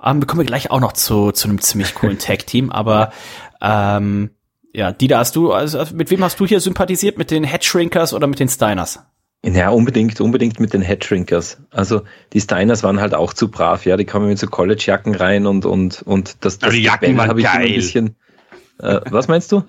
ähm, 0.05 0.22
wir 0.22 0.45
gleich 0.45 0.70
auch 0.70 0.80
noch 0.80 0.93
zu 0.93 1.32
zu 1.32 1.49
einem 1.49 1.61
ziemlich 1.61 1.95
coolen 1.95 2.18
Tag 2.20 2.47
Team 2.47 2.70
aber 2.70 3.12
ähm, 3.61 4.30
ja 4.72 4.93
die 4.93 5.09
da 5.09 5.18
hast 5.18 5.36
du 5.36 5.53
also, 5.53 5.78
also 5.78 5.95
mit 5.95 6.11
wem 6.11 6.22
hast 6.22 6.38
du 6.40 6.47
hier 6.47 6.61
sympathisiert 6.61 7.18
mit 7.18 7.30
den 7.30 7.45
Headshrinkers 7.45 8.14
oder 8.14 8.26
mit 8.26 8.38
den 8.38 8.49
Steiners 8.49 9.01
ja, 9.45 9.70
unbedingt, 9.70 10.20
unbedingt 10.20 10.61
mit 10.61 10.72
den 10.72 10.82
Headshrinkers. 10.82 11.59
Also 11.72 12.03
die 12.32 12.40
Steiners 12.40 12.84
waren 12.84 13.01
halt 13.01 13.12
auch 13.12 13.32
zu 13.32 13.51
brav, 13.51 13.84
ja. 13.84 13.97
Die 13.97 14.05
kamen 14.05 14.28
mit 14.28 14.38
so 14.38 14.47
College-Jacken 14.47 15.16
rein 15.16 15.47
und 15.47 15.66
und 15.66 16.01
und 16.03 16.36
das, 16.45 16.61
das 16.61 16.72
die 16.72 16.82
Jacken 16.82 17.16
waren 17.16 17.36
ich 17.36 17.45
geil. 17.45 17.66
ein 17.66 17.74
bisschen. 17.74 18.16
Äh, 18.78 19.01
was 19.11 19.26
meinst 19.26 19.51
du? 19.51 19.64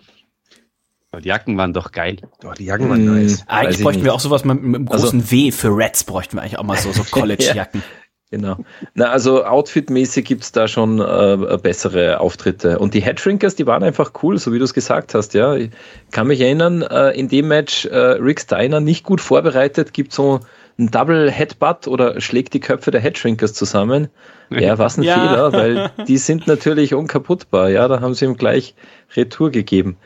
Die 1.20 1.28
Jacken 1.28 1.58
waren 1.58 1.74
doch 1.74 1.92
geil. 1.92 2.18
Doch, 2.42 2.56
die 2.56 2.66
Jacken 2.66 2.90
waren 2.90 3.06
hm, 3.06 3.24
nice. 3.24 3.44
Eigentlich 3.48 3.82
bräuchten 3.82 4.04
wir 4.04 4.14
auch 4.14 4.20
sowas 4.20 4.44
mit, 4.46 4.62
mit 4.62 4.76
einem 4.76 4.88
also 4.88 5.04
großen 5.04 5.20
also, 5.22 5.32
W 5.32 5.52
für 5.52 5.76
Reds, 5.76 6.04
bräuchten 6.04 6.38
wir 6.38 6.42
eigentlich 6.42 6.58
auch 6.58 6.64
mal 6.64 6.78
so, 6.78 6.92
so 6.92 7.04
College-Jacken. 7.12 7.82
ja, 7.82 8.38
genau. 8.38 8.58
Na, 8.96 9.10
also 9.10 9.46
Outfit-mäßig 9.46 10.26
gibt's 10.26 10.52
da 10.52 10.68
schon 10.68 11.00
äh, 11.00 11.58
bessere 11.62 12.20
Auftritte. 12.20 12.80
Und 12.80 12.94
die 12.96 13.02
Headshrinkers, 13.02 13.56
die 13.56 13.68
waren 13.68 13.84
einfach 13.84 14.12
cool, 14.24 14.40
so 14.40 14.52
wie 14.54 14.58
du 14.58 14.64
es 14.64 14.74
gesagt 14.74 15.14
hast, 15.14 15.34
ja. 15.34 15.56
Ich 15.56 15.70
kann 16.12 16.28
mich 16.28 16.42
erinnern, 16.42 16.82
äh, 16.82 17.12
in 17.12 17.28
dem 17.28 17.48
Match 17.48 17.86
äh, 17.86 17.98
Rick 17.98 18.42
Steiner 18.42 18.80
nicht 18.80 19.04
gut 19.04 19.22
vorbereitet, 19.22 19.94
gibt 19.94 20.14
so 20.14 20.40
ein 20.80 20.90
Double 20.90 21.30
Headbutt 21.30 21.88
oder 21.88 22.20
schlägt 22.20 22.54
die 22.54 22.60
Köpfe 22.60 22.90
der 22.90 23.02
Headshrinkers 23.02 23.54
zusammen. 23.54 24.10
Ja, 24.62 24.78
was 24.78 24.98
ein 24.98 25.04
ja. 25.04 25.16
Fehler, 25.16 25.54
weil 25.54 25.92
die 26.08 26.18
sind 26.18 26.48
natürlich 26.48 26.94
unkaputtbar. 26.94 27.70
Ja, 27.70 27.88
da 27.88 28.02
haben 28.02 28.14
sie 28.14 28.26
ihm 28.26 28.38
gleich 28.38 28.76
Retour 29.16 29.52
gegeben. 29.52 29.98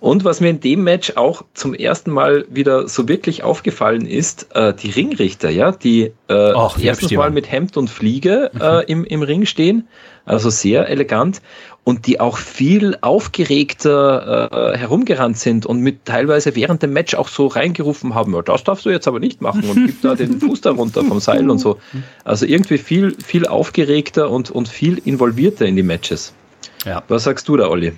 Und 0.00 0.24
was 0.24 0.40
mir 0.40 0.50
in 0.50 0.60
dem 0.60 0.84
Match 0.84 1.14
auch 1.16 1.42
zum 1.54 1.74
ersten 1.74 2.12
Mal 2.12 2.46
wieder 2.48 2.86
so 2.86 3.08
wirklich 3.08 3.42
aufgefallen 3.42 4.06
ist, 4.06 4.54
äh, 4.54 4.72
die 4.72 4.90
Ringrichter, 4.90 5.50
ja, 5.50 5.72
die 5.72 6.12
äh, 6.28 6.34
Och, 6.54 6.78
erstens 6.80 7.10
mal 7.12 7.32
mit 7.32 7.50
Hemd 7.50 7.76
und 7.76 7.90
Fliege 7.90 8.52
äh, 8.60 8.84
im, 8.86 9.04
im 9.04 9.22
Ring 9.22 9.44
stehen, 9.44 9.88
also 10.24 10.50
sehr 10.50 10.88
elegant 10.88 11.42
und 11.82 12.06
die 12.06 12.20
auch 12.20 12.36
viel 12.36 12.98
aufgeregter 13.00 14.50
äh, 14.52 14.78
herumgerannt 14.78 15.38
sind 15.38 15.64
und 15.64 15.80
mit 15.80 16.04
teilweise 16.04 16.54
während 16.54 16.82
dem 16.82 16.92
Match 16.92 17.14
auch 17.14 17.28
so 17.28 17.46
reingerufen 17.46 18.14
haben, 18.14 18.34
ja, 18.34 18.42
das 18.42 18.62
darfst 18.62 18.84
du 18.84 18.90
jetzt 18.90 19.08
aber 19.08 19.18
nicht 19.20 19.40
machen 19.40 19.64
und 19.64 19.86
gib 19.86 20.02
da 20.02 20.14
den 20.14 20.38
Fuß 20.38 20.60
da 20.60 20.72
runter 20.72 21.02
vom 21.02 21.18
Seil 21.18 21.48
und 21.50 21.58
so. 21.58 21.78
Also 22.24 22.44
irgendwie 22.44 22.76
viel, 22.76 23.16
viel 23.24 23.46
aufgeregter 23.46 23.87
und, 24.28 24.50
und 24.50 24.68
viel 24.68 24.98
involvierter 25.04 25.66
in 25.66 25.76
die 25.76 25.82
Matches. 25.82 26.34
Ja. 26.84 27.02
Was 27.08 27.24
sagst 27.24 27.48
du 27.48 27.56
da, 27.56 27.68
Olli? 27.68 27.92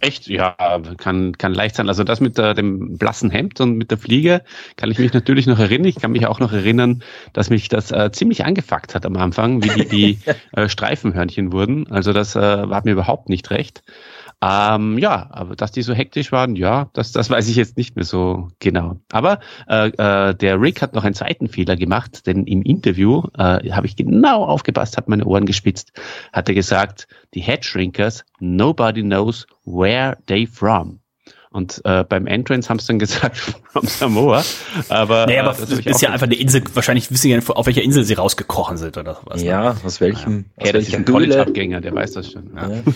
Echt? 0.00 0.28
Ja, 0.28 0.56
kann, 0.96 1.36
kann 1.36 1.52
leicht 1.52 1.76
sein. 1.76 1.88
Also 1.88 2.04
das 2.04 2.20
mit 2.20 2.38
der, 2.38 2.54
dem 2.54 2.96
blassen 2.96 3.30
Hemd 3.30 3.60
und 3.60 3.76
mit 3.76 3.90
der 3.90 3.98
Fliege 3.98 4.42
kann 4.76 4.90
ich 4.90 4.98
mich 4.98 5.12
natürlich 5.12 5.46
noch 5.46 5.58
erinnern. 5.58 5.88
Ich 5.88 5.96
kann 5.96 6.12
mich 6.12 6.26
auch 6.26 6.40
noch 6.40 6.52
erinnern, 6.52 7.02
dass 7.34 7.50
mich 7.50 7.68
das 7.68 7.90
äh, 7.90 8.10
ziemlich 8.10 8.44
angefuckt 8.44 8.94
hat 8.94 9.04
am 9.04 9.16
Anfang, 9.16 9.62
wie 9.62 9.68
die, 9.68 9.88
die 9.88 10.18
äh, 10.52 10.68
Streifenhörnchen 10.68 11.52
wurden. 11.52 11.90
Also 11.90 12.14
das 12.14 12.34
äh, 12.34 12.40
war 12.40 12.82
mir 12.84 12.92
überhaupt 12.92 13.28
nicht 13.28 13.50
recht. 13.50 13.82
Ähm, 14.42 14.96
ja, 14.96 15.28
aber 15.30 15.54
dass 15.54 15.70
die 15.70 15.82
so 15.82 15.92
hektisch 15.92 16.32
waren, 16.32 16.56
ja, 16.56 16.88
das, 16.94 17.12
das 17.12 17.28
weiß 17.28 17.46
ich 17.48 17.56
jetzt 17.56 17.76
nicht 17.76 17.94
mehr 17.94 18.06
so 18.06 18.48
genau. 18.58 18.96
Aber 19.12 19.40
äh, 19.68 19.88
äh, 19.88 20.34
der 20.34 20.60
Rick 20.60 20.80
hat 20.80 20.94
noch 20.94 21.04
einen 21.04 21.14
zweiten 21.14 21.48
Fehler 21.48 21.76
gemacht, 21.76 22.26
denn 22.26 22.46
im 22.46 22.62
Interview 22.62 23.22
äh, 23.36 23.70
habe 23.70 23.86
ich 23.86 23.96
genau 23.96 24.44
aufgepasst, 24.44 24.96
hat 24.96 25.08
meine 25.08 25.26
Ohren 25.26 25.44
gespitzt, 25.44 25.92
hat 26.32 26.48
er 26.48 26.54
gesagt, 26.54 27.06
die 27.34 27.40
Headshrinkers, 27.40 28.24
nobody 28.38 29.02
knows 29.02 29.46
where 29.66 30.16
they 30.26 30.46
from. 30.46 31.00
Und 31.52 31.82
äh, 31.84 32.04
beim 32.04 32.26
Entrance 32.26 32.70
haben 32.70 32.78
sie 32.78 32.86
dann 32.86 32.98
gesagt, 33.00 33.36
from 33.36 33.86
Samoa. 33.86 34.42
Aber, 34.88 35.26
nee, 35.26 35.38
aber 35.38 35.54
äh, 35.58 35.90
ist 35.90 36.00
ja 36.00 36.10
einfach 36.10 36.26
eine 36.26 36.36
Insel, 36.36 36.62
wahrscheinlich 36.72 37.10
wissen 37.10 37.22
sie 37.22 37.30
ja, 37.30 37.40
auf 37.46 37.66
welcher 37.66 37.82
Insel 37.82 38.04
sie 38.04 38.14
rausgekrochen 38.14 38.78
sind 38.78 38.96
oder 38.96 39.18
was. 39.24 39.42
Ne? 39.42 39.48
Ja, 39.48 39.76
aus 39.84 40.00
welchem. 40.00 40.46
Ja, 40.56 40.66
aus 40.66 40.72
das 40.72 40.88
ist 40.88 40.94
ein 40.94 41.04
College-Abgänger, 41.04 41.82
der 41.82 41.94
weiß 41.94 42.12
das 42.12 42.30
schon. 42.30 42.54
Ja. 42.56 42.70
Ja. 42.70 42.82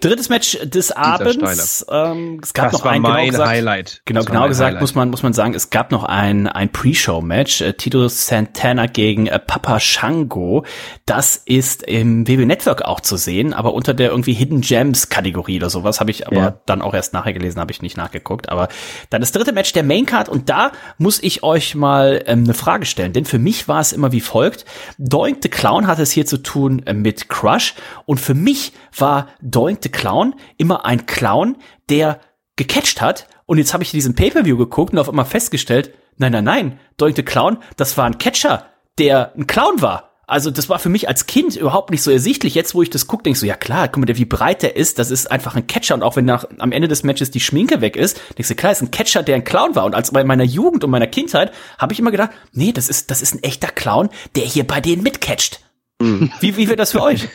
Drittes 0.00 0.28
Match 0.30 0.58
des 0.64 0.92
Abends. 0.92 1.84
Ähm, 1.90 2.40
es 2.42 2.54
gab 2.54 2.70
das 2.70 2.72
noch 2.72 2.84
war 2.84 2.92
ein 2.92 3.02
genau 3.02 3.14
mein 3.14 3.30
gesagt, 3.30 3.50
Highlight. 3.50 4.02
Genau, 4.06 4.24
genau 4.24 4.48
gesagt 4.48 4.68
Highlight. 4.68 4.80
muss 4.80 4.94
man 4.94 5.10
muss 5.10 5.22
man 5.22 5.32
sagen, 5.34 5.54
es 5.54 5.70
gab 5.70 5.92
noch 5.92 6.04
ein 6.04 6.46
ein 6.46 6.70
Pre-Show-Match. 6.70 7.60
Äh, 7.60 7.74
Tito 7.74 8.08
Santana 8.08 8.86
gegen 8.86 9.26
äh, 9.26 9.38
Papa 9.38 9.78
Shango. 9.78 10.64
Das 11.04 11.36
ist 11.36 11.82
im 11.82 12.26
WW 12.26 12.46
Network 12.46 12.82
auch 12.82 13.00
zu 13.00 13.16
sehen, 13.16 13.52
aber 13.52 13.74
unter 13.74 13.92
der 13.92 14.10
irgendwie 14.10 14.32
Hidden 14.32 14.62
Gems 14.62 15.10
Kategorie 15.10 15.58
oder 15.58 15.70
sowas 15.70 16.00
habe 16.00 16.10
ich 16.10 16.26
aber 16.26 16.36
ja. 16.36 16.60
dann 16.66 16.80
auch 16.80 16.94
erst 16.94 17.12
nachher 17.12 17.32
gelesen, 17.32 17.60
habe 17.60 17.72
ich 17.72 17.82
nicht 17.82 17.96
nachgeguckt. 17.96 18.48
Aber 18.48 18.68
dann 19.10 19.20
das 19.20 19.32
dritte 19.32 19.52
Match 19.52 19.72
der 19.72 19.82
Main 19.82 20.06
Card 20.06 20.28
und 20.28 20.48
da 20.48 20.72
muss 20.96 21.22
ich 21.22 21.42
euch 21.42 21.74
mal 21.74 22.22
ähm, 22.26 22.44
eine 22.44 22.54
Frage 22.54 22.86
stellen, 22.86 23.12
denn 23.12 23.26
für 23.26 23.38
mich 23.38 23.68
war 23.68 23.80
es 23.80 23.92
immer 23.92 24.12
wie 24.12 24.20
folgt: 24.20 24.64
Doink 24.98 25.38
the 25.42 25.50
Clown 25.50 25.86
hat 25.86 25.98
es 25.98 26.10
hier 26.10 26.24
zu 26.24 26.38
tun 26.38 26.82
äh, 26.86 26.94
mit 26.94 27.28
Crush 27.28 27.74
und 28.06 28.18
für 28.18 28.34
mich 28.34 28.72
war 28.96 29.28
Doink 29.42 29.80
the 29.82 29.89
Clown 29.90 30.34
immer 30.56 30.84
ein 30.84 31.06
Clown, 31.06 31.56
der 31.88 32.20
gecatcht 32.56 33.00
hat. 33.00 33.26
Und 33.46 33.58
jetzt 33.58 33.72
habe 33.72 33.82
ich 33.82 33.90
diesen 33.90 34.14
Pay-Per-View 34.14 34.56
geguckt 34.56 34.92
und 34.92 34.98
auf 34.98 35.08
einmal 35.08 35.24
festgestellt, 35.24 35.92
nein, 36.18 36.32
nein, 36.32 36.44
nein, 36.44 36.80
Doink 36.96 37.16
the 37.16 37.22
Clown, 37.22 37.58
das 37.76 37.96
war 37.96 38.04
ein 38.04 38.18
Catcher, 38.18 38.66
der 38.98 39.32
ein 39.36 39.46
Clown 39.46 39.80
war. 39.82 40.10
also 40.30 40.50
das 40.50 40.68
war 40.68 40.78
für 40.78 40.88
mich 40.88 41.08
als 41.08 41.26
Kind 41.26 41.56
überhaupt 41.56 41.90
nicht 41.90 42.02
so 42.02 42.10
ersichtlich. 42.10 42.54
Jetzt, 42.54 42.74
wo 42.74 42.82
ich 42.82 42.90
das 42.90 43.08
gucke, 43.08 43.24
denke 43.24 43.34
ich 43.34 43.40
so, 43.40 43.46
ja 43.46 43.56
klar, 43.56 43.88
guck 43.88 44.06
mal, 44.06 44.16
wie 44.16 44.24
breit 44.24 44.62
der 44.62 44.76
ist, 44.76 44.98
das 44.98 45.10
ist 45.10 45.30
einfach 45.30 45.56
ein 45.56 45.66
Catcher. 45.66 45.94
Und 45.94 46.02
auch 46.02 46.16
wenn 46.16 46.24
nach, 46.24 46.44
am 46.58 46.70
Ende 46.70 46.86
des 46.86 47.02
Matches 47.02 47.30
die 47.32 47.40
Schminke 47.40 47.80
weg 47.80 47.96
ist, 47.96 48.20
denkst 48.38 48.48
du, 48.48 48.54
klar, 48.54 48.72
ist 48.72 48.80
ein 48.80 48.92
Catcher, 48.92 49.22
der 49.24 49.34
ein 49.34 49.44
Clown 49.44 49.74
war. 49.74 49.84
Und 49.84 49.94
als 49.94 50.12
bei 50.12 50.22
meiner 50.22 50.44
Jugend 50.44 50.84
und 50.84 50.90
meiner 50.90 51.08
Kindheit 51.08 51.52
habe 51.78 51.92
ich 51.92 51.98
immer 51.98 52.12
gedacht, 52.12 52.30
nee, 52.52 52.72
das 52.72 52.88
ist, 52.88 53.10
das 53.10 53.22
ist 53.22 53.34
ein 53.34 53.42
echter 53.42 53.68
Clown, 53.68 54.08
der 54.36 54.44
hier 54.44 54.66
bei 54.66 54.80
denen 54.80 55.02
mitcatcht. 55.02 55.60
Mhm. 56.00 56.30
Wie, 56.40 56.56
wie 56.56 56.68
wird 56.68 56.78
das 56.78 56.92
für 56.92 57.02
euch? 57.02 57.28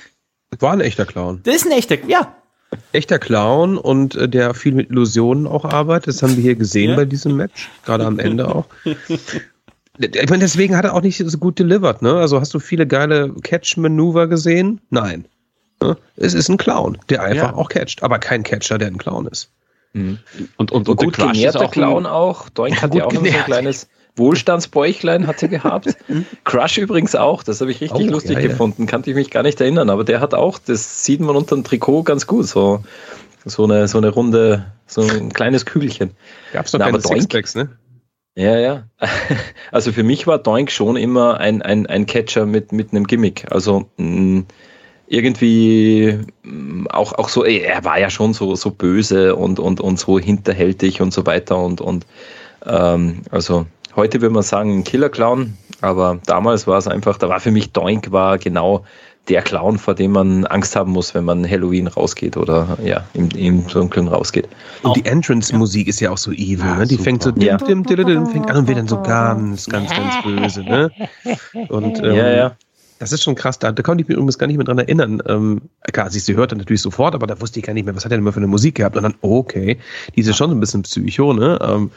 War 0.60 0.72
ein 0.72 0.82
echter 0.82 1.06
Clown. 1.06 1.42
Das 1.44 1.56
ist 1.56 1.66
ein 1.66 1.74
echter, 1.74 1.98
ja. 2.06 2.36
Echter 2.92 3.20
Clown 3.20 3.78
und 3.78 4.16
äh, 4.16 4.28
der 4.28 4.54
viel 4.54 4.74
mit 4.74 4.90
Illusionen 4.90 5.48
auch 5.48 5.66
arbeitet. 5.66 6.08
Das 6.08 6.24
haben 6.24 6.36
wir 6.36 6.44
hier 6.44 6.56
gesehen 6.56 6.92
Ja. 6.92 6.96
bei 6.96 7.06
diesem 7.06 7.36
Match, 7.36 7.70
gerade 7.86 8.06
am 8.06 8.20
Ende 8.20 8.54
auch. 8.54 8.66
Ich 9.98 10.30
meine, 10.30 10.44
deswegen 10.44 10.76
hat 10.76 10.84
er 10.84 10.94
auch 10.94 11.02
nicht 11.02 11.24
so 11.26 11.38
gut 11.38 11.58
delivered, 11.58 12.02
ne? 12.02 12.16
Also 12.16 12.42
hast 12.42 12.54
du 12.54 12.60
viele 12.60 12.86
geile 12.86 13.34
Catch-Manöver 13.44 14.28
gesehen? 14.28 14.82
Nein. 14.90 15.24
Ne? 15.82 15.96
Es 16.18 16.34
ist 16.34 16.50
ein 16.50 16.58
Clown, 16.58 16.98
der 17.08 17.24
einfach 17.24 17.52
Ja. 17.52 17.56
auch 17.56 17.70
catcht, 17.70 18.04
aber 18.04 18.20
kein 18.20 18.44
Catcher, 18.44 18.78
der 18.78 18.90
ein 18.90 18.98
Clown 18.98 19.26
ist. 19.28 19.50
Und, 19.94 20.20
und, 20.58 20.72
und 20.74 20.86
Gut 20.86 21.02
der 21.02 21.12
Crush 21.12 21.28
ist 21.28 21.34
genährter 21.38 21.62
auch 21.62 21.72
Clown 21.72 22.06
ein, 22.06 22.12
auch. 22.12 22.50
Doink 22.50 22.82
hat 22.82 22.92
gut 22.92 23.00
ja 23.00 23.06
auch 23.06 23.14
so 23.14 23.22
ein 23.22 23.46
kleines 23.46 23.88
Wohlstandsbäuchlein 24.16 25.28
hat 25.28 25.42
er 25.42 25.50
gehabt. 25.50 25.96
Crush 26.44 26.78
übrigens 26.78 27.16
auch. 27.16 27.44
Das 27.44 27.62
habe 27.62 27.72
ich 27.72 27.82
richtig 27.82 28.08
Oh, 28.08 28.12
lustig 28.12 28.38
ja, 28.38 28.42
ja. 28.42 28.48
gefunden. 28.48 28.86
Kannte 28.86 29.10
ich 29.10 29.16
mich 29.16 29.30
gar 29.30 29.44
nicht 29.44 29.60
erinnern. 29.60 29.90
Aber 29.90 30.04
der 30.04 30.22
hat 30.22 30.34
auch, 30.34 30.58
das 30.58 31.04
sieht 31.04 31.20
man 31.20 31.36
unter 31.36 31.56
dem 31.56 31.64
Trikot 31.64 32.04
ganz 32.04 32.26
gut. 32.26 32.48
So, 32.48 32.84
so 33.44 33.66
eine, 33.66 33.88
so 33.88 33.98
eine 33.98 34.10
runde, 34.10 34.66
so 34.88 35.02
ein 35.02 35.34
kleines 35.34 35.66
Kügelchen. 35.66 36.12
Gab's 36.54 36.72
doch 36.72 36.80
Na, 36.80 36.86
keine 36.86 37.02
Sixpacks, 37.02 37.56
ne? 37.56 37.70
Ja, 38.36 38.58
ja. 38.58 38.84
Also 39.72 39.92
für 39.92 40.04
mich 40.04 40.28
war 40.28 40.38
Doink 40.38 40.72
schon 40.72 40.96
immer 40.96 41.40
ein, 41.40 41.62
ein, 41.62 41.88
ein 41.88 42.06
Catcher 42.06 42.46
mit, 42.46 42.72
mit 42.72 42.92
einem 42.92 43.08
Gimmick. 43.08 43.52
Also 43.52 43.90
mh, 43.98 44.44
irgendwie 45.08 46.20
mh, 46.44 46.90
auch, 46.92 47.14
auch 47.14 47.30
so, 47.30 47.44
er 47.44 47.84
war 47.84 48.00
ja 48.00 48.10
schon 48.10 48.34
so, 48.34 48.56
so 48.56 48.72
böse 48.72 49.36
und, 49.36 49.60
und, 49.60 49.80
und 49.82 50.00
so 50.00 50.20
hinterhältig 50.20 51.02
und 51.02 51.14
so 51.14 51.26
weiter 51.26 51.58
und, 51.58 51.82
und 51.82 52.06
ähm, 52.66 53.22
also 53.32 53.66
heute 53.96 54.22
würde 54.22 54.34
man 54.34 54.44
sagen 54.44 54.78
ein 54.80 54.84
Killer-Clown, 54.84 55.58
aber 55.82 56.20
damals 56.26 56.68
war 56.68 56.78
es 56.78 56.88
einfach, 56.88 57.18
da 57.18 57.30
war 57.30 57.40
für 57.40 57.52
mich 57.52 57.72
Doink 57.72 58.12
war 58.12 58.38
genau 58.38 58.86
der 59.28 59.42
Clown, 59.42 59.80
vor 59.80 59.96
dem 59.96 60.12
man 60.12 60.46
Angst 60.46 60.76
haben 60.76 60.92
muss, 60.92 61.16
wenn 61.16 61.26
man 61.26 61.50
Halloween 61.50 61.88
rausgeht 61.88 62.38
oder 62.38 62.78
ja, 62.84 63.04
im, 63.14 63.30
im 63.30 63.68
Dunkeln 63.68 64.08
rausgeht. 64.08 64.48
Und 64.84 64.96
die 64.96 65.06
Entrance-Musik 65.06 65.88
ist 65.88 66.00
ja 66.00 66.12
auch 66.12 66.18
so 66.18 66.32
evil, 66.32 66.60
Ja, 66.60 66.76
ne? 66.76 66.86
Die 66.86 66.94
super. 66.94 67.04
fängt 67.06 67.24
so 67.24 67.32
Ja. 67.38 67.58
dim, 67.58 67.84
dim, 67.84 67.98
dim, 67.98 68.06
dim, 68.06 68.28
fängt 68.28 68.50
an 68.52 68.58
und 68.58 68.68
wird 68.68 68.78
dann 68.78 68.88
so 68.88 69.02
ganz, 69.02 69.68
ganz, 69.68 69.96
ganz 69.96 70.22
böse, 70.24 70.64
ne? 70.64 70.92
Und 71.70 72.00
ähm, 72.04 72.16
Ja, 72.16 72.30
ja. 72.30 72.58
das 73.00 73.14
ist 73.14 73.24
schon 73.24 73.34
krass. 73.34 73.58
Da, 73.58 73.72
da 73.72 73.82
konnte 73.82 74.04
ich 74.04 74.08
mich 74.08 74.16
übrigens 74.16 74.38
gar 74.38 74.46
nicht 74.46 74.58
mehr 74.58 74.66
dran 74.66 74.78
erinnern. 74.78 75.24
Ähm, 75.28 75.62
klar, 75.92 76.12
sie 76.12 76.20
sie 76.20 76.36
hörte 76.36 76.56
natürlich 76.56 76.84
sofort, 76.84 77.16
aber 77.16 77.26
da 77.26 77.42
wusste 77.42 77.60
ich 77.60 77.66
gar 77.66 77.74
nicht 77.74 77.86
mehr, 77.86 77.96
was 77.96 78.06
hat 78.06 78.12
er 78.12 78.18
denn 78.18 78.24
immer 78.24 78.32
für 78.32 78.38
eine 78.38 78.48
Musik 78.48 78.76
gehabt. 78.76 78.96
Und 78.96 79.02
dann, 79.04 79.16
okay, 79.22 79.80
die 80.16 80.20
ist 80.20 80.28
ja 80.28 80.34
schon 80.34 80.52
so 80.52 80.56
ein 80.56 80.60
bisschen 80.60 80.84
Psycho, 80.84 81.34
ne? 81.34 81.58
Ähm, 81.64 81.90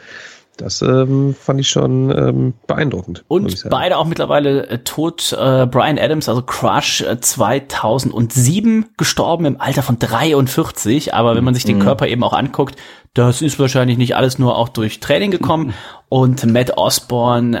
das 0.59 0.81
ähm, 0.81 1.35
fand 1.39 1.59
ich 1.59 1.69
schon 1.69 2.11
ähm, 2.11 2.53
beeindruckend. 2.67 3.23
Und 3.27 3.69
beide 3.69 3.97
auch 3.97 4.05
mittlerweile 4.05 4.67
äh, 4.67 4.79
tot. 4.79 5.31
Äh, 5.31 5.65
Brian 5.67 5.97
Adams, 5.97 6.27
also 6.27 6.41
Crush, 6.41 7.01
äh, 7.01 7.19
2007 7.19 8.85
gestorben 8.97 9.45
im 9.45 9.59
Alter 9.59 9.83
von 9.83 9.97
43. 9.97 11.13
Aber 11.13 11.35
wenn 11.35 11.43
man 11.43 11.53
sich 11.53 11.63
den 11.63 11.79
Körper 11.79 12.07
eben 12.07 12.23
auch 12.23 12.33
anguckt, 12.33 12.75
das 13.13 13.41
ist 13.41 13.59
wahrscheinlich 13.59 13.97
nicht 13.97 14.15
alles 14.15 14.39
nur 14.39 14.55
auch 14.57 14.69
durch 14.69 14.99
Training 14.99 15.31
gekommen. 15.31 15.73
Und 16.11 16.43
Matt 16.47 16.75
Osborne, 16.75 17.55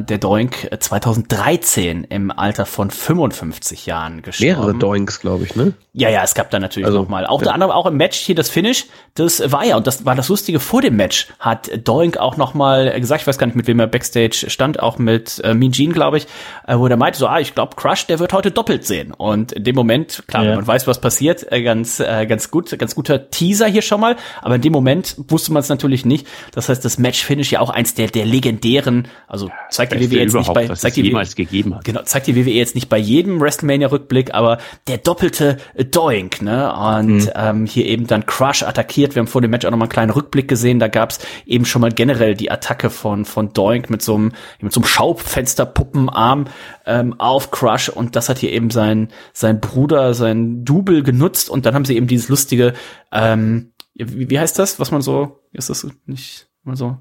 äh, 0.00 0.02
der 0.04 0.18
Doink, 0.18 0.72
äh, 0.72 0.78
2013 0.80 2.02
im 2.10 2.30
Alter 2.32 2.66
von 2.66 2.90
55 2.90 3.86
Jahren 3.86 4.22
gestorben. 4.22 4.50
Mehrere 4.52 4.74
Doinks, 4.74 5.20
glaube 5.20 5.44
ich, 5.44 5.54
ne? 5.54 5.74
Ja, 5.92 6.08
ja, 6.08 6.22
es 6.24 6.34
gab 6.34 6.50
da 6.50 6.58
natürlich 6.58 6.86
Also, 6.86 7.02
noch 7.02 7.08
mal. 7.08 7.26
Auch 7.26 7.40
ja. 7.40 7.44
der 7.44 7.54
andere, 7.54 7.74
auch 7.74 7.86
im 7.86 7.96
Match 7.96 8.18
hier 8.18 8.34
das 8.34 8.48
Finish, 8.48 8.86
das 9.14 9.52
war 9.52 9.64
ja, 9.64 9.76
und 9.76 9.86
das 9.86 10.04
war 10.04 10.16
das 10.16 10.28
Lustige 10.28 10.58
vor 10.58 10.80
dem 10.82 10.96
Match, 10.96 11.28
hat 11.38 11.70
Doink 11.86 12.16
auch 12.16 12.36
noch 12.36 12.54
mal 12.54 12.98
gesagt, 13.00 13.20
ich 13.22 13.26
weiß 13.28 13.38
gar 13.38 13.46
nicht, 13.46 13.54
mit 13.54 13.68
wem 13.68 13.78
er 13.78 13.86
Backstage 13.86 14.46
stand, 14.50 14.80
auch 14.80 14.98
mit 14.98 15.40
äh, 15.44 15.54
Mean 15.54 15.70
Gene, 15.70 15.92
glaube 15.92 16.16
ich, 16.16 16.26
äh, 16.66 16.76
wo 16.76 16.88
der 16.88 16.96
meinte 16.96 17.18
so, 17.20 17.28
ah, 17.28 17.38
ich 17.38 17.54
glaube, 17.54 17.76
Crush, 17.76 18.06
der 18.08 18.18
wird 18.18 18.32
heute 18.32 18.50
doppelt 18.50 18.84
sehen. 18.84 19.12
Und 19.12 19.52
in 19.52 19.62
dem 19.62 19.76
Moment, 19.76 20.24
klar, 20.26 20.44
Ja. 20.44 20.56
man 20.56 20.66
weiß, 20.66 20.88
was 20.88 21.00
passiert, 21.00 21.52
äh, 21.52 21.62
ganz, 21.62 22.00
äh, 22.00 22.26
ganz 22.26 22.50
gut, 22.50 22.76
ganz 22.78 22.96
guter 22.96 23.30
Teaser 23.30 23.66
hier 23.66 23.82
schon 23.82 24.00
mal. 24.00 24.16
Aber 24.40 24.56
in 24.56 24.62
dem 24.62 24.72
Moment 24.72 24.91
wusste 25.28 25.52
man 25.52 25.60
es 25.60 25.68
natürlich 25.68 26.04
nicht. 26.04 26.26
Das 26.52 26.68
heißt, 26.68 26.84
das 26.84 26.98
Match-Finish 26.98 27.52
ja 27.52 27.60
auch 27.60 27.70
eins 27.70 27.94
der, 27.94 28.08
der 28.08 28.26
legendären, 28.26 29.08
also 29.26 29.50
zeigt 29.70 29.92
die 29.94 30.10
WWE 30.10 30.20
jetzt 30.20 30.34
nicht 30.34 30.52
bei, 30.52 30.66
zeigt 30.66 30.84
es 30.84 30.94
die 30.94 31.02
jemals 31.02 31.36
gegeben 31.36 31.74
hat. 31.74 31.84
Genau, 31.84 32.02
zeigt 32.02 32.26
die 32.26 32.36
WWE 32.36 32.50
jetzt 32.50 32.74
nicht 32.74 32.88
bei 32.88 32.98
jedem 32.98 33.40
WrestleMania-Rückblick, 33.40 34.34
aber 34.34 34.58
der 34.86 34.98
doppelte 34.98 35.58
Doink, 35.90 36.42
ne? 36.42 36.72
Und 36.72 37.30
ähm, 37.34 37.66
hier 37.66 37.86
eben 37.86 38.06
dann 38.06 38.26
Crush 38.26 38.62
attackiert. 38.62 39.14
Wir 39.14 39.20
haben 39.20 39.26
vor 39.26 39.40
dem 39.40 39.50
Match 39.50 39.66
auch 39.66 39.70
nochmal 39.70 39.86
einen 39.86 39.92
kleinen 39.92 40.10
Rückblick 40.10 40.48
gesehen. 40.48 40.78
Da 40.78 40.88
gab's 40.88 41.20
eben 41.46 41.64
schon 41.64 41.82
mal 41.82 41.90
generell 41.90 42.34
die 42.34 42.50
Attacke 42.50 42.90
von, 42.90 43.24
von 43.24 43.52
Doink 43.52 43.90
mit 43.90 44.02
so 44.02 44.14
einem, 44.14 44.32
mit 44.60 44.72
so 44.72 44.80
einem 44.80 44.86
Schaufensterpuppenarm 44.86 46.46
ähm, 46.86 47.14
auf 47.18 47.50
Crush. 47.50 47.88
Und 47.88 48.16
das 48.16 48.28
hat 48.28 48.38
hier 48.38 48.52
eben 48.52 48.70
sein, 48.70 49.08
sein 49.32 49.60
Bruder, 49.60 50.14
sein 50.14 50.64
Double 50.64 51.02
genutzt. 51.02 51.50
Und 51.50 51.66
dann 51.66 51.74
haben 51.74 51.84
sie 51.84 51.96
eben 51.96 52.06
dieses 52.06 52.28
lustige, 52.28 52.74
ähm, 53.12 53.71
wie, 53.94 54.38
heißt 54.38 54.58
das, 54.58 54.78
was 54.80 54.90
man 54.90 55.02
so, 55.02 55.40
ist 55.52 55.70
das 55.70 55.86
nicht 56.06 56.48
mal 56.62 56.76
so? 56.76 56.98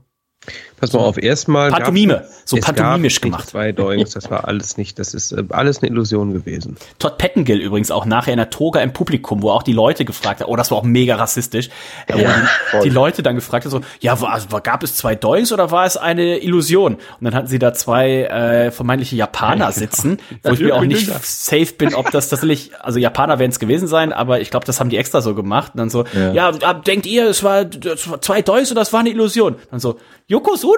Pass 0.82 0.94
mal 0.94 1.00
auf, 1.00 1.22
erstmal. 1.22 1.70
Pantomime, 1.70 2.26
so 2.44 2.58
es 2.58 2.66
pantomimisch 2.66 3.22
gemacht. 3.22 3.50
Zwei 3.50 3.72
Doinks, 3.72 4.12
das 4.12 4.30
war 4.32 4.48
alles 4.48 4.78
nicht, 4.78 4.98
das 4.98 5.14
ist 5.14 5.32
äh, 5.32 5.44
alles 5.50 5.82
eine 5.82 5.92
Illusion 5.92 6.34
gewesen. 6.34 6.76
Todd 6.98 7.20
Pettengill 7.20 7.60
übrigens 7.60 7.92
auch 7.92 8.06
nachher 8.06 8.34
in 8.34 8.38
der 8.38 8.50
Toga 8.50 8.82
im 8.82 8.92
Publikum, 8.92 9.44
wo 9.44 9.52
auch 9.52 9.62
die 9.64 9.74
Leute 9.74 10.06
gefragt 10.06 10.42
haben, 10.42 10.50
oh, 10.50 10.56
das 10.56 10.72
war 10.72 10.80
auch 10.80 10.84
mega 10.84 11.16
rassistisch, 11.16 11.70
wo 12.12 12.18
die, 12.18 12.84
die 12.84 12.90
Leute 12.90 13.22
dann 13.22 13.36
gefragt 13.36 13.66
haben, 13.66 13.72
so, 13.72 13.82
ja, 14.00 14.20
war, 14.20 14.42
gab 14.62 14.82
es 14.82 14.96
zwei 14.96 15.14
Doings 15.16 15.52
oder 15.54 15.70
war 15.70 15.86
es 15.86 15.98
eine 15.98 16.40
Illusion? 16.40 16.96
Und 16.96 17.02
dann 17.22 17.36
hatten 17.36 17.48
sie 17.48 17.60
da 17.60 17.74
zwei 17.74 18.24
äh, 18.24 18.72
vermeintliche 18.72 19.16
Japaner 19.16 19.72
sitzen, 19.72 20.18
wo 20.44 20.54
ich 20.54 20.62
mir 20.62 20.76
auch 20.76 20.84
nicht 20.84 21.08
safe 21.24 21.74
bin, 21.78 21.94
ob 21.94 22.10
das 22.10 22.30
tatsächlich, 22.30 22.72
also 22.80 22.98
Japaner 22.98 23.38
werden 23.38 23.52
es 23.52 23.60
gewesen 23.60 23.88
sein, 23.88 24.14
aber 24.14 24.42
ich 24.42 24.50
glaube, 24.50 24.66
das 24.66 24.80
haben 24.80 24.90
die 24.90 24.98
extra 24.98 25.22
so 25.22 25.36
gemacht. 25.36 25.74
Und 25.76 25.78
dann 25.80 25.90
so, 25.92 26.06
ja, 26.14 26.32
Ja. 26.52 26.74
denkt 26.74 27.06
ihr, 27.06 27.28
es 27.28 27.44
war, 27.44 27.66
es 27.66 28.10
war 28.10 28.20
zwei 28.22 28.42
Doings 28.42 28.72
oder 28.72 28.82
das 28.82 28.92
war 28.94 29.02
eine 29.02 29.10
Illusion? 29.10 29.58
Dann 29.70 29.80
so, 29.80 30.00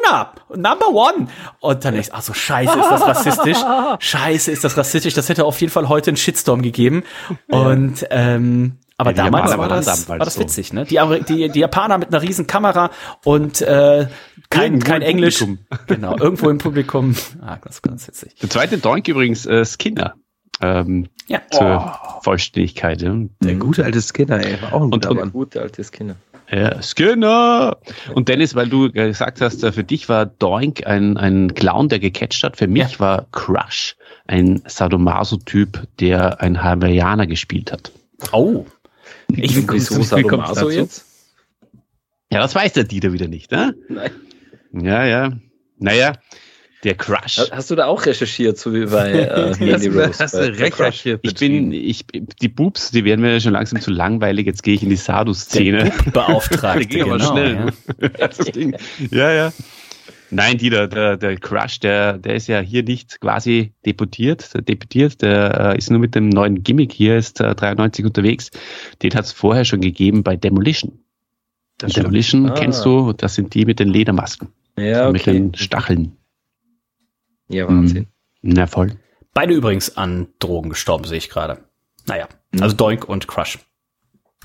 Yokozuna, 0.02 0.34
number 0.56 0.88
one. 0.90 1.28
Und 1.60 1.86
dann 1.86 1.96
ich, 1.96 2.14
ach 2.14 2.22
so, 2.22 2.34
scheiße, 2.34 2.78
ist 2.80 2.90
das 2.90 3.02
rassistisch. 3.02 3.58
Scheiße, 4.00 4.52
ist 4.52 4.64
das 4.64 4.78
rassistisch. 4.78 5.14
Das 5.14 5.30
hätte 5.30 5.46
auf 5.46 5.60
jeden 5.62 5.72
Fall 5.72 5.90
heute 5.90 6.10
einen 6.12 6.18
Shitstorm 6.18 6.62
gegeben. 6.62 7.04
Und, 7.50 8.06
ähm, 8.10 8.78
aber 8.98 9.12
Ja, 9.12 9.26
damals 9.26 9.52
Japaner 9.52 9.62
war 9.70 9.76
das, 9.78 10.08
war 10.10 10.20
das 10.20 10.36
so. 10.36 10.42
witzig, 10.42 10.72
ne? 10.74 10.86
Die, 10.86 11.00
die, 11.28 11.50
die 11.50 11.60
Japaner 11.60 11.98
mit 11.98 12.10
einer 12.10 12.22
riesen 12.22 12.48
Kamera 12.48 12.92
und 13.24 13.62
äh, 13.62 14.08
kein, 14.50 14.74
Irgendwo 14.74 14.92
kein 14.92 15.02
Englisch. 15.02 15.40
Publikum. 15.40 15.66
Genau, 15.88 16.18
irgendwo 16.18 16.50
im 16.50 16.58
Publikum. 16.60 17.16
Ah, 17.42 17.58
das 17.64 17.76
ist 17.76 17.82
ganz 17.82 18.08
witzig. 18.08 18.36
Der 18.42 18.50
zweite 18.50 18.78
Doink 18.78 19.08
übrigens 19.08 19.46
äh, 19.46 19.66
Skinner. 19.66 20.14
Ähm, 20.62 21.10
Ja. 21.28 21.42
zur 21.52 22.00
Vollständigkeit. 22.22 23.02
Ja. 23.02 23.16
Der 23.42 23.56
gute 23.56 23.84
alte 23.84 24.02
Skinner, 24.02 24.46
ey, 24.46 24.62
war 24.62 24.74
auch 24.74 24.82
ein 24.84 24.92
guter 24.92 25.12
und-. 25.12 25.34
Gute 25.34 25.62
altes 25.62 25.92
Kinder. 25.92 26.16
Ja, 26.54 26.84
Skinner! 26.84 27.78
Und 28.14 28.30
Dennis, 28.30 28.54
weil 28.54 28.70
du 28.70 28.92
gesagt 28.92 29.42
hast, 29.42 29.64
äh, 29.64 29.72
für 29.72 29.84
dich 29.84 30.08
war 30.08 30.28
Doink 30.28 30.86
ein, 30.86 31.18
ein 31.18 31.56
Clown, 31.56 31.90
der 31.90 31.98
gecatcht 31.98 32.44
hat. 32.44 32.58
Für 32.58 32.68
mich 32.68 33.00
war 33.00 33.26
Crush 33.32 33.96
ein 34.28 34.62
Sadomaso-Typ, 34.68 35.88
der 36.00 36.42
ein 36.42 36.64
Hawaiianer 36.64 37.26
gespielt 37.26 37.72
hat. 37.72 37.92
Oh. 38.32 38.66
Ich, 39.36 39.66
kommst 39.66 39.90
du 39.90 40.04
Sadomaso 40.04 40.70
jetzt? 40.70 41.06
Ja, 42.32 42.40
das 42.40 42.54
weiß 42.54 42.74
der 42.74 42.84
Dieter 42.84 43.14
wieder 43.14 43.28
nicht, 43.28 43.52
ne? 43.52 43.74
Nein. 43.90 44.12
Ja, 44.74 45.06
ja. 45.06 45.32
Naja, 45.80 46.14
der 46.84 46.96
Crush. 46.96 47.40
Hast 47.52 47.72
du 47.72 47.76
da 47.76 47.86
auch 47.86 48.06
recherchiert, 48.06 48.58
so 48.58 48.74
wie 48.74 48.86
bei 48.86 49.12
äh, 49.12 49.56
Mandy 49.60 49.88
Rose? 49.88 50.20
hast 50.20 50.34
du 50.36 50.40
recherchiert. 50.40 51.22
Ich 51.24 51.36
bin, 51.36 51.72
ich, 51.72 52.06
die 52.42 52.50
Boobs, 52.50 52.92
die 52.92 53.06
werden 53.06 53.22
mir 53.22 53.40
schon 53.40 53.54
langsam 53.54 53.80
zu 53.82 53.92
langweilig. 53.92 54.46
Jetzt 54.46 54.64
gehe 54.64 54.76
ich 54.76 54.84
in 54.84 54.90
die 54.90 54.96
Sado-Szene. 54.96 55.92
Beauftragte, 56.14 56.80
Die 56.88 56.88
ging 56.88 57.04
aber 57.04 57.18
genau, 57.18 57.32
schnell. 57.32 57.66
ja. 58.02 58.08
das 58.28 58.38
Ding. 58.40 58.76
Ja, 59.12 59.32
ja. 59.32 59.54
Nein, 60.30 60.58
Dieter, 60.58 60.88
der, 60.88 61.16
der 61.18 61.38
Crush, 61.38 61.80
der, 61.80 62.18
der 62.18 62.34
ist 62.36 62.48
ja 62.48 62.60
hier 62.60 62.82
nicht 62.84 63.22
quasi 63.22 63.74
deputiert. 63.86 64.52
Der 64.56 64.64
deputiert, 64.64 65.22
der 65.22 65.74
äh, 65.74 65.78
ist 65.78 65.92
nur 65.92 66.00
mit 66.00 66.16
dem 66.16 66.30
neuen 66.30 66.64
Gimmick 66.64 66.92
hier, 66.92 67.18
ist 67.18 67.40
äh, 67.40 67.54
93 67.54 68.04
unterwegs. 68.04 68.50
Den 69.04 69.14
hat 69.14 69.26
es 69.26 69.32
vorher 69.32 69.64
schon 69.64 69.82
gegeben 69.82 70.24
bei 70.24 70.36
Demolition. 70.36 71.00
Das. 71.78 71.94
Demolition 71.94 72.50
Ah. 72.50 72.56
kennst 72.56 72.84
du, 72.84 73.14
das 73.14 73.36
sind 73.36 73.54
die 73.54 73.66
mit 73.66 73.80
den 73.80 73.90
Ledermasken, 73.90 74.48
Ja, 74.78 75.12
mit 75.12 75.22
okay. 75.22 75.34
den 75.34 75.54
Stacheln. 75.56 76.18
Ja, 77.48 77.68
Wahnsinn. 77.68 78.08
Na 78.42 78.68
voll. 78.68 78.96
Beide 79.34 79.54
übrigens 79.54 79.98
an 79.98 80.28
Drogen 80.40 80.70
gestorben, 80.70 81.06
sehe 81.06 81.18
ich 81.18 81.30
gerade. 81.30 81.58
Naja, 82.08 82.28
also 82.60 82.76
Doink 82.76 83.08
und 83.08 83.28
Crush. 83.28 83.60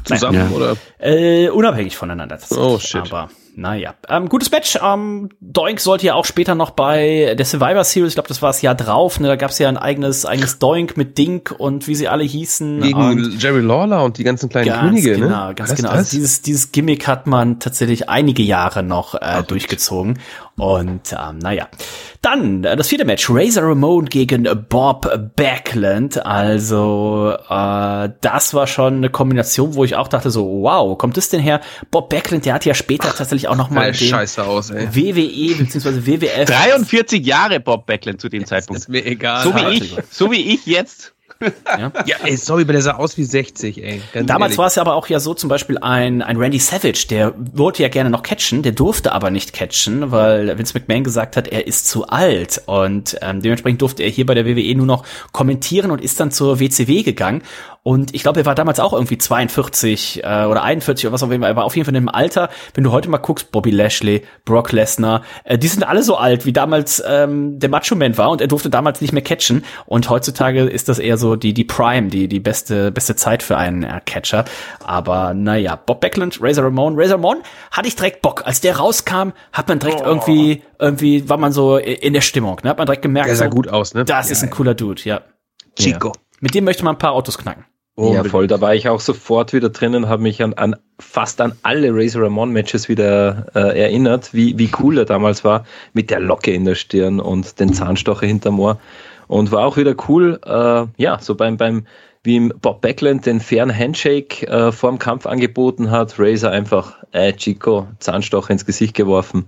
Zusammen 0.05 0.39
Ja. 0.39 0.57
oder? 0.57 0.77
Äh, 0.99 1.49
unabhängig 1.51 1.97
voneinander. 1.97 2.39
tatsächlich. 2.39 2.67
Oh, 2.67 2.79
shit. 2.79 3.01
Aber 3.13 3.29
Naja, 3.57 3.95
ähm, 4.09 4.29
gutes 4.29 4.51
Match. 4.53 4.79
Ähm, 4.81 5.31
Doink 5.41 5.81
sollte 5.81 6.07
ja 6.07 6.15
auch 6.15 6.25
später 6.25 6.55
noch 6.55 6.71
bei 6.71 7.35
der 7.37 7.45
Survivor 7.45 7.83
Series, 7.83 8.11
ich 8.13 8.15
glaube, 8.15 8.29
das 8.29 8.41
war 8.41 8.51
das 8.51 8.63
Jahr 8.63 8.77
drauf, 8.77 9.19
ne, 9.19 9.27
da 9.27 9.35
gab 9.35 9.51
es 9.51 9.59
ja 9.59 9.69
ein 9.69 9.77
eigenes, 9.77 10.25
eigenes 10.25 10.61
Doink 10.61 10.97
mit 10.97 11.19
Dink 11.19 11.53
und 11.59 11.89
wie 11.89 11.97
sie 11.97 12.07
alle 12.07 12.23
hießen. 12.23 12.81
Gegen 12.81 13.01
und 13.01 13.43
Jerry 13.43 13.61
Lawler 13.61 14.05
und 14.05 14.17
die 14.19 14.23
ganzen 14.25 14.49
kleinen 14.49 14.69
ganz 14.69 14.81
Könige, 14.83 15.15
genau, 15.17 15.49
ne? 15.49 15.55
ganz 15.57 15.71
Was 15.71 15.77
genau. 15.77 15.89
das? 15.89 15.99
Also 15.99 16.17
dieses, 16.17 16.43
dieses 16.43 16.71
Gimmick 16.71 17.09
hat 17.09 17.27
man 17.27 17.59
tatsächlich 17.59 18.09
einige 18.09 18.45
Jahre 18.45 18.85
noch 18.85 19.17
äh, 19.17 19.43
durchgezogen. 19.43 20.21
Und 20.59 21.13
ähm, 21.13 21.39
naja. 21.39 21.69
Dann 22.21 22.65
äh, 22.65 22.77
das 22.77 22.89
vierte 22.89 23.05
Match, 23.05 23.31
Razor 23.31 23.65
Ramon 23.65 24.07
gegen 24.07 24.49
Bob 24.69 25.33
Backlund. 25.37 26.25
Also 26.25 27.37
äh, 27.49 28.09
das 28.21 28.55
war 28.55 28.67
schon 28.67 28.97
eine 28.97 29.11
Kombination, 29.11 29.75
wo 29.75 29.85
ich 29.85 29.95
auch 29.95 30.09
dachte 30.09 30.31
so, 30.31 30.45
wow, 30.63 30.91
wo 30.91 30.97
kommt 30.97 31.17
das 31.17 31.29
denn 31.29 31.41
her? 31.41 31.61
Bob 31.91 32.11
Backlund, 32.11 32.45
der 32.45 32.55
hat 32.55 32.65
ja 32.65 32.75
später 32.75 33.09
tatsächlich 33.09 33.49
auch 33.49 33.57
noch 33.57 33.71
mal 33.71 33.95
Sah 33.95 33.99
den 33.99 34.09
scheiße 34.09 34.45
aus, 34.45 34.71
ey. 34.71 34.89
WWE 34.95 35.55
bzw. 35.65 36.07
WWF 36.07 36.47
43 36.47 37.25
Jahre 37.25 37.61
Bob 37.61 37.87
Backlund 37.87 38.21
zu 38.21 38.29
dem 38.29 38.45
Zeitpunkt. 38.45 38.83
Ist 38.83 38.89
mir 38.89 39.05
egal. 39.07 39.45
So 39.45 39.55
wie 39.55 39.75
ich, 39.75 39.97
so 40.11 40.31
wie 40.31 40.55
ich 40.55 40.67
jetzt. 40.67 41.15
Ja. 41.41 41.93
Ja, 42.07 42.17
ey, 42.25 42.37
sorry, 42.37 42.63
aber 42.63 42.73
der 42.73 42.83
sah 42.83 42.95
aus 42.95 43.17
wie 43.17 43.25
60, 43.25 43.83
ey. 43.83 44.03
Ganz 44.13 44.27
Damals 44.27 44.51
ehrlich. 44.51 44.59
war 44.59 44.67
es 44.67 44.75
ja 44.75 44.83
aber 44.83 44.95
auch 44.95 45.07
ja 45.09 45.21
so, 45.21 45.35
zum 45.35 45.49
Beispiel 45.49 45.79
ein, 45.79 46.23
ein 46.23 46.37
Randy 46.37 46.59
Savage, 46.59 47.07
der 47.09 47.35
wollte 47.37 47.83
ja 47.83 47.89
gerne 47.89 48.11
noch 48.11 48.23
catchen, 48.23 48.63
der 48.63 48.73
durfte 48.73 49.13
aber 49.13 49.31
nicht 49.31 49.53
catchen, 49.53 50.11
weil 50.11 50.59
Vince 50.59 50.75
McMahon 50.75 51.05
gesagt 51.05 51.37
hat, 51.37 51.49
er 51.49 51.67
ist 51.67 51.87
zu 51.87 52.07
alt 52.07 52.63
und 52.67 53.17
ähm, 53.23 53.41
dementsprechend 53.41 53.83
durfte 53.83 54.03
er 54.03 54.11
hier 54.11 54.27
bei 54.27 54.35
der 54.35 54.47
WWE 54.47 54.75
nur 54.75 54.87
noch 54.87 55.05
kommentieren 55.33 55.91
und 55.91 56.01
ist 56.01 56.19
dann 56.21 56.31
zur 56.31 56.61
WCW 56.61 57.03
gegangen 57.03 57.43
und 57.89 58.15
ich 58.15 58.23
glaube, 58.23 58.41
er 58.41 58.45
war 58.45 58.55
damals 58.55 58.81
auch 58.81 58.93
irgendwie 58.93 59.17
42 59.17 60.23
äh, 60.23 60.45
oder 60.45 60.63
41 60.63 61.07
oder 61.07 61.15
was 61.15 61.23
auch 61.23 61.31
immer, 61.31 61.47
er 61.47 61.57
war 61.57 61.65
auf 61.65 61.75
jeden 61.75 61.87
Fall 61.87 61.97
in 61.97 62.03
dem 62.03 62.11
Alter, 62.11 62.51
wenn 62.75 62.85
du 62.85 62.93
heute 62.93 63.09
mal 63.09 63.17
guckst, 63.17 63.51
Bobby 63.51 63.71
Lashley, 63.71 64.27
Brock 64.45 64.73
Lesnar, 64.73 65.23
äh, 65.45 65.57
die 65.57 65.69
sind 65.69 65.85
alle 65.85 66.03
so 66.03 66.19
alt, 66.19 66.45
wie 66.45 66.53
damals 66.53 67.03
ähm, 67.09 67.59
der 67.59 67.71
Macho 67.71 67.95
Man 67.95 68.19
war 68.19 68.29
und 68.29 68.43
er 68.43 68.47
durfte 68.47 68.69
damals 68.69 69.01
nicht 69.01 69.15
mehr 69.15 69.23
catchen 69.23 69.65
und 69.87 70.11
heutzutage 70.11 70.65
ist 70.65 70.91
das 70.91 70.99
eher 70.99 71.17
so 71.17 71.35
die, 71.35 71.55
die 71.55 71.65
Prime, 71.65 72.09
die, 72.09 72.29
die 72.29 72.41
beste, 72.41 72.93
beste 72.93 73.17
Zeit 73.17 73.43
für 73.43 73.57
einen 73.57 73.85
äh, 73.85 74.03
Catcher. 74.05 74.45
Aber 74.85 75.33
naja, 75.33 75.77
Bob 75.77 76.03
Backlund, 76.03 76.43
Razor 76.43 76.67
Ramon. 76.67 76.95
Razor 76.95 77.15
Ramon 77.15 77.39
hatte 77.71 77.89
ich 77.89 77.97
direkt 77.97 78.21
Bock. 78.21 78.43
Als 78.45 78.61
der 78.61 78.77
rauskam, 78.77 79.31
hat 79.51 79.67
man 79.67 79.79
direkt 79.79 80.03
irgendwie, 80.03 80.63
irgendwie 80.79 81.27
war 81.31 81.39
man 81.39 81.53
so 81.53 81.79
in 81.79 82.13
der 82.13 82.21
Stimmung. 82.21 82.61
Ne? 82.63 82.69
Hat 82.69 82.77
man 82.77 82.85
direkt 82.85 83.01
gemerkt, 83.01 83.31
Der 83.31 83.37
sah 83.37 83.45
so, 83.45 83.51
gut 83.51 83.69
aus, 83.69 83.95
ne? 83.95 84.05
das 84.05 84.31
ist 84.31 84.43
ein 84.43 84.51
cooler 84.51 84.75
Dude, 84.75 85.01
ja. 85.05 85.23
Chico. 85.75 86.13
Mit 86.41 86.55
dem 86.55 86.65
möchte 86.65 86.85
man 86.85 86.97
ein 86.97 86.99
paar 86.99 87.13
Autos 87.13 87.39
knacken. 87.39 87.65
Ja, 87.99 88.23
voll. 88.23 88.47
Da 88.47 88.61
war 88.61 88.75
ich 88.75 88.89
auch 88.89 89.01
sofort 89.01 89.53
wieder 89.53 89.71
drinnen, 89.71 90.09
habe 90.09 90.23
mich 90.23 90.43
an, 90.43 90.55
an 90.55 90.77
fast 91.01 91.41
an 91.41 91.53
alle 91.63 91.91
Razor 91.93 92.23
Ramon 92.23 92.53
Matches 92.53 92.89
wieder 92.89 93.47
äh, 93.55 93.81
erinnert, 93.81 94.33
wie, 94.33 94.57
wie 94.57 94.71
cool 94.79 94.99
er 94.99 95.05
damals 95.05 95.43
war, 95.43 95.65
mit 95.95 96.11
der 96.11 96.21
Locke 96.21 96.53
in 96.53 96.65
der 96.65 96.77
Stirn 96.77 97.19
und 97.19 97.59
den 97.59 97.73
Zahnstocher 97.73 98.27
hinterm 98.27 98.61
Ohr. 98.61 98.79
Und 99.27 99.51
war 99.51 99.67
auch 99.67 99.77
wieder 99.77 99.95
cool, 100.09 100.41
äh, 100.45 100.87
ja, 100.97 101.19
so 101.21 101.35
beim, 101.35 101.57
beim, 101.57 101.87
wie 102.23 102.37
ihm 102.37 102.53
Bob 102.61 102.81
Backlund 102.83 103.27
den 103.27 103.41
fairen 103.41 103.77
Handshake 103.77 104.47
äh, 104.47 104.71
vorm 104.71 104.99
Kampf 104.99 105.27
angeboten 105.27 105.91
hat, 105.91 106.15
Razor 106.19 106.51
einfach, 106.51 107.03
äh, 107.13 107.33
Chico, 107.33 107.89
Zahnstocher 107.99 108.51
ins 108.51 108.65
Gesicht 108.65 108.95
geworfen, 108.95 109.47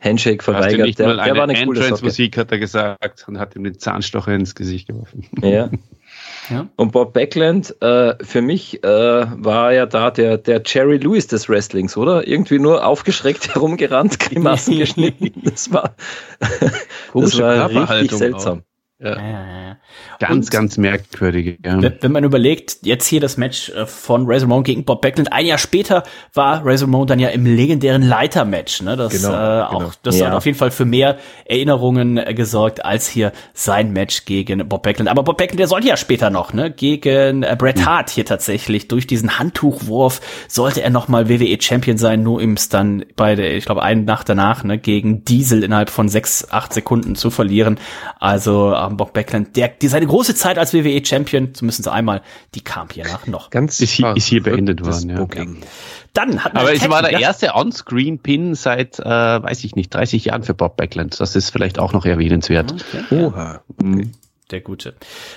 Handshake 0.00 0.44
verweigert. 0.44 0.86
nicht 0.86 0.98
Der, 1.00 1.08
mal 1.08 1.16
der 1.16 1.24
eine 1.24 1.36
war 1.36 1.42
eine 1.44 1.54
coole 1.54 1.80
Socke. 1.80 1.86
Entrance-Musik, 1.86 2.38
hat 2.38 2.52
er 2.52 2.58
gesagt, 2.58 3.26
und 3.26 3.38
hat 3.38 3.56
ihm 3.56 3.64
den 3.64 3.78
Zahnstocher 3.78 4.32
ins 4.32 4.54
Gesicht 4.54 4.86
geworfen. 4.86 5.26
Ja. 5.42 5.68
Ja. 6.50 6.68
Und 6.76 6.92
Bob 6.92 7.12
Backlund, 7.12 7.74
äh, 7.82 8.14
für 8.24 8.42
mich 8.42 8.82
äh, 8.82 8.86
war 8.86 9.72
ja 9.72 9.86
da 9.86 10.10
der, 10.10 10.38
der 10.38 10.62
Jerry 10.64 10.98
Lewis 10.98 11.26
des 11.26 11.48
Wrestlings, 11.48 11.96
oder? 11.96 12.26
Irgendwie 12.26 12.58
nur 12.58 12.86
aufgeschreckt 12.86 13.48
herumgerannt, 13.54 14.18
Grimassen 14.18 14.78
geschnitten. 14.78 15.32
Das 15.44 15.72
war, 15.72 15.94
das 17.14 17.38
war 17.38 17.70
richtig 17.70 18.12
seltsam. 18.12 18.62
Ja, 19.00 19.10
ja, 19.16 19.20
ja. 19.20 19.76
Ganz, 20.18 20.46
Und- 20.46 20.50
ganz 20.50 20.76
merkwürdig. 20.76 21.60
Ja. 21.64 21.80
Wenn, 22.00 22.10
man 22.10 22.24
überlegt, 22.24 22.78
jetzt 22.82 23.06
hier 23.06 23.20
das 23.20 23.36
Match 23.36 23.68
äh, 23.70 23.86
von 23.86 24.26
Razor 24.26 24.48
Ramon 24.48 24.64
gegen 24.64 24.84
Bob 24.84 25.02
Backlund, 25.02 25.32
ein 25.32 25.46
Jahr 25.46 25.58
später 25.58 26.02
war 26.34 26.66
Razor 26.66 26.88
Ramon 26.88 27.06
dann 27.06 27.20
ja 27.20 27.28
im 27.28 27.46
legendären 27.46 28.02
Leiter-Match. 28.02 28.82
Ne? 28.82 28.96
Das, 28.96 29.12
Genau, 29.12 29.32
äh, 29.32 29.62
auch, 29.62 29.78
genau. 29.78 29.90
das 30.02 30.18
Ja. 30.18 30.26
hat 30.26 30.34
auf 30.34 30.46
jeden 30.46 30.58
Fall 30.58 30.72
für 30.72 30.84
mehr 30.84 31.18
Erinnerungen 31.44 32.18
äh, 32.18 32.34
gesorgt 32.34 32.84
als 32.84 33.08
hier 33.08 33.30
sein 33.54 33.92
Match 33.92 34.24
gegen 34.24 34.68
Bob 34.68 34.82
Backlund. 34.82 35.08
Aber 35.08 35.22
Bob 35.22 35.38
Backlund, 35.38 35.60
der 35.60 35.68
sollte 35.68 35.86
ja 35.86 35.96
später 35.96 36.30
noch 36.30 36.52
ne? 36.52 36.70
gegen 36.72 37.44
äh, 37.44 37.54
Bret 37.56 37.86
Hart 37.86 38.10
hier 38.10 38.24
tatsächlich 38.24 38.88
durch 38.88 39.06
diesen 39.06 39.38
Handtuchwurf 39.38 40.20
sollte 40.48 40.82
er 40.82 40.90
noch 40.90 41.06
mal 41.06 41.28
WWE 41.28 41.56
Champion 41.60 41.98
sein, 41.98 42.24
nur 42.24 42.42
ihm 42.42 42.54
es 42.54 42.68
dann 42.68 43.04
bei 43.14 43.36
der, 43.36 43.54
ich 43.54 43.64
glaube, 43.64 43.82
eine 43.84 44.02
Nacht 44.02 44.28
danach 44.28 44.64
ne, 44.64 44.76
gegen 44.76 45.24
Diesel 45.24 45.62
innerhalb 45.62 45.88
von 45.90 46.08
sechs, 46.08 46.50
acht 46.50 46.72
Sekunden 46.72 47.14
zu 47.14 47.30
verlieren. 47.30 47.78
Also 48.18 48.74
ähm, 48.88 48.96
Bob 48.96 49.12
Backlund, 49.12 49.56
der, 49.56 49.68
die 49.68 49.88
seine 49.88 50.06
große 50.06 50.34
Zeit 50.34 50.58
als 50.58 50.74
WWE 50.74 51.04
Champion, 51.04 51.54
zumindest 51.54 51.86
einmal, 51.88 52.22
die 52.54 52.60
kam 52.62 52.88
hiernach 52.90 53.26
noch. 53.26 53.50
Ganz 53.50 53.80
Ist 53.80 53.92
hier- 53.92 54.16
ist 54.16 54.26
hier 54.26 54.42
beendet 54.42 54.84
worden, 54.84 55.10
ja. 55.10 55.16
Booking. 55.16 55.58
Dann 56.14 56.42
hat 56.44 56.54
man 56.54 56.62
Aber 56.62 56.72
es 56.72 56.80
Tag- 56.80 56.90
war 56.90 57.02
der 57.02 57.20
erste 57.20 57.54
On-Screen-Pin 57.54 58.54
seit, 58.54 58.98
äh, 58.98 59.04
weiß 59.04 59.62
ich 59.64 59.76
nicht, 59.76 59.92
30 59.94 60.24
Jahren 60.24 60.42
für 60.42 60.54
Bob 60.54 60.76
Backlund. 60.76 61.20
Das 61.20 61.36
ist 61.36 61.50
vielleicht 61.50 61.78
auch 61.78 61.92
noch 61.92 62.04
erwähnenswert. 62.06 62.74
Oha. 63.10 63.60
Mhm. 63.80 64.12
Der 64.50 64.62
gute. 64.62 64.94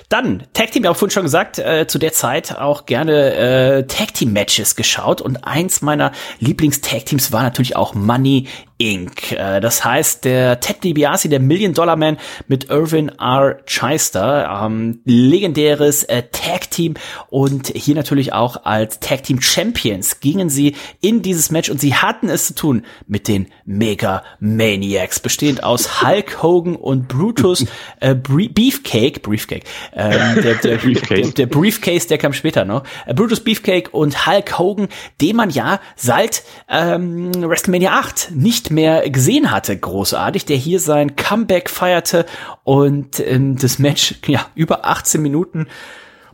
Dann, 0.08 0.44
Tag 0.54 0.72
Team, 0.72 0.84
ich 0.84 0.88
habe 0.88 0.98
vorhin 0.98 1.12
schon 1.12 1.24
gesagt, 1.24 1.60
äh, 1.60 1.86
zu 1.86 2.00
der 2.00 2.14
Zeit 2.14 2.58
auch 2.58 2.86
gerne 2.86 3.34
äh, 3.34 3.84
Tag 3.86 4.14
Team 4.14 4.32
Matches 4.32 4.78
geschaut 4.78 5.20
und 5.20 5.44
eins 5.46 5.82
meiner 5.82 6.14
Lieblings-Tag 6.40 7.08
Teams 7.08 7.34
war 7.34 7.44
natürlich 7.44 7.76
auch 7.76 7.94
Money 7.94 8.48
Inc. 8.82 9.34
Äh, 9.34 9.60
das 9.60 9.86
heißt, 9.86 10.26
der 10.26 10.60
Ted 10.60 10.84
DiBiase, 10.84 11.30
der 11.30 11.40
Million 11.40 11.76
Dollar 11.76 11.96
Man 11.96 12.18
mit 12.48 12.72
Irvin 12.72 13.10
R. 13.10 13.60
Cheister, 13.68 14.66
ähm, 14.66 15.02
legendäres 15.06 16.04
äh, 16.06 16.24
Tag 16.32 16.72
Team 16.72 16.96
und 17.30 17.68
hier 17.68 17.94
natürlich 17.94 18.34
auch 18.34 18.66
als 18.66 19.00
Tag 19.00 19.22
Team 19.24 19.40
Champions 19.40 20.20
gingen 20.20 20.50
sie 20.50 20.76
in 21.00 21.22
dieses 21.22 21.52
Match 21.52 21.70
und 21.70 21.80
sie 21.80 21.94
hatten 21.94 22.28
es 22.28 22.48
zu 22.48 22.56
tun 22.56 22.86
mit 23.06 23.28
den 23.28 23.48
Mega 23.66 24.24
Maniacs, 24.40 25.20
bestehend 25.20 25.64
aus 25.64 26.02
Hulk 26.02 26.42
Hogan 26.42 26.76
und 26.76 27.08
Brutus 27.08 27.68
äh, 28.00 28.16
Beefcake, 28.16 29.22
Briefcake, 29.22 29.66
ähm, 29.94 30.42
der, 30.42 30.56
der, 30.56 30.78
Briefcase. 30.82 31.22
Der, 31.22 31.32
der 31.32 31.46
Briefcase, 31.46 32.08
der 32.08 32.18
kam 32.18 32.34
später 32.34 32.66
noch. 32.66 32.84
Äh, 33.06 33.14
Brutus 33.14 33.42
Beefcake 33.42 33.92
und 33.92 34.26
Hulk 34.26 34.58
Hogan, 34.58 34.88
den 35.22 35.36
man 35.36 35.52
ja 35.52 35.80
seit 35.96 36.42
ähm, 36.68 37.32
WrestleMania 37.48 37.92
8 37.92 38.32
nicht 38.34 38.71
mehr 38.72 39.10
gesehen 39.10 39.52
hatte, 39.52 39.78
großartig, 39.78 40.46
der 40.46 40.58
hier 40.58 40.80
sein 40.80 41.16
Comeback 41.16 41.70
feierte 41.70 42.26
und 42.64 43.20
ähm, 43.20 43.58
das 43.58 43.80
Match, 43.80 44.16
ja, 44.26 44.48
über 44.56 44.86
18 44.86 45.22
Minuten 45.22 45.68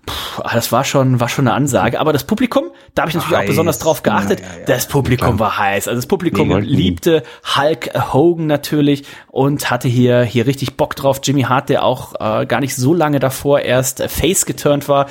Puh, 0.08 0.42
ah, 0.42 0.54
das 0.54 0.72
war 0.72 0.86
schon, 0.86 1.20
war 1.20 1.28
schon 1.28 1.48
eine 1.48 1.56
Ansage. 1.56 2.00
Aber 2.00 2.14
das 2.14 2.24
Publikum, 2.24 2.72
da 2.96 3.02
habe 3.02 3.10
ich 3.10 3.16
natürlich 3.16 3.36
auch 3.36 3.42
Heiß. 3.42 3.50
besonders 3.50 3.78
drauf 3.78 4.04
geachtet. 4.04 4.40
Ja, 4.40 4.46
ja, 4.46 4.60
ja. 4.60 4.66
Das 4.66 4.88
Publikum 4.88 5.38
war 5.38 5.58
heiß. 5.58 5.90
Also 5.90 5.98
das 5.98 6.08
Publikum 6.08 6.48
Mega. 6.48 6.60
liebte 6.62 7.24
Hulk 7.58 8.14
Hogan 8.14 8.48
natürlich 8.48 9.04
und 9.28 9.70
hatte 9.70 9.90
hier, 9.90 10.24
hier 10.24 10.48
richtig 10.48 10.78
Bock 10.78 10.96
drauf. 10.96 11.20
Jimmy 11.22 11.44
Hart, 11.44 11.68
der 11.68 11.84
auch 11.84 12.14
äh, 12.22 12.46
gar 12.46 12.62
nicht 12.62 12.74
so 12.74 12.94
lange 12.94 13.20
davor 13.20 13.60
erst 13.60 14.02
Face 14.04 14.46
geturnt 14.46 14.88
war, 14.88 15.08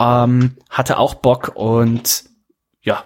ähm, 0.00 0.56
hatte 0.68 0.98
auch 0.98 1.14
Bock 1.14 1.52
und 1.54 2.24
ja, 2.82 3.04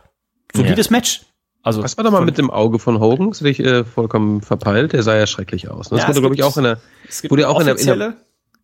solides 0.55 0.89
Match. 0.89 1.27
Also 1.65 1.83
Was 1.83 1.97
war 1.97 2.05
da 2.05 2.11
mal 2.11 2.19
von- 2.19 2.27
mit 2.27 2.37
dem 2.39 2.51
Auge 2.51 2.79
von 2.79 3.01
Hogan? 3.01 3.31
Das 3.31 3.41
hatte 3.41 3.49
ich 3.49 3.59
äh, 3.59 3.85
vollkommen 3.85 4.43
verpeilt. 4.43 4.93
Der 4.93 5.03
sah 5.03 5.17
ja 5.17 5.27
schrecklich 5.27 5.69
aus. 5.71 5.91
Ne? 5.91 5.97
Das 5.97 6.03
Ja, 6.05 6.09
wurde, 6.11 6.21
glaube 6.21 6.35
ich, 6.37 6.43
auch 6.45 6.57
in 6.59 6.65
der, 6.65 6.79
Es 7.09 7.23
gibt 7.23 7.33
wurde 7.33 7.49
auch 7.49 7.59
in 7.59 7.67
der, 7.67 7.79
in 7.79 7.87
der 7.87 8.15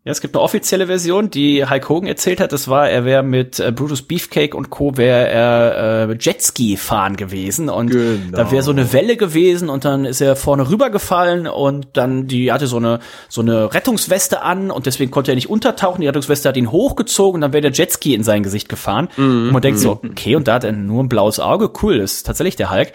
ja, 0.04 0.12
es 0.12 0.22
gibt 0.22 0.34
eine 0.34 0.42
offizielle 0.42 0.86
Version, 0.86 1.28
die 1.30 1.64
Hulk 1.68 1.88
Hogan 1.90 2.08
erzählt 2.08 2.40
hat. 2.40 2.52
Das 2.52 2.68
war, 2.68 2.88
er 2.88 3.04
wäre 3.04 3.22
mit 3.22 3.60
äh, 3.60 3.70
Brutus 3.70 4.00
Beefcake 4.02 4.54
und 4.56 4.70
Co. 4.70 4.96
wäre 4.96 5.28
er 5.28 6.08
äh, 6.08 6.16
Jetski 6.18 6.78
fahren 6.78 7.16
gewesen 7.16 7.68
und 7.68 7.90
Genau. 7.90 8.36
da 8.36 8.50
wäre 8.50 8.62
so 8.62 8.70
eine 8.70 8.94
Welle 8.94 9.16
gewesen 9.18 9.68
und 9.68 9.84
dann 9.84 10.06
ist 10.06 10.22
er 10.22 10.36
vorne 10.36 10.70
rübergefallen 10.70 11.46
und 11.46 11.88
dann 11.94 12.26
die 12.26 12.50
hatte 12.50 12.66
so 12.66 12.78
eine 12.78 13.00
so 13.28 13.42
eine 13.42 13.74
Rettungsweste 13.74 14.40
an 14.40 14.70
und 14.70 14.86
deswegen 14.86 15.10
konnte 15.10 15.32
er 15.32 15.34
nicht 15.34 15.50
untertauchen. 15.50 16.00
Die 16.00 16.06
Rettungsweste 16.06 16.48
hat 16.48 16.56
ihn 16.56 16.70
hochgezogen 16.72 17.34
und 17.36 17.40
dann 17.42 17.52
wäre 17.52 17.60
der 17.62 17.72
Jetski 17.72 18.14
in 18.14 18.22
sein 18.24 18.42
Gesicht 18.42 18.70
gefahren. 18.70 19.08
Und 19.18 19.50
man 19.52 19.60
denkt 19.60 19.80
so, 19.80 19.92
okay, 19.92 20.34
und 20.34 20.48
da 20.48 20.54
hat 20.54 20.64
er 20.64 20.72
nur 20.72 21.02
ein 21.02 21.08
blaues 21.10 21.40
Auge. 21.40 21.70
Cool, 21.82 21.98
das 21.98 22.14
ist 22.14 22.26
tatsächlich 22.26 22.56
der 22.56 22.70
Hulk. 22.70 22.92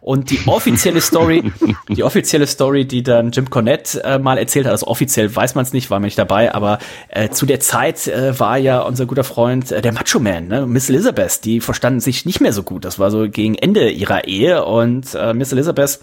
Und 0.00 0.30
die 0.30 0.38
offizielle 0.46 1.00
Story, 1.02 1.52
die 1.90 2.02
offizielle 2.02 2.46
Story, 2.46 2.86
die 2.86 3.02
dann 3.02 3.30
Jim 3.32 3.50
Cornette 3.50 4.02
äh, 4.04 4.18
mal 4.18 4.38
erzählt 4.38 4.64
hat, 4.66 4.72
also 4.72 4.86
offiziell 4.86 5.34
weiß 5.34 5.54
man 5.54 5.64
es 5.64 5.72
nicht, 5.74 5.90
war 5.90 6.00
mir 6.00 6.06
nicht 6.06 6.18
dabei, 6.18 6.45
aber 6.54 6.78
äh, 7.08 7.28
zu 7.30 7.46
der 7.46 7.60
Zeit 7.60 8.06
äh, 8.06 8.38
war 8.38 8.58
ja 8.58 8.80
unser 8.80 9.06
guter 9.06 9.24
Freund 9.24 9.72
äh, 9.72 9.82
der 9.82 9.92
Macho 9.92 10.20
Man, 10.20 10.48
ne? 10.48 10.66
Miss 10.66 10.88
Elizabeth, 10.88 11.44
die 11.44 11.60
verstanden 11.60 12.00
sich 12.00 12.26
nicht 12.26 12.40
mehr 12.40 12.52
so 12.52 12.62
gut. 12.62 12.84
Das 12.84 12.98
war 12.98 13.10
so 13.10 13.28
gegen 13.28 13.54
Ende 13.54 13.90
ihrer 13.90 14.24
Ehe 14.24 14.64
und 14.64 15.14
äh, 15.14 15.34
Miss 15.34 15.52
Elizabeth 15.52 16.00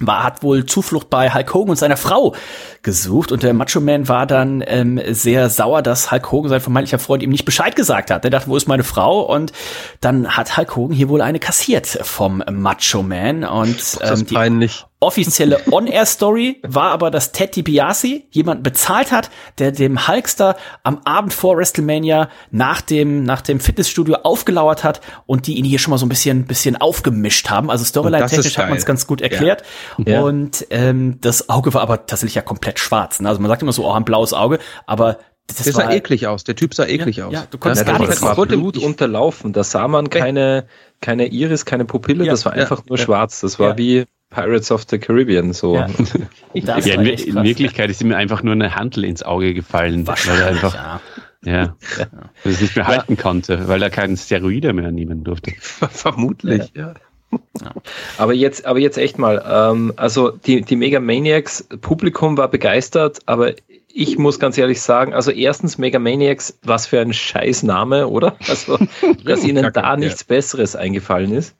war, 0.00 0.24
hat 0.24 0.42
wohl 0.42 0.66
Zuflucht 0.66 1.08
bei 1.08 1.32
Hulk 1.32 1.54
Hogan 1.54 1.70
und 1.70 1.76
seiner 1.76 1.96
Frau 1.96 2.34
gesucht 2.82 3.32
und 3.32 3.42
der 3.42 3.54
Macho 3.54 3.80
Man 3.80 4.08
war 4.08 4.26
dann 4.26 4.62
ähm, 4.66 5.00
sehr 5.08 5.48
sauer, 5.48 5.82
dass 5.82 6.10
Hulk 6.10 6.30
Hogan, 6.32 6.50
sein 6.50 6.60
vermeintlicher 6.60 6.98
Freund, 6.98 7.22
ihm 7.22 7.30
nicht 7.30 7.44
Bescheid 7.44 7.76
gesagt 7.76 8.10
hat. 8.10 8.24
Er 8.24 8.30
dachte, 8.30 8.48
wo 8.48 8.56
ist 8.56 8.68
meine 8.68 8.84
Frau? 8.84 9.20
Und 9.22 9.52
dann 10.00 10.36
hat 10.36 10.56
Hulk 10.56 10.76
Hogan 10.76 10.96
hier 10.96 11.08
wohl 11.08 11.22
eine 11.22 11.38
kassiert 11.38 11.86
vom 11.86 12.42
Macho 12.50 13.02
Man 13.02 13.44
und 13.44 13.68
ähm, 13.68 13.76
das 14.00 14.20
ist 14.20 14.30
die 14.30 14.34
peinlich 14.34 14.84
offizielle 14.98 15.60
On-Air-Story 15.70 16.60
war 16.62 16.90
aber, 16.90 17.10
dass 17.10 17.32
Ted 17.32 17.54
DiBiase 17.54 18.22
jemanden 18.30 18.62
bezahlt 18.62 19.12
hat, 19.12 19.30
der 19.58 19.70
dem 19.70 20.08
Hulkster 20.08 20.56
am 20.84 21.00
Abend 21.04 21.34
vor 21.34 21.58
WrestleMania 21.58 22.30
nach 22.50 22.80
dem, 22.80 23.24
nach 23.24 23.42
dem 23.42 23.60
Fitnessstudio 23.60 24.16
aufgelauert 24.22 24.84
hat 24.84 25.02
und 25.26 25.46
die 25.46 25.56
ihn 25.56 25.64
hier 25.64 25.78
schon 25.78 25.90
mal 25.90 25.98
so 25.98 26.06
ein 26.06 26.08
bisschen, 26.08 26.46
bisschen 26.46 26.76
aufgemischt 26.76 27.50
haben. 27.50 27.70
Also 27.70 27.84
Storyline-technisch 27.84 28.56
hat 28.56 28.70
man 28.70 28.78
es 28.78 28.86
ganz 28.86 29.06
gut 29.06 29.20
erklärt. 29.20 29.64
Ja. 29.98 30.22
Und 30.22 30.66
ähm, 30.70 31.18
das 31.20 31.50
Auge 31.50 31.74
war 31.74 31.82
aber 31.82 32.06
tatsächlich 32.06 32.34
ja 32.34 32.42
komplett 32.42 32.78
schwarz. 32.78 33.20
Ne? 33.20 33.28
Also 33.28 33.40
man 33.40 33.50
sagt 33.50 33.60
immer 33.60 33.72
so, 33.72 33.86
oh, 33.86 33.92
ein 33.92 34.04
blaues 34.04 34.32
Auge, 34.32 34.58
aber 34.86 35.18
das 35.46 35.58
der 35.58 35.72
sah 35.74 35.90
eklig 35.92 36.26
aus. 36.26 36.42
Der 36.44 36.56
Typ 36.56 36.74
sah 36.74 36.86
eklig 36.86 37.18
ja, 37.18 37.26
aus. 37.26 37.32
Ja, 37.32 37.46
du 37.48 37.58
konntest 37.58 37.86
ja, 37.86 37.92
gar 37.92 38.00
nicht 38.00 38.10
Das 38.10 38.36
wurde 38.36 38.56
Blut 38.56 38.78
unterlaufen. 38.78 39.52
Da 39.52 39.62
sah 39.62 39.86
man 39.86 40.10
keine, 40.10 40.66
keine 41.00 41.28
Iris, 41.28 41.64
keine 41.64 41.84
Pupille. 41.84 42.24
Ja, 42.24 42.32
das 42.32 42.44
war 42.44 42.52
einfach 42.52 42.84
nur 42.86 42.98
schwarz. 42.98 43.42
Das 43.42 43.58
war 43.60 43.78
wie 43.78 44.06
Pirates 44.36 44.70
of 44.70 44.84
the 44.88 44.98
Caribbean 44.98 45.54
so. 45.54 45.76
Ja. 45.76 45.86
ja 46.52 46.76
in, 46.76 47.06
in, 47.06 47.42
Wirklichkeit 47.42 47.88
ist 47.88 48.02
ihm 48.02 48.12
einfach 48.12 48.42
nur 48.42 48.52
eine 48.52 48.74
Handel 48.74 49.04
ins 49.04 49.22
Auge 49.22 49.54
gefallen, 49.54 50.06
weil 50.06 50.16
er 50.28 50.46
einfach 50.46 50.74
ja. 50.74 51.00
Ja, 51.44 51.76
ja. 51.98 52.06
das 52.44 52.60
nicht 52.60 52.76
mehr 52.76 52.86
halten 52.86 53.16
konnte, 53.16 53.68
weil 53.68 53.80
er 53.80 53.88
keinen 53.88 54.16
Steroide 54.16 54.72
mehr 54.72 54.90
nehmen 54.90 55.24
durfte. 55.24 55.52
Vermutlich, 55.60 56.72
ja. 56.74 56.94
ja. 57.32 57.72
Aber 58.18 58.34
jetzt, 58.34 58.66
aber 58.66 58.78
jetzt 58.78 58.98
echt 58.98 59.18
mal, 59.18 59.42
ähm, 59.48 59.92
also 59.96 60.30
die, 60.30 60.62
die 60.62 60.76
Mega 60.76 61.00
Maniacs 61.00 61.66
Publikum 61.80 62.36
war 62.36 62.48
begeistert, 62.48 63.20
aber 63.26 63.52
ich 63.88 64.18
muss 64.18 64.38
ganz 64.38 64.58
ehrlich 64.58 64.82
sagen, 64.82 65.14
also 65.14 65.30
erstens 65.30 65.78
Mega 65.78 65.98
Maniacs, 65.98 66.58
was 66.62 66.86
für 66.86 67.00
ein 67.00 67.12
Scheißname, 67.12 68.08
oder? 68.08 68.36
Also, 68.48 68.78
dass 69.24 69.44
ihnen 69.44 69.72
da 69.72 69.96
nichts 69.96 70.24
Besseres 70.24 70.76
eingefallen 70.76 71.32
ist. 71.32 71.54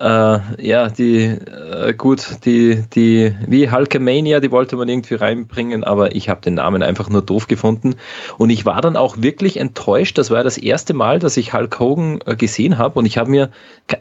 Äh, 0.00 0.38
ja, 0.66 0.88
die, 0.88 1.24
äh, 1.26 1.92
gut, 1.92 2.46
die, 2.46 2.82
die, 2.94 3.36
wie 3.46 3.70
Hulkamania, 3.70 4.40
die 4.40 4.50
wollte 4.50 4.76
man 4.76 4.88
irgendwie 4.88 5.16
reinbringen, 5.16 5.84
aber 5.84 6.16
ich 6.16 6.30
habe 6.30 6.40
den 6.40 6.54
Namen 6.54 6.82
einfach 6.82 7.10
nur 7.10 7.20
doof 7.20 7.48
gefunden. 7.48 7.96
Und 8.38 8.48
ich 8.48 8.64
war 8.64 8.80
dann 8.80 8.96
auch 8.96 9.18
wirklich 9.18 9.58
enttäuscht. 9.58 10.16
Das 10.16 10.30
war 10.30 10.42
das 10.42 10.56
erste 10.56 10.94
Mal, 10.94 11.18
dass 11.18 11.36
ich 11.36 11.52
Hulk 11.52 11.78
Hogan 11.78 12.20
äh, 12.24 12.34
gesehen 12.34 12.78
habe. 12.78 12.98
Und 12.98 13.04
ich 13.04 13.18
habe 13.18 13.30
mir, 13.30 13.50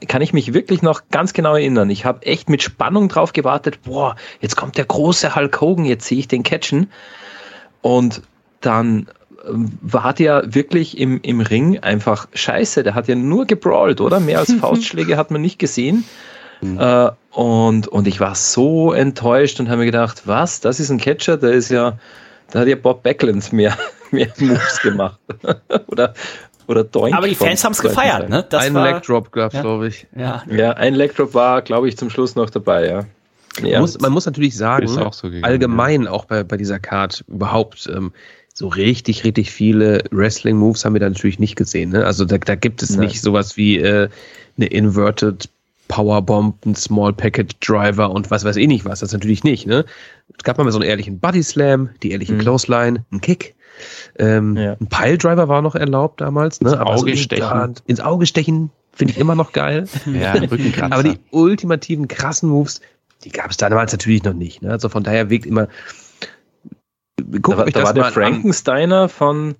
kann 0.07 0.21
ich 0.21 0.31
mich 0.31 0.53
wirklich 0.53 0.81
noch 0.81 1.01
ganz 1.11 1.33
genau 1.33 1.55
erinnern, 1.55 1.89
ich 1.89 2.05
habe 2.05 2.25
echt 2.25 2.49
mit 2.49 2.63
Spannung 2.63 3.09
drauf 3.09 3.33
gewartet, 3.33 3.79
boah, 3.83 4.15
jetzt 4.39 4.55
kommt 4.55 4.77
der 4.77 4.85
große 4.85 5.35
Hulk 5.35 5.59
Hogan, 5.59 5.83
jetzt 5.83 6.05
sehe 6.07 6.19
ich 6.19 6.29
den 6.29 6.43
catchen. 6.43 6.89
Und 7.81 8.21
dann 8.61 9.07
war 9.45 10.13
der 10.13 10.53
wirklich 10.53 10.97
im, 10.97 11.19
im 11.21 11.41
Ring 11.41 11.79
einfach 11.79 12.27
scheiße. 12.33 12.83
Der 12.83 12.95
hat 12.95 13.07
ja 13.07 13.15
nur 13.15 13.45
gebrawlt, 13.45 14.01
oder? 14.01 14.19
Mehr 14.19 14.39
als 14.39 14.51
Faustschläge 14.59 15.17
hat 15.17 15.31
man 15.31 15.41
nicht 15.41 15.59
gesehen. 15.59 16.05
Mhm. 16.61 16.79
Äh, 16.79 17.11
und, 17.31 17.87
und 17.87 18.07
ich 18.07 18.19
war 18.19 18.35
so 18.35 18.91
enttäuscht 18.91 19.59
und 19.59 19.69
habe 19.69 19.79
mir 19.79 19.85
gedacht, 19.85 20.23
was, 20.25 20.59
das 20.59 20.79
ist 20.79 20.89
ein 20.89 20.97
Catcher, 20.97 21.37
der 21.37 21.51
ist 21.51 21.69
ja, 21.69 21.97
da 22.51 22.59
hat 22.59 22.67
ja 22.67 22.75
Bob 22.75 23.03
Backlund 23.03 23.53
mehr, 23.53 23.77
mehr 24.11 24.27
Moves 24.37 24.81
gemacht. 24.81 25.19
oder, 25.87 26.13
oder 26.67 26.83
Doink. 26.83 27.15
Aber 27.15 27.27
die 27.27 27.35
Fans 27.35 27.63
haben 27.63 27.71
es 27.71 27.81
gefeiert, 27.81 28.29
ne? 28.29 28.45
Das 28.49 28.65
ein 28.65 28.73
war, 28.73 28.91
Leg 28.91 29.03
Drop 29.03 29.31
gab's, 29.31 29.55
ja, 29.55 29.61
glaube 29.61 29.87
ich. 29.87 30.07
Ja. 30.15 30.43
ja, 30.49 30.71
ein 30.71 30.95
Leg 30.95 31.15
Drop 31.15 31.33
war, 31.33 31.61
glaube 31.61 31.87
ich, 31.87 31.97
zum 31.97 32.09
Schluss 32.09 32.35
noch 32.35 32.49
dabei, 32.49 32.87
ja. 32.87 33.05
Ja. 33.61 33.73
Man, 33.73 33.81
muss, 33.81 33.99
man 33.99 34.11
muss 34.11 34.25
natürlich 34.25 34.55
sagen, 34.55 34.87
auch 34.99 35.13
so 35.13 35.27
gegangen, 35.27 35.43
allgemein 35.43 36.03
ja. 36.03 36.11
auch 36.11 36.25
bei, 36.25 36.43
bei 36.43 36.55
dieser 36.55 36.79
Card 36.79 37.25
überhaupt, 37.27 37.89
ähm, 37.93 38.13
so 38.59 38.67
richtig, 38.67 39.23
richtig 39.23 39.51
viele 39.51 40.03
Wrestling-Moves 40.11 40.83
haben 40.83 40.91
wir 40.91 40.99
da 40.99 41.07
natürlich 41.07 41.39
nicht 41.39 41.55
gesehen. 41.55 41.91
Ne? 41.91 42.05
Also 42.05 42.25
da, 42.25 42.37
da 42.37 42.55
gibt 42.55 42.83
es 42.83 42.89
Nein. 42.89 43.07
nicht 43.07 43.21
sowas 43.21 43.55
wie 43.55 43.77
äh, 43.77 44.09
eine 44.57 44.65
Inverted 44.65 45.47
Powerbomb, 45.87 46.65
ein 46.65 46.75
Small 46.75 47.13
Packet 47.13 47.55
Driver 47.65 48.11
und 48.11 48.29
was 48.31 48.43
weiß 48.43 48.57
ich 48.57 48.67
nicht 48.67 48.83
was. 48.83 48.99
Das 48.99 49.13
natürlich 49.13 49.45
nicht. 49.45 49.65
Ne? 49.65 49.85
Es 50.37 50.43
gab 50.43 50.57
mal 50.57 50.69
so 50.73 50.77
einen 50.77 50.89
ehrlichen 50.89 51.19
Body 51.21 51.41
Slam, 51.41 51.91
die 52.03 52.11
ehrlichen 52.11 52.35
mhm. 52.35 52.41
Clothesline, 52.41 53.05
einen 53.09 53.21
Kick. 53.21 53.55
Ähm, 54.17 54.57
ja. 54.57 54.73
Ein 54.73 54.87
Pile 54.87 55.17
Driver 55.17 55.47
war 55.47 55.61
noch 55.61 55.75
erlaubt 55.75 56.19
damals. 56.19 56.59
Ne? 56.59 56.71
Ins 56.71 56.79
Auge 56.81 57.11
so 57.11 57.15
stechen. 57.15 57.75
ins 57.87 58.01
Auge 58.01 58.25
stechen 58.25 58.71
finde 58.91 59.13
ich 59.13 59.19
immer 59.19 59.35
noch 59.35 59.53
geil. 59.53 59.87
ja. 60.05 60.35
Aber 60.81 61.03
die 61.03 61.17
ultimativen 61.31 62.09
krassen 62.09 62.49
Moves, 62.49 62.81
die 63.23 63.29
gab 63.29 63.51
es 63.51 63.55
damals 63.55 63.93
natürlich 63.93 64.23
noch 64.23 64.33
nicht. 64.33 64.61
Ne? 64.61 64.71
Also 64.71 64.89
von 64.89 65.03
daher 65.03 65.29
wirkt 65.29 65.45
immer 65.45 65.69
Guckt 67.21 67.59
da, 67.59 67.63
euch 67.63 67.73
da 67.73 67.79
das 67.79 67.87
war 67.89 67.93
der 67.93 68.05
Frankensteiner 68.05 69.03
an. 69.03 69.09
von, 69.09 69.55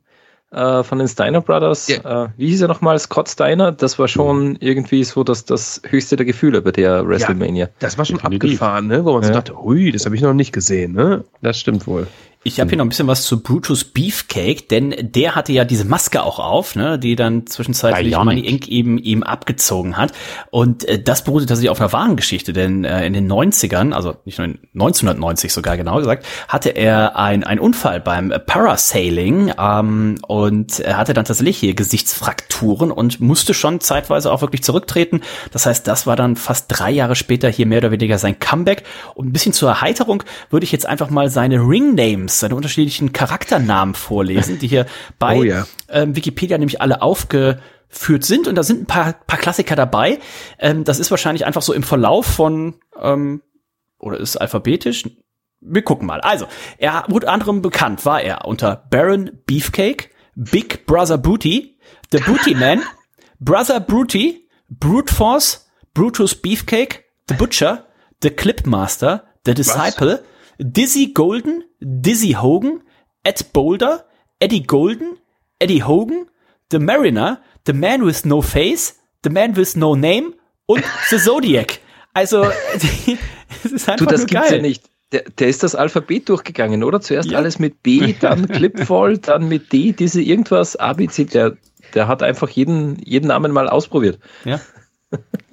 äh, 0.52 0.84
von 0.84 1.00
den 1.00 1.08
Steiner 1.08 1.42
Brothers. 1.42 1.88
Ja. 1.88 2.26
Äh, 2.26 2.30
wie 2.38 2.48
hieß 2.48 2.62
er 2.62 2.68
nochmal? 2.68 2.98
Scott 3.00 3.30
Steiner. 3.30 3.72
Das 3.72 4.00
war 4.00 4.08
schon 4.08 4.50
mhm. 4.50 4.58
irgendwie 4.60 5.04
so 5.04 5.24
das, 5.24 5.46
das 5.46 5.82
höchste 5.88 6.16
der 6.16 6.26
Gefühle 6.26 6.62
bei 6.62 6.72
der 6.72 7.08
WrestleMania. 7.08 7.66
Ja, 7.66 7.72
das 7.80 7.98
war 7.98 8.06
schon 8.06 8.18
Definitiv. 8.18 8.52
abgefahren, 8.52 8.88
ne? 8.88 9.06
wo 9.06 9.14
man 9.14 9.22
ja. 9.24 9.28
so 9.28 9.34
dachte, 9.34 9.58
hui, 9.58 9.92
das 9.92 10.06
habe 10.06 10.16
ich 10.16 10.22
noch 10.22 10.34
nicht 10.34 10.52
gesehen. 10.52 10.94
Ne? 10.94 11.24
Das 11.42 11.60
stimmt 11.60 11.88
wohl. 11.88 12.08
Ich 12.42 12.62
habe 12.62 12.70
hier 12.70 12.78
noch 12.78 12.86
ein 12.86 12.90
bisschen 12.90 13.08
was 13.08 13.24
zu 13.24 13.44
Brutus 13.44 13.84
Beefcake, 13.84 14.70
denn 14.70 14.96
der 14.98 15.36
hatte 15.36 15.52
ja 15.52 15.66
diese 15.66 15.84
Maske 15.84 16.24
auch 16.24 16.40
auf, 16.40 16.74
ne, 16.74 16.98
die 16.98 17.18
dann 17.18 17.46
zwischenzeitlich 17.46 18.16
Money 18.16 18.40
Inc. 18.40 18.70
eben 18.70 18.98
ihm 18.98 19.24
abgezogen 19.24 19.98
hat. 19.98 20.14
Und 20.50 20.86
äh, 20.86 21.04
das 21.04 21.26
beruhte 21.26 21.48
tatsächlich 21.48 21.70
auf 21.70 21.82
einer 21.82 21.92
wahren 21.92 22.16
Geschichte, 22.16 22.54
denn 22.54 22.86
äh, 22.86 23.06
in 23.06 23.12
den 23.12 23.30
90ern, 23.30 23.92
also 23.92 24.16
nicht 24.24 24.38
nur 24.38 24.48
in 24.48 24.60
1990 24.74 25.52
sogar 25.52 25.76
genau 25.76 25.98
gesagt, 25.98 26.26
hatte 26.48 26.70
er 26.70 27.18
ein, 27.18 27.44
ein 27.44 27.60
Unfall 27.60 28.00
beim 28.00 28.34
Parasailing 28.46 29.52
ähm, 29.60 30.16
und 30.26 30.80
er 30.80 30.96
hatte 30.96 31.14
dann 31.14 31.26
tatsächlich 31.26 31.58
hier 31.58 31.74
Gesichtsfrakturen 31.74 32.92
und 32.92 33.20
musste 33.20 33.54
schon 33.54 33.82
zeitweise 33.82 34.32
auch 34.32 34.40
wirklich 34.40 34.64
zurücktreten. 34.64 35.20
Das 35.52 35.66
heißt, 35.66 35.86
das 35.86 36.08
war 36.08 36.16
dann 36.16 36.38
fast 36.38 36.68
drei 36.70 36.92
Jahre 36.92 37.18
später 37.18 37.50
hier 37.50 37.66
mehr 37.66 37.80
oder 37.80 37.92
weniger 37.92 38.18
sein 38.18 38.40
Comeback. 38.40 38.84
Und 39.14 39.28
ein 39.28 39.34
bisschen 39.34 39.52
zur 39.52 39.68
Erheiterung 39.68 40.24
würde 40.50 40.64
ich 40.64 40.72
jetzt 40.72 40.86
einfach 40.86 41.10
mal 41.10 41.30
seine 41.30 41.58
Ring 41.58 41.98
Names, 42.30 42.40
seine 42.40 42.56
unterschiedlichen 42.56 43.12
Charakternamen 43.12 43.96
vorlesen, 43.96 44.60
die 44.60 44.68
hier 44.68 44.86
bei 45.20 45.38
oh, 45.38 45.44
ja. 45.44 45.66
ähm, 45.90 46.16
Wikipedia 46.16 46.58
nämlich 46.58 46.82
alle 46.82 47.02
aufgeführt 47.02 48.24
sind. 48.24 48.48
Und 48.48 48.56
da 48.56 48.64
sind 48.64 48.84
ein 48.84 48.86
paar, 48.86 49.14
paar 49.14 49.40
Klassiker 49.40 49.76
dabei. 49.76 50.20
Ähm, 50.60 50.84
das 50.84 51.00
ist 51.00 51.12
wahrscheinlich 51.12 51.46
einfach 51.46 51.62
so 51.62 51.74
im 51.74 51.84
Verlauf 51.84 52.26
von, 52.26 52.76
ähm, 53.00 53.42
oder 54.00 54.18
ist 54.20 54.38
alphabetisch? 54.38 55.04
Wir 55.62 55.82
gucken 55.82 56.08
mal. 56.08 56.22
Also, 56.22 56.48
er 56.78 57.04
wurde 57.10 57.28
anderem 57.28 57.62
bekannt, 57.62 58.06
war 58.06 58.22
er 58.22 58.46
unter 58.46 58.88
Baron 58.90 59.32
Beefcake, 59.46 60.10
Big 60.36 60.86
Brother 60.86 61.18
Booty, 61.18 61.78
The 62.12 62.20
Booty 62.20 62.56
Man, 62.56 62.82
Brother 63.40 63.82
Brooty, 63.82 64.48
Brute 64.70 65.14
Force, 65.14 65.70
Brutus 65.94 66.36
Beefcake, 66.36 67.04
The 67.28 67.34
Butcher, 67.34 67.88
The 68.22 68.30
Clipmaster, 68.30 69.26
The 69.46 69.54
Disciple, 69.54 70.20
Was? 70.20 70.22
Dizzy 70.60 71.14
Golden, 71.14 71.64
Dizzy 71.80 72.34
Hogan, 72.34 72.82
Ed 73.24 73.54
Boulder, 73.54 74.06
Eddie 74.40 74.64
Golden, 74.64 75.18
Eddie 75.60 75.84
Hogan, 75.84 76.28
The 76.72 76.80
Mariner, 76.80 77.42
The 77.66 77.74
Man 77.74 78.06
with 78.06 78.26
No 78.26 78.42
Face, 78.42 79.00
The 79.24 79.30
Man 79.30 79.56
with 79.56 79.76
No 79.76 79.96
Name 79.96 80.34
und 80.66 80.84
The 81.10 81.18
Zodiac. 81.18 81.80
Also, 82.14 82.44
es 82.76 83.72
ist 83.72 83.90
einfach 83.90 84.06
du, 84.06 84.12
das 84.12 84.22
nur 84.22 84.28
gibt's 84.28 84.50
geil. 84.50 84.58
ja 84.58 84.62
nicht. 84.62 84.90
Der, 85.12 85.24
der, 85.24 85.48
ist 85.48 85.64
das 85.64 85.74
Alphabet 85.74 86.30
durchgegangen, 86.30 86.84
oder? 86.84 87.02
Zuerst 87.02 87.32
ja. 87.32 87.40
alles 87.40 87.58
mit 87.58 87.82
B, 87.82 88.14
dann 88.20 88.48
Clipfall, 88.50 89.18
dann 89.18 89.48
mit 89.48 89.74
D, 89.74 89.92
diese 89.92 90.22
irgendwas, 90.22 90.76
ABC, 90.76 91.26
der, 91.26 91.58
der 91.96 92.08
hat 92.08 92.22
einfach 92.22 92.48
jeden, 92.50 93.00
jeden 93.04 93.28
Namen 93.28 93.52
mal 93.52 93.68
ausprobiert. 93.68 94.20
Ja. 94.46 94.60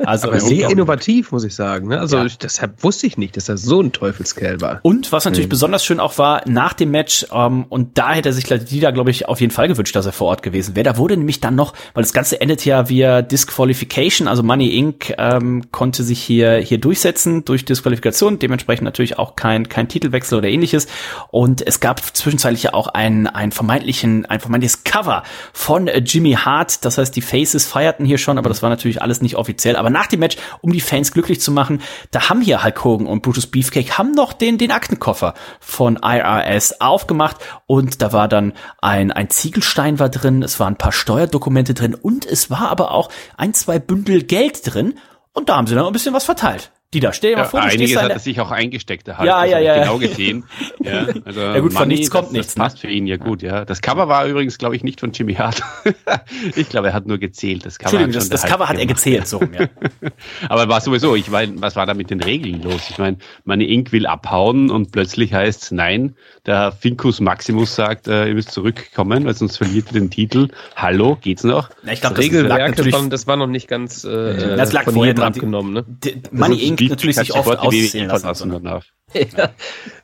Also 0.05 0.31
sehr 0.39 0.71
innovativ, 0.71 1.33
muss 1.33 1.45
ich 1.45 1.55
sagen. 1.55 1.89
Ne? 1.89 1.99
Also 1.99 2.19
ja. 2.19 2.27
deshalb 2.43 2.83
wusste 2.85 3.07
ich 3.07 3.17
nicht, 3.17 3.37
dass 3.37 3.49
er 3.49 3.57
so 3.57 3.81
ein 3.81 3.93
Teufelskerl 3.93 4.61
war. 4.61 4.81
Und 4.83 5.11
was 5.11 5.25
natürlich 5.25 5.47
mhm. 5.47 5.51
besonders 5.51 5.85
schön 5.85 6.01
auch 6.01 6.19
war, 6.19 6.43
nach 6.47 6.75
dem 6.75 6.91
Match, 6.91 7.27
ähm, 7.33 7.65
und 7.69 7.97
da 7.97 8.13
hätte 8.13 8.29
er 8.29 8.33
sich 8.33 8.45
die 8.45 8.81
da, 8.81 8.91
glaube 8.91 9.11
ich, 9.11 9.29
auf 9.29 9.41
jeden 9.41 9.53
Fall 9.53 9.69
gewünscht, 9.69 9.97
dass 9.97 10.05
er 10.05 10.13
vor 10.13 10.29
Ort 10.29 10.43
gewesen 10.43 10.77
wäre. 10.77 10.85
Da 10.85 10.97
wurde 10.99 11.17
nämlich 11.17 11.41
dann 11.41 11.55
noch, 11.55 11.73
weil 11.95 12.03
das 12.03 12.13
Ganze 12.13 12.41
endet 12.41 12.65
ja 12.65 12.89
via 12.89 13.23
Disqualification, 13.23 14.29
also 14.29 14.43
Money 14.43 14.77
Inc. 14.77 15.15
Ähm, 15.17 15.65
konnte 15.73 16.03
sich 16.03 16.23
hier, 16.23 16.57
hier 16.57 16.79
durchsetzen 16.79 17.45
durch 17.45 17.65
Disqualifikation, 17.65 18.39
dementsprechend 18.39 18.85
natürlich 18.85 19.19
auch 19.19 19.35
kein, 19.35 19.69
kein 19.69 19.89
Titelwechsel 19.89 20.39
oder 20.39 20.49
ähnliches. 20.49 20.87
Und 21.31 21.67
es 21.67 21.81
gab 21.81 22.01
zwischenzeitlich 22.15 22.65
ja 22.65 22.75
auch 22.75 22.89
ein, 22.89 23.27
ein 23.27 23.51
vermeintlichen, 23.51 24.27
ein 24.27 24.41
vermeintliches 24.41 24.85
Cover 24.85 25.23
von 25.53 25.89
äh, 25.89 25.99
Jimmy 26.01 26.33
Hart. 26.33 26.85
Das 26.85 26.99
heißt, 26.99 27.17
die 27.17 27.23
Faces 27.23 27.67
feierten 27.67 28.05
hier 28.05 28.19
schon, 28.19 28.37
aber 28.37 28.51
das 28.51 28.63
war 28.63 28.69
natürlich 28.69 29.01
alles 29.01 29.23
nicht 29.23 29.37
offiziell. 29.47 29.77
Aber 29.77 29.91
nach 29.91 30.09
dem 30.09 30.21
Match, 30.21 30.37
um 30.61 30.73
die 30.73 30.81
Fans 30.81 31.13
glücklich 31.13 31.41
zu 31.41 31.53
machen, 31.53 31.81
da 32.11 32.29
haben 32.29 32.41
hier 32.41 32.65
Hulk 32.65 32.85
Hogan 32.85 33.07
und 33.07 33.23
Brutus 33.23 33.47
Beefcake 33.47 33.97
haben 33.97 34.13
noch 34.13 34.33
den, 34.33 34.59
den 34.59 34.73
Aktenkoffer 34.73 35.35
von 35.61 35.99
IRS 36.03 36.81
aufgemacht 36.81 37.37
und 37.67 38.03
da 38.03 38.13
war 38.13 38.29
dann 38.29 38.53
ein, 38.83 39.13
ein 39.13 39.31
Ziegelstein 39.31 39.99
war 39.99 40.09
drin, 40.09 40.43
es 40.43 40.59
waren 40.59 40.75
ein 40.75 40.79
paar 40.79 40.93
Steuerdokumente 40.93 41.75
drin 41.75 41.95
und 41.95 42.27
es 42.27 42.51
war 42.51 42.69
aber 42.69 42.91
auch 42.91 43.09
ein, 43.37 43.55
zwei 43.55 43.79
Bündel 43.79 44.25
Geld 44.25 44.61
drin 44.65 44.95
und 45.33 45.49
da 45.49 45.57
haben 45.57 45.67
sie 45.67 45.75
dann 45.75 45.87
ein 45.87 45.93
bisschen 45.93 46.15
was 46.15 46.25
verteilt. 46.25 46.73
Die 46.95 47.01
da, 47.01 47.09
mal 47.09 47.31
Ja, 47.31 47.45
vor, 47.45 47.63
einiges 47.63 47.97
hat 47.97 48.05
der, 48.05 48.11
er 48.13 48.19
sich 48.21 48.41
auch 48.41 48.51
eingesteckt. 48.53 49.09
Halt. 49.09 49.27
Ja, 49.27 49.43
Das 49.43 49.51
ja, 49.51 49.59
ich 49.59 49.67
ja. 49.67 49.79
Genau 49.81 49.99
gesehen. 49.99 50.45
Ja, 50.85 51.07
also 51.25 51.41
Ja, 51.41 51.59
gut, 51.59 51.73
von 51.73 51.83
Money, 51.83 51.95
nichts 51.97 52.11
kommt 52.11 52.27
das, 52.27 52.33
nichts, 52.33 52.47
Das 52.49 52.57
ne? 52.57 52.63
passt 52.63 52.79
für 52.79 52.87
ihn 52.87 53.09
ja 53.09 53.17
gut, 53.17 53.43
ja. 53.43 53.65
Das 53.65 53.83
Cover 53.83 54.07
war 54.09 54.25
übrigens, 54.27 54.57
glaube 54.57 54.77
ich, 54.77 54.85
nicht 54.85 55.01
von 55.01 55.11
Jimmy 55.11 55.35
Hart. 55.35 55.63
ich 56.55 56.69
glaube, 56.69 56.89
er 56.89 56.95
hat 56.95 57.07
nur 57.07 57.19
gezählt. 57.19 57.67
Das 57.67 57.79
Cover 57.81 57.99
Entschuldigung, 57.99 58.15
hat 58.15 58.23
das, 58.23 58.29
das 58.29 58.43
der 58.43 58.51
Cover 58.51 58.69
hat 58.69 58.77
er 58.77 58.87
gemacht. 58.87 58.97
gezählt, 59.05 59.27
so 59.27 59.41
ja. 59.41 59.67
Aber 60.49 60.69
war 60.69 60.81
sowieso, 60.81 61.17
ich 61.17 61.29
meine, 61.29 61.61
was 61.61 61.75
war 61.75 61.87
da 61.87 61.95
mit 61.95 62.11
den 62.11 62.21
Regeln 62.23 62.63
los? 62.63 62.89
Ich 62.89 62.99
meine, 62.99 63.19
Money 63.45 63.65
Inc. 63.65 63.91
will 63.91 64.07
abhauen 64.07 64.71
und 64.71 64.93
plötzlich 64.93 65.35
heißt 65.35 65.73
nein, 65.73 66.15
der 66.47 66.73
Finkus 66.73 67.21
Maximus 67.21 67.75
sagt, 67.75 68.09
äh, 68.09 68.29
ihr 68.29 68.35
müsst 68.35 68.51
zurückkommen, 68.53 69.25
weil 69.25 69.35
sonst 69.35 69.57
verliert 69.57 69.87
ihr 69.93 70.01
den 70.01 70.11
Titel. 70.11 70.49
Hallo, 70.77 71.17
geht's 71.21 71.45
noch? 71.45 71.71
Na, 71.83 71.93
ich 71.93 72.01
glaube, 72.01 72.17
das 72.17 72.25
lag 72.25 72.33
Regelwerk, 72.33 72.59
das 72.59 72.69
natürlich, 72.77 72.95
war, 72.95 73.09
das 73.09 73.27
war 73.27 73.37
noch 73.37 73.47
nicht 73.49 73.69
ganz 73.69 74.05
äh, 74.05 74.57
Das 74.57 74.73
lag 74.73 74.85
von 74.85 74.95
vorher 74.95 75.15
dran. 75.15 75.33
abgenommen. 75.33 75.73
Ne? 75.73 75.85
D- 75.87 76.23
Money 76.31 76.63
Inc. 76.67 76.81
natürlich 76.89 77.17
sich 77.17 77.35
oft 77.35 77.59
auszählen 77.59 78.09
lassen. 78.09 78.21
verlassen 78.21 78.51
danach. 78.51 78.85
Ja, 79.15 79.51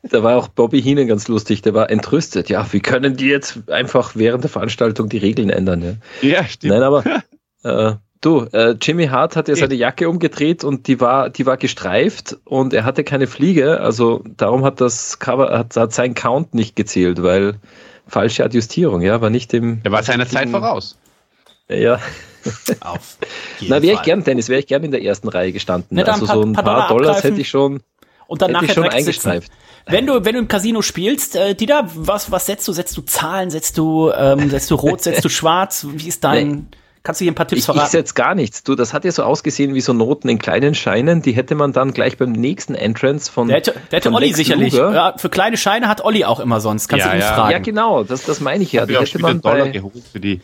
da 0.09 0.23
war 0.23 0.37
auch 0.37 0.47
Bobby 0.47 0.81
Heenan 0.81 1.07
ganz 1.07 1.27
lustig, 1.27 1.61
der 1.61 1.73
war 1.73 1.89
entrüstet. 1.89 2.49
Ja, 2.49 2.65
wie 2.71 2.79
können 2.79 3.15
die 3.17 3.27
jetzt 3.27 3.69
einfach 3.69 4.15
während 4.15 4.43
der 4.43 4.49
Veranstaltung 4.49 5.09
die 5.09 5.17
Regeln 5.17 5.49
ändern? 5.49 5.99
Ja? 6.21 6.27
Ja, 6.27 6.45
stimmt. 6.45 6.73
Nein, 6.73 6.83
aber 6.83 7.03
äh, 7.63 7.95
du, 8.25 8.47
äh, 8.51 8.75
Jimmy 8.81 9.07
Hart 9.07 9.35
hat 9.35 9.47
ja 9.47 9.55
seine 9.55 9.75
Jacke 9.75 10.09
umgedreht 10.09 10.63
und 10.63 10.87
die 10.87 10.99
war, 10.99 11.29
die 11.29 11.45
war 11.45 11.57
gestreift 11.57 12.37
und 12.45 12.73
er 12.73 12.85
hatte 12.85 13.03
keine 13.03 13.27
Fliege, 13.27 13.79
also 13.79 14.23
darum 14.37 14.63
hat 14.63 14.81
das 14.81 15.19
Cover, 15.19 15.57
hat, 15.57 15.75
hat 15.75 15.93
sein 15.93 16.13
Count 16.13 16.53
nicht 16.53 16.75
gezählt, 16.75 17.21
weil 17.21 17.55
falsche 18.07 18.43
Adjustierung, 18.43 19.01
ja, 19.01 19.21
war 19.21 19.29
nicht 19.29 19.53
im. 19.53 19.81
Er 19.83 19.91
war 19.91 20.03
seiner 20.03 20.27
Zeit 20.27 20.49
voraus. 20.49 20.97
Ja, 21.69 21.99
Auf 22.81 23.17
na, 23.61 23.81
wäre 23.81 23.95
ich 23.95 24.01
gern, 24.01 24.23
Dennis, 24.23 24.49
wäre 24.49 24.59
ich 24.59 24.67
gern 24.67 24.83
in 24.83 24.91
der 24.91 25.01
ersten 25.01 25.29
Reihe 25.29 25.51
gestanden. 25.51 25.97
Dann 25.97 26.07
also 26.07 26.25
so 26.25 26.41
ein 26.41 26.53
paar 26.53 26.63
paar, 26.63 26.73
Dollar 26.73 26.87
Dollars 26.87 27.07
abgreifen. 27.17 27.29
hätte 27.31 27.41
ich 27.41 27.49
schon, 27.49 27.81
Und 28.27 28.41
dann 28.41 28.51
hätte 28.51 28.65
ich 28.65 28.69
nachher 28.69 28.73
schon 28.73 28.83
sitzen. 28.83 28.97
eingestreift. 28.97 29.51
Wenn 29.85 30.05
du, 30.05 30.25
wenn 30.25 30.33
du 30.33 30.39
im 30.39 30.47
Casino 30.47 30.81
spielst, 30.81 31.35
äh, 31.35 31.55
Dieter, 31.55 31.89
was, 31.93 32.31
was 32.31 32.45
setzt 32.45 32.67
du? 32.67 32.73
Setzt 32.73 32.95
du 32.95 33.01
Zahlen? 33.01 33.49
Setzt 33.49 33.77
du, 33.77 34.11
ähm, 34.11 34.49
setzt 34.49 34.71
du 34.71 34.75
rot? 34.75 35.01
setzt 35.03 35.25
du 35.25 35.29
schwarz? 35.29 35.85
Wie 35.89 36.07
ist 36.07 36.23
dein, 36.23 36.67
kannst 37.03 37.21
du 37.21 37.25
hier 37.25 37.31
ein 37.31 37.35
paar 37.35 37.47
Tipps 37.47 37.59
Ich, 37.63 37.67
ich 37.69 37.73
verraten? 37.73 37.91
setze 37.91 38.13
gar 38.13 38.33
nichts. 38.33 38.63
Du, 38.63 38.75
das 38.75 38.93
hat 38.93 39.05
ja 39.05 39.11
so 39.11 39.23
ausgesehen 39.23 39.73
wie 39.73 39.81
so 39.81 39.93
Noten 39.93 40.29
in 40.29 40.39
kleinen 40.39 40.73
Scheinen. 40.73 41.21
Die 41.21 41.33
hätte 41.33 41.53
man 41.55 41.73
dann 41.73 41.93
gleich 41.93 42.17
beim 42.17 42.31
nächsten 42.31 42.75
Entrance 42.75 43.31
von. 43.31 43.47
Der 43.49 43.57
hätte, 43.57 43.73
der 43.91 43.97
hätte 43.97 44.09
von 44.09 44.15
Olli 44.15 44.27
Lex 44.27 44.37
sicherlich. 44.37 44.73
Luger- 44.73 44.93
Ja, 44.93 45.13
für 45.17 45.29
kleine 45.29 45.57
Scheine 45.57 45.87
hat 45.87 46.03
Olli 46.03 46.25
auch 46.25 46.39
immer 46.39 46.59
sonst. 46.61 46.87
Kannst 46.87 47.05
Ja, 47.05 47.11
du 47.11 47.17
ihn 47.17 47.21
ja. 47.21 47.33
fragen. 47.33 47.51
Ja, 47.51 47.59
genau, 47.59 48.03
das, 48.03 48.23
das 48.23 48.39
meine 48.39 48.63
ich 48.63 48.71
ja. 48.71 48.83
Ich 48.83 48.89
Die 48.89 48.97
hätte 48.97 49.19
man 49.19 49.41
Dollar 49.41 49.65
bei, 49.65 49.69
geholt 49.71 50.03
für 50.11 50.19
die, 50.19 50.39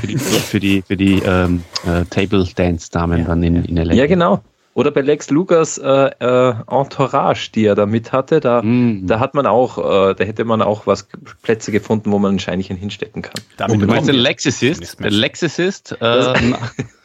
für 0.00 0.06
die, 0.06 0.18
für 0.18 0.60
die, 0.60 0.82
für 0.82 0.96
die 0.96 1.22
ähm, 1.24 1.62
äh, 1.86 2.04
Table 2.06 2.46
Dance 2.54 2.90
Damen 2.90 3.24
dann 3.24 3.42
in, 3.42 3.64
in 3.64 3.76
LA. 3.76 3.94
ja, 3.94 4.06
genau. 4.06 4.40
Oder 4.74 4.90
bei 4.90 5.02
Lex 5.02 5.28
Lugas 5.30 5.76
äh, 5.76 6.10
äh, 6.18 6.54
Entourage, 6.66 7.50
die 7.54 7.66
er 7.66 7.74
da 7.74 7.84
mit 7.84 8.12
hatte, 8.12 8.40
da, 8.40 8.62
Mhm. 8.62 9.06
da 9.06 9.20
hat 9.20 9.34
man 9.34 9.46
auch, 9.46 9.78
äh, 9.78 10.14
da 10.14 10.24
hätte 10.24 10.44
man 10.44 10.62
auch 10.62 10.86
was 10.86 11.08
Plätze 11.42 11.72
gefunden, 11.72 12.10
wo 12.10 12.18
man 12.18 12.36
ein 12.36 12.38
Scheinchen 12.38 12.76
hinstecken 12.76 13.20
kann. 13.20 13.34
Damit 13.58 13.74
Und 13.74 13.80
du 13.82 13.86
meinst 13.86 14.08
den 14.08 14.16
Lexicist? 14.16 14.98
Der 14.98 15.10
Lexicist, 15.10 15.96
äh, 16.00 16.32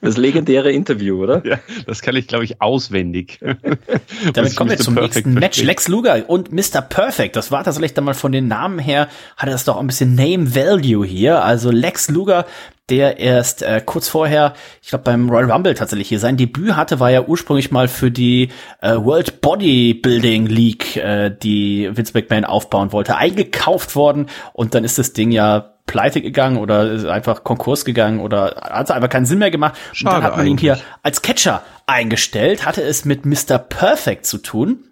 Das 0.00 0.16
legendäre 0.16 0.72
Interview, 0.72 1.22
oder? 1.22 1.42
ja, 1.46 1.58
das 1.86 2.00
kann 2.02 2.16
ich, 2.16 2.26
glaube 2.26 2.44
ich, 2.44 2.60
auswendig. 2.60 3.38
Damit 4.32 4.56
kommen 4.56 4.70
wir 4.70 4.78
zum 4.78 4.94
Perfect 4.94 5.26
nächsten 5.26 5.34
Match. 5.34 5.62
Lex 5.62 5.88
Luger 5.88 6.28
und 6.28 6.52
Mr. 6.52 6.80
Perfect. 6.80 7.36
Das 7.36 7.50
war 7.50 7.64
tatsächlich 7.64 7.94
dann 7.94 8.04
mal 8.04 8.14
von 8.14 8.32
den 8.32 8.48
Namen 8.48 8.78
her, 8.78 9.08
hatte 9.36 9.52
das 9.52 9.64
doch 9.64 9.78
ein 9.78 9.86
bisschen 9.86 10.14
Name 10.14 10.54
Value 10.54 11.04
hier. 11.04 11.44
Also 11.44 11.70
Lex 11.70 12.08
Luger, 12.08 12.46
der 12.90 13.18
erst 13.18 13.62
äh, 13.62 13.80
kurz 13.84 14.08
vorher, 14.08 14.54
ich 14.82 14.88
glaube 14.88 15.04
beim 15.04 15.30
Royal 15.30 15.50
Rumble 15.50 15.74
tatsächlich 15.74 16.08
hier 16.08 16.18
sein 16.18 16.36
Debüt 16.36 16.76
hatte, 16.76 17.00
war 17.00 17.10
ja 17.10 17.22
ursprünglich 17.22 17.70
mal 17.70 17.88
für 17.88 18.10
die 18.10 18.48
äh, 18.80 18.96
World 18.96 19.40
Bodybuilding 19.40 20.46
League, 20.46 20.96
äh, 20.96 21.30
die 21.30 21.90
Vince 21.94 22.12
McMahon 22.14 22.44
aufbauen 22.44 22.92
wollte, 22.92 23.16
eingekauft 23.16 23.94
worden 23.94 24.26
und 24.52 24.74
dann 24.74 24.84
ist 24.84 24.98
das 24.98 25.12
Ding 25.12 25.30
ja 25.30 25.69
pleite 25.90 26.22
gegangen 26.22 26.56
oder 26.56 26.88
ist 26.88 27.04
einfach 27.04 27.42
Konkurs 27.42 27.84
gegangen 27.84 28.20
oder 28.20 28.54
hat 28.62 28.92
einfach 28.92 29.08
keinen 29.08 29.26
Sinn 29.26 29.40
mehr 29.40 29.50
gemacht. 29.50 29.74
und 29.74 30.04
dann 30.04 30.12
Schade 30.12 30.22
hat 30.24 30.36
man 30.36 30.46
ihn 30.46 30.56
hier 30.56 30.74
eigentlich. 30.74 30.86
als 31.02 31.22
Catcher 31.22 31.62
eingestellt, 31.86 32.64
hatte 32.64 32.80
es 32.80 33.04
mit 33.04 33.26
Mr. 33.26 33.58
Perfect 33.58 34.24
zu 34.24 34.38
tun. 34.38 34.84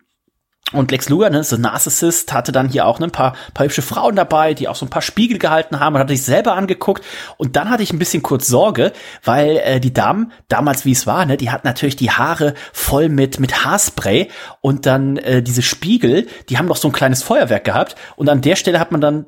Und 0.73 0.91
Lex 0.91 1.09
Luger, 1.09 1.31
ne, 1.31 1.45
so 1.45 1.57
Narcissist, 1.57 2.33
hatte 2.35 2.51
dann 2.53 2.69
hier 2.69 2.85
auch 2.85 2.99
ne, 2.99 3.07
ein 3.07 3.13
paar, 3.13 3.35
paar 3.55 3.65
hübsche 3.65 3.81
Frauen 3.81 4.17
dabei, 4.17 4.53
die 4.53 4.69
auch 4.69 4.75
so 4.75 4.85
ein 4.85 4.91
paar 4.91 5.01
Spiegel 5.03 5.39
gehalten 5.39 5.81
haben 5.81 5.95
und 5.95 6.01
hatte 6.01 6.15
sich 6.15 6.25
selber 6.25 6.57
angeguckt. 6.57 7.03
Und 7.39 7.55
dann 7.55 7.71
hatte 7.71 7.85
ich 7.85 7.93
ein 7.93 7.99
bisschen 7.99 8.23
kurz 8.23 8.49
Sorge, 8.49 8.93
weil 9.25 9.61
äh, 9.65 9.81
die 9.81 9.95
Damen, 9.95 10.33
damals 10.49 10.85
wie 10.85 10.93
es 10.93 11.07
war, 11.07 11.25
ne, 11.25 11.37
die 11.37 11.51
hatten 11.51 11.67
natürlich 11.67 11.97
die 11.97 12.11
Haare 12.11 12.55
voll 12.73 13.09
mit, 13.09 13.41
mit 13.41 13.65
Haarspray 13.65 14.29
und 14.61 14.85
dann 14.85 15.17
äh, 15.17 15.43
diese 15.43 15.63
Spiegel, 15.63 16.27
die 16.51 16.59
haben 16.59 16.67
noch 16.67 16.77
so 16.77 16.89
ein 16.89 16.93
kleines 16.93 17.23
Feuerwerk 17.23 17.65
gehabt. 17.65 17.95
Und 18.17 18.29
an 18.29 18.43
der 18.43 18.57
Stelle 18.57 18.81
hat 18.81 18.91
man 18.91 19.01
dann 19.01 19.27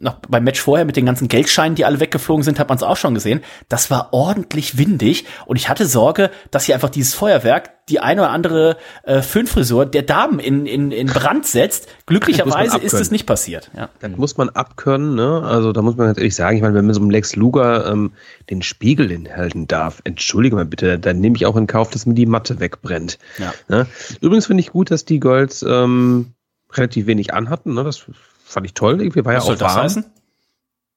noch 0.00 0.14
beim 0.28 0.44
Match 0.44 0.60
vorher 0.60 0.86
mit 0.86 0.96
den 0.96 1.06
ganzen 1.06 1.28
Geldscheinen, 1.28 1.74
die 1.74 1.84
alle 1.84 2.00
weggeflogen 2.00 2.42
sind, 2.42 2.58
hat 2.58 2.68
man 2.68 2.76
es 2.76 2.82
auch 2.82 2.96
schon 2.96 3.14
gesehen. 3.14 3.42
Das 3.68 3.90
war 3.90 4.12
ordentlich 4.12 4.78
windig 4.78 5.26
und 5.46 5.56
ich 5.56 5.68
hatte 5.68 5.86
Sorge, 5.86 6.30
dass 6.50 6.64
hier 6.64 6.74
einfach 6.74 6.88
dieses 6.88 7.14
Feuerwerk 7.14 7.70
die 7.90 8.00
eine 8.00 8.22
oder 8.22 8.30
andere 8.30 8.76
äh, 9.02 9.20
Föhnfrisur 9.20 9.84
der 9.84 10.02
Damen 10.02 10.38
in, 10.38 10.64
in, 10.64 10.90
in 10.90 11.08
Brand 11.08 11.44
setzt. 11.46 11.88
Glücklicherweise 12.06 12.78
ist 12.78 12.94
es 12.94 13.10
nicht 13.10 13.26
passiert. 13.26 13.70
Ja. 13.76 13.90
Das 14.00 14.16
muss 14.16 14.36
man 14.36 14.48
abkönnen, 14.48 15.14
ne? 15.14 15.42
Also 15.42 15.72
da 15.72 15.82
muss 15.82 15.96
man 15.96 16.06
ganz 16.06 16.18
ehrlich 16.18 16.34
sagen, 16.34 16.56
ich 16.56 16.62
meine, 16.62 16.74
wenn 16.74 16.86
man 16.86 16.94
so 16.94 17.00
einem 17.00 17.10
Lex 17.10 17.36
Luger 17.36 17.90
ähm, 17.90 18.12
den 18.48 18.62
Spiegel 18.62 19.10
hinhalten 19.10 19.66
darf, 19.66 20.00
entschuldige 20.04 20.56
mal 20.56 20.64
bitte, 20.64 20.98
dann 20.98 21.20
nehme 21.20 21.36
ich 21.36 21.46
auch 21.46 21.56
in 21.56 21.66
Kauf, 21.66 21.90
dass 21.90 22.06
mir 22.06 22.14
die 22.14 22.26
Matte 22.26 22.60
wegbrennt. 22.60 23.18
Ja. 23.38 23.52
Ne? 23.68 23.86
Übrigens 24.20 24.46
finde 24.46 24.62
ich 24.62 24.70
gut, 24.70 24.90
dass 24.90 25.04
die 25.04 25.20
Girls 25.20 25.62
ähm, 25.62 26.32
relativ 26.72 27.06
wenig 27.06 27.34
anhatten, 27.34 27.74
ne? 27.74 27.84
Das 27.84 28.06
fand 28.52 28.66
ich 28.66 28.74
toll. 28.74 29.00
Irgendwie 29.00 29.24
war 29.24 29.34
Was 29.34 29.44
ja 29.44 29.46
soll 29.46 29.54
auch 29.56 29.58
das 29.58 29.74
warm. 29.74 29.84
heißen? 29.84 30.04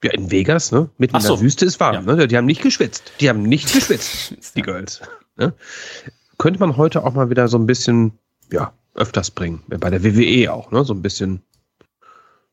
Ja, 0.03 0.11
in 0.11 0.31
Vegas, 0.31 0.71
ne? 0.71 0.89
Mitten 0.97 1.15
Ach 1.15 1.21
in 1.21 1.27
so. 1.27 1.35
der 1.35 1.43
Wüste 1.43 1.65
ist 1.65 1.79
warm, 1.79 2.05
Ja. 2.07 2.15
ne? 2.15 2.27
Die 2.27 2.35
haben 2.37 2.45
nicht 2.45 2.61
geschwitzt. 2.61 3.13
Die 3.21 3.29
haben 3.29 3.43
nicht 3.43 3.71
geschwitzt, 3.71 4.35
die 4.55 4.61
Girls. 4.61 5.01
Ne? 5.37 5.53
Könnte 6.37 6.59
man 6.59 6.75
heute 6.77 7.03
auch 7.05 7.13
mal 7.13 7.29
wieder 7.29 7.47
so 7.47 7.57
ein 7.57 7.65
bisschen, 7.65 8.17
ja, 8.51 8.73
öfters 8.95 9.31
bringen. 9.31 9.63
Bei 9.67 9.89
der 9.89 10.03
WWE 10.03 10.51
auch, 10.53 10.71
ne? 10.71 10.83
So 10.83 10.93
ein 10.93 11.01
bisschen, 11.01 11.41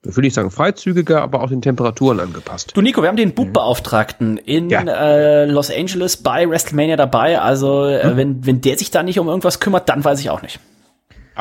ich 0.06 0.16
will 0.16 0.22
nicht 0.22 0.34
sagen 0.34 0.50
freizügiger, 0.50 1.20
aber 1.22 1.42
auch 1.42 1.48
den 1.48 1.60
Temperaturen 1.60 2.20
angepasst. 2.20 2.70
Du 2.74 2.80
Nico, 2.80 3.02
wir 3.02 3.08
haben 3.08 3.16
den 3.16 3.34
Bugbeauftragten 3.34 4.38
in 4.38 4.70
Ja. 4.70 4.82
äh, 4.82 5.44
Los 5.46 5.70
Angeles 5.70 6.18
bei 6.18 6.48
WrestleMania 6.48 6.96
dabei. 6.96 7.40
Also 7.40 7.84
äh, 7.86 8.16
wenn, 8.16 8.46
wenn 8.46 8.60
der 8.60 8.78
sich 8.78 8.90
da 8.92 9.02
nicht 9.02 9.18
um 9.18 9.28
irgendwas 9.28 9.60
kümmert, 9.60 9.88
dann 9.88 10.02
weiß 10.04 10.20
ich 10.20 10.30
auch 10.30 10.40
nicht. 10.42 10.60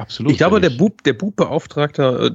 Absolut. 0.02 0.32
Ich 0.32 0.38
glaube, 0.38 0.62
der. 0.62 0.70
Bub, 0.70 1.04
der 1.04 1.14
Bubbeauftragter, 1.14 2.26
äh, 2.26 2.32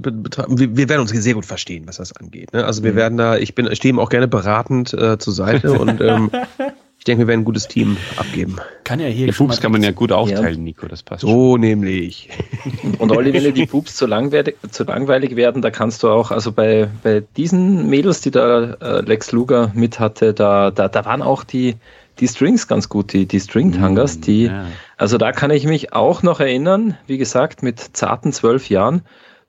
wir, 0.49 0.77
wir 0.77 0.89
werden 0.89 1.01
uns 1.01 1.11
sehr 1.11 1.35
gut 1.35 1.47
verstehen, 1.47 1.85
was 1.87 1.97
das 1.97 2.15
angeht. 2.17 2.53
Ne? 2.53 2.65
Also 2.65 2.83
wir 2.83 2.93
Mhm. 2.93 2.97
werden 2.97 3.19
da, 3.19 3.37
ich 3.37 3.55
bin, 3.55 3.67
ich 3.67 3.79
stehe 3.79 3.93
ihm 3.93 3.99
auch 3.99 4.09
gerne 4.11 4.29
beratend 4.29 4.93
äh, 4.95 5.19
zur 5.19 5.33
Seite 5.33 5.73
und 5.73 6.01
ähm, 6.01 6.31
ich 6.99 7.05
denke, 7.05 7.23
wir 7.23 7.29
werden 7.29 7.41
ein 7.41 7.45
gutes 7.45 7.69
Team 7.69 7.97
abgeben. 8.17 8.57
Kann 8.85 9.01
ja 9.01 9.07
hier 9.07 9.27
Die 9.27 9.33
schon 9.33 9.49
Pups 9.49 9.61
kann 9.61 9.73
man 9.73 9.83
ja 9.83 9.91
gut 9.93 10.13
aufteilen, 10.13 10.63
Nico, 10.65 10.87
das 10.89 11.03
passt 11.03 11.23
schon. 11.23 11.31
So 11.31 11.57
nämlich. 11.57 12.29
Und 12.99 13.11
Olli, 13.13 13.33
wenn 13.33 13.45
dir 13.45 13.53
die 13.53 13.67
Pups 13.67 13.97
zu 13.97 14.07
langweilig, 14.07 14.57
zu 14.71 14.85
langweilig 14.85 15.37
werden, 15.37 15.63
da 15.63 15.71
kannst 15.71 16.03
du 16.03 16.09
auch, 16.09 16.31
also 16.31 16.53
bei, 16.53 16.89
bei 17.03 17.23
diesen 17.37 17.89
Mädels, 17.89 18.21
die 18.21 18.31
da 18.31 18.75
äh, 18.75 19.01
Lex 19.01 19.33
Luger 19.33 19.71
mit 19.75 19.99
hatte, 20.01 20.35
da, 20.35 20.71
da, 20.71 20.89
da 20.89 21.05
waren 21.05 21.23
auch 21.23 21.45
die, 21.45 21.77
die 22.21 22.29
Strings 22.29 22.69
ganz 22.69 22.89
gut, 22.89 23.13
die, 23.13 23.27
die 23.27 23.41
String-Tangers, 23.41 24.21
die, 24.21 24.45
ja. 24.45 24.67
Also 24.97 25.19
da 25.19 25.33
kann 25.33 25.51
ich 25.51 25.67
mich 25.67 25.93
auch 25.93 26.23
noch 26.23 26.41
erinnern, 26.41 26.97
wie 27.07 27.19
gesagt, 27.19 27.63
mit 27.63 27.79
zarten 27.97 28.33
zwölf 28.33 28.69
Jahren, 28.69 29.03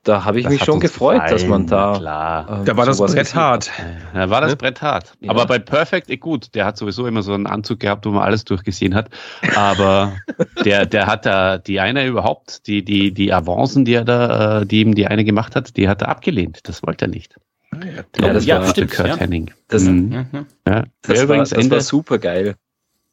da 0.06 0.24
habe 0.24 0.38
ich 0.38 0.44
Das 0.44 0.52
mich 0.52 0.62
schon 0.62 0.78
gefreut, 0.78 1.20
dass 1.20 1.42
gefallen, 1.42 1.50
man 1.50 1.66
da. 1.66 1.98
Klar. 1.98 2.60
äh, 2.62 2.64
Da 2.64 2.76
war 2.76 2.86
das 2.86 2.98
Brett 2.98 3.34
hart. 3.34 3.72
Da 4.14 4.30
war 4.30 4.40
das 4.40 4.50
Ne? 4.52 4.56
Brett 4.56 4.80
hart. 4.80 5.14
Ja. 5.18 5.30
Aber 5.30 5.46
bei 5.46 5.58
Perfect, 5.58 6.10
eh 6.10 6.16
gut, 6.16 6.54
der 6.54 6.64
hat 6.64 6.76
sowieso 6.76 7.08
immer 7.08 7.22
so 7.22 7.32
einen 7.32 7.48
Anzug 7.48 7.80
gehabt, 7.80 8.06
wo 8.06 8.10
man 8.10 8.22
alles 8.22 8.44
durchgesehen 8.44 8.94
hat. 8.94 9.10
Aber 9.56 10.12
der, 10.64 10.86
der 10.86 11.06
hat 11.08 11.26
da 11.26 11.58
die 11.58 11.80
eine 11.80 12.06
überhaupt, 12.06 12.68
die, 12.68 12.84
die, 12.84 13.12
die 13.12 13.32
Avancen, 13.32 13.84
die 13.84 13.94
er 13.94 14.04
da, 14.04 14.60
äh, 14.60 14.66
die 14.66 14.82
ihm 14.82 14.94
die 14.94 15.08
eine 15.08 15.24
gemacht 15.24 15.56
hat, 15.56 15.76
die 15.76 15.88
hat 15.88 16.02
er 16.02 16.08
abgelehnt. 16.08 16.60
Das 16.68 16.84
wollte 16.84 17.06
er 17.06 17.08
nicht. 17.08 17.34
Ja, 17.74 18.32
das 18.32 18.46
Ja, 18.46 18.60
war, 18.60 18.68
stimmt. 18.68 18.92
Kurt. 18.92 19.18
Henning. 19.18 19.50
das, 19.66 19.82
Mhm. 19.82 20.46
Ja. 20.68 20.84
Das, 21.02 21.28
war 21.28 21.80
super 21.80 22.18
geil. 22.18 22.54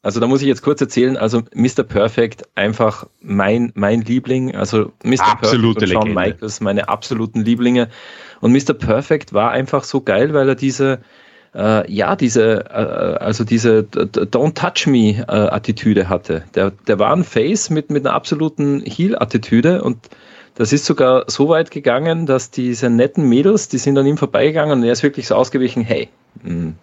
Also 0.03 0.19
da 0.19 0.27
muss 0.27 0.41
ich 0.41 0.47
jetzt 0.49 0.61
kurz 0.61 0.81
erzählen, 0.81 1.15
also 1.15 1.43
Mr. 1.55 1.83
Perfect, 1.83 2.43
einfach 2.55 3.07
mein, 3.21 3.71
mein 3.73 4.01
Liebling, 4.01 4.53
also 4.53 4.91
Mr. 5.01 5.31
Absolute 5.31 5.79
Perfect 5.79 5.95
und 5.95 6.03
Shawn. 6.03 6.13
Michaels, 6.13 6.59
meine 6.59 6.89
absoluten 6.89 7.41
Lieblinge. 7.41 7.87
Und 8.41 8.51
Mr. 8.51 8.73
Perfect 8.73 9.33
war 9.33 9.51
einfach 9.51 9.85
so 9.85 10.01
geil, 10.01 10.33
weil 10.33 10.49
er 10.49 10.55
diese, 10.55 10.99
äh, 11.55 11.89
ja, 11.89 12.17
diese, 12.17 12.65
äh, 12.65 13.23
also 13.23 13.45
diese 13.45 13.79
Don't 13.79 14.55
Touch 14.55 14.87
Me 14.87 15.25
äh, 15.25 15.31
Attitüde 15.31 16.09
hatte. 16.09 16.43
Der, 16.53 16.71
der 16.71 16.99
war 16.99 17.15
ein 17.15 17.23
Face 17.23 17.69
mit, 17.69 17.89
mit 17.89 18.05
einer 18.05 18.13
absoluten 18.13 18.81
Heel-Attitüde 18.85 19.81
und 19.83 20.09
das 20.55 20.73
ist 20.73 20.85
sogar 20.85 21.23
so 21.27 21.47
weit 21.47 21.71
gegangen, 21.71 22.25
dass 22.25 22.51
diese 22.51 22.89
netten 22.89 23.27
Mädels, 23.27 23.69
die 23.69 23.77
sind 23.77 23.97
an 23.97 24.05
ihm 24.05 24.17
vorbeigegangen 24.17 24.79
und 24.79 24.83
er 24.83 24.91
ist 24.91 25.01
wirklich 25.01 25.27
so 25.27 25.35
ausgewichen, 25.35 25.81
hey, 25.81 26.09
mh, 26.43 26.73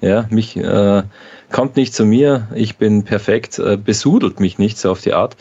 ja, 0.00 0.26
mich 0.30 0.56
äh, 0.56 1.02
kommt 1.50 1.76
nicht 1.76 1.94
zu 1.94 2.04
mir, 2.04 2.48
ich 2.54 2.76
bin 2.76 3.04
perfekt, 3.04 3.58
äh, 3.58 3.76
besudelt 3.76 4.40
mich 4.40 4.58
nicht 4.58 4.78
so 4.78 4.90
auf 4.90 5.00
die 5.00 5.14
Art. 5.14 5.36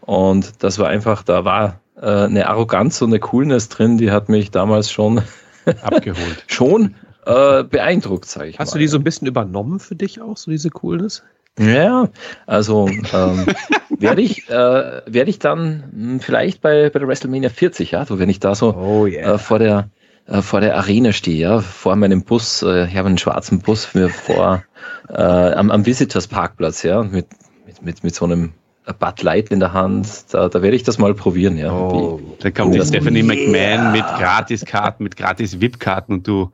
Und 0.00 0.62
das 0.62 0.78
war 0.78 0.88
einfach, 0.88 1.22
da 1.22 1.44
war 1.44 1.80
äh, 1.96 2.06
eine 2.06 2.48
Arroganz 2.48 3.00
und 3.02 3.10
eine 3.10 3.20
Coolness 3.20 3.68
drin, 3.68 3.96
die 3.98 4.10
hat 4.10 4.28
mich 4.28 4.50
damals 4.50 4.90
schon 4.90 5.22
abgeholt. 5.82 6.44
schon 6.46 6.94
äh, 7.26 7.62
beeindruckt, 7.64 8.26
sage 8.26 8.50
ich 8.50 8.58
Hast 8.58 8.70
mal. 8.70 8.72
du 8.74 8.78
die 8.80 8.88
so 8.88 8.98
ein 8.98 9.04
bisschen 9.04 9.26
übernommen 9.26 9.80
für 9.80 9.94
dich 9.94 10.20
auch, 10.20 10.36
so 10.36 10.50
diese 10.50 10.70
Coolness? 10.70 11.22
Ja, 11.58 12.08
also 12.46 12.88
ähm, 12.88 13.46
werde 13.98 14.20
ich, 14.22 14.48
äh, 14.50 15.02
werde 15.06 15.30
ich 15.30 15.38
dann 15.38 15.84
mh, 15.92 16.18
vielleicht 16.20 16.60
bei, 16.60 16.90
bei 16.90 16.98
der 16.98 17.08
WrestleMania 17.08 17.48
40, 17.48 17.92
ja, 17.92 18.04
so 18.04 18.18
wenn 18.18 18.28
ich 18.28 18.40
da 18.40 18.54
so 18.54 18.74
Oh 18.74 19.06
äh, 19.06 19.38
vor 19.38 19.58
der 19.58 19.88
äh, 20.26 20.42
vor 20.42 20.60
der 20.60 20.76
Arena 20.76 21.12
stehe, 21.12 21.38
ja, 21.38 21.60
vor 21.60 21.96
meinem 21.96 22.24
Bus, 22.24 22.62
äh, 22.62 22.86
ich 22.86 22.96
habe 22.96 23.08
einen 23.08 23.18
schwarzen 23.18 23.60
Bus 23.60 23.94
mir 23.94 24.08
vor 24.08 24.64
äh, 25.08 25.14
am, 25.14 25.70
am 25.70 25.86
Visitors 25.86 26.26
Parkplatz, 26.28 26.82
ja, 26.82 27.02
mit, 27.02 27.26
mit, 27.66 27.82
mit, 27.82 28.04
mit 28.04 28.14
so 28.14 28.24
einem 28.24 28.52
Bud 28.98 29.22
Light 29.22 29.50
in 29.50 29.60
der 29.60 29.72
Hand, 29.72 30.06
da, 30.32 30.48
da 30.48 30.60
werde 30.60 30.76
ich 30.76 30.82
das 30.82 30.98
mal 30.98 31.14
probieren, 31.14 31.56
ja. 31.56 31.72
Oh, 31.72 32.20
da 32.40 32.50
kommt 32.50 32.74
die 32.74 32.78
das- 32.78 32.88
Stephanie 32.88 33.22
McMahon 33.22 33.92
mit 33.92 34.04
Gratiskarten, 34.04 35.04
mit 35.04 35.16
gratis 35.16 35.60
VIP-Karten 35.60 36.12
und 36.12 36.28
du 36.28 36.50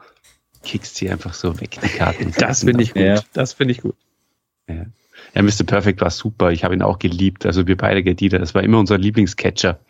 kickst 0.63 0.97
sie 0.97 1.11
einfach 1.11 1.35
so 1.35 1.61
weg, 1.61 1.79
die 1.83 1.89
Karten. 1.89 2.33
Das 2.39 2.65
finde 2.65 2.83
ich 2.83 2.93
gut. 2.95 3.03
Ja. 3.03 3.21
Das 3.33 3.55
finde 3.55 3.73
ich 3.73 3.81
gut. 3.81 3.97
Ja. 4.69 4.87
ja, 5.35 5.43
Mr. 5.43 5.65
Perfect 5.67 6.01
war 6.01 6.11
super. 6.11 6.53
Ich 6.53 6.65
habe 6.65 6.75
ihn 6.75 6.83
auch 6.83 6.99
geliebt. 6.99 7.47
Also 7.47 7.67
wir 7.67 7.77
beide, 7.77 8.03
Gedida, 8.03 8.39
das 8.39 8.55
war 8.55 8.63
immer 8.63 8.79
unser 8.79 8.99
Lieblingscatcher. 8.99 9.81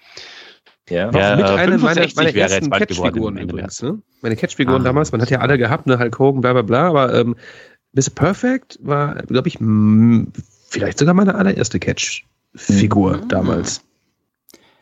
Ja. 0.90 1.10
Ja, 1.12 1.36
mit 1.36 1.46
äh, 1.46 1.48
einer 1.48 1.78
meiner, 1.78 2.02
65 2.02 2.16
meiner 2.16 2.34
ersten 2.34 2.70
Catchfiguren 2.70 3.36
übrigens. 3.38 3.82
Ne? 3.82 3.98
Meine 4.22 4.36
Catchfiguren 4.36 4.82
Ah. 4.82 4.84
damals, 4.84 5.12
man 5.12 5.22
hat 5.22 5.30
ja 5.30 5.38
alle 5.40 5.56
gehabt, 5.56 5.86
ne? 5.86 5.98
Hulk 5.98 6.18
Hogan, 6.18 6.40
bla 6.40 6.52
bla 6.52 6.62
bla, 6.62 6.88
aber 6.88 7.14
ähm, 7.14 7.36
Mr. 7.92 8.10
Perfect 8.14 8.78
war, 8.82 9.14
glaube 9.22 9.48
ich, 9.48 9.58
vielleicht 10.68 10.98
sogar 10.98 11.14
meine 11.14 11.34
allererste 11.34 11.78
Catch-Figur 11.80 13.16
Mhm. 13.18 13.28
damals. 13.28 13.82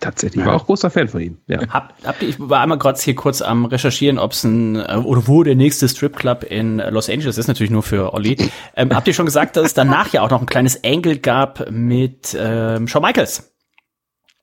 Tatsächlich. 0.00 0.42
Ich 0.42 0.46
war 0.46 0.54
auch 0.54 0.66
großer 0.66 0.90
Fan 0.90 1.08
von 1.08 1.20
ihm. 1.20 1.38
Ja. 1.48 1.58
Hab, 1.70 1.92
habt 2.04 2.22
ihr, 2.22 2.28
ich 2.28 2.36
war 2.38 2.60
einmal 2.60 2.78
gerade 2.78 3.00
hier 3.00 3.16
kurz 3.16 3.42
am 3.42 3.64
Recherchieren, 3.64 4.18
ob 4.20 4.30
es 4.30 4.44
ein 4.44 4.76
äh, 4.76 4.94
oder 4.94 5.26
wo 5.26 5.42
der 5.42 5.56
nächste 5.56 5.88
Stripclub 5.88 6.44
in 6.44 6.78
Los 6.90 7.10
Angeles 7.10 7.36
ist, 7.36 7.48
natürlich 7.48 7.72
nur 7.72 7.82
für 7.82 8.14
Olli. 8.14 8.36
Ähm, 8.76 8.94
habt 8.94 9.08
ihr 9.08 9.14
schon 9.14 9.26
gesagt, 9.26 9.56
dass 9.56 9.64
es 9.66 9.74
danach 9.74 10.12
ja 10.12 10.22
auch 10.22 10.30
noch 10.30 10.40
ein 10.40 10.46
kleines 10.46 10.84
Angle 10.84 11.18
gab 11.18 11.68
mit 11.72 12.36
ähm, 12.38 12.86
Shawn 12.86 13.02
Michaels? 13.02 13.52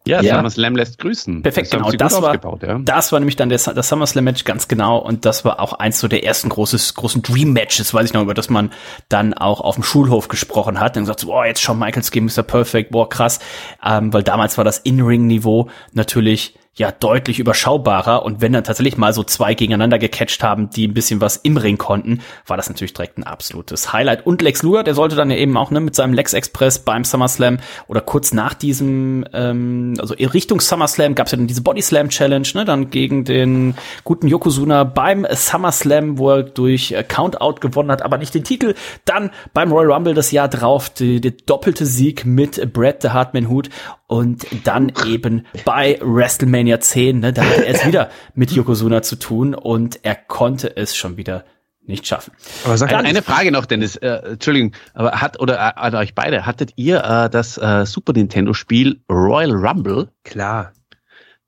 Ja, 0.08 0.22
Ja. 0.22 0.36
SummerSlam 0.36 0.76
lässt 0.76 1.00
grüßen. 1.00 1.42
Perfekt, 1.42 1.74
das 1.74 1.82
genau. 1.82 1.92
Das 1.92 2.22
war, 2.22 2.40
ja. 2.64 2.80
das 2.80 3.12
war 3.12 3.20
nämlich 3.20 3.36
dann 3.36 3.50
der, 3.50 3.58
das 3.58 3.90
SummerSlam-Match 3.90 4.44
ganz 4.44 4.68
genau 4.68 4.98
und 4.98 5.26
das 5.26 5.46
war 5.46 5.60
auch 5.60 5.74
eins 5.74 6.00
so 6.00 6.08
der 6.08 6.24
ersten 6.24 6.50
großes, 6.50 6.94
großen 6.94 7.22
Dream-Matches, 7.22 7.94
weiß 7.94 8.06
ich 8.06 8.14
noch, 8.14 8.22
über 8.22 8.34
das 8.34 8.50
man 8.50 8.72
dann 9.10 9.34
auch 9.34 9.62
auf 9.62 9.76
dem 9.76 9.84
Schulhof 9.84 10.28
gesprochen 10.28 10.80
hat 10.80 10.96
und 10.98 11.04
gesagt, 11.04 11.22
so, 11.22 11.28
boah, 11.28 11.46
jetzt 11.46 11.62
Shawn 11.62 11.80
Michaels 11.80 12.12
gegen 12.12 12.26
Mr. 12.26 12.44
Perfect, 12.44 12.92
boah, 12.92 13.10
krass, 13.10 13.40
ähm, 13.84 14.14
weil 14.14 14.24
damals 14.24 14.58
war 14.58 14.64
das 14.64 14.80
In-Ring-Niveau 14.80 15.70
natürlich 15.94 16.56
ja 16.78 16.92
deutlich 16.92 17.40
überschaubarer 17.40 18.24
und 18.24 18.42
wenn 18.42 18.52
dann 18.52 18.66
tatsächlich 18.66 18.98
mal 18.98 19.14
so 19.14 19.24
zwei 19.24 19.54
gegeneinander 19.54 19.98
gecatcht 19.98 20.44
haben, 20.44 20.70
die 20.70 20.88
ein 20.88 20.94
bisschen 20.94 21.22
was 21.22 21.38
im 21.38 21.56
Ring 21.56 21.78
konnten, 21.78 22.20
war 22.46 22.58
das 22.58 22.68
natürlich 22.70 22.94
direkt 22.94 23.18
ein 23.18 23.24
absolutes 23.24 23.94
Highlight. 23.94 24.26
Und 24.26 24.42
Lex 24.42 24.62
Luger, 24.62 24.84
der 24.84 24.94
sollte 24.94 25.16
dann 25.16 25.32
ja 25.32 25.38
eben 25.38 25.56
auch 25.56 25.72
ne, 25.72 25.80
mit 25.80 25.96
seinem 25.96 26.14
Lex 26.14 26.34
Express 26.34 26.80
beim 26.80 27.06
SummerSlam 27.06 27.60
oder 27.88 28.02
kurz 28.02 28.34
nach 28.34 28.54
diesem, 28.54 29.26
ähm, 29.32 29.94
also 30.00 30.14
in 30.16 30.28
Richtung 30.28 30.60
SummerSlam 30.60 31.16
gab 31.16 31.28
es 31.28 31.32
ja 31.32 31.38
dann 31.38 31.48
diese 31.48 31.62
Body 31.62 31.82
Slam 31.82 32.10
Challenge, 32.10 32.48
ne, 32.56 32.66
dann 32.66 32.90
gegen 32.90 33.24
den 33.24 33.76
guten 34.04 34.28
Yokozuna 34.28 34.84
beim 34.84 35.26
SummerSlam, 35.30 36.18
wo 36.18 36.32
er 36.32 36.44
durch 36.44 36.92
äh, 36.92 37.04
Countout 37.04 37.62
gewonnen 37.62 37.92
hat, 37.92 38.02
aber 38.02 38.18
nicht 38.18 38.34
den 38.34 38.44
Titel. 38.44 38.76
Dann 39.06 39.32
beim 39.54 39.72
Royal 39.72 39.94
Rumble 39.94 40.14
das 40.14 40.32
Jahr 40.32 40.50
drauf, 40.50 40.90
der 40.90 41.32
doppelte 41.46 41.86
Sieg 41.86 42.26
mit 42.26 42.74
Bret 42.74 43.02
the 43.02 43.10
Hartman 43.10 43.48
Hut 43.48 43.70
und 44.08 44.46
dann 44.66 44.92
eben 45.06 45.46
bei 45.66 46.00
WrestleMania 46.02 46.80
10, 46.80 47.20
ne, 47.20 47.34
da 47.34 47.44
hat 47.44 47.58
er 47.58 47.68
es 47.68 47.86
wieder 47.86 48.10
mit 48.34 48.52
Yokozuna 48.52 49.02
zu 49.02 49.16
tun 49.16 49.56
und 49.56 50.00
er 50.04 50.16
konnte 50.16 50.76
es 50.78 50.96
schon 50.96 51.18
wieder 51.18 51.44
nicht 51.88 52.08
schaffen. 52.08 52.34
Aber 52.64 52.78
sag 52.78 52.94
Eine, 52.94 53.08
eine 53.08 53.22
Frage 53.22 53.52
noch, 53.52 53.66
Dennis. 53.66 53.96
Äh, 53.96 54.08
Entschuldigung, 54.32 54.74
aber 54.94 55.22
hat 55.22 55.40
oder 55.40 55.56
äh, 55.56 55.72
an 55.76 55.96
euch 55.96 56.16
beide 56.16 56.46
hattet 56.46 56.74
ihr 56.76 57.04
äh, 57.04 57.30
das 57.30 57.58
äh, 57.58 57.86
Super 57.86 58.14
Nintendo 58.14 58.54
Spiel 58.54 59.02
Royal 59.10 59.52
Rumble? 59.52 60.10
klar. 60.24 60.72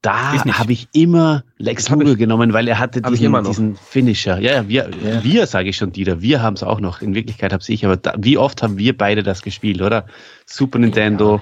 Da 0.03 0.31
habe 0.59 0.71
ich 0.71 0.87
immer 0.93 1.43
Lex 1.57 1.89
Luger 1.89 2.15
genommen, 2.15 2.53
weil 2.53 2.67
er 2.67 2.77
hatte 2.77 3.01
diesen, 3.01 3.43
diesen 3.43 3.75
Finisher. 3.75 4.37
Ja, 4.39 4.53
ja, 4.53 4.69
wir, 4.69 4.89
Ja. 5.03 5.23
wir 5.23 5.47
sage 5.47 5.69
ich 5.69 5.75
schon, 5.75 5.91
Dieter, 5.91 6.21
wir 6.21 6.41
haben 6.41 6.53
es 6.53 6.61
auch 6.61 6.79
noch. 6.79 7.01
In 7.01 7.15
Wirklichkeit 7.15 7.51
habe 7.51 7.63
ich, 7.67 7.83
aber 7.83 7.97
da, 7.97 8.13
wie 8.17 8.37
oft 8.37 8.61
haben 8.61 8.77
wir 8.77 8.95
beide 8.95 9.23
das 9.23 9.41
gespielt, 9.41 9.81
oder? 9.81 10.05
Super 10.45 10.77
Nintendo 10.77 11.37
äh, 11.37 11.39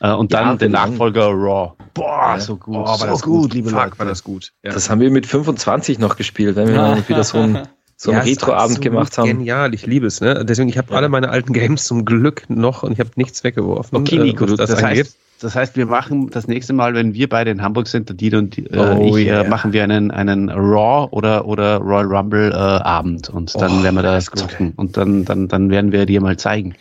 und 0.00 0.32
dann 0.32 0.46
Ja, 0.48 0.56
der 0.56 0.68
lang. 0.70 0.90
Nachfolger 0.90 1.26
Raw. 1.28 1.72
Boah, 1.94 2.34
Ja. 2.34 2.40
so 2.40 2.56
gut, 2.56 2.74
Oh, 2.76 2.84
war 2.86 2.96
so 2.98 3.06
das 3.06 3.22
gut, 3.22 3.42
gut, 3.42 3.54
liebe 3.54 3.70
Fuck, 3.70 3.78
Leute. 3.84 3.98
war 3.98 4.06
das 4.06 4.24
gut. 4.24 4.52
Ja. 4.62 4.72
Das 4.72 4.88
haben 4.88 5.00
wir 5.00 5.10
mit 5.10 5.26
25 5.26 5.98
noch 5.98 6.16
gespielt, 6.16 6.56
wenn 6.56 6.68
wir 6.68 6.74
dann 6.76 7.08
wieder 7.08 7.24
so 7.24 7.38
ein 7.38 7.58
so 7.96 8.12
einen 8.12 8.22
Retro-Abend 8.22 8.80
gemacht 8.80 9.18
haben. 9.18 9.26
Genial, 9.28 9.74
ich 9.74 9.84
liebe 9.84 10.06
es. 10.06 10.22
Ne? 10.22 10.42
Deswegen, 10.46 10.70
ich 10.70 10.78
habe 10.78 10.90
Ja. 10.92 10.96
alle 10.96 11.10
meine 11.10 11.28
alten 11.28 11.52
Games 11.52 11.84
zum 11.84 12.06
Glück 12.06 12.44
noch 12.48 12.82
und 12.82 12.92
ich 12.92 12.98
habe 13.00 13.10
nichts 13.16 13.44
weggeworfen. 13.44 13.98
Okay, 13.98 14.16
äh, 14.16 14.22
Nico, 14.22 14.46
das, 14.46 14.70
angeht. 14.70 14.84
heißt, 14.84 15.16
das 15.42 15.54
heißt, 15.54 15.76
wir 15.76 15.84
machen 15.84 16.30
das 16.30 16.48
nächste 16.48 16.72
Mal, 16.72 16.94
wenn 16.94 17.12
wir 17.12 17.28
beide 17.28 17.50
in 17.50 17.60
Hamburg 17.60 17.88
sind, 17.88 18.08
der 18.08 18.16
Dieter 18.16 18.38
und 18.38 18.56
die, 18.56 18.64
äh, 18.68 18.78
Oh, 18.96 19.16
ich, 19.18 19.26
yeah. 19.26 19.42
äh, 19.42 19.48
machen 19.50 19.74
wir 19.74 19.84
einen, 19.84 20.10
einen 20.10 20.48
Raw 20.48 21.08
oder, 21.10 21.44
oder 21.44 21.76
Royal 21.76 22.06
Rumble 22.06 22.50
äh, 22.52 22.54
Abend 22.54 23.28
und 23.28 23.54
dann 23.60 23.80
Oh, 23.80 23.82
werden 23.82 23.96
wir 23.96 24.02
da 24.02 24.14
das 24.14 24.26
zocken 24.26 24.72
und 24.76 24.96
dann, 24.96 25.26
dann, 25.26 25.48
dann 25.48 25.68
werden 25.68 25.92
wir 25.92 26.06
dir 26.06 26.22
mal 26.22 26.38
zeigen, 26.38 26.70
äh, 26.72 26.76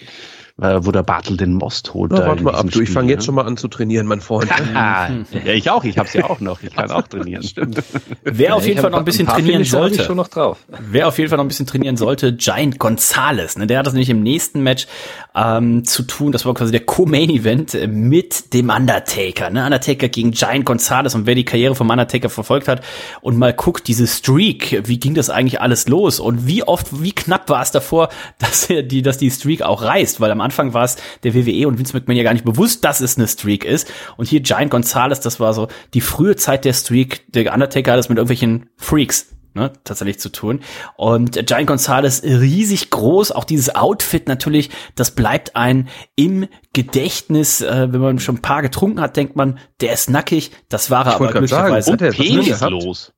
wo 0.62 0.92
der 0.92 1.04
Bartel 1.04 1.38
den 1.38 1.54
Most 1.54 1.94
holt. 1.94 2.12
Na, 2.12 2.26
warte 2.28 2.44
mal 2.44 2.56
ab, 2.56 2.66
du, 2.70 2.82
ich 2.82 2.90
fange 2.90 3.10
jetzt 3.10 3.22
ne? 3.22 3.26
schon 3.26 3.36
mal 3.36 3.46
an 3.46 3.58
zu 3.58 3.68
trainieren, 3.68 4.08
mein 4.08 4.22
Freund. 4.22 4.50
Ja, 4.70 5.54
ich 5.54 5.70
auch. 5.70 5.84
Ich 5.84 5.98
habe 5.98 6.10
ja 6.14 6.30
auch 6.30 6.40
noch. 6.40 6.62
Ich 6.62 6.74
kann 6.74 6.92
auch 6.92 7.08
trainieren. 7.08 7.44
Stimmt. 7.50 7.82
Wer 8.24 8.56
auf 8.56 8.62
Ich 8.62 8.70
jeden 8.70 8.82
Fall 8.82 8.92
noch 8.92 9.00
ein 9.00 9.06
bisschen 9.06 9.26
paar 9.26 9.36
trainieren 9.36 9.64
sollte. 9.64 10.04
schon 10.04 10.18
noch 10.18 10.28
drauf. 10.28 10.58
Wer 10.68 11.08
auf 11.08 11.18
jeden 11.18 11.30
Fall 11.30 11.38
noch 11.38 11.46
ein 11.46 11.48
bisschen 11.48 11.66
trainieren 11.66 11.98
sollte, 11.98 12.34
Giant 12.34 12.80
Gonzalez. 12.80 13.58
Ne? 13.58 13.68
Der 13.68 13.80
hat 13.80 13.86
das 13.88 13.94
nämlich 13.94 14.10
im 14.10 14.22
nächsten 14.22 14.62
Match 14.62 14.88
ähm, 15.36 15.86
zu 15.86 16.04
tun. 16.04 16.32
Das 16.32 16.46
war 16.46 16.54
quasi 16.54 16.72
der 16.72 16.82
Co-Main-Event 16.82 17.74
äh, 17.76 17.88
mit 17.88 18.54
dem 18.54 18.70
Undertaker. 18.70 19.50
Ne? 19.50 19.64
Undertaker 19.64 20.10
gegen 20.10 20.32
Giant 20.32 20.66
Gonzalez. 20.66 21.16
Und 21.16 21.26
wer 21.26 21.36
die 21.36 21.46
Karriere 21.46 21.76
vom 21.76 21.90
Undertaker 21.90 22.30
verfolgt 22.30 22.68
hat 22.68 22.82
und 23.22 23.38
mal 23.38 23.54
guckt, 23.54 23.88
diese 23.88 24.08
Streak, 24.08 24.84
wie 24.86 25.00
ging 25.00 25.14
das 25.16 25.30
eigentlich 25.30 25.62
alles 25.62 25.88
los? 25.88 26.20
Und 26.20 26.48
wie 26.48 26.64
oft, 26.64 27.02
wie 27.04 27.14
knapp 27.14 27.50
war 27.50 27.62
es 27.62 27.72
davor, 27.72 28.10
dass 28.40 28.70
er 28.70 28.84
die, 28.84 29.02
dass 29.02 29.18
die 29.18 29.32
Streak 29.32 29.62
auch 29.62 29.82
reißt? 29.84 30.20
Weil 30.22 30.32
am 30.32 30.42
Anfang 30.50 30.74
war 30.74 30.84
es 30.84 30.98
der 31.24 31.36
WWE 31.36 31.68
und 31.68 31.78
Vince 31.78 31.96
McMahon 31.96 32.18
ja 32.18 32.24
gar 32.24 32.34
nicht 32.34 32.46
bewusst, 32.46 32.84
dass 32.84 33.02
es 33.02 33.18
eine 33.18 33.28
Streak 33.28 33.64
ist. 33.64 33.92
Und 34.18 34.28
hier 34.28 34.40
Giant 34.40 34.72
Gonzalez, 34.72 35.20
das 35.20 35.40
war 35.40 35.54
so 35.54 35.68
die 35.94 36.02
frühe 36.02 36.36
Zeit 36.36 36.66
der 36.66 36.74
Streak. 36.74 37.32
Der 37.32 37.54
Undertaker 37.54 37.92
hat 37.92 38.00
es 38.00 38.10
mit 38.10 38.18
irgendwelchen 38.18 38.70
Freaks 38.78 39.28
ne, 39.54 39.74
tatsächlich 39.84 40.20
zu 40.20 40.30
tun. 40.30 40.62
Und 40.98 41.46
Giant 41.46 41.68
Gonzalez 41.68 42.24
riesig 42.24 42.90
groß, 42.90 43.32
auch 43.32 43.44
dieses 43.44 43.76
Outfit 43.76 44.28
natürlich, 44.28 44.72
das 44.96 45.12
bleibt 45.12 45.56
ein 45.56 45.88
im 46.16 46.48
Gedächtnis, 46.74 47.62
äh, 47.62 47.88
wenn 47.92 48.02
man 48.02 48.20
schon 48.20 48.36
ein 48.38 48.42
paar 48.42 48.64
getrunken 48.64 49.02
hat, 49.02 49.18
denkt 49.18 49.36
man, 49.36 49.60
der 49.82 49.94
ist 49.94 50.10
nackig, 50.10 50.52
das 50.70 50.90
war 50.90 51.06
er 51.06 51.12
Ich 51.12 51.16
aber 51.16 51.26
sagen, 51.26 51.40
glücklicherweise. 51.40 51.92
er 51.92 51.98
drin 51.98 52.46
gehabt? 52.46 52.70
Penislos. 52.72 53.14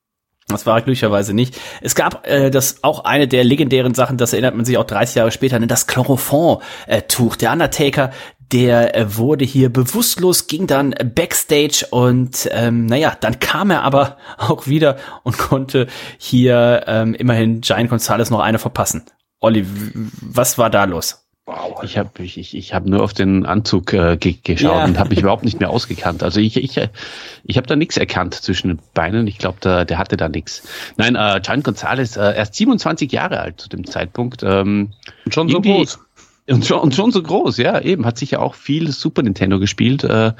Das 0.47 0.65
war 0.65 0.77
er 0.77 0.81
glücklicherweise 0.81 1.33
nicht. 1.33 1.57
Es 1.81 1.95
gab 1.95 2.27
äh, 2.27 2.49
das 2.49 2.83
auch 2.83 3.05
eine 3.05 3.27
der 3.27 3.43
legendären 3.43 3.93
Sachen, 3.93 4.17
das 4.17 4.33
erinnert 4.33 4.55
man 4.55 4.65
sich 4.65 4.77
auch 4.77 4.83
30 4.83 5.15
Jahre 5.15 5.31
später, 5.31 5.59
ne, 5.59 5.67
das 5.67 5.87
Chloroform-Tuch. 5.87 7.35
Der 7.37 7.51
Undertaker, 7.51 8.11
der 8.51 8.95
äh, 8.95 9.17
wurde 9.17 9.45
hier 9.45 9.71
bewusstlos, 9.71 10.47
ging 10.47 10.67
dann 10.67 10.93
backstage 11.15 11.85
und 11.89 12.49
ähm, 12.51 12.85
naja, 12.85 13.15
dann 13.19 13.39
kam 13.39 13.71
er 13.71 13.83
aber 13.83 14.17
auch 14.37 14.67
wieder 14.67 14.97
und 15.23 15.37
konnte 15.37 15.87
hier 16.17 16.83
ähm, 16.87 17.13
immerhin 17.13 17.61
Giant 17.61 17.89
Gonzalez 17.89 18.29
noch 18.29 18.41
eine 18.41 18.59
verpassen. 18.59 19.05
Olli, 19.39 19.65
was 20.21 20.57
war 20.57 20.69
da 20.69 20.83
los? 20.83 21.20
Ich 21.83 21.97
habe 21.97 22.09
ich, 22.23 22.37
ich, 22.37 22.55
ich 22.55 22.73
hab 22.73 22.85
nur 22.85 23.01
auf 23.03 23.13
den 23.13 23.45
Anzug 23.45 23.93
äh, 23.93 24.15
ge 24.15 24.35
geschaut 24.43 24.77
Ja. 24.77 24.85
und 24.85 24.99
habe 24.99 25.09
mich 25.09 25.19
überhaupt 25.19 25.43
nicht 25.43 25.59
mehr 25.59 25.71
ausgekannt. 25.71 26.21
Also 26.23 26.39
ich, 26.39 26.55
ich, 26.55 26.77
äh, 26.77 26.89
ich 27.43 27.57
habe 27.57 27.67
da 27.67 27.75
nichts 27.75 27.97
erkannt 27.97 28.35
zwischen 28.35 28.67
den 28.69 28.79
Beinen. 28.93 29.25
Ich 29.27 29.39
glaube, 29.39 29.57
der, 29.61 29.83
der 29.85 29.97
hatte 29.97 30.17
da 30.17 30.29
nichts. 30.29 30.61
Nein, 30.97 31.15
äh, 31.15 31.41
Giant 31.43 31.63
Gonzalez, 31.63 32.15
äh, 32.15 32.35
erst 32.35 32.53
27 32.55 33.11
Jahre 33.11 33.39
alt 33.39 33.59
zu 33.59 33.69
dem 33.69 33.85
Zeitpunkt. 33.85 34.43
Ähm, 34.43 34.91
Und 35.25 35.33
schon 35.33 35.49
so 35.49 35.59
groß. 35.61 35.99
Und 36.47 36.65
schon, 36.65 36.79
und 36.79 36.95
schon 36.95 37.11
so 37.11 37.21
groß, 37.23 37.57
ja, 37.57 37.79
eben. 37.81 38.05
Hat 38.05 38.17
sicher 38.17 38.41
auch 38.41 38.53
viel 38.55 38.91
Super 38.91 39.23
Nintendo 39.23 39.59
gespielt. 39.59 40.03
Äh, 40.03 40.33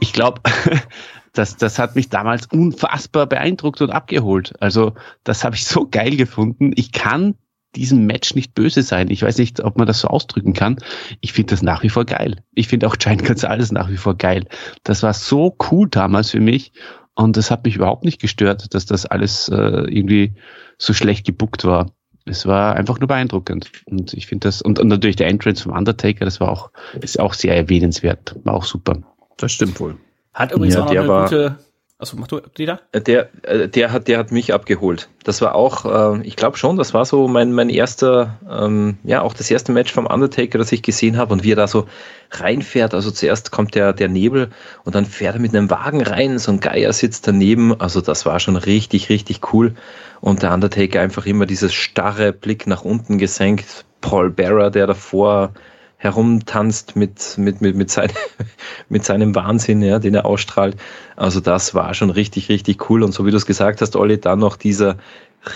ich 0.00 0.12
glaube, 0.12 0.40
das, 1.34 1.56
das 1.56 1.78
hat 1.78 1.94
mich 1.94 2.08
damals 2.08 2.46
unfassbar 2.46 3.26
beeindruckt 3.26 3.80
und 3.82 3.90
abgeholt. 3.90 4.54
Also, 4.60 4.94
das 5.24 5.44
habe 5.44 5.56
ich 5.56 5.66
so 5.66 5.86
geil 5.88 6.16
gefunden. 6.16 6.72
Ich 6.74 6.90
kann 6.92 7.34
diesem 7.76 8.06
Match 8.06 8.34
nicht 8.34 8.54
böse 8.54 8.82
sein. 8.82 9.10
Ich 9.10 9.22
weiß 9.22 9.38
nicht, 9.38 9.62
ob 9.62 9.76
man 9.76 9.86
das 9.86 10.00
so 10.00 10.08
ausdrücken 10.08 10.52
kann. 10.54 10.76
Ich 11.20 11.32
finde 11.32 11.50
das 11.50 11.62
nach 11.62 11.82
wie 11.82 11.88
vor 11.90 12.04
geil. 12.04 12.42
Ich 12.54 12.68
finde 12.68 12.86
auch 12.86 12.96
Giant 12.96 13.24
Gonzalez 13.24 13.72
nach 13.72 13.90
wie 13.90 13.96
vor 13.96 14.16
geil. 14.16 14.46
Das 14.84 15.02
war 15.02 15.12
so 15.14 15.56
cool 15.70 15.88
damals 15.88 16.30
für 16.30 16.40
mich. 16.40 16.72
Und 17.14 17.36
das 17.36 17.50
hat 17.50 17.64
mich 17.64 17.76
überhaupt 17.76 18.04
nicht 18.04 18.20
gestört, 18.20 18.74
dass 18.74 18.86
das 18.86 19.04
alles 19.06 19.48
äh, 19.48 19.54
irgendwie 19.56 20.34
so 20.78 20.92
schlecht 20.94 21.26
gebuckt 21.26 21.64
war. 21.64 21.90
Es 22.24 22.46
war 22.46 22.76
einfach 22.76 23.00
nur 23.00 23.08
beeindruckend. 23.08 23.70
Und 23.86 24.12
ich 24.14 24.26
finde 24.26 24.46
das, 24.48 24.62
und, 24.62 24.78
und 24.78 24.88
natürlich 24.88 25.16
der 25.16 25.26
Entrance 25.28 25.62
vom 25.62 25.72
Undertaker, 25.72 26.24
das 26.24 26.40
war 26.40 26.50
auch, 26.50 26.70
ist 27.00 27.18
auch 27.18 27.34
sehr 27.34 27.56
erwähnenswert. 27.56 28.36
War 28.44 28.54
auch 28.54 28.64
super. 28.64 28.98
Das 29.36 29.52
stimmt 29.52 29.80
wohl. 29.80 29.96
Hat 30.32 30.52
übrigens 30.52 30.74
Ja, 30.76 30.82
auch 30.82 30.86
noch 30.86 30.92
eine 30.92 31.08
war- 31.08 31.24
gute. 31.28 31.58
Achso, 32.00 32.16
mach 32.16 32.28
du, 32.28 32.38
Dieter? 32.38 32.80
Der, 32.94 33.28
äh, 33.42 33.68
der, 33.68 33.90
hat, 33.90 34.06
der 34.06 34.18
hat 34.18 34.30
mich 34.30 34.54
abgeholt. 34.54 35.08
Das 35.24 35.42
war 35.42 35.56
auch, 35.56 35.84
äh, 36.14 36.22
ich 36.24 36.36
glaube 36.36 36.56
schon, 36.56 36.76
das 36.76 36.94
war 36.94 37.04
so 37.04 37.26
mein, 37.26 37.52
mein 37.52 37.68
erster, 37.68 38.38
ähm, 38.48 38.98
ja, 39.02 39.20
auch 39.20 39.34
das 39.34 39.50
erste 39.50 39.72
Match 39.72 39.92
vom 39.92 40.06
Undertaker, 40.06 40.58
das 40.58 40.70
ich 40.70 40.82
gesehen 40.82 41.16
habe 41.16 41.32
und 41.32 41.42
wie 41.42 41.50
er 41.50 41.56
da 41.56 41.66
so 41.66 41.88
reinfährt. 42.30 42.94
Also 42.94 43.10
zuerst 43.10 43.50
kommt 43.50 43.74
der, 43.74 43.92
der 43.92 44.06
Nebel 44.06 44.50
und 44.84 44.94
dann 44.94 45.06
fährt 45.06 45.34
er 45.34 45.40
mit 45.40 45.56
einem 45.56 45.70
Wagen 45.70 46.00
rein, 46.00 46.38
so 46.38 46.52
ein 46.52 46.60
Geier 46.60 46.92
sitzt 46.92 47.26
daneben. 47.26 47.80
Also 47.80 48.00
das 48.00 48.24
war 48.24 48.38
schon 48.38 48.54
richtig, 48.54 49.08
richtig 49.08 49.52
cool. 49.52 49.74
Und 50.20 50.44
der 50.44 50.54
Undertaker 50.54 51.00
einfach 51.00 51.26
immer 51.26 51.46
dieses 51.46 51.74
starre 51.74 52.32
Blick 52.32 52.68
nach 52.68 52.84
unten 52.84 53.18
gesenkt. 53.18 53.84
Paul 54.02 54.30
Bearer, 54.30 54.70
der 54.70 54.86
davor 54.86 55.52
herumtanzt 55.98 56.94
mit, 56.94 57.36
mit, 57.36 57.60
mit, 57.60 57.76
mit, 57.76 57.90
sein, 57.90 58.10
mit 58.88 59.04
seinem 59.04 59.34
Wahnsinn, 59.34 59.82
ja, 59.82 59.98
den 59.98 60.14
er 60.14 60.24
ausstrahlt. 60.24 60.76
Also 61.16 61.40
das 61.40 61.74
war 61.74 61.92
schon 61.92 62.10
richtig, 62.10 62.48
richtig 62.48 62.88
cool. 62.88 63.02
Und 63.02 63.12
so 63.12 63.26
wie 63.26 63.32
du 63.32 63.36
es 63.36 63.46
gesagt 63.46 63.80
hast, 63.80 63.96
Olli, 63.96 64.18
dann 64.18 64.38
noch 64.38 64.56
dieser 64.56 64.96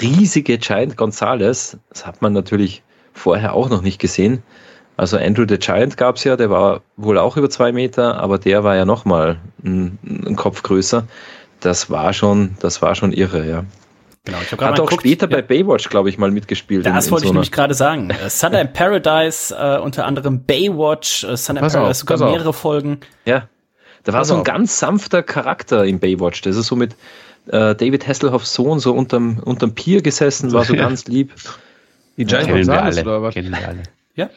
riesige 0.01 0.59
Giant 0.59 0.97
Gonzalez. 0.97 1.79
Das 1.89 2.07
hat 2.07 2.23
man 2.23 2.33
natürlich 2.33 2.83
vorher 3.13 3.55
auch 3.55 3.71
noch 3.71 3.83
nicht 3.83 4.01
gesehen. 4.01 4.43
Also 4.97 5.17
Andrew 5.17 5.47
the 5.49 5.59
Giant 5.59 5.97
gab 5.97 6.17
es 6.17 6.25
ja, 6.25 6.37
der 6.37 6.51
war 6.51 6.83
wohl 6.97 7.19
auch 7.19 7.37
über 7.37 7.49
zwei 7.49 7.73
Meter, 7.73 8.19
aber 8.19 8.39
der 8.39 8.63
war 8.65 8.77
ja 8.77 8.85
nochmal 8.85 9.39
ein, 9.65 9.99
ein 10.27 10.37
Kopf 10.37 10.63
größer. 10.63 11.05
Das 11.61 11.89
war 11.89 12.13
schon, 12.13 12.57
das 12.61 12.83
war 12.83 12.95
schon 12.95 13.13
irre, 13.13 13.49
ja. 13.49 13.65
Genau, 14.25 14.39
ich 14.41 14.53
habe 14.53 14.65
Hat 14.65 14.79
auch 14.79 14.91
später 14.93 15.27
bei 15.27 15.43
Baywatch, 15.43 15.89
glaube 15.89 16.09
ich, 16.09 16.17
mal 16.17 16.31
mitgespielt. 16.31 16.87
Das 16.87 16.93
in- 16.93 17.09
in 17.09 17.11
wollte 17.13 17.23
so 17.25 17.29
ich 17.31 17.33
nämlich 17.35 17.51
gerade 17.53 17.75
sagen. 17.75 18.11
Äh, 18.11 18.29
Thunder 18.29 18.61
in 18.61 18.73
Paradise, 18.73 19.53
äh, 19.55 19.79
unter 19.79 20.07
anderem 20.07 20.45
Baywatch, 20.45 21.25
äh, 21.25 21.35
Thunder 21.37 21.61
in 21.61 21.65
Pass 21.65 21.75
auf, 21.75 21.81
Paradise, 21.81 21.99
sogar 22.01 22.19
pass 22.19 22.23
auf. 22.27 22.31
mehrere 22.33 22.53
Folgen. 22.53 23.01
Ja, 23.25 23.49
da 24.05 24.13
war 24.13 24.21
Pass 24.21 24.29
so 24.29 24.35
ein 24.35 24.41
auf. 24.41 24.47
ganz 24.47 24.79
sanfter 24.79 25.23
Charakter 25.25 25.85
in 25.85 25.99
Baywatch. 25.99 26.41
Das 26.43 26.55
ist 26.57 26.67
so 26.69 26.77
mit 26.77 26.95
äh, 27.49 27.75
David 27.75 28.07
Hasselhoffs 28.07 28.55
Sohn 28.55 28.79
so 28.79 28.93
unterm, 28.95 29.39
unterm 29.41 29.75
Pier 29.75 30.01
gesessen, 30.03 30.53
war 30.53 30.65
so 30.65 30.75
ganz 30.77 31.07
lieb. 31.07 31.33
Die 32.17 32.25
Giant 32.25 32.47
Kennen 32.47 32.67
wir 32.69 32.81
alle. 32.83 33.03
oder 33.03 33.23
was? 33.23 33.35
Kennen 33.35 33.51
wir 33.51 33.67
alle. 33.69 33.83
Ja, 34.15 34.29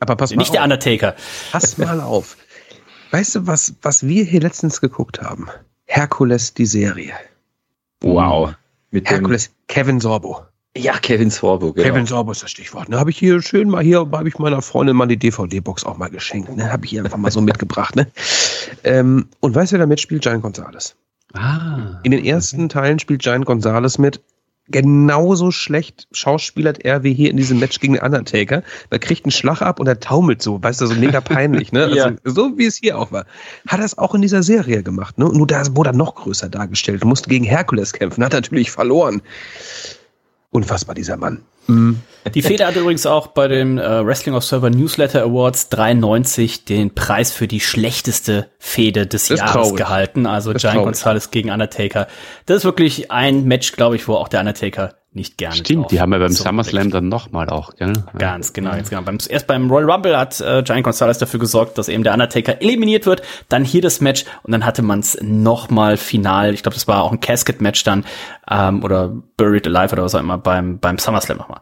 Aber 0.00 0.16
pass 0.16 0.30
mal 0.30 0.38
nicht 0.38 0.54
der 0.54 0.62
auf. 0.62 0.64
Undertaker. 0.64 1.14
Pass 1.52 1.76
mal 1.78 2.00
auf. 2.00 2.38
Weißt 3.10 3.34
du, 3.34 3.46
was, 3.46 3.74
was 3.82 4.06
wir 4.06 4.24
hier 4.24 4.40
letztens 4.40 4.80
geguckt 4.80 5.20
haben? 5.20 5.48
Herkules, 5.84 6.54
die 6.54 6.64
Serie. 6.64 7.12
Wow. 8.00 8.54
Mit 8.96 9.10
Herkules, 9.10 9.50
Kevin 9.68 10.00
Sorbo. 10.00 10.40
ja, 10.74 10.94
Kevin 10.98 11.28
Sorbo, 11.28 11.74
genau. 11.74 11.86
Kevin 11.86 12.06
Sorbo 12.06 12.32
ist 12.32 12.42
das 12.42 12.50
Stichwort. 12.50 12.88
Ne, 12.88 12.98
habe 12.98 13.10
ich 13.10 13.18
hier 13.18 13.42
schön 13.42 13.68
mal 13.68 13.84
hier, 13.84 13.98
habe 13.98 14.26
ich 14.26 14.38
meiner 14.38 14.62
Freundin 14.62 14.96
mal 14.96 15.04
die 15.04 15.18
DVD-Box 15.18 15.84
auch 15.84 15.98
mal 15.98 16.08
geschenkt. 16.08 16.56
Ne, 16.56 16.72
habe 16.72 16.86
ich 16.86 16.92
hier 16.92 17.04
einfach 17.04 17.18
mal 17.18 17.30
so 17.30 17.40
mitgebracht. 17.42 17.94
Ne? 17.94 18.06
Ähm, 18.84 19.28
und 19.40 19.54
weißt 19.54 19.72
du, 19.72 19.74
wer 19.74 19.80
da 19.80 19.86
mitspielt? 19.86 20.22
Giant 20.22 20.42
Gonzalez. 20.42 20.96
Ah. 21.34 22.00
In 22.04 22.10
den 22.12 22.24
ersten 22.24 22.70
Teilen 22.70 22.98
spielt 22.98 23.20
Giant 23.20 23.44
Gonzalez 23.44 23.98
mit. 23.98 24.22
Genauso 24.68 25.52
schlecht 25.52 26.08
schauspielert 26.10 26.84
er 26.84 27.04
wie 27.04 27.14
hier 27.14 27.30
in 27.30 27.36
diesem 27.36 27.60
Match 27.60 27.78
gegen 27.78 27.94
den 27.94 28.02
Undertaker. 28.02 28.62
Er 28.90 28.98
kriegt 28.98 29.24
einen 29.24 29.30
Schlag 29.30 29.62
ab 29.62 29.78
und 29.78 29.86
er 29.86 30.00
taumelt 30.00 30.42
so, 30.42 30.60
weißt 30.62 30.80
du, 30.80 30.86
so 30.86 30.94
mega 30.94 31.20
peinlich, 31.20 31.72
ne? 31.72 31.84
Also, 31.86 31.96
Ja. 31.96 32.12
So 32.24 32.58
wie 32.58 32.66
es 32.66 32.76
hier 32.76 32.98
auch 32.98 33.12
war. 33.12 33.26
Hat 33.68 33.78
er 33.78 33.84
es 33.84 33.96
auch 33.96 34.14
in 34.14 34.22
dieser 34.22 34.42
Serie 34.42 34.82
gemacht, 34.82 35.18
ne? 35.18 35.26
Nur 35.26 35.46
da 35.46 35.62
wurde 35.76 35.90
er 35.90 35.96
noch 35.96 36.16
größer 36.16 36.48
dargestellt. 36.48 37.04
Musste 37.04 37.28
gegen 37.28 37.44
Herkules 37.44 37.92
kämpfen, 37.92 38.24
hat 38.24 38.32
natürlich 38.32 38.70
verloren. 38.70 39.22
Unfassbar, 40.50 40.94
dieser 40.94 41.16
Mann. 41.16 41.42
Die 42.34 42.42
Feder 42.42 42.66
hat 42.66 42.76
übrigens 42.76 43.06
auch 43.06 43.28
bei 43.28 43.46
den 43.46 43.78
äh, 43.78 44.04
Wrestling 44.04 44.34
Observer 44.34 44.68
Newsletter 44.70 45.22
Awards 45.22 45.68
93 45.68 46.64
den 46.64 46.92
Preis 46.94 47.30
für 47.30 47.46
die 47.46 47.60
schlechteste 47.60 48.48
Fehde 48.58 49.06
des 49.06 49.28
Das 49.28 49.38
Jahres 49.38 49.52
traurig. 49.52 49.76
gehalten. 49.76 50.26
Also 50.26 50.52
Giant. 50.52 50.82
Gonzalez 50.82 51.30
gegen 51.30 51.50
Undertaker. 51.50 52.08
Das 52.46 52.58
ist 52.58 52.64
wirklich 52.64 53.10
ein 53.12 53.44
Match, 53.44 53.72
glaube 53.72 53.94
ich, 53.96 54.08
wo 54.08 54.14
auch 54.14 54.28
der 54.28 54.40
Undertaker 54.40 54.94
nicht 55.16 55.38
gerne 55.38 55.56
Stimmt, 55.56 55.90
die 55.90 56.00
haben 56.00 56.10
wir 56.10 56.18
beim. 56.18 56.30
SummerSlam 56.30 56.90
dann 56.90 57.08
nochmal 57.08 57.48
auch, 57.48 57.74
gell? 57.76 57.92
Ganz 58.18 58.52
genau, 58.52 58.74
jetzt 58.74 58.90
genau. 58.90 59.02
Beim, 59.02 59.18
erst 59.28 59.46
beim 59.46 59.70
Royal 59.70 59.90
Rumble 59.90 60.16
hat 60.16 60.40
äh, 60.40 60.62
Giant 60.62 60.84
Gonzalez 60.84 61.18
dafür 61.18 61.40
gesorgt, 61.40 61.78
dass 61.78 61.88
eben 61.88 62.04
der 62.04 62.12
Undertaker 62.12 62.60
eliminiert 62.62 63.06
wird. 63.06 63.22
Dann 63.48 63.64
hier 63.64 63.82
das 63.82 64.00
Match 64.00 64.24
und 64.44 64.52
dann 64.52 64.64
hatte 64.64 64.82
man 64.82 65.00
es 65.00 65.18
nochmal 65.22 65.96
final. 65.96 66.54
Ich 66.54 66.62
glaube, 66.62 66.74
das 66.74 66.86
war 66.86 67.02
auch 67.02 67.12
ein 67.12 67.20
Casket-Match 67.20 67.82
dann 67.84 68.04
ähm, 68.50 68.84
oder 68.84 69.12
Buried 69.36 69.66
Alive 69.66 69.92
oder 69.92 70.04
was 70.04 70.14
auch 70.14 70.20
immer 70.20 70.38
beim, 70.38 70.78
beim 70.78 70.98
SummerSlam 70.98 71.38
nochmal. 71.38 71.60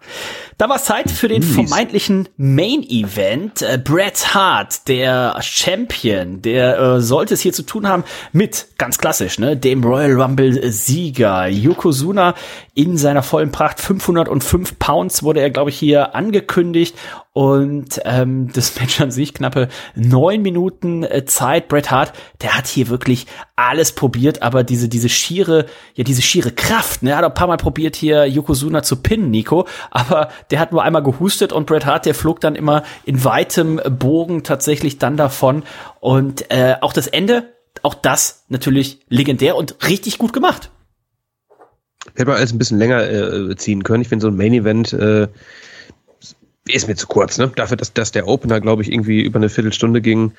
Da 0.59 0.69
war 0.69 0.77
es 0.77 0.85
Zeit 0.85 1.11
für 1.11 1.29
den 1.29 1.43
vermeintlichen 1.43 2.29
Main-Event. 2.37 3.63
Äh, 3.63 3.79
Bret 3.83 4.35
Hart, 4.35 4.89
der 4.89 5.37
Champion, 5.41 6.43
der 6.43 6.79
äh, 6.79 7.01
sollte 7.01 7.35
es 7.35 7.41
hier 7.41 7.53
zu 7.53 7.63
tun 7.63 7.89
haben 7.89 8.05
mit, 8.33 8.67
ganz 8.79 8.99
klassisch, 8.99 9.39
ne, 9.39 9.57
dem 9.57 9.83
Royal 9.83 10.21
Rumble-Sieger 10.21 11.47
Yokozuna 11.47 12.35
in 12.75 12.97
seiner 12.97 13.23
vollen 13.23 13.53
Pracht. 13.53 13.81
505 13.81 14.79
Pounds 14.79 15.23
wurde 15.23 15.41
er, 15.41 15.51
glaube 15.51 15.71
ich, 15.71 15.79
hier 15.79 16.15
angekündigt. 16.15 16.97
Und 17.33 18.01
ähm, 18.05 18.53
das 18.53 18.79
Match 18.81 19.01
an 19.01 19.11
sich 19.11 19.35
knappe 19.35 19.69
neun 19.95 20.43
Minuten 20.43 21.03
äh, 21.03 21.25
Zeit. 21.25 21.69
Bret 21.69 21.91
Hart, 21.91 22.13
der 22.43 22.57
hat 22.57 22.67
hier 22.67 22.89
wirklich 22.89 23.27
alles 23.57 23.93
probiert, 23.93 24.43
aber 24.43 24.65
diese 24.65 24.89
diese 24.89 25.09
schiere, 25.09 25.67
ja 25.95 26.05
diese 26.05 26.23
schiere 26.23 26.53
Kraft, 26.53 27.03
ne, 27.03 27.11
er 27.11 27.19
hat 27.19 27.25
ein 27.25 27.35
paar 27.35 27.47
Mal 27.47 27.57
probiert 27.57 27.97
hier 27.97 28.27
Yokozuna 28.27 28.83
zu 28.83 28.97
pinnen, 28.97 29.31
Nico, 29.31 29.67
aber 29.91 30.29
der 30.51 30.61
hat 30.61 30.73
nur 30.73 30.83
einmal 30.83 31.03
gehustet 31.03 31.53
und 31.53 31.67
Bret 31.67 31.87
Hart, 31.87 32.07
der 32.07 32.15
flog 32.15 32.41
dann 32.41 32.57
immer 32.57 32.83
in 33.05 33.25
weitem 33.25 33.81
Bogen 33.99 34.43
tatsächlich 34.43 34.99
dann 34.99 35.17
davon 35.17 35.63
und 36.01 36.51
äh, 36.51 36.77
auch 36.81 36.93
das 36.93 37.07
Ende, 37.07 37.53
auch 37.83 37.95
das 37.95 38.45
natürlich 38.49 39.01
legendär 39.09 39.57
und 39.57 39.89
richtig 39.89 40.19
gut 40.19 40.33
gemacht. 40.33 40.71
Hätte 42.15 42.27
man 42.29 42.37
alles 42.37 42.53
ein 42.53 42.59
bisschen 42.59 42.79
länger 42.79 43.03
äh, 43.11 43.57
ziehen 43.57 43.83
können. 43.83 44.03
Ich 44.03 44.09
finde, 44.09 44.23
so 44.23 44.29
ein 44.29 44.37
Main-Event 44.37 44.93
äh, 44.93 45.29
ist 46.69 46.89
mir 46.89 46.95
zu 46.97 47.07
kurz, 47.07 47.39
ne? 47.39 47.51
Dafür, 47.57 47.77
dass, 47.77 47.93
dass 47.93 48.13
der 48.13 48.27
Opener, 48.29 48.61
glaube 48.61 48.83
ich, 48.83 48.93
irgendwie 48.93 49.21
über 49.23 49.39
eine 49.39 49.49
Viertelstunde 49.49 50.01
ging. 50.01 50.33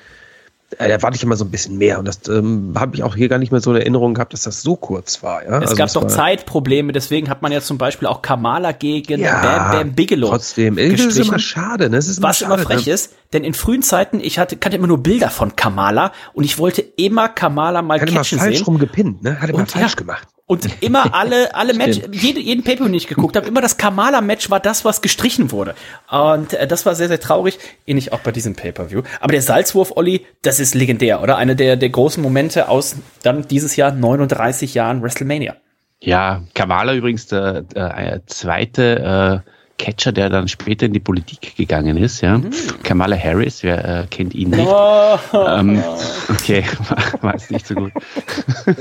Äh, 0.78 0.88
da 0.88 0.94
erwarte 0.94 1.16
ich 1.16 1.22
immer 1.22 1.36
so 1.36 1.44
ein 1.44 1.50
bisschen 1.52 1.78
mehr. 1.78 2.00
Und 2.00 2.06
das 2.08 2.26
ähm, 2.28 2.72
habe 2.76 2.96
ich 2.96 3.04
auch 3.04 3.14
hier 3.14 3.28
gar 3.28 3.38
nicht 3.38 3.52
mehr 3.52 3.60
so 3.60 3.70
in 3.72 3.76
Erinnerung 3.76 4.14
gehabt, 4.14 4.32
dass 4.32 4.42
das 4.42 4.62
so 4.62 4.74
kurz 4.74 5.22
war. 5.22 5.44
Ja? 5.44 5.58
Es 5.58 5.64
Also 5.70 5.76
gab 5.76 5.86
es 5.86 5.92
doch 5.92 6.08
Zeitprobleme, 6.08 6.92
deswegen 6.92 7.28
hat 7.30 7.40
man 7.42 7.52
ja 7.52 7.60
zum 7.60 7.78
Beispiel 7.78 8.08
auch 8.08 8.20
Kamala 8.20 8.72
gegen 8.72 9.20
Ja, 9.20 9.68
Bam 9.68 9.70
Bam 9.70 9.92
Bigelow 9.94 10.30
Trotzdem, 10.30 10.76
irgendwie 10.78 10.96
ist 10.96 11.04
gestrichen. 11.06 11.28
immer 11.30 11.38
schade. 11.38 11.88
Ne? 11.88 11.98
Ist 11.98 12.20
Was 12.20 12.40
immer 12.42 12.56
schade, 12.56 12.62
frech 12.64 12.86
ne? 12.86 12.92
ist, 12.94 13.12
denn 13.32 13.44
in 13.44 13.54
frühen 13.54 13.82
Zeiten, 13.82 14.18
ich 14.18 14.40
hatte, 14.40 14.56
kannte 14.56 14.76
immer 14.76 14.88
nur 14.88 14.98
Bilder 14.98 15.30
von 15.30 15.54
Kamala 15.54 16.10
und 16.32 16.42
ich 16.42 16.58
wollte 16.58 16.80
immer 16.96 17.28
Kamala 17.28 17.82
mal 17.82 18.00
Hat 18.00 18.08
immer 18.08 18.18
catchen 18.22 18.40
falsch 18.40 18.56
sehen. 18.56 18.64
rum 18.64 18.78
gepinnt, 18.78 19.22
ne? 19.22 19.40
Hat 19.40 19.50
immer 19.50 19.60
Und 19.60 19.70
falsch 19.70 19.92
ja. 19.92 19.96
gemacht. 19.96 20.26
Und 20.46 20.80
immer 20.80 21.12
alle, 21.14 21.54
alle 21.54 21.74
Match, 21.74 22.00
jede, 22.12 22.40
jeden 22.40 22.62
Paper, 22.62 22.84
den 22.84 22.94
ich 22.94 23.08
geguckt 23.08 23.36
habe, 23.36 23.46
immer 23.48 23.60
das 23.60 23.76
Kamala-Match 23.76 24.48
war 24.48 24.60
das, 24.60 24.84
was 24.84 25.02
gestrichen 25.02 25.50
wurde. 25.50 25.74
Und 26.08 26.52
äh, 26.52 26.66
das 26.68 26.86
war 26.86 26.94
sehr, 26.94 27.08
sehr 27.08 27.20
traurig, 27.20 27.58
ähnlich 27.86 28.12
auch 28.12 28.20
bei 28.20 28.30
diesem 28.30 28.54
Pay-Per-View. 28.54 29.02
Aber 29.20 29.32
der 29.32 29.42
Salzwurf, 29.42 29.92
Olli, 29.96 30.24
das 30.42 30.60
ist 30.60 30.74
legendär, 30.74 31.20
oder? 31.20 31.36
Einer 31.36 31.56
der, 31.56 31.76
der 31.76 31.88
großen 31.90 32.22
Momente 32.22 32.68
aus 32.68 32.96
dann 33.22 33.48
dieses 33.48 33.74
Jahr 33.76 33.90
39 33.90 34.74
Jahren 34.74 35.02
WrestleMania. 35.02 35.56
Ja, 36.00 36.42
Kamala 36.54 36.94
übrigens 36.94 37.26
der, 37.26 37.62
der 37.62 37.98
äh, 37.98 38.20
zweite 38.26 39.42
äh, 39.44 39.50
Catcher, 39.78 40.12
der 40.12 40.30
dann 40.30 40.48
später 40.48 40.86
in 40.86 40.92
die 40.92 41.00
Politik 41.00 41.56
gegangen 41.56 41.96
ist. 41.96 42.20
Ja, 42.20 42.40
Kamala 42.82 43.16
Harris, 43.16 43.62
wer 43.62 44.02
äh, 44.02 44.06
kennt 44.10 44.34
ihn 44.34 44.50
nicht? 44.50 44.66
Oh, 44.66 45.18
Ähm, 45.32 45.82
okay, 46.30 46.64
war, 46.88 47.22
war 47.22 47.32
jetzt 47.34 47.50
nicht 47.50 47.66
so 47.66 47.74
gut. 47.74 47.92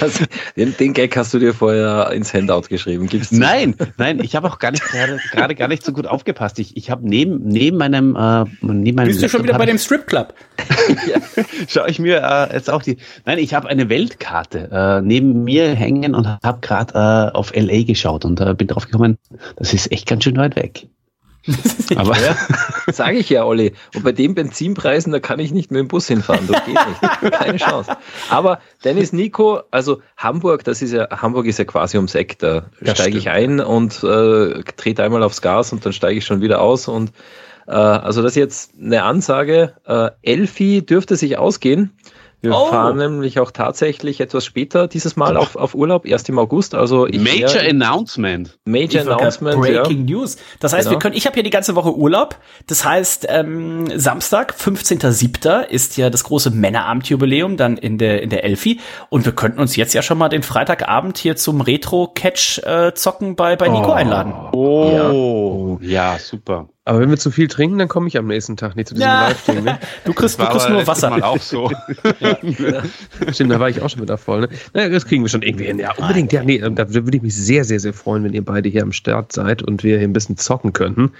Also, 0.00 0.24
den, 0.56 0.76
den 0.76 0.92
Gag 0.92 1.16
hast 1.16 1.32
du 1.34 1.38
dir 1.38 1.54
vorher 1.54 2.10
ins 2.12 2.32
Handout 2.34 2.62
geschrieben. 2.68 3.06
Gibst 3.06 3.32
du? 3.32 3.36
Nein, 3.36 3.74
nein, 3.96 4.20
ich 4.22 4.36
habe 4.36 4.48
auch 4.48 4.58
gar 4.58 4.70
nicht 4.70 4.82
gerade 4.84 5.54
gar 5.54 5.68
nicht 5.68 5.84
so 5.84 5.92
gut 5.92 6.06
aufgepasst. 6.06 6.58
Ich, 6.58 6.76
ich 6.76 6.90
habe 6.90 7.08
neben 7.08 7.46
neben 7.46 7.76
meinem 7.76 8.16
äh, 8.16 8.44
neben 8.60 8.96
meinem 8.96 9.08
bist 9.08 9.22
du 9.22 9.28
schon 9.28 9.42
wieder 9.42 9.58
bei 9.58 9.66
dem 9.66 9.78
Stripclub? 9.78 10.34
Schaue 11.68 11.88
ich 11.88 11.98
mir 11.98 12.22
äh, 12.22 12.54
jetzt 12.54 12.70
auch 12.70 12.82
die. 12.82 12.98
Nein, 13.24 13.38
ich 13.38 13.54
habe 13.54 13.68
eine 13.68 13.88
Weltkarte 13.88 14.68
äh, 14.72 15.00
neben 15.02 15.44
mir 15.44 15.74
hängen 15.74 16.14
und 16.14 16.26
habe 16.26 16.60
gerade 16.60 16.94
äh, 16.94 17.36
auf 17.36 17.52
LA 17.54 17.84
geschaut 17.84 18.24
und 18.24 18.40
äh, 18.40 18.54
bin 18.54 18.68
drauf 18.68 18.86
gekommen, 18.86 19.18
das 19.56 19.72
ist 19.72 19.90
echt 19.92 20.08
ganz 20.08 20.24
schön 20.24 20.36
weit 20.36 20.56
weg. 20.56 20.86
Aber 21.96 22.16
Sage 22.92 23.18
ich 23.18 23.28
ja, 23.30 23.44
Olli. 23.44 23.72
Und 23.94 24.04
bei 24.04 24.12
den 24.12 24.34
Benzinpreisen, 24.34 25.12
da 25.12 25.20
kann 25.20 25.38
ich 25.40 25.52
nicht 25.52 25.70
mit 25.70 25.80
dem 25.80 25.88
Bus 25.88 26.06
hinfahren. 26.06 26.46
Das 26.46 26.64
geht 26.64 26.74
nicht. 26.74 27.32
Keine 27.32 27.58
Chance. 27.58 27.96
Aber 28.30 28.60
Dennis 28.84 29.12
Nico, 29.12 29.62
also 29.70 30.00
Hamburg, 30.16 30.64
das 30.64 30.82
ist 30.82 30.92
ja, 30.92 31.08
Hamburg 31.10 31.46
ist 31.46 31.58
ja 31.58 31.64
quasi 31.64 31.96
ums 31.96 32.14
Eck. 32.14 32.38
Da 32.38 32.66
steige 32.94 33.18
ich 33.18 33.30
ein 33.30 33.60
und 33.60 34.02
äh, 34.04 34.62
trete 34.76 35.02
einmal 35.02 35.22
aufs 35.22 35.42
Gas 35.42 35.72
und 35.72 35.84
dann 35.84 35.92
steige 35.92 36.18
ich 36.18 36.24
schon 36.24 36.40
wieder 36.40 36.60
aus. 36.60 36.88
Und 36.88 37.12
äh, 37.66 37.72
also 37.72 38.22
das 38.22 38.32
ist 38.32 38.36
jetzt 38.36 38.72
eine 38.80 39.02
Ansage. 39.02 39.74
Äh, 39.86 40.10
Elfi 40.22 40.84
dürfte 40.84 41.16
sich 41.16 41.38
ausgehen. 41.38 41.96
Wir 42.42 42.56
oh. 42.56 42.66
fahren 42.66 42.96
nämlich 42.96 43.38
auch 43.38 43.52
tatsächlich 43.52 44.20
etwas 44.20 44.44
später 44.44 44.88
dieses 44.88 45.14
Mal 45.14 45.36
auf, 45.36 45.54
auf 45.54 45.76
Urlaub, 45.76 46.04
erst 46.04 46.28
im 46.28 46.40
August. 46.40 46.74
Also 46.74 47.06
ich 47.06 47.20
Major 47.20 47.54
wär, 47.54 47.70
Announcement. 47.70 48.58
Major 48.64 49.02
Announcement. 49.02 49.60
Breaking 49.60 50.08
ja. 50.08 50.16
News. 50.16 50.36
Das 50.58 50.72
heißt, 50.72 50.88
genau. 50.88 50.96
wir 50.96 50.98
können, 50.98 51.14
ich 51.14 51.24
habe 51.26 51.34
hier 51.34 51.44
die 51.44 51.50
ganze 51.50 51.76
Woche 51.76 51.94
Urlaub. 51.94 52.36
Das 52.66 52.84
heißt, 52.84 53.26
ähm, 53.28 53.86
Samstag, 53.96 54.54
15.07. 54.58 55.66
ist 55.66 55.96
ja 55.96 56.10
das 56.10 56.24
große 56.24 56.50
Männerabendjubiläum 56.50 57.56
dann 57.56 57.76
in 57.76 57.96
der, 57.96 58.22
in 58.22 58.30
der 58.30 58.42
Elfi. 58.42 58.80
Und 59.08 59.24
wir 59.24 59.32
könnten 59.32 59.60
uns 59.60 59.76
jetzt 59.76 59.94
ja 59.94 60.02
schon 60.02 60.18
mal 60.18 60.28
den 60.28 60.42
Freitagabend 60.42 61.18
hier 61.18 61.36
zum 61.36 61.60
Retro-Catch 61.60 62.58
äh, 62.64 62.92
zocken 62.94 63.36
bei, 63.36 63.54
bei 63.54 63.68
Nico 63.68 63.90
oh. 63.90 63.92
einladen. 63.92 64.34
Oh, 64.50 65.78
ja. 65.80 66.12
ja, 66.12 66.18
super. 66.18 66.68
Aber 66.84 66.98
wenn 66.98 67.10
wir 67.10 67.16
zu 67.16 67.30
viel 67.30 67.46
trinken, 67.46 67.78
dann 67.78 67.86
komme 67.86 68.08
ich 68.08 68.18
am 68.18 68.26
nächsten 68.26 68.56
Tag 68.56 68.74
nicht 68.74 68.88
zu 68.88 68.94
diesem 68.94 69.08
ja. 69.08 69.28
Live-Ding. 69.28 69.62
Ne? 69.62 69.78
Du 70.04 70.12
kriegst, 70.12 70.40
du 70.40 70.44
kriegst 70.46 70.68
nur 70.68 70.84
Wasser. 70.84 71.10
Mal 71.10 71.22
auch 71.22 71.40
so. 71.40 71.70
ja. 72.20 72.82
Stimmt, 73.32 73.52
da 73.52 73.60
war 73.60 73.68
ich 73.68 73.80
auch 73.80 73.88
schon 73.88 74.02
wieder 74.02 74.18
voll. 74.18 74.40
Ne? 74.40 74.48
Naja, 74.74 74.88
das 74.88 75.06
kriegen 75.06 75.22
wir 75.22 75.28
schon 75.28 75.42
irgendwie 75.42 75.66
hin. 75.66 75.78
Ja, 75.78 75.92
unbedingt. 75.96 76.32
Ja, 76.32 76.42
nee, 76.42 76.58
da 76.58 76.92
würde 76.92 77.16
ich 77.16 77.22
mich 77.22 77.36
sehr, 77.36 77.64
sehr, 77.64 77.78
sehr 77.78 77.92
freuen, 77.92 78.24
wenn 78.24 78.32
ihr 78.32 78.44
beide 78.44 78.68
hier 78.68 78.82
am 78.82 78.90
Start 78.90 79.32
seid 79.32 79.62
und 79.62 79.84
wir 79.84 79.98
hier 79.98 80.08
ein 80.08 80.12
bisschen 80.12 80.36
zocken 80.36 80.72
könnten. 80.72 81.12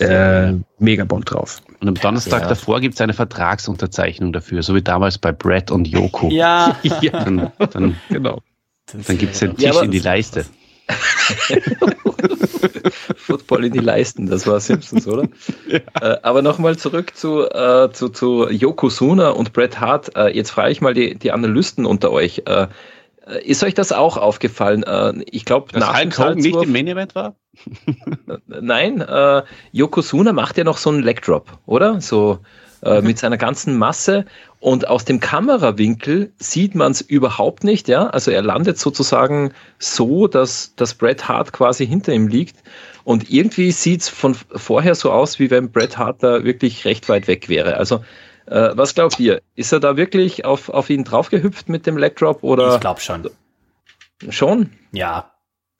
Äh, 0.00 0.54
mega 0.80 1.04
Bock 1.04 1.24
drauf. 1.24 1.62
Und 1.80 1.88
am 1.88 1.94
Donnerstag 1.94 2.42
ja. 2.42 2.48
davor 2.48 2.80
gibt 2.80 2.94
es 2.94 3.00
eine 3.00 3.12
Vertragsunterzeichnung 3.12 4.32
dafür, 4.32 4.62
so 4.62 4.74
wie 4.74 4.82
damals 4.82 5.18
bei 5.18 5.30
Brett 5.30 5.70
und 5.70 5.86
Joko. 5.86 6.30
Ja, 6.30 6.76
ja. 6.82 7.24
Dann, 7.24 7.52
dann, 7.70 7.96
genau. 8.08 8.40
Dann 8.92 9.18
gibt 9.18 9.34
es 9.34 9.38
den 9.40 9.56
Tisch 9.56 9.74
ja, 9.74 9.82
in 9.82 9.92
die 9.92 10.00
Leiste. 10.00 10.46
Football 13.16 13.64
in 13.64 13.72
die 13.72 13.78
Leisten, 13.78 14.26
das 14.26 14.46
war 14.46 14.60
Simpsons, 14.60 15.06
oder? 15.06 15.28
Ja. 15.66 15.80
Äh, 16.00 16.18
aber 16.22 16.42
nochmal 16.42 16.76
zurück 16.76 17.16
zu, 17.16 17.48
äh, 17.50 17.90
zu, 17.92 18.10
zu 18.10 18.48
Yokozuna 18.50 19.30
und 19.30 19.52
Bret 19.52 19.80
Hart. 19.80 20.14
Äh, 20.16 20.36
jetzt 20.36 20.50
frage 20.50 20.72
ich 20.72 20.80
mal 20.80 20.94
die, 20.94 21.14
die 21.14 21.32
Analysten 21.32 21.86
unter 21.86 22.12
euch. 22.12 22.42
Äh, 22.46 22.66
äh, 23.26 23.44
ist 23.44 23.64
euch 23.64 23.74
das 23.74 23.92
auch 23.92 24.16
aufgefallen? 24.16 24.82
Äh, 24.82 25.24
ich 25.30 25.44
glaube, 25.44 25.78
nach 25.78 25.98
Hulk 25.98 26.18
Hogan 26.18 26.38
nicht 26.38 26.62
im 26.62 26.72
Main 26.72 26.86
Event 26.86 27.14
war? 27.14 27.36
Nein, 28.46 29.00
äh, 29.00 29.42
Yokozuna 29.72 30.32
macht 30.32 30.58
ja 30.58 30.64
noch 30.64 30.78
so 30.78 30.90
einen 30.90 31.02
Leg 31.02 31.22
Drop, 31.22 31.58
oder? 31.66 32.00
So 32.00 32.40
äh, 32.84 33.00
mhm. 33.00 33.06
mit 33.06 33.18
seiner 33.18 33.36
ganzen 33.36 33.76
Masse. 33.78 34.26
Und 34.60 34.88
aus 34.88 35.04
dem 35.04 35.20
Kamerawinkel 35.20 36.32
sieht 36.38 36.74
man 36.74 36.92
es 36.92 37.00
überhaupt 37.00 37.64
nicht, 37.64 37.88
ja. 37.88 38.06
Also 38.06 38.30
er 38.30 38.42
landet 38.42 38.78
sozusagen 38.78 39.52
so, 39.78 40.26
dass, 40.26 40.74
dass 40.76 40.94
Bret 40.94 41.28
Hart 41.28 41.52
quasi 41.52 41.86
hinter 41.86 42.12
ihm 42.12 42.28
liegt. 42.28 42.56
Und 43.04 43.30
irgendwie 43.30 43.72
sieht 43.72 44.02
es 44.02 44.08
von 44.08 44.34
vorher 44.34 44.94
so 44.94 45.10
aus, 45.10 45.38
wie 45.38 45.50
wenn 45.50 45.70
Bret 45.70 45.98
Hart 45.98 46.22
da 46.22 46.44
wirklich 46.44 46.84
recht 46.84 47.08
weit 47.08 47.28
weg 47.28 47.48
wäre. 47.48 47.76
Also 47.76 48.04
äh, 48.46 48.70
was 48.74 48.94
glaubt 48.94 49.18
ihr? 49.20 49.42
Ist 49.54 49.72
er 49.72 49.80
da 49.80 49.96
wirklich 49.96 50.44
auf, 50.44 50.68
auf 50.68 50.90
ihn 50.90 51.04
draufgehüpft 51.04 51.68
mit 51.68 51.86
dem 51.86 51.96
Leg 51.96 52.16
Drop 52.16 52.42
oder? 52.42 52.74
Ich 52.74 52.80
glaube 52.80 53.00
schon. 53.00 53.28
Schon? 54.28 54.70
Ja. 54.92 55.33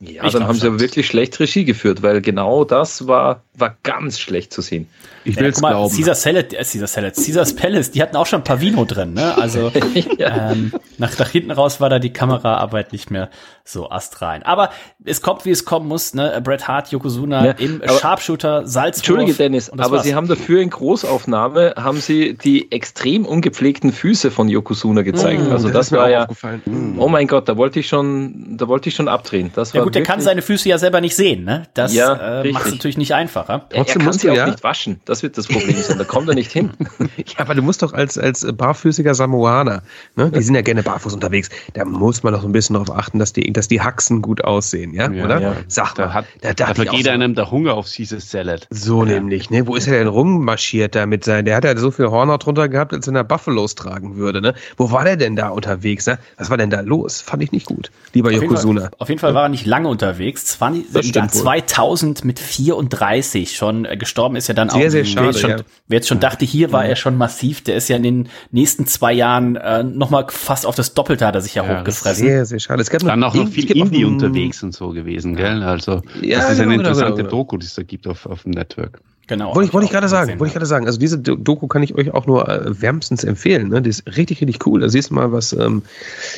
Ja, 0.06 0.24
ich 0.24 0.32
dann 0.32 0.47
haben 0.47 0.59
sie 0.59 0.66
aber 0.66 0.81
wirklich 0.81 1.06
schlecht 1.06 1.39
Regie 1.40 1.64
geführt, 1.64 2.02
weil 2.02 2.20
genau 2.20 2.64
das 2.64 3.06
war, 3.06 3.43
war 3.55 3.76
ganz 3.82 4.18
schlecht 4.18 4.52
zu 4.52 4.62
sehen. 4.62 4.89
Ich 5.24 5.36
will 5.36 5.52
ja, 5.52 5.60
mal, 5.60 5.70
glauben. 5.70 5.97
Caesar 5.97 6.14
Salad, 6.14 6.52
äh, 6.52 6.56
Caesar 6.59 6.86
Salad, 6.86 7.14
Caesar's 7.14 7.56
Palace, 7.56 7.90
die 7.90 8.02
hatten 8.02 8.16
auch 8.16 8.26
schon 8.26 8.40
ein 8.40 8.44
paar 8.44 8.60
Vino 8.60 8.85
drin, 8.85 9.14
ne? 9.14 9.36
Also 9.39 9.72
ja. 10.18 10.52
ähm, 10.52 10.72
nach, 10.98 11.18
nach 11.18 11.31
hinten 11.31 11.51
raus 11.51 11.81
war 11.81 11.89
da 11.89 11.98
die 11.98 12.12
Kameraarbeit 12.12 12.93
nicht 12.93 13.10
mehr 13.10 13.31
so 13.64 13.90
astrein. 13.90 14.43
Aber 14.43 14.70
es 15.05 15.22
kommt, 15.22 15.47
wie 15.47 15.51
es 15.51 15.64
kommen 15.64 15.89
muss, 15.89 16.12
ne? 16.12 16.40
Bret 16.44 16.68
Hart, 16.68 16.90
Yokozuna 16.93 17.47
ja, 17.47 17.52
im 17.52 17.82
Sharpshooter, 18.01 18.66
Salzwurf. 18.66 18.98
Entschuldige, 18.98 19.35
Dennis, 19.35 19.70
aber 19.70 19.90
war's. 19.90 20.02
sie 20.02 20.14
haben 20.14 20.28
dafür 20.28 20.60
in 20.60 20.68
Großaufnahme, 20.68 21.74
haben 21.76 22.01
sie 22.01 22.35
die 22.35 22.70
extrem 22.70 23.24
ungepflegten 23.24 23.93
Füße 23.93 24.31
von 24.31 24.48
Yokozuna 24.48 25.02
gezeigt. 25.02 25.48
Mm, 25.48 25.52
also 25.52 25.68
das, 25.68 25.89
das 25.89 25.98
war 25.98 26.10
ja, 26.10 26.26
mm. 26.66 26.98
oh 26.98 27.09
mein 27.09 27.26
Gott, 27.26 27.48
da 27.48 27.56
wollte 27.56 27.81
ich 27.81 27.89
schon, 27.89 28.56
da 28.59 28.68
wollte 28.68 28.90
ich 28.90 28.94
schon 28.94 29.09
abdrehen. 29.09 29.51
Das 29.55 29.72
ja 29.72 29.82
gut, 29.82 29.93
der 29.94 30.02
kann 30.02 30.20
seine 30.20 30.42
Füße 30.42 30.68
ja 30.68 30.78
selber 30.78 31.00
nicht 31.00 31.16
sehen, 31.16 31.44
ne? 31.44 31.64
Das 31.74 31.94
ja, 31.94 32.42
äh, 32.42 32.52
macht 32.52 32.66
es 32.66 32.72
natürlich 32.72 32.98
nicht 32.98 33.14
einfacher. 33.14 33.66
Er, 33.70 33.78
er 33.78 33.84
kann 33.84 34.12
sie 34.12 34.30
auch 34.30 34.36
ja? 34.36 34.46
nicht 34.46 34.62
waschen. 34.62 35.00
Das 35.04 35.22
wird 35.22 35.38
das 35.38 35.46
Problem 35.46 35.76
sein. 35.76 35.98
Da 35.98 36.04
kommt 36.04 36.28
er 36.28 36.34
nicht 36.34 36.50
hin. 36.50 36.70
ja, 37.16 37.38
aber 37.38 37.54
du 37.54 37.62
musst 37.62 37.82
doch 37.82 37.92
als, 37.92 38.18
als 38.18 38.46
barfüßiger 38.52 39.14
Samoaner, 39.14 39.82
ne? 40.16 40.30
Die 40.30 40.42
sind 40.42 40.54
ja 40.54 40.62
gerne 40.62 40.82
barfuß 40.82 41.14
unterwegs. 41.14 41.50
Da 41.74 41.84
muss 41.84 42.22
man 42.22 42.32
doch 42.32 42.42
so 42.42 42.48
ein 42.48 42.52
bisschen 42.52 42.74
darauf 42.74 42.90
achten, 42.90 43.18
dass 43.18 43.32
die, 43.32 43.52
dass 43.52 43.68
die 43.68 43.80
Haxen 43.80 44.22
gut 44.22 44.44
aussehen, 44.44 44.94
ja? 44.94 45.10
ja 45.10 45.24
Oder? 45.24 45.40
Ja. 45.40 45.56
Sag 45.68 45.96
mal. 45.98 46.04
Da, 46.04 46.14
hat, 46.14 46.24
da, 46.40 46.54
da, 46.54 46.66
da 46.66 46.74
vergeht 46.74 47.08
einem 47.08 47.34
der 47.34 47.50
Hunger 47.50 47.74
auf 47.74 47.86
Caesar 47.90 48.20
Salad. 48.20 48.66
So 48.70 49.04
ja. 49.04 49.14
nämlich, 49.14 49.50
ne? 49.50 49.66
Wo 49.66 49.76
ist 49.76 49.86
er 49.86 49.98
denn 49.98 50.08
rummarschiert 50.08 50.94
da 50.94 51.06
mit 51.06 51.24
seinen, 51.24 51.44
der 51.44 51.56
hat 51.56 51.64
ja 51.64 51.76
so 51.76 51.90
viel 51.90 52.06
Horner 52.06 52.38
drunter 52.38 52.68
gehabt, 52.68 52.92
als 52.92 53.06
wenn 53.06 53.16
er 53.16 53.24
Buffalos 53.24 53.74
tragen 53.74 54.16
würde, 54.16 54.40
ne? 54.40 54.54
Wo 54.76 54.90
war 54.90 55.04
der 55.04 55.16
denn 55.16 55.36
da 55.36 55.48
unterwegs, 55.48 56.06
ne? 56.06 56.18
Was 56.36 56.50
war 56.50 56.56
denn 56.56 56.70
da 56.70 56.80
los? 56.80 57.20
Fand 57.20 57.42
ich 57.42 57.52
nicht 57.52 57.66
gut, 57.66 57.90
lieber 58.12 58.28
auf 58.28 58.34
Yokozuna. 58.34 58.80
Jeden 58.80 58.90
Fall, 58.90 58.98
auf 58.98 59.08
jeden 59.08 59.20
Fall 59.20 59.34
war 59.34 59.42
er 59.44 59.48
nicht 59.48 59.66
lange 59.74 59.88
unterwegs. 59.88 60.46
20, 60.46 61.12
dann 61.12 61.28
2000 61.28 62.24
mit 62.24 62.38
34 62.38 63.56
schon 63.56 63.84
äh, 63.84 63.96
gestorben 63.96 64.36
ist 64.36 64.48
ja 64.48 64.55
dann 64.55 64.70
sehr, 64.70 64.76
auch. 64.76 64.80
Sehr, 64.82 64.90
sehr 64.90 65.05
schade, 65.05 65.38
schon, 65.38 65.51
ja. 65.51 65.56
Wer 65.88 65.96
jetzt 65.96 66.09
schon 66.09 66.20
dachte, 66.20 66.44
hier 66.44 66.72
war 66.72 66.84
er 66.84 66.96
schon 66.96 67.16
massiv, 67.16 67.62
der 67.62 67.76
ist 67.76 67.88
ja 67.88 67.96
in 67.96 68.02
den 68.02 68.28
nächsten 68.52 68.86
zwei 68.86 69.12
Jahren 69.12 69.56
äh, 69.56 69.82
nochmal 69.82 70.26
fast 70.28 70.66
auf 70.66 70.76
das 70.76 70.94
Doppelte 70.94 71.26
hat 71.26 71.34
er 71.34 71.40
sich 71.40 71.56
ja, 71.56 71.64
ja 71.64 71.80
hochgefressen. 71.80 72.26
Sehr, 72.26 72.46
sehr 72.46 72.60
schade. 72.60 72.82
Es 72.82 72.90
gab 72.90 73.02
dann 73.02 73.18
noch, 73.18 73.34
noch 73.34 73.48
viel 73.48 73.70
Indie 73.72 74.05
unterwegs 74.05 74.62
und 74.62 74.72
so 74.72 74.90
gewesen, 74.90 75.34
gell? 75.34 75.62
Also 75.62 76.02
ja, 76.20 76.38
das 76.38 76.52
ist 76.52 76.59
genau, 76.59 76.62
eine 76.62 76.74
interessante 76.74 77.16
genau, 77.16 77.16
genau. 77.16 77.30
Doku, 77.30 77.56
die 77.59 77.66
es 77.66 77.74
da 77.74 77.82
gibt 77.82 78.06
auf, 78.06 78.26
auf 78.26 78.44
dem 78.44 78.52
Network. 78.52 79.01
Genau. 79.26 79.55
Wollte 79.55 79.68
ich, 79.68 79.72
wollte 79.72 79.86
ich 79.86 79.90
gerade 79.90 80.09
sagen, 80.09 80.38
wollte 80.38 80.46
ich 80.48 80.52
gerade 80.52 80.66
sagen. 80.66 80.86
Also 80.86 80.98
diese 80.98 81.18
Doku 81.18 81.66
kann 81.66 81.82
ich 81.82 81.94
euch 81.94 82.12
auch 82.12 82.26
nur 82.26 82.48
äh, 82.48 82.80
wärmstens 82.82 83.24
empfehlen. 83.24 83.68
Ne? 83.68 83.80
Die 83.80 83.90
ist 83.90 84.06
richtig, 84.06 84.40
richtig 84.40 84.66
cool. 84.66 84.80
Da 84.80 84.88
siehst 84.88 85.10
du 85.10 85.14
mal, 85.14 85.32
was 85.32 85.52
ähm, 85.55 85.82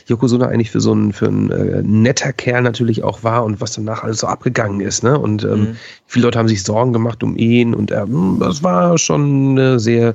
Yokozuna 0.06 0.46
eigentlich 0.46 0.70
für 0.70 0.80
so 0.80 0.94
ein, 0.94 1.12
für 1.12 1.26
ein 1.26 1.50
äh, 1.50 1.82
netter 1.82 2.32
Kerl 2.32 2.62
natürlich 2.62 3.02
auch 3.02 3.24
war 3.24 3.44
und 3.44 3.60
was 3.60 3.72
danach 3.72 4.04
alles 4.04 4.18
so 4.18 4.28
abgegangen 4.28 4.80
ist. 4.80 5.02
Ne? 5.02 5.18
Und 5.18 5.42
ähm, 5.44 5.60
mhm. 5.60 5.76
viele 6.06 6.26
Leute 6.26 6.38
haben 6.38 6.48
sich 6.48 6.62
Sorgen 6.62 6.92
gemacht 6.92 7.22
um 7.22 7.36
ihn 7.36 7.74
und 7.74 7.90
er, 7.90 8.04
ähm, 8.04 8.36
das 8.40 8.62
war 8.62 8.98
schon 8.98 9.58
eine 9.58 9.80
sehr 9.80 10.14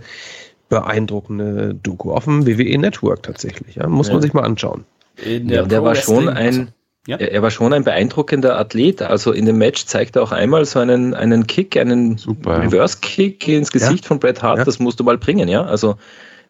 beeindruckende 0.70 1.76
Doku 1.76 2.12
auf 2.14 2.24
dem 2.24 2.48
WWE 2.48 2.78
Network 2.78 3.24
tatsächlich. 3.24 3.76
Ja? 3.76 3.88
Muss 3.88 4.08
ja. 4.08 4.14
man 4.14 4.22
sich 4.22 4.34
mal 4.34 4.44
anschauen. 4.44 4.86
Der, 5.26 5.66
der 5.66 5.84
war 5.84 5.96
schon 5.96 6.30
ein 6.30 6.70
ja. 7.08 7.18
Er, 7.18 7.32
er, 7.32 7.42
war 7.42 7.50
schon 7.50 7.74
ein 7.74 7.84
beeindruckender 7.84 8.60
Athlet. 8.60 9.02
Also 9.02 9.32
in 9.32 9.46
dem 9.46 9.58
Match 9.58 9.86
zeigt 9.86 10.16
er 10.16 10.24
auch 10.24 10.32
einmal 10.32 10.66
so 10.66 10.80
einen, 10.80 11.14
einen 11.14 11.48
Kick, 11.48 11.76
einen 11.78 12.20
Reverse-Kick 12.46 13.48
ins 13.48 13.72
Gesicht 13.72 14.04
ja. 14.04 14.08
von 14.08 14.20
Bret 14.20 14.44
Hart. 14.44 14.60
Ja. 14.60 14.66
Das 14.66 14.80
musst 14.80 15.00
du 15.00 15.04
mal 15.04 15.18
bringen, 15.18 15.48
ja. 15.48 15.64
Also 15.64 15.96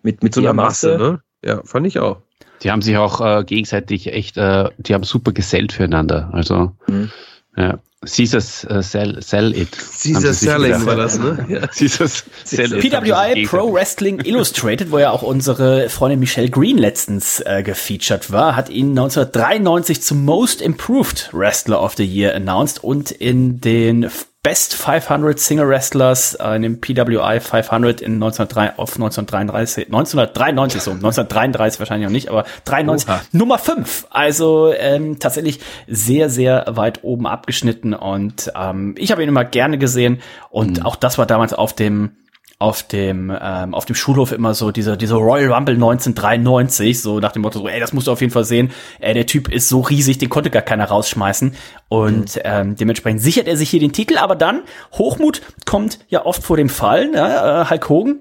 mit, 0.03 0.23
mit 0.23 0.33
so 0.33 0.41
einer 0.41 0.53
Masse. 0.53 0.97
Masse 0.97 1.03
ne? 1.03 1.21
Ja, 1.43 1.61
fand 1.63 1.87
ich 1.87 1.99
auch. 1.99 2.21
Die 2.63 2.71
haben 2.71 2.81
sich 2.81 2.97
auch 2.97 3.21
äh, 3.21 3.43
gegenseitig 3.43 4.07
echt, 4.13 4.37
äh, 4.37 4.69
die 4.77 4.93
haben 4.93 5.03
super 5.03 5.31
gesellt 5.31 5.71
füreinander. 5.71 6.29
Also 6.33 6.73
mhm. 6.87 7.11
ja. 7.55 7.79
Caesars 8.03 8.65
uh, 8.65 8.81
sell, 8.81 9.21
sell 9.21 9.55
It. 9.55 9.77
Caesar 9.77 10.33
Selling 10.33 10.85
war 10.87 10.95
das, 10.95 11.19
ne? 11.19 11.45
Ja. 11.49 11.67
Caesars 11.67 12.23
Sell 12.43 12.73
It. 12.73 12.81
PWI 12.81 13.45
Pro 13.45 13.71
Wrestling 13.71 14.19
Illustrated, 14.21 14.91
wo 14.91 14.97
ja 14.97 15.11
auch 15.11 15.21
unsere 15.21 15.87
Freundin 15.89 16.19
Michelle 16.19 16.49
Green 16.49 16.79
letztens 16.79 17.41
äh, 17.41 17.61
gefeatured 17.61 18.31
war, 18.31 18.55
hat 18.55 18.69
ihn 18.69 18.89
1993 18.89 20.01
zum 20.01 20.25
Most 20.25 20.61
Improved 20.61 21.29
Wrestler 21.31 21.79
of 21.79 21.95
the 21.95 22.03
Year 22.03 22.33
announced 22.33 22.83
und 22.83 23.11
in 23.11 23.61
den 23.61 24.09
Best 24.43 24.73
500 24.73 25.39
Single 25.39 25.69
Wrestlers 25.69 26.33
äh, 26.33 26.55
in 26.55 26.63
dem 26.63 26.81
PWI 26.81 27.39
500 27.39 28.01
in 28.01 28.13
1903, 28.15 28.79
auf 28.79 28.93
1933, 28.95 29.85
1993 29.85 30.81
so, 30.81 30.91
1933 30.91 31.79
wahrscheinlich 31.79 32.07
noch 32.07 32.11
nicht, 32.11 32.29
aber 32.29 32.45
93, 32.65 33.07
Oha. 33.07 33.21
Nummer 33.33 33.59
5. 33.59 34.07
Also 34.09 34.73
ähm, 34.75 35.19
tatsächlich 35.19 35.59
sehr, 35.87 36.31
sehr 36.31 36.65
weit 36.69 37.03
oben 37.03 37.27
abgeschnitten 37.27 37.93
und 37.93 38.51
ähm, 38.55 38.95
ich 38.97 39.11
habe 39.11 39.21
ihn 39.21 39.29
immer 39.29 39.45
gerne 39.45 39.77
gesehen 39.77 40.21
und 40.49 40.79
mhm. 40.79 40.85
auch 40.87 40.95
das 40.95 41.19
war 41.19 41.27
damals 41.27 41.53
auf 41.53 41.73
dem 41.73 42.13
auf 42.61 42.83
dem 42.83 43.35
ähm, 43.41 43.73
auf 43.73 43.85
dem 43.85 43.95
Schulhof 43.95 44.31
immer 44.31 44.53
so 44.53 44.71
diese 44.71 44.95
diese 44.95 45.15
Royal 45.15 45.51
Rumble 45.51 45.75
1993 45.75 47.01
so 47.01 47.19
nach 47.19 47.31
dem 47.31 47.41
Motto 47.41 47.59
so 47.59 47.67
ey 47.67 47.79
das 47.79 47.91
musst 47.91 48.07
du 48.07 48.11
auf 48.11 48.21
jeden 48.21 48.31
Fall 48.31 48.45
sehen 48.45 48.71
ey, 48.99 49.15
der 49.15 49.25
Typ 49.25 49.51
ist 49.51 49.67
so 49.67 49.81
riesig 49.81 50.19
den 50.19 50.29
konnte 50.29 50.51
gar 50.51 50.61
keiner 50.61 50.85
rausschmeißen 50.85 51.55
und 51.89 52.35
mhm. 52.35 52.41
ähm, 52.43 52.75
dementsprechend 52.75 53.21
sichert 53.21 53.47
er 53.47 53.57
sich 53.57 53.69
hier 53.69 53.79
den 53.79 53.93
Titel 53.93 54.17
aber 54.17 54.35
dann 54.35 54.61
Hochmut 54.93 55.41
kommt 55.65 55.99
ja 56.07 56.23
oft 56.25 56.43
vor 56.43 56.55
dem 56.55 56.69
Fall 56.69 57.09
ne? 57.09 57.65
äh, 57.65 57.69
Hulk 57.69 57.89
Hogan 57.89 58.19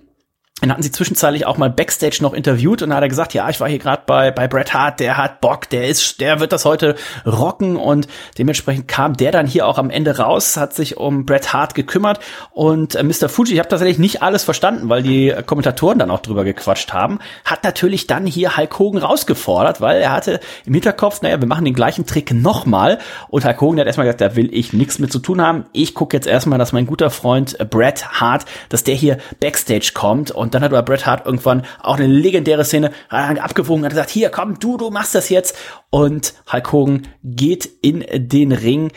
dann 0.61 0.71
hatten 0.71 0.83
sie 0.83 0.93
zwischenzeitlich 0.93 1.47
auch 1.47 1.57
mal 1.57 1.71
Backstage 1.71 2.19
noch 2.21 2.35
interviewt 2.35 2.83
und 2.83 2.91
da 2.91 2.97
hat 2.97 3.03
er 3.03 3.09
gesagt, 3.09 3.35
ja, 3.35 3.49
ich 3.49 3.61
war 3.61 3.69
hier 3.69 3.79
gerade 3.79 4.03
bei, 4.07 4.31
bei 4.31 4.47
Bret 4.47 4.75
Hart, 4.75 5.01
der 5.01 5.17
hat 5.17 5.41
Bock, 5.41 5.69
der 5.71 5.89
ist, 5.89 6.21
der 6.21 6.41
wird 6.41 6.53
das 6.53 6.65
heute 6.65 6.97
rocken 7.25 7.77
und 7.77 8.09
dementsprechend 8.37 8.87
kam 8.87 9.17
der 9.17 9.33
dann 9.33 9.47
hier 9.47 9.67
auch 9.67 9.79
am 9.79 9.91
Ende 9.91 10.19
raus, 10.19 10.57
hat 10.57 10.75
sich 10.75 10.97
um 10.99 11.25
Bret 11.25 11.53
Hart 11.53 11.75
gekümmert 11.75 12.21
und 12.51 12.95
äh, 12.95 13.03
Mr. 13.03 13.29
Fuji, 13.29 13.55
ich 13.55 13.59
habe 13.59 13.69
tatsächlich 13.69 13.99
nicht 13.99 14.23
alles 14.23 14.45
verstanden, 14.45 14.89
weil 14.89 15.03
die 15.03 15.35
Kommentatoren 15.47 15.99
dann 15.99 16.11
auch 16.11 16.21
drüber 16.21 16.45
gequatscht 16.45 16.93
haben, 16.93 17.21
hat 17.45 17.65
natürlich 17.65 18.07
dann 18.07 18.27
hier 18.27 18.57
Hulk 18.57 18.79
Hogan 18.79 19.03
rausgefordert, 19.03 19.81
weil 19.81 20.01
er 20.01 20.13
hatte 20.13 20.41
im 20.67 20.75
Hinterkopf, 20.75 21.23
naja, 21.23 21.41
wir 21.41 21.49
machen 21.49 21.65
den 21.65 21.75
gleichen 21.75 22.07
Trick 22.07 22.33
nochmal 22.33 22.99
und 23.29 23.45
Hulk 23.45 23.61
Hogan 23.61 23.81
hat 23.81 23.87
erstmal 23.87 24.07
gesagt, 24.07 24.21
da 24.21 24.37
will 24.37 24.53
ich 24.53 24.73
nichts 24.73 24.99
mit 24.99 25.11
zu 25.11 25.21
tun 25.21 25.41
haben, 25.41 25.65
ich 25.73 25.95
gucke 25.95 26.17
jetzt 26.17 26.27
erstmal, 26.27 26.59
dass 26.59 26.73
mein 26.73 26.87
guter 26.87 27.11
Freund 27.11 27.57
Bret 27.71 28.21
Hart, 28.21 28.45
dass 28.69 28.85
der 28.85 28.95
hier 28.95 29.19
Backstage 29.41 29.93
kommt 29.95 30.31
und 30.31 30.50
Und 30.51 30.55
dann 30.57 30.65
hat 30.65 30.73
aber 30.73 30.83
Bret 30.83 31.07
Hart 31.07 31.27
irgendwann 31.27 31.63
auch 31.81 31.95
eine 31.95 32.09
legendäre 32.09 32.65
Szene 32.65 32.91
abgewogen, 33.09 33.85
hat 33.85 33.93
gesagt, 33.93 34.11
hier 34.11 34.31
komm, 34.31 34.59
du, 34.59 34.77
du 34.77 34.91
machst 34.91 35.15
das 35.15 35.29
jetzt. 35.29 35.57
Und 35.91 36.35
Hulk 36.53 36.73
Hogan 36.73 37.03
geht 37.23 37.71
in 37.83 38.05
den 38.11 38.51
Ring 38.51 38.91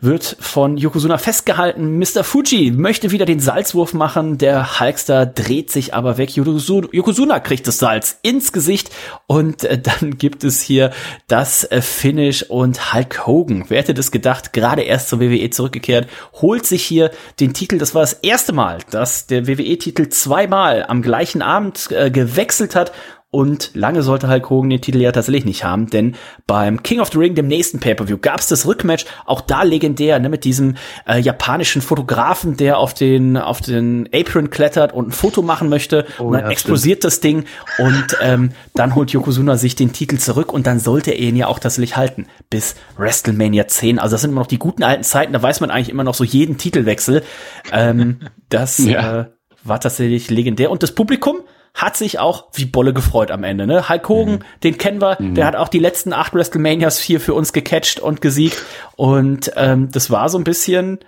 wird 0.00 0.36
von 0.40 0.76
Yokozuna 0.76 1.18
festgehalten. 1.18 1.98
Mr. 1.98 2.24
Fuji 2.24 2.70
möchte 2.70 3.10
wieder 3.10 3.26
den 3.26 3.40
Salzwurf 3.40 3.94
machen. 3.94 4.38
Der 4.38 4.80
Hulkster 4.80 5.26
dreht 5.26 5.70
sich 5.70 5.94
aber 5.94 6.18
weg. 6.18 6.36
Yokozuna 6.36 7.40
kriegt 7.40 7.66
das 7.66 7.78
Salz 7.78 8.18
ins 8.22 8.52
Gesicht 8.52 8.90
und 9.26 9.64
äh, 9.64 9.78
dann 9.78 10.18
gibt 10.18 10.44
es 10.44 10.60
hier 10.60 10.92
das 11.28 11.64
äh, 11.64 11.82
Finish 11.82 12.42
und 12.44 12.92
Hulk 12.92 13.26
Hogan. 13.26 13.64
Wer 13.68 13.78
hätte 13.78 13.94
das 13.94 14.10
gedacht? 14.10 14.52
Gerade 14.52 14.82
erst 14.82 15.08
zur 15.08 15.20
WWE 15.20 15.50
zurückgekehrt, 15.50 16.08
holt 16.40 16.66
sich 16.66 16.82
hier 16.82 17.10
den 17.38 17.54
Titel. 17.54 17.78
Das 17.78 17.94
war 17.94 18.02
das 18.02 18.14
erste 18.14 18.52
Mal, 18.52 18.78
dass 18.90 19.26
der 19.26 19.46
WWE-Titel 19.46 20.08
zweimal 20.08 20.84
am 20.86 21.02
gleichen 21.02 21.42
Abend 21.42 21.90
äh, 21.90 22.10
gewechselt 22.10 22.74
hat 22.74 22.92
und 23.32 23.70
lange 23.74 24.02
sollte 24.02 24.28
Hulk 24.28 24.50
Hogan 24.50 24.70
den 24.70 24.80
Titel 24.80 25.00
ja 25.00 25.12
tatsächlich 25.12 25.44
nicht 25.44 25.62
haben, 25.62 25.88
denn 25.88 26.16
beim 26.48 26.82
King 26.82 26.98
of 26.98 27.10
the 27.12 27.18
Ring, 27.18 27.36
dem 27.36 27.46
nächsten 27.46 27.78
Pay-Per-View, 27.78 28.18
gab 28.20 28.40
es 28.40 28.48
das 28.48 28.66
Rückmatch, 28.66 29.04
auch 29.24 29.40
da 29.40 29.62
legendär, 29.62 30.18
ne, 30.18 30.28
mit 30.28 30.44
diesem 30.44 30.74
äh, 31.06 31.20
japanischen 31.20 31.80
Fotografen, 31.80 32.56
der 32.56 32.78
auf 32.78 32.92
den, 32.92 33.36
auf 33.36 33.60
den 33.60 34.08
Apron 34.12 34.50
klettert 34.50 34.92
und 34.92 35.08
ein 35.08 35.12
Foto 35.12 35.42
machen 35.42 35.68
möchte. 35.68 36.06
Oh, 36.18 36.24
und 36.24 36.32
dann 36.32 36.44
ja, 36.46 36.50
explodiert 36.50 36.98
stimmt. 36.98 37.04
das 37.04 37.20
Ding 37.20 37.44
und 37.78 38.18
ähm, 38.20 38.50
dann 38.74 38.96
holt 38.96 39.10
Yokozuna 39.10 39.56
sich 39.56 39.76
den 39.76 39.92
Titel 39.92 40.18
zurück 40.18 40.52
und 40.52 40.66
dann 40.66 40.80
sollte 40.80 41.12
er 41.12 41.18
ihn 41.18 41.36
ja 41.36 41.46
auch 41.46 41.60
tatsächlich 41.60 41.96
halten 41.96 42.26
bis 42.50 42.74
WrestleMania 42.96 43.68
10. 43.68 44.00
Also 44.00 44.14
das 44.14 44.22
sind 44.22 44.30
immer 44.30 44.40
noch 44.40 44.48
die 44.48 44.58
guten 44.58 44.82
alten 44.82 45.04
Zeiten, 45.04 45.32
da 45.32 45.40
weiß 45.40 45.60
man 45.60 45.70
eigentlich 45.70 45.90
immer 45.90 46.04
noch 46.04 46.14
so 46.14 46.24
jeden 46.24 46.58
Titelwechsel. 46.58 47.22
Ähm, 47.70 48.18
das 48.48 48.78
ja. 48.84 49.20
äh, 49.20 49.24
war 49.62 49.78
tatsächlich 49.78 50.30
legendär. 50.30 50.70
Und 50.72 50.82
das 50.82 50.92
Publikum, 50.92 51.42
hat 51.80 51.96
sich 51.96 52.18
auch 52.18 52.48
wie 52.54 52.66
Bolle 52.66 52.92
gefreut 52.92 53.30
am 53.30 53.44
Ende. 53.44 53.66
Ne? 53.66 53.88
Hulk 53.88 54.08
Hogan, 54.08 54.34
mhm. 54.34 54.44
den 54.62 54.78
kennen 54.78 55.00
wir, 55.00 55.16
mhm. 55.18 55.34
der 55.34 55.46
hat 55.46 55.56
auch 55.56 55.68
die 55.68 55.78
letzten 55.78 56.12
acht 56.12 56.34
WrestleManias 56.34 56.98
hier 56.98 57.20
für 57.20 57.34
uns 57.34 57.52
gecatcht 57.52 58.00
und 58.00 58.20
gesiegt. 58.20 58.62
Und 58.96 59.52
ähm, 59.56 59.88
das 59.90 60.10
war 60.10 60.28
so 60.28 60.38
ein 60.38 60.44
bisschen, 60.44 60.98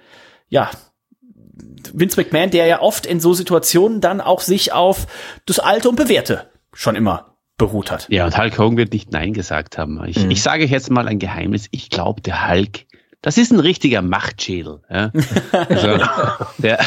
ja, 0.48 0.70
Vince 1.92 2.20
McMahon, 2.20 2.50
der 2.50 2.66
ja 2.66 2.80
oft 2.80 3.06
in 3.06 3.20
so 3.20 3.34
Situationen 3.34 4.00
dann 4.00 4.20
auch 4.20 4.40
sich 4.40 4.72
auf 4.72 5.06
das 5.46 5.58
Alte 5.58 5.88
und 5.88 5.96
Bewährte 5.96 6.50
schon 6.72 6.96
immer 6.96 7.36
beruht 7.58 7.90
hat. 7.90 8.06
Ja, 8.08 8.24
und 8.24 8.36
Hulk 8.36 8.58
Hogan 8.58 8.76
wird 8.76 8.92
nicht 8.92 9.12
Nein 9.12 9.34
gesagt 9.34 9.78
haben. 9.78 10.02
Ich, 10.06 10.18
mhm. 10.18 10.30
ich 10.30 10.42
sage 10.42 10.64
jetzt 10.64 10.90
mal 10.90 11.06
ein 11.06 11.18
Geheimnis. 11.18 11.68
Ich 11.70 11.90
glaube, 11.90 12.20
der 12.22 12.48
Hulk 12.48 12.86
das 13.22 13.38
ist 13.38 13.52
ein 13.52 13.60
richtiger 13.60 14.02
Machtschädel. 14.02 14.80
Ja. 14.90 15.12
Also, 15.52 15.88
der, 16.58 16.78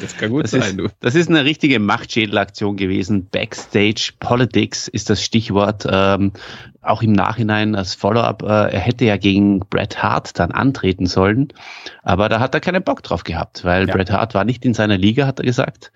das 0.00 0.16
kann 0.16 0.30
gut 0.30 0.44
das 0.44 0.52
sein, 0.52 0.62
ist, 0.62 0.78
du. 0.78 0.88
Das 1.00 1.14
ist 1.14 1.28
eine 1.28 1.44
richtige 1.44 1.78
Machtschädelaktion 1.78 2.76
gewesen. 2.76 3.28
Backstage 3.30 4.12
Politics 4.18 4.88
ist 4.88 5.10
das 5.10 5.22
Stichwort. 5.22 5.86
Ähm, 5.88 6.32
auch 6.84 7.02
im 7.02 7.12
Nachhinein 7.12 7.74
als 7.74 7.94
Follow-up, 7.94 8.42
äh, 8.42 8.46
er 8.46 8.80
hätte 8.80 9.04
ja 9.04 9.16
gegen 9.16 9.60
Bret 9.60 10.02
Hart 10.02 10.38
dann 10.38 10.52
antreten 10.52 11.06
sollen, 11.06 11.48
aber 12.02 12.28
da 12.28 12.40
hat 12.40 12.54
er 12.54 12.60
keinen 12.60 12.82
Bock 12.82 13.02
drauf 13.02 13.24
gehabt, 13.24 13.64
weil 13.64 13.88
ja. 13.88 13.94
Bret 13.94 14.10
Hart 14.10 14.34
war 14.34 14.44
nicht 14.44 14.64
in 14.64 14.74
seiner 14.74 14.98
Liga, 14.98 15.26
hat 15.26 15.38
er 15.38 15.44
gesagt. 15.44 15.92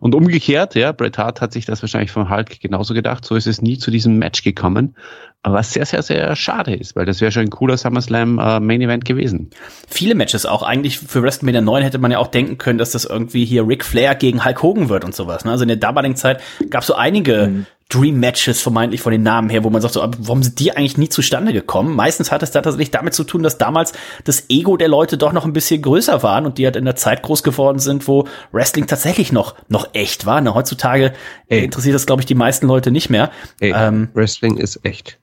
Und 0.00 0.14
umgekehrt, 0.14 0.74
ja, 0.74 0.92
Bret 0.92 1.18
Hart 1.18 1.40
hat 1.40 1.52
sich 1.52 1.66
das 1.66 1.82
wahrscheinlich 1.82 2.10
von 2.10 2.30
Hulk 2.30 2.60
genauso 2.60 2.94
gedacht, 2.94 3.24
so 3.24 3.36
ist 3.36 3.46
es 3.46 3.60
nie 3.60 3.78
zu 3.78 3.90
diesem 3.90 4.18
Match 4.18 4.42
gekommen, 4.42 4.96
was 5.42 5.72
sehr, 5.72 5.86
sehr, 5.86 6.02
sehr 6.02 6.36
schade 6.36 6.74
ist, 6.74 6.96
weil 6.96 7.06
das 7.06 7.20
wäre 7.20 7.32
schon 7.32 7.44
ein 7.44 7.50
cooler 7.50 7.76
SummerSlam 7.76 8.38
äh, 8.38 8.60
Main 8.60 8.82
Event 8.82 9.04
gewesen. 9.04 9.50
Viele 9.88 10.14
Matches 10.14 10.44
auch 10.44 10.62
eigentlich 10.62 10.98
für 10.98 11.22
WrestleMania 11.22 11.62
9 11.62 11.82
hätte 11.82 11.98
man 11.98 12.10
ja 12.10 12.18
auch 12.18 12.26
denken 12.26 12.58
können, 12.58 12.78
dass 12.78 12.90
das 12.90 13.06
irgendwie 13.06 13.44
hier 13.46 13.66
Ric 13.66 13.84
Flair 13.84 14.14
gegen 14.14 14.44
Hulk 14.44 14.62
Hogan 14.62 14.88
wird 14.90 15.04
und 15.04 15.14
sowas. 15.14 15.44
Ne? 15.44 15.50
Also 15.50 15.62
in 15.62 15.68
der 15.68 15.78
damaligen 15.78 16.16
Zeit 16.16 16.42
gab 16.68 16.82
es 16.82 16.88
so 16.88 16.94
einige 16.94 17.46
mhm. 17.46 17.66
Dream 17.88 18.20
Matches 18.20 18.60
vermeintlich 18.60 19.00
von 19.00 19.12
den 19.12 19.22
Namen 19.22 19.50
her, 19.50 19.64
wo 19.64 19.70
man 19.70 19.82
sagt, 19.82 19.94
so, 19.94 20.00
warum 20.00 20.42
sind 20.42 20.60
die 20.60 20.76
eigentlich 20.76 20.96
nie 20.96 21.08
zustande 21.08 21.52
gekommen? 21.52 21.96
Meistens 21.96 22.30
hat 22.30 22.42
es 22.42 22.52
da 22.52 22.62
tatsächlich 22.62 22.92
damit 22.92 23.14
zu 23.14 23.24
tun, 23.24 23.42
dass 23.42 23.58
damals 23.58 23.92
das 24.24 24.44
Ego 24.48 24.76
der 24.76 24.88
Leute 24.88 25.18
doch 25.18 25.32
noch 25.32 25.44
ein 25.44 25.52
bisschen 25.52 25.82
größer 25.82 26.22
waren 26.22 26.46
und 26.46 26.58
die 26.58 26.66
halt 26.66 26.76
in 26.76 26.84
der 26.84 26.96
Zeit 26.96 27.22
groß 27.22 27.42
geworden 27.42 27.80
sind, 27.80 28.06
wo 28.06 28.28
Wrestling 28.52 28.86
tatsächlich 28.86 29.32
noch, 29.32 29.56
noch 29.68 29.88
echt 29.92 30.24
war. 30.24 30.40
Na, 30.40 30.54
heutzutage 30.54 31.14
Ey. 31.48 31.64
interessiert 31.64 31.96
das, 31.96 32.06
glaube 32.06 32.22
ich, 32.22 32.26
die 32.26 32.36
meisten 32.36 32.68
Leute 32.68 32.92
nicht 32.92 33.10
mehr. 33.10 33.30
Ey, 33.58 33.72
ähm, 33.74 34.08
Wrestling 34.14 34.56
ist 34.56 34.80
echt. 34.84 35.19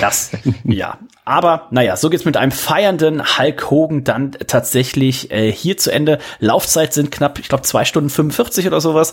Das, 0.00 0.32
ja. 0.64 0.98
Aber 1.24 1.68
naja, 1.70 1.96
so 1.96 2.10
geht's 2.10 2.24
mit 2.24 2.36
einem 2.36 2.50
feiernden 2.50 3.38
Hulk 3.38 3.70
Hogan 3.70 4.04
dann 4.04 4.32
tatsächlich 4.32 5.30
äh, 5.30 5.52
hier 5.52 5.76
zu 5.76 5.92
Ende. 5.92 6.18
Laufzeit 6.38 6.92
sind 6.92 7.10
knapp, 7.10 7.38
ich 7.38 7.48
glaube, 7.48 7.62
zwei 7.62 7.84
Stunden 7.84 8.10
45 8.10 8.66
oder 8.66 8.80
sowas. 8.80 9.12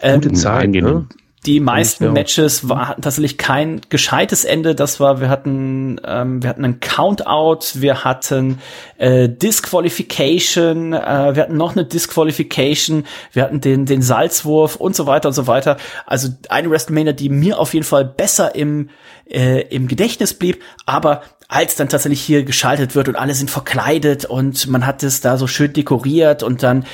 Ähm, 0.00 0.20
Gute 0.20 0.34
Zeit, 0.34 0.70
ne? 0.70 1.06
Die 1.46 1.60
meisten 1.60 2.04
ja. 2.04 2.10
Matches 2.10 2.68
war, 2.68 2.88
hatten 2.88 3.02
tatsächlich 3.02 3.38
kein 3.38 3.80
gescheites 3.88 4.44
Ende. 4.44 4.74
Das 4.74 4.98
war, 4.98 5.20
wir 5.20 5.28
hatten, 5.28 6.00
ähm, 6.04 6.42
wir 6.42 6.50
hatten 6.50 6.64
einen 6.64 6.80
Countout, 6.80 7.60
wir 7.74 8.02
hatten 8.04 8.58
äh, 8.98 9.28
Disqualification, 9.28 10.92
äh, 10.92 11.34
wir 11.34 11.42
hatten 11.42 11.56
noch 11.56 11.76
eine 11.76 11.84
Disqualification, 11.84 13.06
wir 13.32 13.44
hatten 13.44 13.60
den, 13.60 13.86
den 13.86 14.02
Salzwurf 14.02 14.76
und 14.76 14.96
so 14.96 15.06
weiter 15.06 15.28
und 15.28 15.34
so 15.34 15.46
weiter. 15.46 15.76
Also 16.06 16.28
eine 16.48 16.70
WrestleMania, 16.70 17.12
die 17.12 17.28
mir 17.28 17.60
auf 17.60 17.72
jeden 17.72 17.86
Fall 17.86 18.04
besser 18.04 18.56
im, 18.56 18.90
äh, 19.30 19.60
im 19.68 19.86
Gedächtnis 19.86 20.34
blieb, 20.34 20.60
aber 20.86 21.22
als 21.46 21.76
dann 21.76 21.88
tatsächlich 21.88 22.20
hier 22.20 22.42
geschaltet 22.42 22.94
wird 22.94 23.08
und 23.08 23.16
alle 23.16 23.34
sind 23.34 23.50
verkleidet 23.50 24.24
und 24.24 24.66
man 24.66 24.86
hat 24.86 25.02
es 25.02 25.20
da 25.20 25.36
so 25.38 25.46
schön 25.46 25.72
dekoriert 25.72 26.42
und 26.42 26.62
dann 26.62 26.84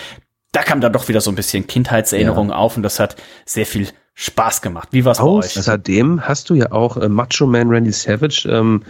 da 0.52 0.62
kam 0.62 0.80
dann 0.80 0.92
doch 0.92 1.08
wieder 1.08 1.20
so 1.20 1.32
ein 1.32 1.34
bisschen 1.34 1.66
Kindheitserinnerung 1.66 2.50
ja. 2.50 2.54
auf 2.54 2.76
und 2.76 2.84
das 2.84 3.00
hat 3.00 3.16
sehr 3.44 3.66
viel 3.66 3.88
Spaß 4.14 4.62
gemacht. 4.62 4.88
Wie 4.92 5.04
war's 5.04 5.18
bei 5.18 5.24
euch? 5.24 5.58
Außerdem 5.58 6.26
hast 6.26 6.48
du 6.48 6.54
ja 6.54 6.70
auch 6.70 6.96
äh, 6.96 7.08
Macho 7.08 7.46
Man 7.46 7.68
Randy 7.68 7.90
Savage 7.90 8.48
ähm, 8.48 8.82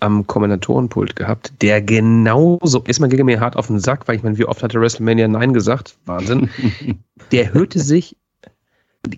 am 0.00 0.26
Kommentatorenpult 0.26 1.14
gehabt, 1.16 1.52
der 1.62 1.80
genauso, 1.80 2.82
ist 2.86 3.00
mal 3.00 3.08
gegen 3.08 3.26
mir 3.26 3.40
hart 3.40 3.56
auf 3.56 3.68
den 3.68 3.78
Sack, 3.78 4.08
weil 4.08 4.16
ich 4.16 4.22
meine, 4.22 4.36
wie 4.36 4.44
oft 4.44 4.62
hat 4.62 4.74
der 4.74 4.80
WrestleMania 4.80 5.28
Nein 5.28 5.52
gesagt? 5.52 5.96
Wahnsinn. 6.06 6.50
der 7.32 7.54
hörte 7.54 7.78
sich 7.78 8.16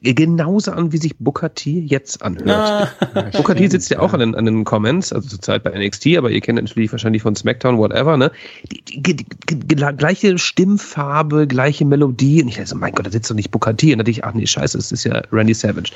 genauso 0.02 0.72
an, 0.72 0.92
wie 0.92 0.98
sich 0.98 1.16
Booker 1.18 1.54
T 1.54 1.80
jetzt 1.86 2.22
anhört. 2.22 2.48
Ah, 2.48 3.22
Booker 3.32 3.54
T 3.54 3.68
sitzt 3.68 3.90
ja 3.90 4.00
auch 4.00 4.12
an 4.12 4.20
den, 4.20 4.34
an 4.34 4.44
den 4.44 4.64
Comments, 4.64 5.12
also 5.12 5.28
zurzeit 5.28 5.62
bei 5.62 5.70
NXT, 5.70 6.16
aber 6.16 6.30
ihr 6.30 6.40
kennt 6.40 6.60
natürlich 6.60 6.92
wahrscheinlich 6.92 7.22
von 7.22 7.34
SmackDown, 7.34 7.78
whatever, 7.78 8.16
ne? 8.16 8.30
Die, 8.70 9.02
die, 9.14 9.26
die, 9.50 9.76
gleiche 9.76 10.38
Stimmfarbe, 10.38 11.46
gleiche 11.46 11.84
Melodie. 11.84 12.42
Und 12.42 12.48
ich 12.48 12.56
dachte 12.56 12.70
so, 12.70 12.76
mein 12.76 12.92
Gott, 12.92 13.06
da 13.06 13.10
sitzt 13.10 13.30
doch 13.30 13.34
nicht 13.34 13.50
Booker 13.50 13.76
T. 13.76 13.92
Und 13.92 13.98
da 13.98 14.02
dachte 14.02 14.10
ich, 14.10 14.24
ach 14.24 14.34
nee, 14.34 14.46
scheiße, 14.46 14.78
es 14.78 14.92
ist 14.92 15.04
ja 15.04 15.22
Randy 15.32 15.54
Savage. 15.54 15.92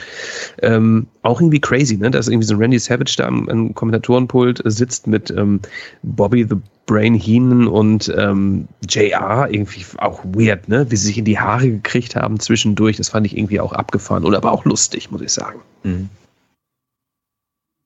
Ähm, 0.62 1.07
auch 1.23 1.41
irgendwie 1.41 1.61
crazy, 1.61 1.97
ne? 1.97 2.11
Dass 2.11 2.29
irgendwie 2.29 2.47
so 2.47 2.55
ein 2.55 2.61
Randy 2.61 2.79
Savage 2.79 3.15
da 3.19 3.27
am, 3.27 3.49
am 3.49 3.75
Kommentatorenpult 3.75 4.62
sitzt 4.65 5.07
mit 5.07 5.31
ähm, 5.31 5.61
Bobby 6.03 6.47
the 6.49 6.57
Brain 6.91 7.15
Heenan 7.15 7.69
und 7.69 8.12
ähm, 8.19 8.67
JR 8.89 9.49
irgendwie 9.49 9.87
auch 9.99 10.25
weird, 10.25 10.69
ne? 10.69 10.91
Wie 10.91 10.97
sie 10.97 11.07
sich 11.07 11.19
in 11.19 11.25
die 11.25 11.39
Haare 11.39 11.71
gekriegt 11.71 12.17
haben 12.17 12.41
zwischendurch. 12.41 12.97
Das 12.97 13.11
fand 13.11 13.27
ich 13.27 13.39
irgendwie 13.39 13.61
auch 13.61 13.73
abgefahren 13.73 14.25
oder 14.25 14.39
aber 14.39 14.51
auch 14.51 14.65
lustig, 14.65 15.09
muss 15.12 15.21
ich 15.21 15.31
sagen. 15.31 15.61
Mhm. 15.85 16.09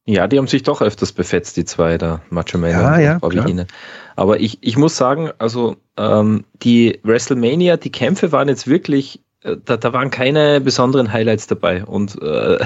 Ja, 0.06 0.26
die 0.26 0.38
haben 0.38 0.46
sich 0.46 0.62
doch 0.62 0.80
öfters 0.80 1.12
befetzt, 1.12 1.58
die 1.58 1.66
zwei 1.66 1.98
da, 1.98 2.22
Macho 2.30 2.56
Man 2.56 2.70
ja, 2.70 2.94
und 2.94 3.00
ja, 3.02 3.18
Bobby 3.18 3.42
Heenan. 3.42 3.66
Aber 4.16 4.40
ich, 4.40 4.58
ich 4.62 4.78
muss 4.78 4.96
sagen, 4.96 5.30
also 5.36 5.76
ähm, 5.98 6.44
die 6.62 6.98
WrestleMania, 7.02 7.76
die 7.76 7.92
Kämpfe 7.92 8.32
waren 8.32 8.48
jetzt 8.48 8.66
wirklich 8.66 9.20
äh, 9.42 9.56
da, 9.62 9.76
da 9.76 9.92
waren 9.92 10.10
keine 10.10 10.62
besonderen 10.62 11.12
Highlights 11.12 11.46
dabei. 11.46 11.84
Und 11.84 12.20
äh, 12.22 12.58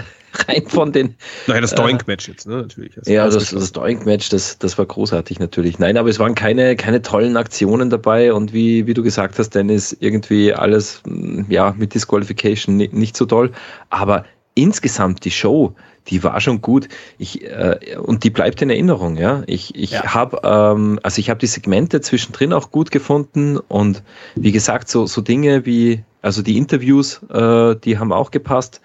rein 0.47 0.67
von 0.67 0.93
den. 0.93 1.15
Nein, 1.47 1.63
das 1.63 1.75
Doink-Match 1.75 2.29
jetzt, 2.29 2.47
ne? 2.47 2.63
Natürlich. 2.63 2.95
Das 2.95 3.09
ja, 3.09 3.29
das, 3.29 3.51
das 3.51 3.73
Doink-Match, 3.73 4.29
das, 4.29 4.59
das 4.59 4.79
war 4.79 4.87
großartig 4.87 5.39
natürlich. 5.39 5.79
Nein, 5.79 5.97
aber 5.97 6.09
es 6.09 6.19
waren 6.19 6.35
keine, 6.35 6.77
keine 6.77 7.03
tollen 7.03 7.37
Aktionen 7.37 7.91
dabei 7.91 8.33
und 8.33 8.53
wie, 8.53 8.87
wie 8.87 8.95
du 8.95 9.03
gesagt 9.03 9.39
hast, 9.39 9.55
Dennis, 9.55 9.97
irgendwie 9.99 10.53
alles 10.53 11.03
mm, 11.07 11.51
ja 11.51 11.75
mit 11.77 11.95
Disqualification 11.95 12.77
nicht, 12.77 12.93
nicht 12.93 13.17
so 13.17 13.27
toll. 13.27 13.53
Aber 13.91 14.25
insgesamt 14.55 15.25
die 15.25 15.31
Show, 15.31 15.75
die 16.09 16.23
war 16.25 16.41
schon 16.41 16.61
gut. 16.61 16.89
Ich 17.19 17.45
äh, 17.45 17.97
und 17.99 18.25
die 18.25 18.31
bleibt 18.31 18.63
in 18.63 18.71
Erinnerung, 18.71 19.17
ja. 19.17 19.43
Ich 19.47 19.75
ich 19.75 19.93
ja. 19.93 20.15
habe 20.15 20.41
ähm, 20.43 20.99
also 21.03 21.21
ich 21.21 21.31
habe 21.31 21.39
die 21.39 21.47
Segmente 21.47 22.01
zwischendrin 22.01 22.53
auch 22.53 22.71
gut 22.71 22.91
gefunden 22.91 23.59
und 23.59 24.03
wie 24.35 24.53
gesagt 24.53 24.89
so 24.89 25.07
so 25.07 25.21
Dinge 25.21 25.67
wie 25.67 26.03
also 26.21 26.43
die 26.43 26.57
Interviews, 26.57 27.21
äh, 27.31 27.77
die 27.77 27.99
haben 27.99 28.13
auch 28.13 28.31
gepasst 28.31 28.81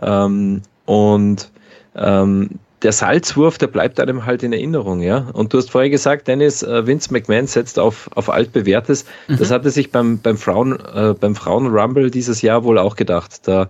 ähm, 0.00 0.62
und 0.88 1.50
ähm, 1.96 2.48
der 2.80 2.92
Salzwurf, 2.92 3.58
der 3.58 3.66
bleibt 3.66 4.00
einem 4.00 4.24
halt 4.24 4.42
in 4.42 4.54
Erinnerung, 4.54 5.02
ja. 5.02 5.28
Und 5.34 5.52
du 5.52 5.58
hast 5.58 5.70
vorher 5.70 5.90
gesagt, 5.90 6.28
Dennis, 6.28 6.62
äh, 6.62 6.86
Vince 6.86 7.12
McMahon 7.12 7.46
setzt 7.46 7.78
auf, 7.78 8.08
auf 8.14 8.30
altbewährtes. 8.30 9.04
Mhm. 9.26 9.36
Das 9.36 9.50
hat 9.50 9.66
er 9.66 9.70
sich 9.70 9.92
beim, 9.92 10.18
beim 10.18 10.38
Frauen, 10.38 10.78
äh, 10.94 11.12
beim 11.12 11.34
Frauen 11.34 11.66
Rumble 11.66 12.10
dieses 12.10 12.40
Jahr 12.40 12.64
wohl 12.64 12.78
auch 12.78 12.96
gedacht. 12.96 13.46
Da, 13.46 13.68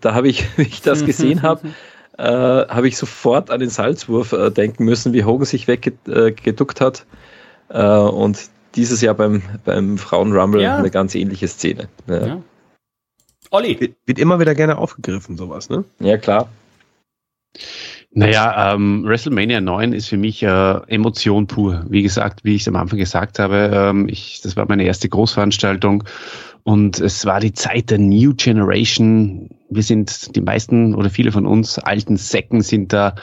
da 0.00 0.14
habe 0.14 0.28
ich, 0.28 0.46
wie 0.56 0.62
ich 0.62 0.82
das 0.82 1.04
gesehen 1.04 1.42
habe, 1.42 1.66
äh, 2.18 2.22
habe 2.22 2.86
ich 2.86 2.96
sofort 2.96 3.50
an 3.50 3.58
den 3.58 3.70
Salzwurf 3.70 4.32
äh, 4.32 4.50
denken 4.50 4.84
müssen, 4.84 5.12
wie 5.12 5.24
Hogan 5.24 5.46
sich 5.46 5.66
weggeduckt 5.66 6.80
äh, 6.80 6.84
hat. 6.84 7.06
Äh, 7.70 7.82
und 7.82 8.38
dieses 8.76 9.00
Jahr 9.00 9.14
beim, 9.14 9.42
beim 9.64 9.98
Frauen 9.98 10.32
Rumble 10.32 10.62
ja. 10.62 10.76
eine 10.76 10.90
ganz 10.90 11.16
ähnliche 11.16 11.48
Szene. 11.48 11.88
Ja. 12.06 12.26
ja. 12.26 12.42
Olli. 13.52 13.78
Wird, 13.78 13.94
wird 14.06 14.18
immer 14.18 14.40
wieder 14.40 14.54
gerne 14.54 14.78
aufgegriffen, 14.78 15.36
sowas, 15.36 15.68
ne? 15.68 15.84
Ja, 16.00 16.16
klar. 16.16 16.48
Naja, 18.14 18.74
ähm, 18.74 19.04
WrestleMania 19.04 19.60
9 19.60 19.92
ist 19.92 20.08
für 20.08 20.16
mich 20.16 20.42
äh, 20.42 20.80
Emotion 20.88 21.46
pur. 21.46 21.84
Wie 21.88 22.02
gesagt, 22.02 22.44
wie 22.44 22.54
ich 22.54 22.62
es 22.62 22.68
am 22.68 22.76
Anfang 22.76 22.98
gesagt 22.98 23.38
habe, 23.38 23.70
ähm, 23.72 24.08
ich, 24.08 24.40
das 24.42 24.56
war 24.56 24.66
meine 24.68 24.84
erste 24.84 25.08
Großveranstaltung 25.08 26.04
und 26.62 27.00
es 27.00 27.24
war 27.24 27.40
die 27.40 27.52
Zeit 27.52 27.90
der 27.90 27.98
New 27.98 28.34
Generation. 28.34 29.50
Wir 29.70 29.82
sind 29.82 30.34
die 30.36 30.42
meisten 30.42 30.94
oder 30.94 31.10
viele 31.10 31.32
von 31.32 31.46
uns 31.46 31.78
alten 31.78 32.16
Säcken 32.16 32.60
sind 32.60 32.92
da 32.92 33.14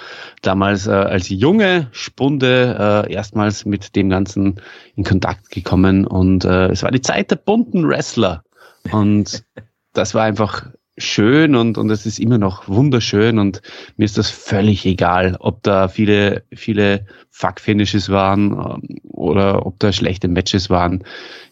damals 0.41 0.87
äh, 0.87 0.91
als 0.91 1.29
junge 1.29 1.87
Spunde 1.91 3.05
äh, 3.07 3.13
erstmals 3.13 3.65
mit 3.65 3.95
dem 3.95 4.09
Ganzen 4.09 4.59
in 4.95 5.03
Kontakt 5.03 5.51
gekommen 5.51 6.05
und 6.05 6.45
äh, 6.45 6.67
es 6.67 6.83
war 6.83 6.91
die 6.91 7.01
Zeit 7.01 7.29
der 7.31 7.37
bunten 7.37 7.87
Wrestler 7.87 8.43
und 8.91 9.43
das 9.93 10.13
war 10.13 10.23
einfach 10.23 10.69
schön 10.97 11.55
und, 11.55 11.77
und 11.77 11.89
es 11.89 12.05
ist 12.05 12.19
immer 12.19 12.37
noch 12.37 12.67
wunderschön 12.67 13.39
und 13.39 13.61
mir 13.97 14.05
ist 14.05 14.17
das 14.17 14.29
völlig 14.29 14.85
egal, 14.85 15.37
ob 15.39 15.63
da 15.63 15.87
viele, 15.87 16.43
viele 16.53 17.05
Fuck-Finishes 17.29 18.09
waren 18.09 18.51
ähm, 18.51 18.99
oder 19.03 19.65
ob 19.65 19.79
da 19.79 19.91
schlechte 19.91 20.27
Matches 20.27 20.69
waren. 20.69 21.03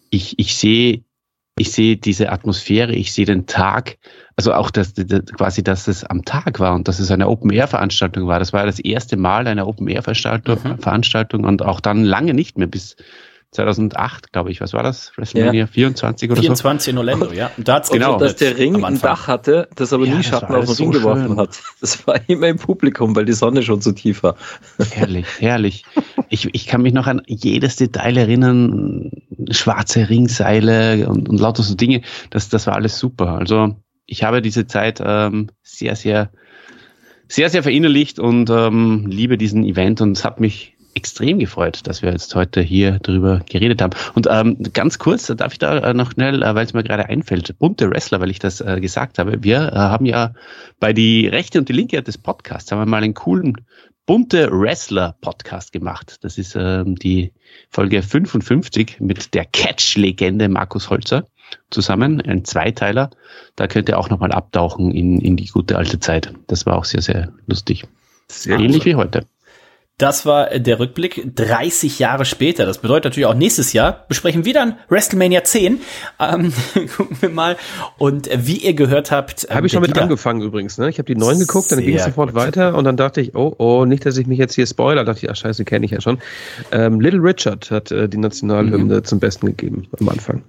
Ich, 0.10 0.38
ich 0.38 0.56
sehe, 0.56 1.04
ich 1.58 1.72
sehe 1.72 1.98
diese 1.98 2.32
Atmosphäre, 2.32 2.94
ich 2.94 3.14
sehe 3.14 3.26
den 3.26 3.46
Tag, 3.48 3.98
also 4.36 4.54
auch 4.54 4.70
das, 4.70 4.94
das, 4.94 5.26
quasi, 5.26 5.64
dass 5.64 5.88
es 5.88 6.04
am 6.04 6.24
Tag 6.24 6.60
war 6.60 6.76
und 6.76 6.88
dass 6.88 7.00
es 7.00 7.10
eine 7.10 7.28
Open-Air-Veranstaltung 7.28 8.28
war. 8.28 8.40
Das 8.40 8.54
war 8.54 8.66
das 8.66 8.80
erste 8.80 9.18
Mal 9.18 9.48
eine 9.48 9.66
Open-Air-Veranstaltung 9.66 10.60
Mhm. 10.64 10.80
Veranstaltung 10.80 11.46
und 11.46 11.64
auch 11.64 11.80
dann 11.80 12.04
lange 12.04 12.34
nicht 12.34 12.58
mehr 12.58 12.68
bis 12.68 12.96
2008, 13.52 14.32
glaube 14.34 14.52
ich. 14.52 14.60
Was 14.62 14.74
war 14.74 14.84
das? 14.84 15.12
WrestleMania 15.16 15.68
24 15.68 16.30
oder 16.30 16.36
so? 16.38 16.42
24 16.42 16.92
in 16.92 16.98
Orlando, 16.98 17.32
ja. 17.32 17.50
Und 17.58 17.68
da 17.68 17.76
hat's 17.76 17.90
Und 17.90 18.00
Genau. 18.00 18.18
dass 18.18 18.36
der 18.36 18.58
Ring 18.58 18.76
am 18.76 18.84
ein. 18.84 19.02
Dach 19.02 19.28
hatte, 19.28 19.70
das 19.76 19.94
aber 19.94 20.06
Ja, 20.06 20.16
nie 20.18 20.24
Schatten 20.24 20.50
war 20.54 20.60
auf 20.60 20.66
den 20.66 20.76
Ring 20.76 20.94
so 20.94 21.00
geworfen 21.00 21.28
schön. 21.28 21.38
hat. 21.38 21.60
Das 21.82 22.06
war 22.06 22.20
immer 22.28 22.48
im 22.48 22.58
Publikum, 22.58 23.16
weil 23.16 23.26
die 23.26 23.34
Sonne 23.34 23.64
schon 23.64 23.82
so 23.82 23.92
tief 23.94 24.24
war. 24.24 24.36
Herrlich, 24.92 25.26
herrlich. 25.40 25.86
Ich, 26.30 26.54
ich 26.54 26.68
kann 26.68 26.82
mich 26.82 26.94
noch 26.94 27.08
an 27.08 27.22
jedes 27.26 27.78
Detail 27.78 28.18
erinnern. 28.18 29.12
Schwarze 29.52 30.10
Ringseile 30.10 31.08
und, 31.08 31.30
und 31.30 31.40
lauter 31.40 31.64
so 31.64 31.76
Dinge. 31.76 32.02
Das, 32.30 32.50
das 32.50 32.68
war 32.68 32.76
alles 32.76 33.00
super. 33.00 33.30
Also 33.38 33.76
ich 34.06 34.24
habe 34.24 34.42
diese 34.42 34.68
Zeit 34.68 35.02
ähm, 35.04 35.50
sehr, 35.64 35.96
sehr, 35.96 36.32
sehr, 37.28 37.50
sehr 37.50 37.64
verinnerlicht 37.64 38.20
und 38.20 38.50
ähm, 38.50 39.06
liebe 39.08 39.38
diesen 39.38 39.64
Event 39.66 40.02
und 40.02 40.18
es 40.18 40.24
hat 40.26 40.40
mich 40.40 40.77
extrem 40.98 41.38
gefreut, 41.38 41.82
dass 41.84 42.02
wir 42.02 42.12
jetzt 42.12 42.34
heute 42.36 42.60
hier 42.60 43.00
drüber 43.00 43.42
geredet 43.50 43.82
haben. 43.82 43.92
Und 44.16 44.28
ähm, 44.30 44.58
ganz 44.74 44.98
kurz, 44.98 45.28
darf 45.28 45.54
ich 45.54 45.60
da 45.60 45.78
äh, 45.78 45.94
noch 45.94 46.12
schnell, 46.12 46.42
äh, 46.42 46.56
weil 46.56 46.66
es 46.66 46.74
mir 46.74 46.84
gerade 46.84 47.08
einfällt, 47.08 47.58
bunte 47.60 47.90
Wrestler, 47.90 48.20
weil 48.20 48.32
ich 48.32 48.40
das 48.40 48.62
äh, 48.62 48.82
gesagt 48.82 49.20
habe. 49.20 49.44
Wir 49.44 49.72
äh, 49.72 49.76
haben 49.76 50.06
ja 50.06 50.34
bei 50.80 50.94
die 50.94 51.28
rechte 51.28 51.60
und 51.60 51.70
die 51.70 51.74
linke 51.74 52.02
des 52.02 52.18
Podcasts 52.18 52.72
haben 52.72 52.80
wir 52.80 52.88
mal 52.88 53.04
einen 53.04 53.14
coolen 53.14 53.54
bunte 54.08 54.50
Wrestler 54.52 55.16
Podcast 55.22 55.72
gemacht. 55.72 56.18
Das 56.22 56.40
ist 56.40 56.56
ähm, 56.56 56.96
die 56.96 57.34
Folge 57.70 58.02
55 58.02 59.00
mit 59.00 59.36
der 59.36 59.46
Catch-Legende 59.46 60.50
Markus 60.50 60.90
Holzer 60.90 61.28
zusammen, 61.70 62.22
ein 62.22 62.44
Zweiteiler. 62.44 63.12
Da 63.56 63.68
könnt 63.68 63.88
ihr 63.88 64.00
auch 64.00 64.10
nochmal 64.10 64.32
abtauchen 64.32 64.92
in, 64.92 65.22
in 65.22 65.38
die 65.38 65.48
gute 65.48 65.78
alte 65.78 66.00
Zeit. 66.00 66.34
Das 66.48 66.66
war 66.66 66.76
auch 66.76 66.86
sehr, 66.86 67.02
sehr 67.02 67.34
lustig. 67.46 67.86
Sehr 68.28 68.58
Ähnlich 68.58 68.86
wie 68.86 68.96
heute. 68.96 69.26
Das 70.00 70.28
war 70.28 70.60
der 70.60 70.80
Rückblick 70.80 71.36
30 71.36 71.98
Jahre 71.98 72.24
später. 72.24 72.68
Das 72.68 72.78
bedeutet 72.78 73.06
natürlich 73.06 73.26
auch 73.26 73.34
nächstes 73.34 73.74
Jahr 73.74 74.06
besprechen 74.08 74.46
wir 74.46 74.54
dann 74.54 74.78
WrestleMania 74.90 75.44
10. 75.44 75.82
Ähm, 76.20 76.54
gucken 76.96 77.18
wir 77.20 77.30
mal. 77.30 77.58
Und 77.98 78.30
wie 78.32 78.58
ihr 78.58 78.76
gehört 78.76 79.10
habt, 79.10 79.48
Habe 79.50 79.66
ich 79.66 79.74
schon 79.74 79.82
mit 79.82 79.90
Dieter- 79.90 80.04
angefangen 80.04 80.44
übrigens, 80.44 80.78
ne? 80.78 80.88
Ich 80.88 81.00
habe 81.00 81.08
die 81.12 81.20
neun 81.20 81.40
geguckt, 81.40 81.72
dann 81.72 81.80
ging 81.80 81.96
es 81.96 82.04
sofort 82.04 82.30
gut. 82.30 82.40
weiter 82.40 82.76
und 82.76 82.84
dann 82.84 82.96
dachte 82.96 83.22
ich, 83.22 83.34
oh, 83.34 83.56
oh, 83.58 83.86
nicht, 83.86 84.06
dass 84.06 84.18
ich 84.18 84.28
mich 84.28 84.38
jetzt 84.38 84.54
hier 84.54 84.68
spoiler. 84.68 85.04
Dachte 85.04 85.26
ich, 85.26 85.32
ach 85.32 85.36
scheiße, 85.36 85.66
kenne 85.66 85.88
ich 85.88 85.92
ja 85.92 86.00
schon. 86.00 86.20
Ähm, 86.72 87.02
Little 87.02 87.24
Richard 87.24 87.72
hat 87.72 87.92
äh, 87.92 88.08
die 88.08 88.18
Nationalhymne 88.18 89.02
zum 89.02 89.20
Besten 89.20 89.48
gegeben 89.48 89.88
am 90.00 90.10
Anfang. 90.10 90.44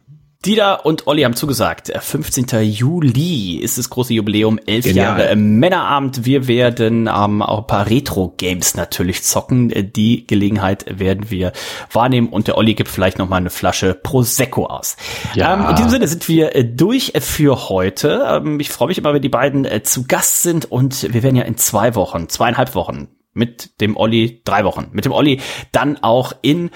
Dieter 0.45 0.87
und 0.87 1.09
Olli 1.09 1.23
haben 1.23 1.35
zugesagt. 1.35 1.91
Äh, 1.91 2.01
15. 2.01 2.47
Juli 2.63 3.57
ist 3.57 3.77
das 3.77 3.91
große 3.91 4.15
Jubiläum, 4.15 4.61
elf 4.67 4.85
Genial. 4.85 5.19
Jahre 5.19 5.29
äh, 5.31 5.37
Männerabend. 5.37 6.25
Wir 6.25 6.47
werden 6.47 7.09
ähm, 7.13 7.43
auch 7.43 7.59
ein 7.59 7.67
paar 7.67 7.91
Retro-Games 7.91 8.77
natürlich 8.77 9.25
zocken. 9.25 9.71
Äh, 9.71 9.83
Die 9.83 10.29
Gelegenheit 10.29 10.87
werden 10.97 11.31
wir 11.31 11.53
wahrnehmen 11.91 12.29
und 12.29 12.47
der 12.47 12.57
Olli 12.57 12.75
gibt 12.75 12.89
vielleicht 12.89 13.19
noch 13.19 13.29
mal 13.29 13.39
eine 13.39 13.51
Flasche 13.51 13.95
Prosecco 13.95 14.67
aus. 14.67 14.97
Ja. 15.35 15.55
Ähm, 15.55 15.71
in 15.71 15.75
diesem 15.75 15.91
Sinne 15.91 16.07
sind 16.07 16.29
wir 16.29 16.55
äh, 16.55 16.65
durch 16.65 17.13
für 17.19 17.69
heute. 17.69 18.25
Ähm, 18.29 18.61
ich 18.61 18.71
freue 18.71 18.89
mich 18.89 18.99
immer, 18.99 19.13
wenn 19.13 19.23
die 19.23 19.29
beiden 19.29 19.65
äh, 19.65 19.83
zu 19.83 20.07
Gast 20.07 20.43
sind 20.43 20.71
und 20.71 21.13
wir 21.13 21.25
werden 21.25 21.37
ja 21.37 21.45
in 21.45 21.57
zwei 21.57 21.97
Wochen, 21.97 22.29
zweieinhalb 22.29 22.77
Wochen 22.77 23.09
mit 23.35 23.81
dem 23.81 23.97
Olli, 23.97 24.41
drei 24.45 24.65
Wochen, 24.65 24.89
mit 24.93 25.05
dem 25.05 25.13
Olli 25.13 25.41
dann 25.73 25.97
auch 26.03 26.33
in 26.43 26.71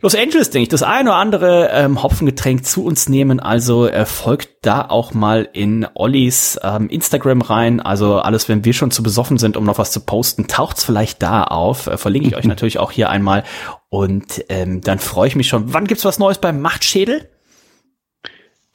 Los 0.00 0.14
Angeles, 0.14 0.50
denke 0.50 0.62
ich, 0.62 0.68
das 0.68 0.84
eine 0.84 1.10
oder 1.10 1.18
andere 1.18 1.70
ähm, 1.72 2.00
Hopfengetränk 2.00 2.64
zu 2.64 2.84
uns 2.84 3.08
nehmen. 3.08 3.40
Also 3.40 3.88
äh, 3.88 4.06
folgt 4.06 4.64
da 4.64 4.82
auch 4.88 5.12
mal 5.12 5.48
in 5.52 5.88
Ollis 5.94 6.56
ähm, 6.62 6.88
Instagram 6.88 7.42
rein. 7.42 7.80
Also 7.80 8.18
alles, 8.18 8.48
wenn 8.48 8.64
wir 8.64 8.74
schon 8.74 8.92
zu 8.92 9.02
besoffen 9.02 9.38
sind, 9.38 9.56
um 9.56 9.64
noch 9.64 9.78
was 9.78 9.90
zu 9.90 9.98
posten, 9.98 10.46
taucht's 10.46 10.84
vielleicht 10.84 11.20
da 11.20 11.42
auf. 11.42 11.88
Äh, 11.88 11.98
verlinke 11.98 12.28
ich 12.28 12.36
euch 12.36 12.44
natürlich 12.46 12.78
auch 12.78 12.92
hier 12.92 13.10
einmal. 13.10 13.42
Und 13.88 14.44
ähm, 14.48 14.82
dann 14.82 15.00
freue 15.00 15.26
ich 15.26 15.34
mich 15.34 15.48
schon. 15.48 15.74
Wann 15.74 15.88
gibt's 15.88 16.04
was 16.04 16.20
Neues 16.20 16.38
beim 16.38 16.60
Machtschädel? 16.60 17.28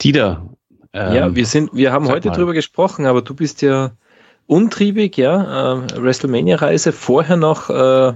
Dieter. 0.01 0.49
ähm, 0.91 1.15
ja, 1.15 1.35
wir 1.35 1.45
sind, 1.45 1.69
wir 1.73 1.93
haben 1.93 2.09
heute 2.09 2.27
mal. 2.27 2.35
drüber 2.35 2.51
gesprochen, 2.51 3.05
aber 3.05 3.21
du 3.21 3.33
bist 3.33 3.61
ja 3.61 3.91
untriebig, 4.47 5.17
ja. 5.17 5.73
Äh, 5.73 6.01
WrestleMania-Reise. 6.01 6.91
Vorher 6.91 7.37
noch 7.37 7.69
äh, 7.69 8.13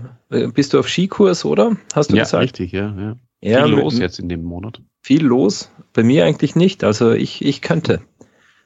bist 0.54 0.74
du 0.74 0.80
auf 0.80 0.90
Skikurs, 0.90 1.45
oder? 1.45 1.78
Hast 1.94 2.12
du 2.12 2.16
ja, 2.16 2.24
gesagt? 2.24 2.44
richtig, 2.44 2.72
ja. 2.72 2.94
ja. 2.98 3.16
Ja, 3.41 3.66
Viel 3.66 3.76
los 3.76 3.99
jetzt 3.99 4.20
in 4.20 4.30
dem 4.30 4.44
Monat. 4.44 4.82
Viel 5.02 5.24
los. 5.24 5.70
Bei 5.94 6.04
mir 6.04 6.26
eigentlich 6.26 6.56
nicht. 6.56 6.84
Also 6.84 7.12
ich, 7.12 7.45
ich 7.45 7.62
könnte. 7.62 8.02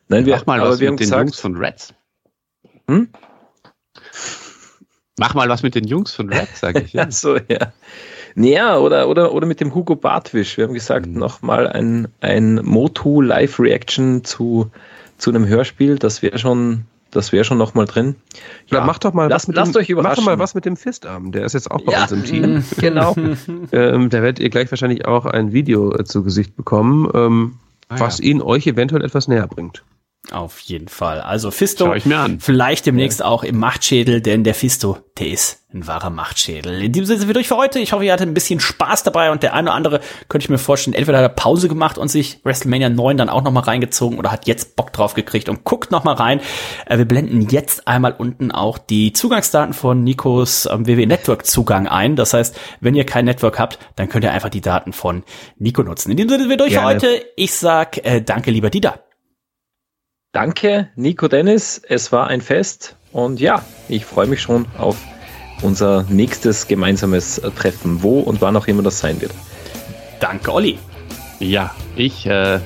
Nein, 0.08 0.26
wir, 0.26 0.36
Mach 0.36 0.46
mal 0.46 0.62
was 0.62 0.80
wir 0.80 0.90
mit 0.92 1.00
den 1.00 1.04
gesagt, 1.04 1.30
Jungs 1.30 1.40
von 1.40 1.56
Reds. 1.58 1.94
Hm? 2.88 3.10
Mach 5.20 5.34
mal 5.34 5.50
was 5.50 5.62
mit 5.62 5.76
den 5.76 5.86
Jungs 5.86 6.14
von 6.14 6.32
Reds, 6.32 6.60
sage 6.60 6.82
ich. 6.82 6.94
Ja. 6.94 7.08
So, 7.12 7.36
ja. 7.36 7.74
Naja, 8.36 8.78
oder, 8.78 9.10
oder, 9.10 9.34
oder 9.34 9.46
mit 9.46 9.60
dem 9.60 9.76
Hugo 9.76 9.96
Bartwisch. 9.96 10.58
Wir 10.58 10.66
haben 10.66 10.74
gesagt, 10.74 11.06
Mhm. 11.06 11.20
nochmal 11.20 11.68
ein, 11.68 12.08
ein 12.22 12.56
Motu 12.64 13.22
Live-Reaction 13.22 14.24
zu, 14.24 14.72
zu 15.18 15.32
einem 15.32 15.48
Hörspiel. 15.48 15.98
Das 16.00 16.22
wäre 16.22 16.40
schon, 16.40 16.86
das 17.12 17.32
wäre 17.32 17.44
schon 17.44 17.58
nochmal 17.58 17.86
drin. 17.86 18.16
Ja, 18.68 18.82
mach 18.84 18.98
doch 19.00 19.14
mal 19.14 19.30
lasst- 19.30 19.44
was 19.44 19.48
mit 19.50 19.56
lasst 19.58 19.76
dem, 19.76 19.80
euch 19.82 19.90
Mach 19.90 19.96
doch 19.96 20.00
überraschen. 20.02 20.26
mal 20.26 20.40
was 20.40 20.56
mit 20.56 20.66
dem 20.66 20.78
Fistarm. 20.78 21.32
Der 21.32 21.46
ist 21.46 21.54
jetzt 21.54 21.70
auch 21.70 21.82
bei 21.82 21.92
Ja. 21.94 22.04
uns 22.04 22.12
im 22.12 22.24
Team. 22.24 22.64
Genau. 22.80 23.16
ähm, 23.72 24.10
da 24.10 24.22
werdet 24.22 24.40
ihr 24.40 24.50
gleich 24.50 24.72
wahrscheinlich 24.72 25.06
auch 25.06 25.26
ein 25.26 25.54
Video 25.54 25.94
äh, 25.96 26.04
zu 26.06 26.24
Gesicht 26.24 26.56
bekommen, 26.56 27.10
ähm, 27.14 27.54
Ah, 27.90 28.00
was 28.00 28.20
ja. 28.20 28.26
ihn 28.26 28.42
euch 28.42 28.66
eventuell 28.68 29.04
etwas 29.04 29.28
näher 29.28 29.46
bringt. 29.48 29.84
Auf 30.30 30.60
jeden 30.60 30.88
Fall. 30.88 31.20
Also 31.20 31.50
Fisto, 31.50 31.96
ich 31.96 32.06
mir 32.06 32.20
an. 32.20 32.40
vielleicht 32.40 32.86
demnächst 32.86 33.24
auch 33.24 33.44
im 33.44 33.58
Machtschädel, 33.58 34.22
denn 34.22 34.44
der 34.44 34.54
Fisto, 34.54 35.00
der 35.18 35.30
ist 35.30 35.64
ein 35.74 35.88
wahrer 35.88 36.12
Machtschädel. 36.12 36.84
In 36.84 36.92
diesem 36.92 37.08
Sinne 37.08 37.20
sind 37.20 37.28
wir 37.28 37.34
durch 37.34 37.48
für 37.48 37.58
heute. 37.58 37.80
Ich 37.80 37.92
hoffe, 37.92 38.06
ihr 38.06 38.14
hattet 38.14 38.28
ein 38.28 38.36
bisschen 38.36 38.60
Spaß 38.60 39.02
dabei 39.02 39.32
und 39.32 39.42
der 39.42 39.56
eine 39.56 39.70
oder 39.70 39.76
andere 39.76 40.00
könnte 40.30 40.46
ich 40.46 40.50
mir 40.50 40.60
vorstellen, 40.60 40.94
entweder 40.94 41.18
hat 41.18 41.26
er 41.26 41.30
Pause 41.30 41.68
gemacht 41.68 41.98
und 41.98 42.08
sich 42.10 42.40
WrestleMania 42.44 42.90
9 42.90 43.18
dann 43.18 43.30
auch 43.30 43.42
nochmal 43.42 43.64
reingezogen 43.64 44.20
oder 44.20 44.32
hat 44.32 44.48
jetzt 44.48 44.76
Bock 44.76 44.94
drauf 44.94 45.16
gekriegt 45.16 45.50
und 45.50 45.64
guckt 45.64 45.92
nochmal 45.92 46.16
rein. 46.16 46.40
Äh, 46.86 47.00
wir 47.00 47.06
blenden 47.06 47.50
jetzt 47.50 47.88
einmal 47.88 48.14
unten 48.14 48.52
auch 48.52 48.78
die 48.78 49.14
Zugangsdaten 49.14 49.74
von 49.74 50.04
Nikos 50.04 50.68
ähm, 50.72 50.88
WWE 50.88 51.08
Network 51.08 51.48
Zugang 51.48 51.88
ein. 51.88 52.16
Das 52.16 52.34
heißt, 52.34 52.58
wenn 52.80 52.94
ihr 52.94 53.06
kein 53.06 53.26
Network 53.26 53.58
habt, 53.58 53.80
dann 53.96 54.08
könnt 54.08 54.24
ihr 54.24 54.32
einfach 54.32 54.50
die 54.50 54.62
Daten 54.62 54.94
von 54.94 55.24
Nico 55.58 55.82
nutzen. 55.82 56.12
In 56.12 56.18
diesem 56.18 56.30
Sinne 56.30 56.44
sind 56.44 56.50
wir 56.52 56.58
durch 56.58 56.72
Gerne. 56.72 57.00
für 57.00 57.08
heute. 57.08 57.26
Ich 57.36 57.54
sag 57.56 58.06
äh, 58.06 58.22
danke, 58.22 58.52
lieber 58.52 58.70
Dieter. 58.70 59.00
Danke, 60.32 60.88
Nico 60.96 61.28
Dennis. 61.28 61.82
Es 61.90 62.14
war 62.14 62.28
ein 62.28 62.40
Fest. 62.40 62.96
Und 63.12 63.42
ja, 63.42 63.66
ich 63.90 64.06
freue 64.06 64.28
mich 64.28 64.42
schon 64.42 64.66
auf 64.78 64.96
unser 65.62 66.04
nächstes 66.04 66.68
gemeinsames 66.68 67.42
Treffen, 67.58 68.02
wo 68.02 68.22
und 68.22 68.40
wann 68.40 68.56
auch 68.56 68.68
immer 68.68 68.82
das 68.82 69.00
sein 69.00 69.20
wird. 69.20 69.34
Danke, 70.22 70.54
Olli. 70.54 70.80
Ja, 71.40 71.76
ich 71.98 72.26
äh, 72.28 72.60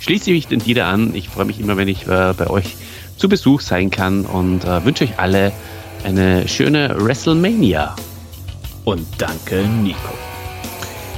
schließe 0.00 0.30
mich 0.30 0.48
den 0.48 0.58
Dieter 0.58 0.84
an. 0.84 1.14
Ich 1.14 1.30
freue 1.30 1.46
mich 1.46 1.58
immer, 1.58 1.78
wenn 1.78 1.88
ich 1.88 2.06
äh, 2.06 2.34
bei 2.36 2.48
euch 2.48 2.76
zu 3.16 3.28
Besuch 3.28 3.62
sein 3.62 3.90
kann 3.90 4.26
und 4.26 4.64
äh, 4.64 4.84
wünsche 4.84 5.04
euch 5.04 5.18
alle 5.18 5.52
eine 6.04 6.46
schöne 6.46 6.94
WrestleMania. 6.98 7.96
Und 8.84 9.06
danke, 9.16 9.62
Nico. 9.82 10.12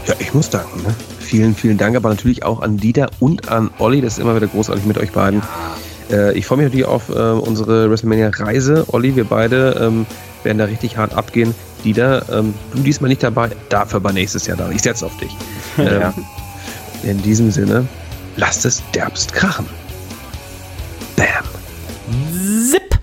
Ja, 0.07 0.15
ich 0.21 0.33
muss 0.35 0.49
danken. 0.51 0.83
Ne? 0.85 0.95
vielen, 1.31 1.55
vielen 1.55 1.79
Dank, 1.79 1.95
aber 1.95 2.09
natürlich 2.09 2.43
auch 2.43 2.61
an 2.61 2.77
Dieter 2.77 3.09
und 3.21 3.49
an 3.51 3.71
Olli. 3.79 4.01
Das 4.01 4.15
ist 4.15 4.19
immer 4.19 4.35
wieder 4.35 4.49
großartig 4.49 4.85
mit 4.85 4.99
euch 4.99 5.13
beiden. 5.13 5.43
Äh, 6.11 6.37
ich 6.37 6.45
freue 6.45 6.59
mich 6.59 6.65
natürlich 6.65 6.87
auf 6.87 7.09
äh, 7.09 7.13
unsere 7.13 7.89
WrestleMania-Reise. 7.89 8.87
Olli, 8.89 9.15
wir 9.15 9.25
beide 9.25 9.77
ähm, 9.81 10.07
werden 10.43 10.59
da 10.59 10.65
richtig 10.65 10.97
hart 10.97 11.15
abgehen. 11.15 11.55
Dieter, 11.85 12.25
ähm, 12.33 12.53
du 12.75 12.83
diesmal 12.83 13.09
nicht 13.09 13.23
dabei, 13.23 13.51
dafür 13.69 13.99
aber 13.99 14.13
nächstes 14.13 14.49
Jahr 14.49 14.57
da. 14.57 14.71
Ich 14.71 14.83
setze 14.83 15.07
auf 15.07 15.17
dich. 15.19 15.31
Ähm, 15.79 16.01
ja. 16.01 16.15
In 17.05 17.23
diesem 17.23 17.51
Sinne, 17.51 17.87
lasst 18.37 18.67
es 18.67 18.83
derbst 18.93 19.33
krachen. 19.33 19.67
Bam. 21.17 21.45
Zip. 22.71 23.00